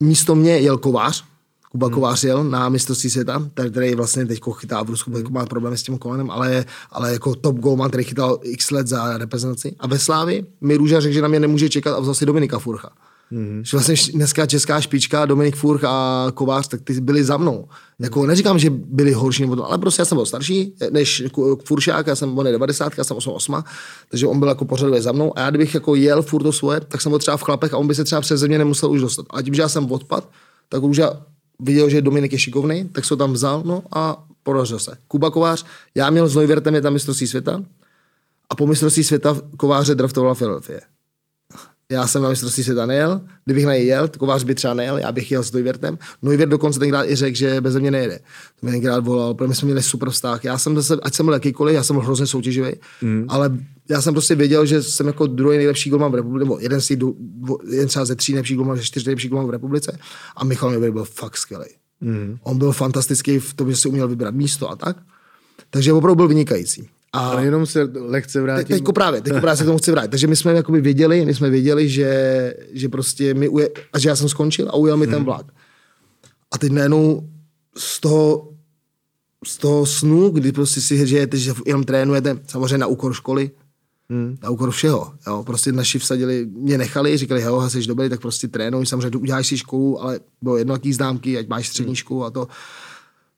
Místo 0.00 0.34
mě 0.34 0.58
jel 0.58 0.78
kovář, 0.78 1.24
Kuba 1.70 1.86
hmm. 1.86 1.94
Kovář 1.94 2.24
jel 2.24 2.44
na 2.44 2.68
mistrovství 2.68 3.10
světa, 3.10 3.42
který 3.70 3.94
vlastně 3.94 4.26
teď 4.26 4.40
chytá 4.58 4.82
v 4.82 4.90
Rusku, 4.90 5.10
hmm. 5.10 5.32
má 5.32 5.46
problémy 5.46 5.78
s 5.78 5.82
tím 5.82 5.98
kolenem, 5.98 6.30
ale, 6.30 6.64
ale 6.90 7.12
jako 7.12 7.34
top 7.34 7.56
goalman, 7.56 7.88
který 7.88 8.04
chytal 8.04 8.38
x 8.42 8.70
let 8.70 8.86
za 8.86 9.18
reprezentaci. 9.18 9.76
A 9.78 9.86
ve 9.86 9.98
Slávi 9.98 10.46
mi 10.60 10.76
Růža 10.76 11.00
řekl, 11.00 11.14
že 11.14 11.22
na 11.22 11.28
mě 11.28 11.40
nemůže 11.40 11.68
čekat 11.68 11.96
a 11.96 12.00
vzal 12.00 12.14
si 12.14 12.26
Dominika 12.26 12.58
Furcha. 12.58 12.90
Mm-hmm. 13.32 13.62
Vlastně 13.72 13.94
dneska 14.14 14.46
česká 14.46 14.80
špička, 14.80 15.26
Dominik 15.26 15.56
Furch 15.56 15.84
a 15.84 16.26
Kovář, 16.34 16.68
tak 16.68 16.80
ty 16.80 17.00
byli 17.00 17.24
za 17.24 17.36
mnou. 17.36 17.68
Jako 17.98 18.26
neříkám, 18.26 18.58
že 18.58 18.70
byli 18.70 19.12
horší, 19.12 19.42
nebo 19.42 19.56
to, 19.56 19.66
ale 19.66 19.78
prostě 19.78 20.00
já 20.00 20.04
jsem 20.04 20.16
byl 20.16 20.26
starší 20.26 20.74
než 20.90 21.22
Furšák, 21.64 22.06
já 22.06 22.16
jsem, 22.16 22.38
je 22.38 22.52
90, 22.52 22.98
já 22.98 23.04
jsem 23.04 23.16
88, 23.16 23.64
takže 24.10 24.26
on 24.26 24.38
byl 24.38 24.48
jako 24.48 24.64
pořadově 24.64 25.02
za 25.02 25.12
mnou 25.12 25.38
a 25.38 25.40
já 25.40 25.50
kdybych 25.50 25.74
jako 25.74 25.94
jel 25.94 26.22
furt 26.22 26.42
to 26.42 26.52
svoje, 26.52 26.80
tak 26.80 27.00
jsem 27.00 27.10
byl 27.10 27.18
třeba 27.18 27.36
v 27.36 27.42
chlapech 27.42 27.74
a 27.74 27.76
on 27.76 27.86
by 27.86 27.94
se 27.94 28.04
třeba 28.04 28.20
přes 28.20 28.40
země 28.40 28.58
nemusel 28.58 28.90
už 28.90 29.00
dostat. 29.00 29.26
A 29.30 29.42
tím, 29.42 29.54
že 29.54 29.62
já 29.62 29.68
jsem 29.68 29.92
odpad, 29.92 30.30
tak 30.68 30.82
už 30.82 30.96
já 30.96 31.22
viděl, 31.60 31.88
že 31.90 32.02
Dominik 32.02 32.32
je 32.32 32.38
šikovný, 32.38 32.88
tak 32.88 33.04
se 33.04 33.14
ho 33.14 33.18
tam 33.18 33.32
vzal 33.32 33.62
no 33.66 33.82
a 33.92 34.24
podařil 34.42 34.78
se. 34.78 34.96
Kuba 35.08 35.30
Kovář, 35.30 35.64
já 35.94 36.10
měl 36.10 36.28
s 36.28 36.36
Neuwertem 36.36 36.74
je 36.74 36.82
tam 36.82 36.92
mistrovství 36.92 37.26
světa 37.26 37.62
a 38.50 38.54
po 38.54 38.66
mistrovství 38.66 39.04
světa 39.04 39.36
Kováře 39.56 39.94
draftovala 39.94 40.34
Philadelphia 40.34 40.80
já 41.92 42.06
jsem 42.06 42.22
na 42.22 42.28
mistrovství 42.28 42.64
světa 42.64 42.86
nejel, 42.86 43.20
kdybych 43.44 43.66
na 43.66 43.74
jel, 43.74 44.08
kovář 44.18 44.44
by 44.44 44.54
třeba 44.54 44.74
nejel, 44.74 44.98
já 44.98 45.12
bych 45.12 45.30
jel 45.30 45.42
s 45.42 45.52
Neuwertem. 45.52 45.98
Neuwert 46.22 46.50
dokonce 46.50 46.78
tenkrát 46.78 47.04
i 47.10 47.16
řekl, 47.16 47.36
že 47.36 47.60
bez 47.60 47.76
mě 47.76 47.90
nejede. 47.90 48.18
To 48.60 48.66
mě 48.66 48.72
tenkrát 48.72 49.04
volal, 49.04 49.34
protože 49.34 49.48
my 49.48 49.54
jsme 49.54 49.66
měli 49.66 49.82
super 49.82 50.10
vztah. 50.10 50.44
Já 50.44 50.58
jsem 50.58 50.76
zase, 50.76 50.96
ať 51.02 51.14
jsem 51.14 51.26
byl 51.26 51.32
jakýkoliv, 51.32 51.74
já 51.74 51.82
jsem 51.82 51.96
byl 51.96 52.04
hrozně 52.04 52.26
soutěživý, 52.26 52.70
mm. 53.02 53.24
ale 53.28 53.58
já 53.88 54.02
jsem 54.02 54.14
prostě 54.14 54.34
věděl, 54.34 54.66
že 54.66 54.82
jsem 54.82 55.06
jako 55.06 55.26
druhý 55.26 55.56
nejlepší 55.56 55.90
golman 55.90 56.12
v 56.12 56.14
republice, 56.14 56.44
nebo 56.44 56.58
jeden, 56.60 56.80
z 56.80 56.96
dvou, 56.96 57.58
jeden 57.70 57.88
třeba 57.88 58.04
ze 58.04 58.16
tří 58.16 58.32
nejlepších 58.32 58.56
golmanů, 58.56 58.78
ze 58.78 58.84
čtyř 58.84 59.04
nejlepších 59.04 59.30
golmanů 59.30 59.48
v 59.48 59.52
republice 59.52 59.98
a 60.36 60.44
Michal 60.44 60.70
Neuwert 60.70 60.92
byl 60.92 61.04
fakt 61.04 61.36
skvělý. 61.36 61.66
Mm. 62.00 62.36
On 62.42 62.58
byl 62.58 62.72
fantastický 62.72 63.38
v 63.38 63.54
tom, 63.54 63.70
že 63.70 63.76
si 63.76 63.88
uměl 63.88 64.08
vybrat 64.08 64.34
místo 64.34 64.70
a 64.70 64.76
tak. 64.76 64.96
Takže 65.70 65.92
opravdu 65.92 66.16
byl 66.16 66.28
vynikající. 66.28 66.88
A 67.12 67.18
Ale 67.18 67.44
jenom 67.44 67.66
se 67.66 67.82
lehce 67.94 68.40
vrátit. 68.40 68.68
Te, 68.68 68.74
teďko 68.74 68.92
právě, 68.92 69.20
teďko 69.20 69.40
právě 69.40 69.56
se 69.56 69.62
k 69.62 69.66
tomu 69.66 69.78
chci 69.78 69.90
vrátit. 69.90 70.10
Takže 70.10 70.26
my 70.26 70.36
jsme 70.36 70.52
jakoby 70.52 70.80
věděli, 70.80 71.26
my 71.26 71.34
jsme 71.34 71.50
věděli, 71.50 71.88
že, 71.88 72.54
že 72.72 72.88
prostě 72.88 73.34
mi 73.34 73.48
uje, 73.48 73.70
a 73.92 73.98
že 73.98 74.08
já 74.08 74.16
jsem 74.16 74.28
skončil 74.28 74.68
a 74.68 74.76
ujel 74.76 74.96
mi 74.96 75.06
hmm. 75.06 75.14
ten 75.14 75.24
vlak. 75.24 75.46
A 76.50 76.58
teď 76.58 76.72
najednou 76.72 77.28
z 77.76 78.00
toho, 78.00 78.48
z 79.46 79.56
toho 79.56 79.86
snu, 79.86 80.30
kdy 80.30 80.52
prostě 80.52 80.80
si 80.80 81.06
žijete, 81.06 81.36
že 81.36 81.52
jenom 81.66 81.84
trénujete, 81.84 82.38
samozřejmě 82.46 82.78
na 82.78 82.86
úkor 82.86 83.14
školy, 83.14 83.50
hmm. 84.10 84.36
na 84.42 84.50
úkor 84.50 84.70
všeho. 84.70 85.12
Jo. 85.26 85.42
Prostě 85.46 85.72
naši 85.72 85.98
vsadili, 85.98 86.46
mě 86.52 86.78
nechali, 86.78 87.16
říkali, 87.16 87.42
hej, 87.42 87.52
jsi 87.68 87.86
dobrý, 87.86 88.08
tak 88.08 88.20
prostě 88.20 88.48
trénuj, 88.48 88.86
samozřejmě 88.86 89.18
uděláš 89.18 89.46
si 89.46 89.58
školu, 89.58 90.02
ale 90.02 90.20
bylo 90.42 90.56
jedno, 90.56 90.74
jaký 90.74 90.92
známky, 90.92 91.38
ať 91.38 91.48
máš 91.48 91.68
střední 91.68 91.90
hmm. 91.90 91.96
školu 91.96 92.24
a 92.24 92.30
to. 92.30 92.48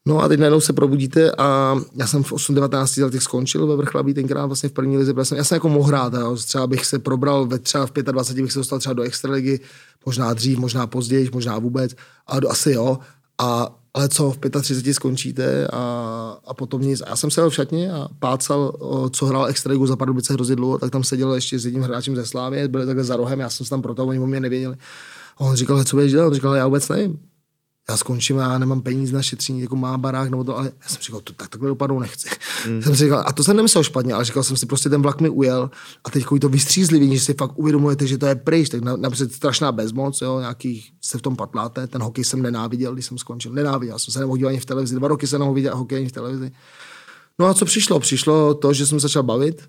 No 0.08 0.22
a 0.22 0.28
teď 0.28 0.40
najednou 0.40 0.60
se 0.60 0.72
probudíte 0.72 1.32
a 1.38 1.76
já 1.94 2.06
jsem 2.06 2.22
v 2.22 2.32
8-19 2.32 3.04
letech 3.04 3.22
skončil 3.22 3.66
ve 3.66 3.76
vrchlabí 3.76 4.14
tenkrát 4.14 4.46
vlastně 4.46 4.68
v 4.68 4.72
první 4.72 4.96
lize. 4.96 5.14
Jsem, 5.22 5.38
já 5.38 5.44
jsem 5.44 5.56
jako 5.56 5.68
mohl 5.68 5.88
hrát, 5.88 6.14
jo. 6.14 6.36
třeba 6.36 6.66
bych 6.66 6.86
se 6.86 6.98
probral 6.98 7.46
ve 7.46 7.58
třeba 7.58 7.86
v 7.86 7.92
25 7.92 8.42
bych 8.42 8.52
se 8.52 8.58
dostal 8.58 8.78
třeba 8.78 8.92
do 8.92 9.02
extraligy, 9.02 9.60
možná 10.06 10.34
dřív, 10.34 10.58
možná 10.58 10.86
později, 10.86 11.30
možná 11.32 11.58
vůbec, 11.58 11.92
ale 12.26 12.40
asi 12.48 12.72
jo. 12.72 12.98
A, 13.38 13.76
ale 13.94 14.08
co, 14.08 14.30
v 14.30 14.38
35 14.60 14.94
skončíte 14.94 15.66
a, 15.66 15.80
a 16.46 16.54
potom 16.54 16.82
nic. 16.82 17.02
A 17.02 17.08
já 17.08 17.16
jsem 17.16 17.30
seděl 17.30 17.50
v 17.50 17.54
šatně 17.54 17.92
a 17.92 18.08
pácal, 18.18 18.76
co 19.10 19.26
hrál 19.26 19.46
extraligu 19.46 19.86
za 19.86 19.96
Pardubice 19.96 20.32
hrozně 20.32 20.56
dlouho, 20.56 20.78
tak 20.78 20.90
tam 20.90 21.04
seděl 21.04 21.34
ještě 21.34 21.58
s 21.58 21.64
jedním 21.64 21.82
hráčem 21.82 22.16
ze 22.16 22.26
Slávy, 22.26 22.68
byli 22.68 22.86
takhle 22.86 23.04
za 23.04 23.16
rohem, 23.16 23.40
já 23.40 23.50
jsem 23.50 23.66
se 23.66 23.70
tam 23.70 23.82
proto, 23.82 24.06
oni 24.06 24.18
o 24.18 24.26
mě 24.26 24.40
nevěděli. 24.40 24.76
A 25.36 25.40
on 25.40 25.56
říkal, 25.56 25.84
co 25.84 25.96
budeš 25.96 26.12
dělat? 26.12 26.26
On 26.26 26.34
říkal, 26.34 26.54
já 26.54 26.66
vůbec 26.66 26.88
nevím 26.88 27.29
já 27.90 27.96
skončím 27.96 28.38
a 28.38 28.42
já 28.42 28.58
nemám 28.58 28.80
peníze 28.80 29.14
na 29.14 29.22
šetření, 29.22 29.60
jako 29.60 29.76
má 29.76 29.98
barák 29.98 30.30
nebo 30.30 30.44
to, 30.44 30.58
ale 30.58 30.72
já 30.82 30.88
jsem 30.88 31.02
říkal, 31.02 31.20
to, 31.20 31.32
tak 31.32 31.48
takhle 31.48 31.68
dopadnou 31.68 31.98
nechci. 31.98 32.28
Mm. 32.68 32.82
jsem 32.82 32.96
si 32.96 33.04
říkal, 33.04 33.24
a 33.26 33.32
to 33.32 33.44
jsem 33.44 33.56
nemyslel 33.56 33.84
špatně, 33.84 34.14
ale 34.14 34.24
říkal 34.24 34.42
jsem 34.42 34.56
si, 34.56 34.66
prostě 34.66 34.88
ten 34.88 35.02
vlak 35.02 35.20
mi 35.20 35.28
ujel 35.28 35.70
a 36.04 36.10
teď 36.10 36.24
to 36.40 36.48
vystřízlivění, 36.48 37.18
že 37.18 37.24
si 37.24 37.34
fakt 37.34 37.58
uvědomujete, 37.58 38.06
že 38.06 38.18
to 38.18 38.26
je 38.26 38.34
pryč, 38.34 38.68
tak 38.68 38.80
například 38.82 39.32
strašná 39.32 39.72
bezmoc, 39.72 40.20
jo, 40.20 40.40
nějaký 40.40 40.84
se 41.02 41.18
v 41.18 41.22
tom 41.22 41.36
patláte, 41.36 41.86
ten 41.86 42.02
hokej 42.02 42.24
jsem 42.24 42.42
nenáviděl, 42.42 42.92
když 42.92 43.06
jsem 43.06 43.18
skončil, 43.18 43.52
nenáviděl, 43.52 43.98
jsem 43.98 44.12
se 44.12 44.18
nemohl 44.18 44.36
dívat 44.36 44.48
ani 44.48 44.60
v 44.60 44.66
televizi, 44.66 44.94
dva 44.96 45.08
roky 45.08 45.26
jsem 45.26 45.40
nemohl 45.40 45.54
vidět 45.54 45.74
hokej 45.74 45.98
ani 45.98 46.08
v 46.08 46.12
televizi. 46.12 46.52
No 47.38 47.46
a 47.46 47.54
co 47.54 47.64
přišlo? 47.64 48.00
Přišlo 48.00 48.54
to, 48.54 48.72
že 48.72 48.86
jsem 48.86 49.00
začal 49.00 49.22
bavit, 49.22 49.68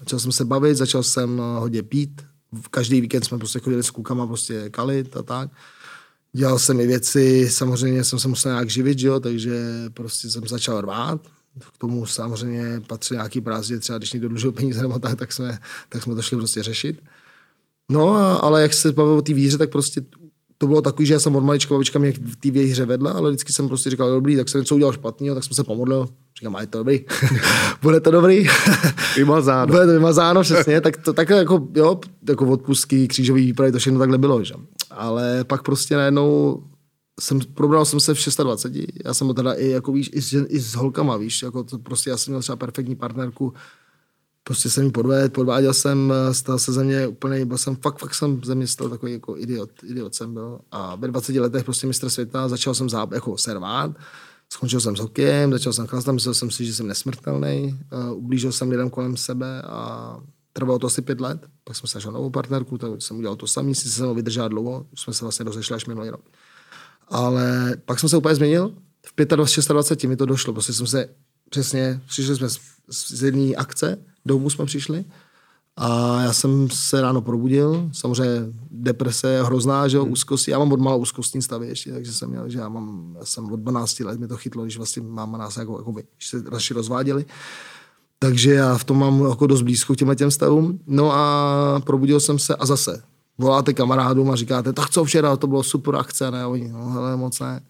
začal 0.00 0.18
jsem 0.18 0.32
se 0.32 0.44
bavit, 0.44 0.74
začal 0.74 1.02
jsem 1.02 1.40
eh, 1.40 1.60
hodně 1.60 1.82
pít, 1.82 2.22
každý 2.70 3.00
víkend 3.00 3.24
jsme 3.24 3.38
prostě 3.38 3.58
chodili 3.58 3.82
s 3.82 3.90
klukama 3.90 4.26
prostě 4.26 4.70
kalit 4.70 5.16
a 5.16 5.22
tak. 5.22 5.50
Dělal 6.32 6.58
jsem 6.58 6.80
i 6.80 6.86
věci, 6.86 7.48
samozřejmě 7.50 8.04
jsem 8.04 8.18
se 8.18 8.28
musel 8.28 8.52
nějak 8.52 8.70
živit, 8.70 9.00
jo, 9.00 9.20
takže 9.20 9.60
prostě 9.94 10.30
jsem 10.30 10.48
začal 10.48 10.80
rvát. 10.80 11.20
K 11.74 11.78
tomu 11.78 12.06
samozřejmě 12.06 12.80
patří 12.86 13.14
nějaký 13.14 13.40
prázdně, 13.40 13.78
třeba 13.78 13.98
když 13.98 14.12
někdo 14.12 14.28
dlužil 14.28 14.52
peníze 14.52 14.82
nebo 14.82 14.98
tak, 14.98 15.18
tak 15.18 15.32
jsme, 15.32 15.58
tak 15.88 16.02
jsme 16.02 16.14
to 16.14 16.22
šli 16.22 16.36
prostě 16.36 16.62
řešit. 16.62 17.02
No, 17.90 18.44
ale 18.44 18.62
jak 18.62 18.74
se 18.74 18.92
bavil 18.92 19.12
o 19.12 19.22
té 19.22 19.34
víře, 19.34 19.58
tak 19.58 19.70
prostě 19.70 20.02
to 20.58 20.66
bylo 20.66 20.82
takový, 20.82 21.06
že 21.06 21.14
já 21.14 21.20
jsem 21.20 21.36
od 21.36 21.44
malička 21.44 21.74
babička 21.74 21.98
mě 21.98 22.12
v 22.12 22.36
té 22.36 22.60
hře 22.60 22.86
vedla, 22.86 23.10
ale 23.10 23.30
vždycky 23.30 23.52
jsem 23.52 23.68
prostě 23.68 23.90
říkal, 23.90 24.10
dobrý, 24.10 24.36
tak 24.36 24.48
jsem 24.48 24.60
něco 24.60 24.74
udělal 24.74 24.92
špatného, 24.92 25.34
tak 25.34 25.44
jsem 25.44 25.54
se 25.54 25.64
pomodlil. 25.64 26.08
Říkám, 26.38 26.56
a 26.56 26.60
je 26.60 26.66
to 26.66 26.78
dobrý. 26.78 27.04
Bude 27.82 28.00
to 28.00 28.10
dobrý. 28.10 28.46
vymazáno. 29.16 29.66
Bude 29.72 29.86
to 29.86 29.92
vymazáno, 29.92 30.42
přesně. 30.42 30.80
tak 30.80 30.96
to 30.96 31.12
takhle 31.12 31.36
jako, 31.36 31.68
jo, 31.74 32.00
jako 32.28 32.46
odpustky, 32.46 33.08
křížový 33.08 33.46
výpravy, 33.46 33.72
to 33.72 33.78
všechno 33.78 33.98
takhle 33.98 34.18
bylo, 34.18 34.44
že? 34.44 34.54
Ale 34.90 35.44
pak 35.44 35.62
prostě 35.62 35.96
najednou 35.96 36.62
jsem, 37.20 37.40
probral 37.54 37.84
jsem 37.84 38.00
se 38.00 38.14
v 38.14 38.36
26, 38.42 38.86
já 39.04 39.14
jsem 39.14 39.34
teda 39.34 39.52
i, 39.52 39.68
jako 39.68 39.92
víš, 39.92 40.10
i 40.12 40.22
s, 40.22 40.32
i 40.32 40.60
s 40.60 40.74
holkama, 40.74 41.16
víš, 41.16 41.42
jako 41.42 41.64
to 41.64 41.78
prostě 41.78 42.10
já 42.10 42.16
jsem 42.16 42.32
měl 42.32 42.40
třeba 42.40 42.56
perfektní 42.56 42.96
partnerku, 42.96 43.52
prostě 44.48 44.70
jsem 44.70 44.84
jí 44.84 44.92
podvedl, 44.92 45.28
podváděl 45.28 45.74
jsem, 45.74 46.12
stal 46.32 46.58
se 46.58 46.72
ze 46.72 46.84
mě 46.84 47.06
úplně, 47.06 47.44
byl 47.44 47.58
jsem, 47.58 47.76
fakt, 47.76 47.98
fakt 47.98 48.14
jsem 48.14 48.40
ze 48.44 48.54
mě 48.54 48.66
stal 48.66 48.88
takový 48.88 49.12
jako 49.12 49.36
idiot, 49.36 49.70
idiot 49.84 50.14
jsem 50.14 50.34
byl. 50.34 50.60
A 50.70 50.96
ve 50.96 51.08
20 51.08 51.36
letech 51.36 51.64
prostě 51.64 51.86
mistr 51.86 52.10
světa 52.10 52.48
začal 52.48 52.74
jsem 52.74 52.88
záp, 52.88 53.12
jako 53.12 53.38
servát, 53.38 53.90
Skončil 54.52 54.80
jsem 54.80 54.96
s 54.96 55.00
hokejem, 55.00 55.52
začal 55.52 55.72
jsem 55.72 55.86
chlastat, 55.86 56.12
myslel 56.12 56.34
jsem 56.34 56.50
si, 56.50 56.64
že 56.64 56.74
jsem 56.74 56.86
nesmrtelný, 56.86 57.80
uh, 57.92 58.18
ublížil 58.18 58.52
jsem 58.52 58.70
lidem 58.70 58.90
kolem 58.90 59.16
sebe 59.16 59.62
a 59.62 60.16
trvalo 60.52 60.78
to 60.78 60.86
asi 60.86 61.02
pět 61.02 61.20
let. 61.20 61.46
Pak 61.64 61.76
jsem 61.76 61.86
se 61.86 61.98
našel 61.98 62.12
novou 62.12 62.30
partnerku, 62.30 62.78
tak 62.78 62.90
jsem 62.98 63.18
udělal 63.18 63.36
to 63.36 63.46
samý, 63.46 63.74
si 63.74 63.88
jsem 63.88 64.06
ho 64.06 64.14
vydržel 64.14 64.48
dlouho, 64.48 64.86
jsme 64.94 65.12
se 65.12 65.24
vlastně 65.24 65.44
rozešli 65.44 65.74
až 65.74 65.86
minulý 65.86 66.10
rok. 66.10 66.24
Ale 67.08 67.76
pak 67.84 67.98
jsem 67.98 68.08
se 68.08 68.16
úplně 68.16 68.34
změnil, 68.34 68.72
v 69.06 69.26
25, 69.36 69.72
26 69.72 70.04
mi 70.04 70.16
to 70.16 70.26
došlo, 70.26 70.52
prostě 70.52 70.72
jsem 70.72 70.86
se 70.86 71.08
přesně, 71.50 72.00
přišli 72.06 72.36
jsme 72.36 72.48
z, 72.48 72.58
z 72.88 73.22
jedné 73.22 73.54
akce, 73.54 73.98
domů 74.26 74.50
jsme 74.50 74.66
přišli 74.66 75.04
a 75.80 76.20
já 76.22 76.32
jsem 76.32 76.70
se 76.70 77.00
ráno 77.00 77.22
probudil, 77.22 77.90
samozřejmě 77.92 78.52
deprese 78.70 79.28
je 79.30 79.42
hrozná, 79.42 79.88
že 79.88 79.98
hmm. 79.98 80.12
úzkosti, 80.12 80.50
já 80.50 80.58
mám 80.58 80.72
od 80.72 80.80
malá 80.80 80.96
úzkostní 80.96 81.42
stavy 81.42 81.68
ještě, 81.68 81.92
takže 81.92 82.12
jsem 82.12 82.30
měl, 82.30 82.48
že 82.48 82.58
já 82.58 82.68
mám, 82.68 83.16
já 83.18 83.24
jsem 83.24 83.52
od 83.52 83.60
12 83.60 84.00
let, 84.00 84.20
mi 84.20 84.28
to 84.28 84.36
chytlo, 84.36 84.62
když 84.62 84.76
vlastně 84.76 85.02
máma 85.02 85.38
nás 85.38 85.56
jako, 85.56 85.78
jako 85.78 85.92
by, 85.92 86.04
když 86.16 86.28
se 86.28 86.42
naši 86.52 86.74
rozváděli. 86.74 87.24
Takže 88.18 88.54
já 88.54 88.78
v 88.78 88.84
tom 88.84 88.98
mám 88.98 89.24
jako 89.28 89.46
dost 89.46 89.62
blízko 89.62 89.94
k 89.94 89.96
těmhle 89.96 90.16
těm 90.16 90.30
stavům. 90.30 90.80
No 90.86 91.12
a 91.12 91.82
probudil 91.86 92.20
jsem 92.20 92.38
se 92.38 92.56
a 92.56 92.66
zase 92.66 93.02
voláte 93.38 93.74
kamarádům 93.74 94.30
a 94.30 94.36
říkáte, 94.36 94.72
tak 94.72 94.90
co 94.90 95.04
včera, 95.04 95.36
to 95.36 95.46
bylo 95.46 95.62
super 95.62 95.96
akce, 95.96 96.30
ne? 96.30 96.46
Oni, 96.46 96.68
no 96.68 96.90
hele, 96.90 97.16
moc 97.16 97.40
ne. 97.40 97.60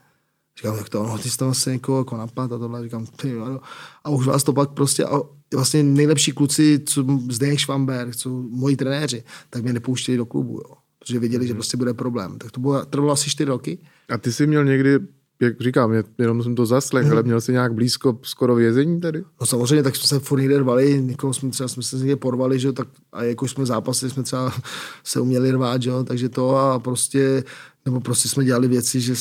Říkám, 0.59 0.77
jak 0.77 0.89
to, 0.89 1.03
no, 1.03 1.19
ty 1.19 1.31
jsi 1.31 1.39
tam 1.39 1.49
asi 1.49 1.71
někoho 1.71 1.99
jako 1.99 2.17
napad 2.17 2.53
a 2.53 2.59
tohle, 2.59 2.83
říkám, 2.83 3.07
ty, 3.07 3.33
no. 3.33 3.61
A 4.05 4.11
už 4.11 4.27
vás 4.27 4.45
to 4.45 4.53
pak 4.53 4.71
prostě, 4.71 5.05
a 5.05 5.21
vlastně 5.55 5.83
nejlepší 5.83 6.33
kluci, 6.33 6.81
co 6.87 7.05
Zdeněk 7.31 7.59
Švamberg, 7.59 8.17
co 8.17 8.31
moji 8.31 8.77
trenéři, 8.77 9.25
tak 9.51 9.63
mě 9.63 9.73
nepouštěli 9.73 10.19
do 10.19 10.27
klubu, 10.27 10.55
jo. 10.55 10.75
Protože 10.99 11.19
věděli, 11.19 11.47
že 11.47 11.53
mhm. 11.53 11.59
prostě 11.59 11.77
bude 11.77 11.95
problém. 11.95 12.39
Tak 12.39 12.51
to 12.51 12.61
bylo, 12.61 12.85
trvalo 12.85 13.13
asi 13.13 13.31
čtyři 13.31 13.49
roky. 13.49 13.79
A 14.09 14.19
ty 14.19 14.33
jsi 14.33 14.47
měl 14.47 14.65
někdy 14.65 14.99
jak 15.43 15.61
říkám, 15.61 15.93
jenom 16.19 16.43
jsem 16.43 16.55
to 16.55 16.67
zaslech, 16.67 17.05
hmm. 17.05 17.13
ale 17.13 17.23
měl 17.23 17.41
jsi 17.41 17.53
nějak 17.53 17.75
blízko 17.75 18.19
skoro 18.23 18.55
vězení 18.55 19.01
tady? 19.01 19.25
No 19.41 19.47
samozřejmě, 19.47 19.83
tak 19.83 19.97
jsme 19.97 20.07
se 20.07 20.19
furt 20.19 20.41
někde 20.41 20.59
rvali, 20.59 21.03
někoho 21.03 21.35
jsme 21.35 21.51
třeba 21.51 21.69
jsme 21.69 21.83
se 21.83 21.97
někde 21.97 22.17
porvali, 22.17 22.59
že, 22.59 22.73
tak, 22.73 22.89
a 23.13 23.23
jako 23.23 23.49
jsme 23.49 23.67
zápasy, 23.67 24.11
jsme 24.11 24.23
třeba 24.23 24.53
se 25.05 25.21
uměli 25.21 25.51
rvát, 25.51 25.83
že, 25.83 25.91
takže 26.05 26.29
to 26.29 26.57
a 26.57 26.79
prostě, 26.79 27.45
nebo 27.85 28.01
prostě 28.01 28.29
jsme 28.29 28.45
dělali 28.45 28.69
věci, 28.69 29.01
že 29.01 29.15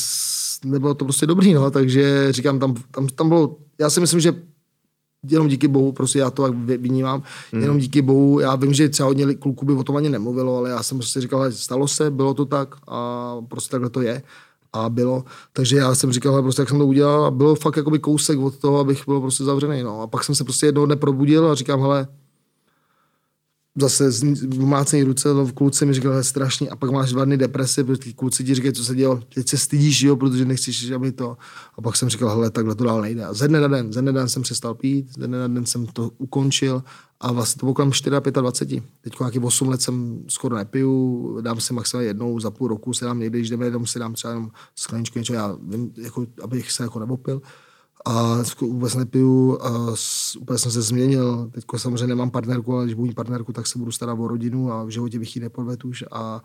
nebylo 0.64 0.94
to 0.94 1.04
prostě 1.04 1.26
dobrý, 1.26 1.54
no, 1.54 1.70
takže 1.70 2.32
říkám, 2.32 2.58
tam, 2.58 2.74
tam, 2.90 3.06
tam 3.06 3.28
bylo, 3.28 3.56
já 3.78 3.90
si 3.90 4.00
myslím, 4.00 4.20
že 4.20 4.34
jenom 5.30 5.48
díky 5.48 5.68
bohu, 5.68 5.92
prostě 5.92 6.18
já 6.18 6.30
to 6.30 6.42
tak 6.42 6.54
vynímám, 6.54 7.22
hmm. 7.52 7.62
jenom 7.62 7.78
díky 7.78 8.02
bohu, 8.02 8.40
já 8.40 8.56
vím, 8.56 8.74
že 8.74 8.88
třeba 8.88 9.06
hodně 9.06 9.34
kluků 9.34 9.66
by 9.66 9.72
o 9.72 9.84
tom 9.84 9.96
ani 9.96 10.08
nemluvilo, 10.08 10.56
ale 10.56 10.70
já 10.70 10.82
jsem 10.82 10.98
prostě 10.98 11.20
říkal, 11.20 11.52
stalo 11.52 11.88
se, 11.88 12.10
bylo 12.10 12.34
to 12.34 12.44
tak 12.44 12.74
a 12.88 13.36
prostě 13.48 13.70
takhle 13.70 13.90
to 13.90 14.00
je 14.02 14.22
a 14.72 14.88
bylo. 14.88 15.24
Takže 15.52 15.76
já 15.76 15.94
jsem 15.94 16.12
říkal, 16.12 16.42
prostě 16.42 16.62
jak 16.62 16.68
jsem 16.68 16.78
to 16.78 16.86
udělal 16.86 17.24
a 17.24 17.30
bylo 17.30 17.54
fakt 17.54 17.76
jakoby 17.76 17.98
kousek 17.98 18.38
od 18.38 18.56
toho, 18.56 18.78
abych 18.78 19.02
byl 19.06 19.20
prostě 19.20 19.44
zavřený. 19.44 19.82
No. 19.82 20.02
A 20.02 20.06
pak 20.06 20.24
jsem 20.24 20.34
se 20.34 20.44
prostě 20.44 20.66
jednoho 20.66 20.86
dne 20.86 20.96
probudil 20.96 21.50
a 21.50 21.54
říkám, 21.54 21.80
hele, 21.80 22.08
zase 23.80 24.10
mácený 24.58 25.02
ruce, 25.02 25.34
no, 25.34 25.46
v 25.46 25.52
kluci 25.52 25.86
mi 25.86 25.94
říkal, 25.94 26.24
strašný, 26.24 26.70
a 26.70 26.76
pak 26.76 26.90
máš 26.90 27.12
dva 27.12 27.24
dny 27.24 27.36
deprese, 27.36 27.84
protože 27.84 28.12
kluci 28.12 28.44
ti 28.44 28.54
říkají, 28.54 28.72
co 28.72 28.84
se 28.84 28.94
dělo, 28.94 29.20
teď 29.34 29.48
se 29.48 29.58
stydíš, 29.58 30.02
jo, 30.02 30.16
protože 30.16 30.44
nechceš, 30.44 30.90
aby 30.90 31.12
to. 31.12 31.36
A 31.74 31.82
pak 31.82 31.96
jsem 31.96 32.08
říkal, 32.08 32.28
hele, 32.28 32.50
takhle 32.50 32.74
to 32.74 32.84
dál 32.84 33.00
nejde. 33.00 33.24
A 33.24 33.34
ze 33.34 33.48
dne 33.48 33.60
na 33.60 33.68
den, 33.68 33.92
ze 33.92 34.02
dne 34.02 34.12
na 34.12 34.20
den 34.20 34.28
jsem 34.28 34.42
přestal 34.42 34.74
pít, 34.74 35.06
ze 35.18 35.26
dne 35.26 35.38
na 35.38 35.48
den 35.48 35.66
jsem 35.66 35.86
to 35.86 36.10
ukončil 36.18 36.82
a 37.20 37.32
vlastně 37.32 37.60
to 37.60 37.66
bylo 37.66 37.74
kolem 37.74 37.90
24. 38.32 38.82
Teď 39.00 39.18
nějaký 39.20 39.38
8 39.38 39.68
let 39.68 39.82
jsem 39.82 40.24
skoro 40.28 40.56
nepiju, 40.56 41.40
dám 41.40 41.60
si 41.60 41.74
maximálně 41.74 42.08
jednou 42.08 42.40
za 42.40 42.50
půl 42.50 42.68
roku, 42.68 42.94
se 42.94 43.04
dám 43.04 43.18
někdy, 43.18 43.38
když 43.38 43.50
jdeme 43.50 43.66
jenom 43.66 43.86
si 43.86 43.98
dám 43.98 44.14
třeba 44.14 44.32
jenom 44.32 44.50
skleničku 44.76 45.18
něco, 45.18 45.32
já 45.32 45.56
vím, 45.62 45.92
jako, 45.96 46.26
abych 46.42 46.72
se 46.72 46.82
jako 46.82 46.98
nebopil 46.98 47.42
a 48.06 48.42
vůbec 48.60 48.94
nepiju 48.94 49.58
a 49.62 49.94
úplně 50.38 50.58
jsem 50.58 50.72
se 50.72 50.82
změnil. 50.82 51.50
Teď 51.54 51.64
samozřejmě 51.76 52.06
nemám 52.06 52.30
partnerku, 52.30 52.74
ale 52.74 52.84
když 52.84 52.94
budu 52.94 53.06
mít 53.06 53.14
partnerku, 53.14 53.52
tak 53.52 53.66
se 53.66 53.78
budu 53.78 53.92
starat 53.92 54.18
o 54.18 54.28
rodinu 54.28 54.72
a 54.72 54.84
v 54.84 54.88
životě 54.88 55.18
bych 55.18 55.36
ji 55.36 55.42
nepodvedl 55.42 55.88
už 55.88 56.04
a 56.12 56.42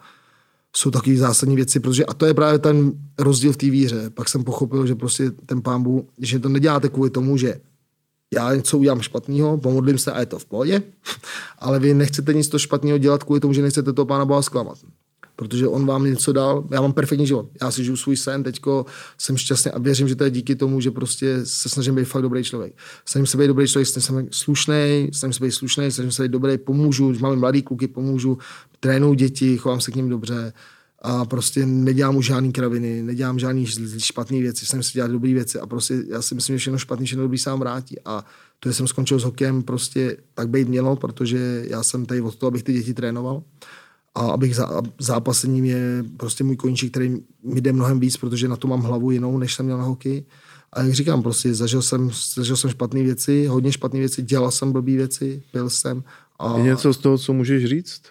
jsou 0.76 0.91
takové 0.91 1.16
zásadní 1.16 1.56
věci, 1.56 1.80
protože 1.80 2.06
a 2.06 2.14
to 2.14 2.26
je 2.26 2.34
právě 2.34 2.60
ten 2.60 2.91
rozdíl 3.20 3.54
v 3.54 3.58
té 3.58 3.70
víře. 3.70 4.10
Pak 4.10 4.30
jsem 4.30 4.43
pochopil, 4.43 4.88
že 4.88 4.95
prostě 4.95 5.32
ten 5.32 5.62
pámbu, 5.62 6.08
že 6.18 6.39
to 6.39 6.49
neděláte 6.49 6.89
kvůli 6.89 7.10
tomu, 7.10 7.38
že 7.38 7.62
já 8.34 8.56
něco 8.56 8.78
udělám 8.78 9.01
špatného, 9.01 9.58
pomodlím 9.58 9.97
se 9.97 10.12
a 10.12 10.20
je 10.20 10.26
to 10.26 10.39
v 10.39 10.45
pohodě, 10.45 10.84
ale 11.60 11.80
vy 11.80 11.93
nechcete 11.93 12.34
nic 12.34 12.47
to 12.47 12.60
špatného 12.60 12.97
dělat 12.97 13.24
kvůli 13.24 13.39
tomu, 13.39 13.54
že 13.54 13.62
nechcete 13.62 13.93
toho 13.93 14.06
pána 14.06 14.26
Boha 14.26 14.41
zklamat 14.41 14.78
protože 15.36 15.67
on 15.67 15.86
vám 15.86 16.03
něco 16.03 16.34
dal. 16.34 16.63
Já 16.71 16.81
mám 16.81 16.93
perfektní 16.93 17.27
život. 17.27 17.49
Já 17.61 17.71
si 17.71 17.84
žiju 17.84 17.97
svůj 17.97 18.17
sen, 18.17 18.43
teďko 18.43 18.86
jsem 19.17 19.38
šťastný 19.38 19.71
a 19.71 19.79
věřím, 19.79 20.07
že 20.07 20.15
to 20.15 20.23
je 20.23 20.29
díky 20.29 20.55
tomu, 20.55 20.81
že 20.81 20.91
prostě 20.91 21.39
se 21.43 21.69
snažím 21.69 21.95
být 21.95 22.05
fakt 22.05 22.21
dobrý 22.21 22.43
člověk. 22.43 22.73
Snažím 23.05 23.27
se 23.27 23.38
být 23.38 23.47
dobrý 23.47 23.67
člověk, 23.67 23.88
snažím 23.88 24.15
se 24.15 24.23
být 24.23 24.34
slušný, 24.34 25.09
snažím 25.13 25.34
se 25.34 25.45
být 25.45 25.51
slušný, 25.51 25.91
snažím 25.91 26.11
se 26.11 26.23
být 26.23 26.31
dobrý, 26.31 26.57
pomůžu, 26.57 27.09
když 27.09 27.21
máme 27.21 27.36
mladý 27.36 27.61
kluky, 27.61 27.88
pomůžu, 27.88 28.38
trénuju 28.79 29.13
děti, 29.13 29.57
chovám 29.57 29.81
se 29.81 29.91
k 29.91 29.95
ním 29.95 30.09
dobře 30.09 30.53
a 31.01 31.25
prostě 31.25 31.65
nedělám 31.65 32.15
už 32.15 32.25
žádný 32.25 32.51
kraviny, 32.51 33.03
nedělám 33.03 33.39
žádný 33.39 33.65
špatné 33.97 34.39
věci, 34.39 34.65
snažím 34.65 34.84
se 34.84 34.91
dělat 34.93 35.11
dobré 35.11 35.34
věci 35.34 35.59
a 35.59 35.67
prostě 35.67 36.03
já 36.09 36.21
si 36.21 36.36
myslím, 36.36 36.55
že 36.55 36.59
všechno 36.59 36.77
špatný, 36.77 37.05
všechno 37.05 37.23
dobrý 37.23 37.38
sám 37.38 37.59
vrátí 37.59 37.95
a 38.05 38.25
to, 38.59 38.69
že 38.69 38.73
jsem 38.73 38.88
skončil 38.88 39.19
s 39.19 39.23
hokejem, 39.23 39.63
prostě 39.63 40.17
tak 40.34 40.49
být 40.49 40.67
mělo, 40.67 40.95
protože 40.95 41.65
já 41.67 41.84
jsem 41.84 42.05
tady 42.05 42.21
od 42.21 42.36
toho, 42.36 42.47
abych 42.47 42.63
ty 42.63 42.73
děti 42.73 42.93
trénoval 42.93 43.43
a 44.16 44.20
abych 44.20 44.55
za, 44.55 44.82
zápasením 44.99 45.66
je 45.66 46.03
prostě 46.18 46.43
můj 46.43 46.55
koníček, 46.55 46.91
který 46.91 47.18
mi 47.43 47.61
jde 47.61 47.74
mnohem 47.74 47.99
víc, 47.99 48.18
protože 48.18 48.47
na 48.47 48.55
to 48.55 48.68
mám 48.68 48.82
hlavu 48.82 49.11
jinou, 49.11 49.38
než 49.38 49.53
jsem 49.53 49.66
měl 49.66 49.78
na 49.78 49.84
hokej. 49.84 50.26
A 50.74 50.82
jak 50.82 50.93
říkám, 50.93 51.24
prostě 51.24 51.53
zažil 51.53 51.82
jsem, 51.82 52.11
zažil 52.36 52.57
jsem 52.57 52.70
špatné 52.70 53.03
věci, 53.03 53.45
hodně 53.45 53.72
špatné 53.72 53.99
věci, 53.99 54.22
dělal 54.22 54.51
jsem 54.51 54.72
blbý 54.72 54.95
věci, 54.95 55.43
byl 55.53 55.70
jsem. 55.70 56.03
A... 56.39 56.57
Je 56.57 56.64
něco 56.64 56.93
z 56.93 56.97
toho, 56.97 57.18
co 57.18 57.34
můžeš 57.34 57.66
říct? 57.66 58.01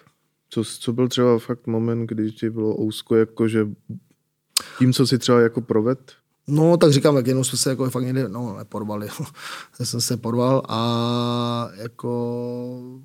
Co, 0.49 0.63
co 0.63 0.93
byl 0.93 1.07
třeba 1.07 1.39
fakt 1.39 1.67
moment, 1.67 2.05
kdy 2.05 2.31
ti 2.31 2.49
bylo 2.49 2.81
ousko, 2.81 3.15
jako 3.15 3.47
že 3.47 3.67
tím, 4.79 4.93
co 4.93 5.07
si 5.07 5.17
třeba 5.17 5.41
jako 5.41 5.61
proved? 5.61 5.99
No, 6.47 6.77
tak 6.77 6.91
říkám, 6.91 7.15
jak 7.15 7.27
jenom 7.27 7.43
jsme 7.43 7.57
se 7.57 7.69
jako 7.69 7.89
fakt 7.89 8.03
někde, 8.03 8.29
no, 8.29 8.57
neporvali. 8.57 9.07
Já 9.79 9.85
jsem 9.85 10.01
se 10.01 10.17
porval 10.17 10.61
a 10.67 11.69
jako 11.75 13.03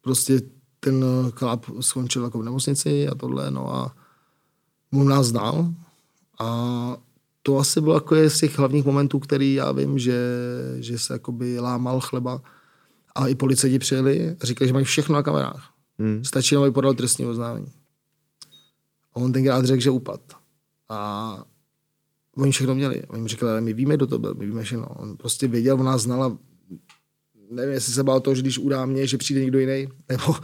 prostě 0.00 0.40
ten 0.80 1.04
eh, 1.04 1.30
chlap 1.30 1.66
skončil 1.80 2.24
jako 2.24 2.38
v 2.38 2.44
nemocnici 2.44 3.08
a 3.08 3.14
tohle, 3.14 3.50
no 3.50 3.74
a 3.74 3.96
on 4.92 5.08
nás 5.08 5.26
znal 5.26 5.74
a 6.38 6.96
to 7.42 7.58
asi 7.58 7.80
bylo 7.80 7.94
jako 7.94 8.16
z 8.28 8.40
těch 8.40 8.58
hlavních 8.58 8.84
momentů, 8.84 9.18
který 9.18 9.54
já 9.54 9.72
vím, 9.72 9.98
že, 9.98 10.20
že 10.78 10.98
se 10.98 11.12
jakoby 11.12 11.60
lámal 11.60 12.00
chleba 12.00 12.42
a 13.14 13.28
i 13.28 13.34
policajti 13.34 13.78
přijeli 13.78 14.36
a 14.40 14.46
říkali, 14.46 14.68
že 14.68 14.72
mají 14.72 14.84
všechno 14.84 15.14
na 15.14 15.22
kamerách. 15.22 15.70
Hmm. 15.98 16.24
Stačí, 16.24 16.56
aby 16.56 16.70
podal 16.70 16.94
trestní 16.94 17.26
oznámení. 17.26 17.72
A 19.14 19.16
on 19.16 19.32
tenkrát 19.32 19.64
řekl, 19.64 19.82
že 19.82 19.90
upad. 19.90 20.20
A 20.88 21.44
oni 22.36 22.52
všechno 22.52 22.74
měli. 22.74 23.02
Oni 23.06 23.28
říkali, 23.28 23.60
my 23.60 23.72
víme, 23.72 23.96
kdo 23.96 24.06
to 24.06 24.18
byl, 24.18 24.34
my 24.34 24.46
víme 24.46 24.62
všechno. 24.62 24.88
On 24.88 25.16
prostě 25.16 25.48
věděl, 25.48 25.74
on 25.74 25.86
nás 25.86 26.02
znal 26.02 26.38
nevím, 27.50 27.74
jestli 27.74 27.92
se 27.92 28.02
bál 28.02 28.20
toho, 28.20 28.34
že 28.34 28.42
když 28.42 28.58
udá 28.58 28.86
mě, 28.86 29.06
že 29.06 29.18
přijde 29.18 29.40
někdo 29.40 29.58
jiný, 29.58 29.88
nebo, 30.08 30.34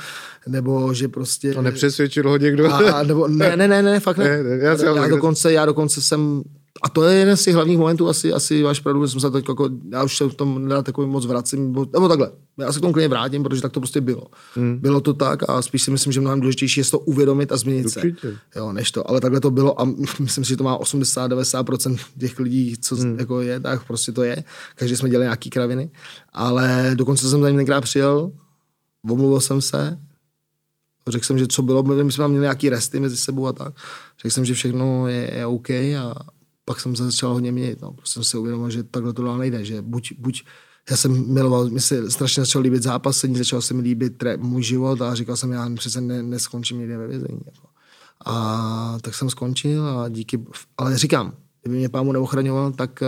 nebo 0.49 0.95
že 0.95 1.09
prostě... 1.09 1.55
To 1.55 1.63
nepřesvědčil 1.63 2.29
ho 2.29 2.37
někdo? 2.37 2.73
A, 2.73 3.03
nebo, 3.03 3.29
ne, 3.29 3.57
ne, 3.57 3.69
ne, 3.69 3.83
ne, 3.83 4.01
fakt 4.01 4.19
ne. 4.19 4.25
ne, 4.25 4.43
ne 4.43 4.65
já, 4.65 4.85
já, 4.85 5.09
dokonce, 5.09 5.53
já 5.53 5.67
dokonce 5.67 6.03
jsem 6.03 6.43
a 6.83 6.89
to 6.89 7.03
je 7.05 7.19
jeden 7.19 7.37
z 7.37 7.45
těch 7.45 7.55
hlavních 7.55 7.79
momentů, 7.79 8.09
asi, 8.09 8.33
asi 8.33 8.63
váš 8.63 8.81
pravdu, 8.81 9.07
že 9.07 9.13
jsem 9.13 9.21
se 9.21 9.31
teď 9.31 9.49
jako, 9.49 9.71
já 9.93 10.05
už 10.05 10.17
se 10.17 10.25
v 10.25 10.35
tom 10.35 10.63
nedá 10.63 10.83
takový 10.83 11.07
moc 11.09 11.27
vracím, 11.27 11.67
nebo, 11.67 11.87
nebo 11.93 12.09
takhle, 12.09 12.31
já 12.59 12.73
se 12.73 12.79
k 12.79 12.83
tomu 12.83 12.93
klidně 12.93 13.09
vrátím, 13.09 13.43
protože 13.43 13.63
tak 13.63 13.73
to 13.73 13.81
prostě 13.81 14.01
bylo. 14.01 14.27
Hmm. 14.55 14.79
Bylo 14.79 15.01
to 15.01 15.15
tak 15.15 15.51
a 15.51 15.63
spíš 15.63 15.83
si 15.83 15.91
myslím, 15.91 16.13
že 16.13 16.21
mnohem 16.21 16.41
důležitější 16.41 16.81
je 16.81 16.85
to 16.85 16.99
uvědomit 16.99 17.53
a 17.53 17.57
změnit 17.57 17.87
Určitě. 17.87 18.17
se. 18.21 18.37
Jo, 18.57 18.73
než 18.73 18.91
to, 18.91 19.11
ale 19.11 19.21
takhle 19.21 19.41
to 19.41 19.51
bylo 19.51 19.81
a 19.81 19.85
myslím 20.21 20.45
si, 20.45 20.49
že 20.49 20.57
to 20.57 20.65
má 20.65 20.79
80-90% 20.79 21.99
těch 22.19 22.39
lidí, 22.39 22.77
co 22.81 22.97
hmm. 22.97 23.19
jako 23.19 23.41
je, 23.41 23.61
tak 23.61 23.87
prostě 23.87 24.13
to 24.13 24.23
je. 24.23 24.45
Každý 24.75 24.97
jsme 24.97 25.09
dělali 25.09 25.25
nějaký 25.25 25.51
kraviny, 25.51 25.91
ale 26.33 26.91
dokonce 26.95 27.29
jsem 27.29 27.41
za 27.41 27.49
ním 27.49 27.59
tenkrát 27.59 27.81
přijel, 27.81 28.33
omluvil 29.11 29.41
jsem 29.41 29.61
se, 29.61 29.99
řekl 31.09 31.25
jsem, 31.25 31.39
že 31.39 31.47
co 31.47 31.63
bylo, 31.63 31.83
my 31.83 32.13
jsme 32.13 32.29
měli 32.29 32.43
nějaký 32.43 32.69
resty 32.69 33.01
mezi 33.01 33.17
sebou 33.17 33.47
a 33.47 33.53
tak. 33.53 33.75
Řekl 34.23 34.35
jsem, 34.35 34.45
že 34.45 34.55
všechno 34.55 35.09
je, 35.09 35.35
je 35.35 35.47
OK 35.47 35.71
a, 35.71 36.15
pak 36.65 36.81
jsem 36.81 36.97
se 36.97 37.05
začal 37.05 37.33
hodně 37.33 37.53
měnit. 37.53 37.83
No. 37.83 37.93
Prostě 37.93 38.15
jsem 38.15 38.25
si 38.25 38.39
uvědomil, 38.39 38.71
že 38.71 38.83
takhle 38.83 39.13
to 39.13 39.23
dál 39.23 39.39
nejde, 39.39 39.65
že 39.65 39.83
buď, 39.83 40.13
buď 40.19 40.45
já 40.91 40.97
jsem 40.97 41.35
miloval, 41.35 41.71
mi 41.71 41.81
se 41.81 42.11
strašně 42.11 42.43
začal 42.43 42.63
líbit 42.63 42.83
zápasení, 42.83 43.37
začal 43.37 43.63
se 43.63 43.75
mi 43.75 43.83
líbit 43.83 44.19
tre, 44.19 44.37
můj 44.37 44.63
život 44.63 45.03
a 45.03 45.15
říkal 45.15 45.37
jsem, 45.37 45.53
já 45.53 45.71
přece 45.75 46.01
ne, 46.01 46.23
neskončím 46.23 46.79
někde 46.79 46.99
ve 46.99 47.07
vězení. 47.07 47.41
Jako. 47.47 47.69
A 48.27 48.99
tak 49.03 49.15
jsem 49.15 49.31
skončil 49.31 49.87
a 49.87 50.09
díky, 50.09 50.45
ale 50.79 50.99
říkám, 50.99 51.33
kdyby 51.63 51.77
mě 51.77 51.89
pámu 51.89 52.13
neochraňoval, 52.13 52.73
tak 52.73 53.03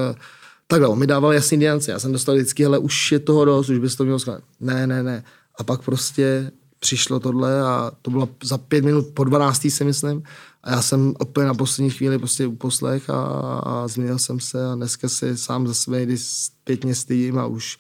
takhle, 0.66 0.88
on 0.88 0.98
mi 0.98 1.07
dával 1.07 1.32
jasný 1.32 1.59
diance. 1.59 1.90
Já 1.90 1.98
jsem 1.98 2.12
dostal 2.12 2.34
vždycky, 2.34 2.66
ale 2.66 2.78
už 2.78 3.12
je 3.12 3.18
toho 3.18 3.44
dost, 3.44 3.68
už 3.68 3.78
bys 3.78 3.96
to 3.96 4.05
měl 4.05 4.18
skládat. 4.18 4.44
Ne, 4.61 4.86
ne, 4.86 5.02
ne. 5.02 5.24
A 5.59 5.64
pak 5.64 5.82
prostě 5.82 6.50
přišlo 6.80 7.20
tohle 7.20 7.62
a 7.62 7.92
to 8.02 8.11
bylo 8.11 8.28
za 8.42 8.59
pět 8.59 8.84
minut 8.84 9.07
po 9.14 9.24
12. 9.24 9.66
si 9.70 9.84
myslím. 9.84 10.22
A 10.65 10.71
já 10.71 10.83
jsem 10.83 11.15
úplně 11.21 11.47
na 11.47 11.55
poslední 11.55 11.91
chvíli 11.91 12.19
prostě 12.19 12.47
uposlech 12.47 13.11
a, 13.11 13.23
a 13.59 13.89
změnil 13.89 14.19
jsem 14.19 14.41
se 14.41 14.67
a 14.67 14.75
dneska 14.75 15.09
si 15.09 15.37
sám 15.37 15.67
za 15.67 15.75
sebe 15.75 16.01
někdy 16.01 16.19
zpětně 16.19 16.95
stydím 16.95 17.39
a 17.39 17.47
už 17.47 17.79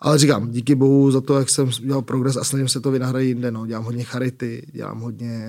ale 0.00 0.18
říkám, 0.18 0.50
díky 0.50 0.74
bohu 0.74 1.10
za 1.10 1.20
to, 1.20 1.38
jak 1.38 1.50
jsem 1.50 1.68
dělal 1.68 2.02
progres 2.02 2.36
a 2.36 2.44
snažím 2.44 2.68
se 2.68 2.80
to 2.80 2.90
vynahradit 2.90 3.28
jinde. 3.28 3.50
No. 3.50 3.66
Dělám 3.66 3.84
hodně 3.84 4.04
charity, 4.04 4.66
dělám 4.72 5.00
hodně 5.00 5.46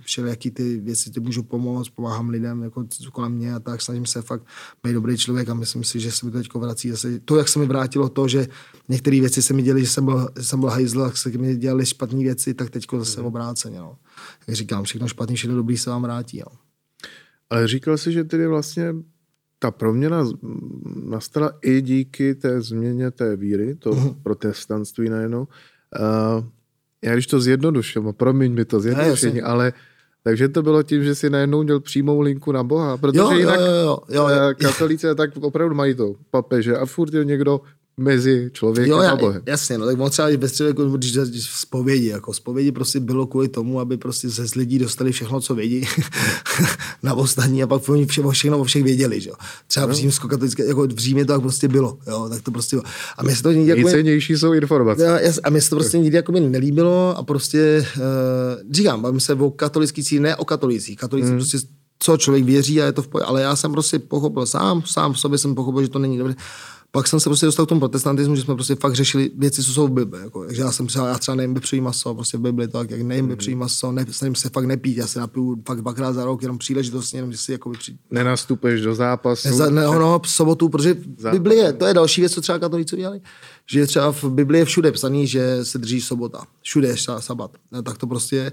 všelijaký 0.00 0.50
ty 0.50 0.80
věci, 0.80 1.10
ty 1.10 1.20
můžu 1.20 1.42
pomoct, 1.42 1.88
pomáhám 1.88 2.28
lidem 2.28 2.62
jako 2.62 2.84
kolem 3.12 3.32
mě 3.32 3.54
a 3.54 3.60
tak. 3.60 3.82
Snažím 3.82 4.06
se 4.06 4.22
fakt 4.22 4.42
být 4.82 4.92
dobrý 4.92 5.16
člověk 5.16 5.48
a 5.48 5.54
myslím 5.54 5.84
si, 5.84 6.00
že 6.00 6.12
se 6.12 6.26
mi 6.26 6.32
to 6.32 6.38
teď 6.38 6.54
vrací. 6.54 6.90
Zase 6.90 7.20
to, 7.20 7.36
jak 7.36 7.48
se 7.48 7.58
mi 7.58 7.66
vrátilo 7.66 8.08
to, 8.08 8.28
že 8.28 8.48
některé 8.88 9.20
věci 9.20 9.42
se 9.42 9.54
mi 9.54 9.62
děly, 9.62 9.80
že 9.80 9.90
jsem 9.90 10.04
byl, 10.04 10.28
že 10.36 10.44
jsem 10.44 10.60
byl 10.60 10.68
hajzl, 10.68 11.00
jak 11.00 11.16
se 11.16 11.30
mi 11.30 11.56
dělali 11.56 11.86
špatné 11.86 12.18
věci, 12.18 12.54
tak 12.54 12.70
teď 12.70 12.86
zase 12.98 13.20
mm. 13.20 13.26
obráceně. 13.26 13.78
No. 13.78 13.96
Jak 14.48 14.56
říkám, 14.56 14.84
všechno 14.84 15.08
špatný, 15.08 15.36
všechno 15.36 15.56
dobrý 15.56 15.76
se 15.76 15.90
vám 15.90 16.02
vrátí. 16.02 16.38
No. 16.38 16.56
Ale 17.50 17.68
říkal 17.68 17.98
jsi, 17.98 18.12
že 18.12 18.24
tedy 18.24 18.46
vlastně 18.46 18.94
ta 19.58 19.70
proměna 19.70 20.24
nastala 21.04 21.52
i 21.62 21.82
díky 21.82 22.34
té 22.34 22.60
změně 22.60 23.10
té 23.10 23.36
víry, 23.36 23.74
to 23.74 23.90
uh-huh. 23.90 24.16
protestantství 24.22 25.08
najednou. 25.08 25.40
Uh, 25.40 26.44
já 27.04 27.12
když 27.12 27.26
to 27.26 27.40
zjednoduším, 27.40 28.12
promiň 28.16 28.52
mi 28.52 28.64
to 28.64 28.80
zjednodušení, 28.80 29.42
ale 29.42 29.72
takže 30.22 30.48
to 30.48 30.62
bylo 30.62 30.82
tím, 30.82 31.04
že 31.04 31.14
si 31.14 31.30
najednou 31.30 31.62
měl 31.62 31.80
přímou 31.80 32.20
linku 32.20 32.52
na 32.52 32.64
Boha, 32.64 32.96
protože 32.96 33.18
jo, 33.18 33.32
jinak 33.32 33.60
jo, 33.60 33.66
jo, 33.66 33.98
jo, 34.08 34.28
jo. 34.28 34.54
katolíci 34.60 35.06
tak 35.16 35.36
opravdu 35.36 35.74
mají 35.74 35.94
to 35.94 36.14
papeže 36.30 36.76
a 36.76 36.86
furt 36.86 37.14
je 37.14 37.24
někdo 37.24 37.60
mezi 37.96 38.50
člověkem 38.52 38.90
jo, 38.90 38.98
a 38.98 39.16
Bohem. 39.16 39.42
Jasně, 39.46 39.78
no 39.78 39.86
tak 39.86 39.96
moc 39.96 40.12
třeba 40.12 40.28
bez 40.36 40.56
člověku, 40.56 40.84
když 40.84 41.14
zpovědi, 41.40 42.06
jako 42.06 42.34
zpovědi 42.34 42.72
prostě 42.72 43.00
bylo 43.00 43.26
kvůli 43.26 43.48
tomu, 43.48 43.80
aby 43.80 43.96
prostě 43.96 44.30
se 44.30 44.48
z 44.48 44.54
lidí 44.54 44.78
dostali 44.78 45.12
všechno, 45.12 45.40
co 45.40 45.54
vědí 45.54 45.86
na 47.02 47.14
ostatní 47.14 47.62
a 47.62 47.66
pak 47.66 47.88
oni 47.88 48.06
všechno, 48.06 48.30
všechno 48.30 48.58
o 48.58 48.64
všech 48.64 48.82
věděli, 48.82 49.20
že 49.20 49.30
jo. 49.30 49.36
Třeba 49.66 49.86
no. 49.86 49.92
v 49.92 49.96
římsko-katolické, 49.96 50.66
jako 50.66 50.86
v 50.86 50.98
Římě 50.98 51.24
to 51.24 51.32
tak 51.32 51.42
prostě 51.42 51.68
bylo, 51.68 51.98
jo, 52.06 52.28
tak 52.28 52.42
to 52.42 52.50
prostě 52.50 52.76
bylo. 52.76 52.84
A 53.18 53.22
mě 53.22 53.36
se 53.36 53.42
to 53.42 53.52
nikdy 53.52 53.70
jako... 53.70 53.82
Nejcennější 53.82 54.36
jsou 54.36 54.52
informace. 54.52 55.04
Jo, 55.04 55.14
jas, 55.20 55.40
a 55.44 55.50
mě 55.50 55.60
se 55.60 55.70
to 55.70 55.76
prostě 55.76 55.98
nikdy 55.98 56.16
jako 56.16 56.32
mi 56.32 56.40
nelíbilo 56.40 57.14
a 57.18 57.22
prostě, 57.22 57.86
uh, 57.96 58.72
říkám, 58.72 59.02
bavím 59.02 59.20
se 59.20 59.34
o 59.34 59.50
katolický 59.50 60.04
cíl, 60.04 60.22
ne 60.22 60.36
o 60.36 60.44
katolicích. 60.44 60.98
Katolici 60.98 61.28
hmm. 61.28 61.38
prostě 61.38 61.58
co 61.98 62.16
člověk 62.16 62.44
věří 62.44 62.82
a 62.82 62.84
je 62.84 62.92
to 62.92 63.02
v 63.02 63.08
pohodě, 63.08 63.26
ale 63.26 63.42
já 63.42 63.56
jsem 63.56 63.72
prostě 63.72 63.98
pochopil 63.98 64.46
sám, 64.46 64.82
sám 64.86 65.12
v 65.12 65.18
sobě 65.18 65.38
jsem 65.38 65.54
pochopil, 65.54 65.82
že 65.82 65.88
to 65.88 65.98
není 65.98 66.18
dobré 66.18 66.34
pak 66.94 67.08
jsem 67.08 67.20
se 67.20 67.28
prostě 67.28 67.46
dostal 67.46 67.66
k 67.66 67.68
tomu 67.68 67.80
protestantismu, 67.80 68.36
že 68.36 68.42
jsme 68.42 68.54
prostě 68.54 68.74
fakt 68.74 68.94
řešili 68.94 69.30
věci, 69.36 69.62
co 69.62 69.72
jsou 69.72 69.86
v 69.86 69.90
Bibli. 69.90 70.20
Jako, 70.20 70.44
takže 70.44 70.62
já 70.62 70.72
jsem 70.72 70.86
třeba, 70.86 71.08
já 71.08 71.18
třeba 71.18 71.34
nejím 71.34 71.54
vepřový 71.54 71.80
maso, 71.80 72.14
prostě 72.14 72.38
v 72.38 72.40
Bibli 72.40 72.68
tak, 72.68 72.90
jak 72.90 73.02
nejím 73.02 73.28
vepřový 73.28 73.54
maso, 73.56 73.92
ne, 73.92 74.06
snažím 74.10 74.34
se 74.34 74.48
fakt 74.48 74.64
nepít, 74.64 74.96
já 74.96 75.06
se 75.06 75.20
napiju 75.20 75.62
fakt 75.66 75.80
dvakrát 75.80 76.12
za 76.12 76.24
rok, 76.24 76.42
jenom 76.42 76.58
příležitostně, 76.58 77.18
jenom 77.18 77.32
že 77.32 77.38
si 77.38 77.52
jako 77.52 77.70
při... 77.70 77.96
Nenastupuješ 78.10 78.80
do 78.80 78.94
zápasu. 78.94 79.58
Ne, 79.58 79.70
ne, 79.70 79.84
no, 79.84 80.18
v 80.18 80.30
sobotu, 80.30 80.68
protože 80.68 80.94
v 80.94 81.30
Bibli 81.30 81.56
je, 81.56 81.72
to 81.72 81.86
je 81.86 81.94
další 81.94 82.20
věc, 82.20 82.32
co 82.32 82.40
třeba 82.40 82.58
katolíci 82.58 82.96
dělali, 82.96 83.20
že 83.66 83.86
třeba 83.86 84.12
v 84.12 84.24
Bibli 84.24 84.58
je 84.58 84.64
všude 84.64 84.92
psaný, 84.92 85.26
že 85.26 85.64
se 85.64 85.78
drží 85.78 86.00
sobota. 86.00 86.44
Všude 86.62 86.88
je 86.88 86.96
sabat. 87.18 87.50
No, 87.72 87.82
tak 87.82 87.98
to 87.98 88.06
prostě 88.06 88.36
je 88.36 88.52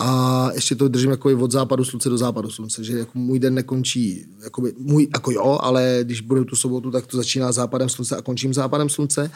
a 0.00 0.48
ještě 0.54 0.74
to 0.74 0.88
držím 0.88 1.10
jako 1.10 1.30
od 1.38 1.52
západu 1.52 1.84
slunce 1.84 2.08
do 2.08 2.18
západu 2.18 2.50
slunce, 2.50 2.84
že 2.84 2.98
jako 2.98 3.18
můj 3.18 3.38
den 3.38 3.54
nekončí, 3.54 4.24
jakoby, 4.44 4.72
můj, 4.78 5.08
jako 5.14 5.30
jo, 5.30 5.58
ale 5.62 5.98
když 6.02 6.20
budu 6.20 6.44
tu 6.44 6.56
sobotu, 6.56 6.90
tak 6.90 7.06
to 7.06 7.16
začíná 7.16 7.52
západem 7.52 7.88
slunce 7.88 8.16
a 8.16 8.22
končím 8.22 8.54
západem 8.54 8.88
slunce. 8.88 9.30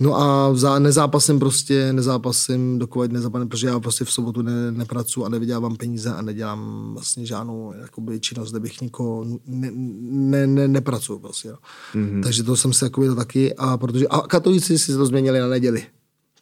No 0.00 0.20
a 0.20 0.54
za, 0.54 0.78
nezápasím 0.78 1.38
prostě, 1.38 1.92
nezápasím, 1.92 2.78
dokud 2.78 3.12
nezápasím, 3.12 3.48
protože 3.48 3.66
já 3.66 3.80
prostě 3.80 4.04
v 4.04 4.12
sobotu 4.12 4.42
ne, 4.42 4.72
nepracuji 4.72 5.24
a 5.24 5.28
nevydělávám 5.28 5.76
peníze 5.76 6.10
a 6.10 6.22
nedělám 6.22 6.90
vlastně 6.94 7.26
žádnou 7.26 7.72
jakoby, 7.80 8.20
činnost, 8.20 8.50
kde 8.50 8.60
bych 8.60 8.80
nikoho 8.80 9.24
ne, 9.46 9.70
ne, 10.00 10.46
ne, 10.46 10.68
nepracuju 10.68 11.18
prostě. 11.18 11.52
Mm-hmm. 11.94 12.22
Takže 12.22 12.42
to 12.42 12.56
jsem 12.56 12.72
se 12.72 12.86
jako 12.86 13.06
to 13.06 13.14
taky 13.14 13.54
a 13.54 13.76
protože 13.76 14.08
a 14.08 14.20
katolíci 14.20 14.78
si 14.78 14.96
to 14.96 15.06
změnili 15.06 15.40
na 15.40 15.48
neděli. 15.48 15.86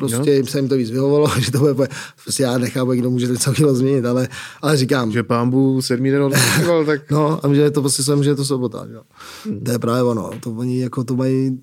Prostě 0.01 0.33
jim 0.33 0.47
se 0.47 0.59
jim 0.59 0.69
to 0.69 0.77
víc 0.77 0.91
vyhovovalo, 0.91 1.31
že 1.41 1.53
to 1.53 1.59
bude, 1.59 1.89
prostě 2.25 2.43
já 2.43 2.59
nechápu, 2.59 2.93
kdo 2.93 3.11
může 3.11 3.27
něco 3.27 3.55
chvíli 3.55 3.77
změnit, 3.77 4.05
ale, 4.05 4.29
ale 4.63 4.77
říkám. 4.77 5.13
Že 5.13 5.23
pán 5.23 5.51
Bůh 5.51 5.85
sedmý 5.85 6.11
den 6.11 6.23
odpříval, 6.23 6.85
tak... 6.85 7.01
no, 7.11 7.47
a 7.47 7.55
že 7.55 7.61
je 7.61 7.71
to 7.71 7.81
prostě 7.81 8.03
jsem, 8.03 8.25
že 8.25 8.31
je 8.31 8.37
to 8.37 8.45
sobota, 8.45 8.87
jo. 8.93 9.03
Hmm. 9.45 9.61
To 9.61 9.71
je 9.71 9.79
právě 9.79 10.03
ono, 10.03 10.31
to 10.41 10.51
oni 10.51 10.81
jako 10.81 11.05
to 11.05 11.17
mají, 11.17 11.59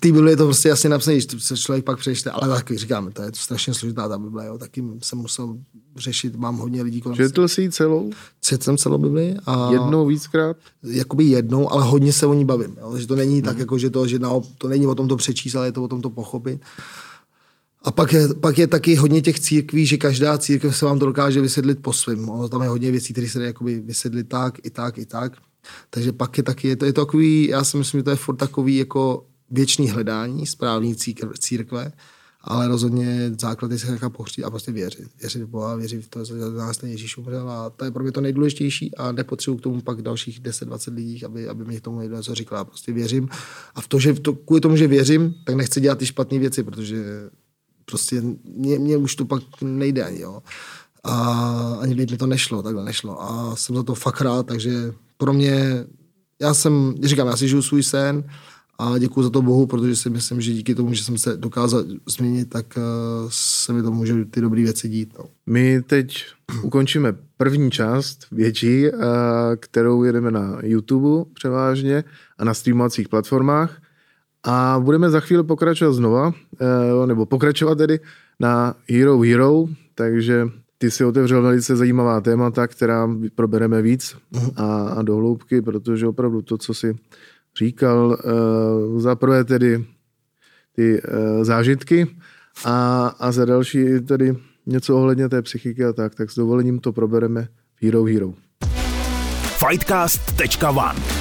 ty 0.00 0.12
Bible 0.12 0.30
je 0.30 0.36
to 0.36 0.44
prostě 0.44 0.68
jasně 0.68 0.90
napsané, 0.90 1.16
když 1.16 1.44
se 1.44 1.56
člověk 1.56 1.84
pak 1.84 1.98
přečte, 1.98 2.30
ale 2.30 2.48
taky 2.48 2.76
říkáme, 2.76 3.10
to 3.10 3.22
je 3.22 3.30
strašně 3.34 3.74
složitá 3.74 4.08
ta 4.08 4.18
Bible, 4.18 4.46
jo, 4.46 4.58
taky 4.58 4.84
jsem 5.02 5.18
musel 5.18 5.58
řešit, 5.96 6.36
mám 6.36 6.56
hodně 6.56 6.82
lidí 6.82 7.00
kolem 7.00 7.16
Četl 7.16 7.48
jsi 7.48 7.62
ji 7.62 7.70
celou? 7.70 8.10
Četl 8.40 8.64
jsem 8.64 8.76
celou 8.76 8.98
Bibli. 8.98 9.36
A 9.46 9.72
jednou 9.72 10.06
víckrát? 10.06 10.56
Jakoby 10.82 11.24
jednou, 11.24 11.72
ale 11.72 11.84
hodně 11.84 12.12
se 12.12 12.26
o 12.26 12.34
ní 12.34 12.44
bavím. 12.44 12.76
Jo? 12.80 12.96
Že 12.96 13.06
to 13.06 13.16
není 13.16 13.34
hmm. 13.34 13.42
tak, 13.42 13.58
jako, 13.58 13.78
že 13.78 13.90
to, 13.90 14.06
že 14.06 14.18
na, 14.18 14.30
to 14.58 14.68
není 14.68 14.86
o 14.86 14.94
tom 14.94 15.08
to 15.08 15.16
přečíst, 15.16 15.54
ale 15.54 15.66
je 15.66 15.72
to 15.72 15.82
o 15.82 15.88
tom 15.88 16.02
to 16.02 16.10
pochopit. 16.10 16.60
A 17.82 17.90
pak 17.90 18.12
je, 18.12 18.28
pak 18.34 18.58
je 18.58 18.66
taky 18.66 18.94
hodně 18.94 19.22
těch 19.22 19.40
církví, 19.40 19.86
že 19.86 19.96
každá 19.96 20.38
církev 20.38 20.76
se 20.76 20.84
vám 20.84 20.98
to 20.98 21.06
dokáže 21.06 21.40
vysvětlit 21.40 21.82
po 21.82 21.92
svém. 21.92 22.28
Ono 22.28 22.48
tam 22.48 22.62
je 22.62 22.68
hodně 22.68 22.90
věcí, 22.90 23.12
které 23.12 23.28
se 23.28 23.38
dají 23.38 23.80
vysvětlit 23.80 24.28
tak, 24.28 24.58
i 24.62 24.70
tak, 24.70 24.98
i 24.98 25.06
tak. 25.06 25.32
Takže 25.90 26.12
pak 26.12 26.36
je 26.38 26.42
taky, 26.42 26.68
je 26.68 26.76
to, 26.76 26.84
je 26.84 26.92
to 26.92 27.04
takový, 27.06 27.48
já 27.48 27.64
si 27.64 27.76
myslím, 27.76 27.98
že 27.98 28.04
to 28.04 28.10
je 28.10 28.16
furt 28.16 28.36
takový 28.36 28.76
jako 28.76 29.26
věčný 29.50 29.90
hledání 29.90 30.46
správní 30.46 30.96
církve, 31.38 31.92
ale 32.40 32.68
rozhodně 32.68 33.32
základ 33.40 33.70
je 33.70 33.78
se 33.78 33.90
nechat 33.90 34.10
pohřít 34.10 34.44
a 34.44 34.50
prostě 34.50 34.72
věřit. 34.72 35.08
Věřit 35.20 35.42
v 35.42 35.46
Boha, 35.46 35.74
věřit 35.76 36.04
v 36.04 36.08
to, 36.08 36.24
že 36.24 36.34
nás 36.34 36.78
ten 36.78 36.90
Ježíš 36.90 37.16
umřel 37.16 37.50
a 37.50 37.70
to 37.70 37.84
je 37.84 37.90
pro 37.90 38.02
mě 38.02 38.12
to 38.12 38.20
nejdůležitější 38.20 38.96
a 38.96 39.12
nepotřebuji 39.12 39.56
k 39.56 39.62
tomu 39.62 39.80
pak 39.80 40.02
dalších 40.02 40.42
10-20 40.42 40.94
lidí, 40.94 41.24
aby, 41.24 41.48
aby 41.48 41.64
mi 41.64 41.76
k 41.76 41.80
tomu 41.80 42.00
někdo 42.00 42.16
něco 42.16 42.34
říkal. 42.34 42.64
prostě 42.64 42.92
věřím. 42.92 43.28
A 43.74 43.80
v 43.80 43.88
to, 43.88 43.98
že 43.98 44.12
to, 44.12 44.32
kvůli 44.32 44.60
tomu, 44.60 44.76
že 44.76 44.86
věřím, 44.86 45.34
tak 45.44 45.54
nechci 45.54 45.80
dělat 45.80 45.98
ty 45.98 46.06
špatné 46.06 46.38
věci, 46.38 46.62
protože 46.62 47.04
prostě 47.84 48.22
mě, 48.44 48.78
mě 48.78 48.96
už 48.96 49.14
to 49.16 49.24
pak 49.24 49.42
nejde 49.62 50.04
ani, 50.04 50.20
jo. 50.20 50.42
A 51.04 51.76
ani 51.80 51.94
mi 51.94 52.06
to 52.06 52.26
nešlo, 52.26 52.62
takhle 52.62 52.84
nešlo. 52.84 53.22
A 53.22 53.56
jsem 53.56 53.76
za 53.76 53.82
to 53.82 53.94
fakt 53.94 54.20
rád, 54.20 54.46
takže 54.46 54.92
pro 55.16 55.32
mě, 55.32 55.84
já 56.40 56.54
jsem, 56.54 56.94
říkám, 57.02 57.26
já 57.26 57.36
si 57.36 57.48
žiju 57.48 57.62
svůj 57.62 57.82
sen 57.82 58.24
a 58.78 58.98
děkuji 58.98 59.22
za 59.22 59.30
to 59.30 59.42
Bohu, 59.42 59.66
protože 59.66 59.96
si 59.96 60.10
myslím, 60.10 60.40
že 60.40 60.52
díky 60.52 60.74
tomu, 60.74 60.94
že 60.94 61.04
jsem 61.04 61.18
se 61.18 61.36
dokázal 61.36 61.84
změnit, 62.08 62.50
tak 62.50 62.66
uh, 62.76 62.82
se 63.28 63.72
mi 63.72 63.82
to 63.82 63.90
může 63.90 64.24
ty 64.24 64.40
dobré 64.40 64.62
věci 64.62 64.88
dít. 64.88 65.14
No. 65.18 65.24
My 65.46 65.82
teď 65.82 66.24
ukončíme 66.62 67.14
první 67.36 67.70
část 67.70 68.26
větší, 68.32 68.90
uh, 68.90 69.00
kterou 69.56 70.04
jedeme 70.04 70.30
na 70.30 70.58
YouTube 70.62 71.30
převážně 71.34 72.04
a 72.38 72.44
na 72.44 72.54
streamovacích 72.54 73.08
platformách. 73.08 73.82
A 74.44 74.80
budeme 74.80 75.10
za 75.10 75.20
chvíli 75.20 75.44
pokračovat 75.44 75.92
znova, 75.92 76.32
eh, 76.60 77.06
nebo 77.06 77.26
pokračovat 77.26 77.78
tedy 77.78 78.00
na 78.40 78.74
Hero 78.88 79.20
Hero, 79.20 79.64
takže 79.94 80.48
ty 80.78 80.90
si 80.90 81.04
otevřel 81.04 81.42
velice 81.42 81.76
zajímavá 81.76 82.20
témata, 82.20 82.66
která 82.66 83.08
probereme 83.34 83.82
víc 83.82 84.16
a, 84.56 84.88
a 84.88 85.02
do 85.02 85.16
hloubky, 85.16 85.62
protože 85.62 86.06
opravdu 86.06 86.42
to, 86.42 86.58
co 86.58 86.74
si 86.74 86.96
říkal, 87.58 88.18
eh, 88.20 89.00
za 89.00 89.16
prvé 89.16 89.44
tedy 89.44 89.84
ty 90.72 91.02
eh, 91.04 91.44
zážitky 91.44 92.06
a, 92.64 93.06
a 93.18 93.32
za 93.32 93.44
další 93.44 94.00
tedy 94.00 94.36
něco 94.66 94.96
ohledně 94.96 95.28
té 95.28 95.42
psychiky 95.42 95.84
a 95.84 95.92
tak, 95.92 96.14
tak 96.14 96.30
s 96.30 96.34
dovolením 96.34 96.78
to 96.78 96.92
probereme 96.92 97.48
Hero 97.82 98.04
Hero. 98.04 98.34
Fightcast.one 99.68 101.19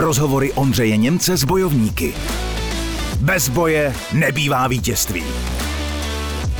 Rozhovory 0.00 0.52
Ondřeje 0.52 0.96
Němce 0.96 1.36
s 1.36 1.44
bojovníky. 1.44 2.14
Bez 3.20 3.48
boje 3.48 3.94
nebývá 4.12 4.68
vítězství. 4.68 5.24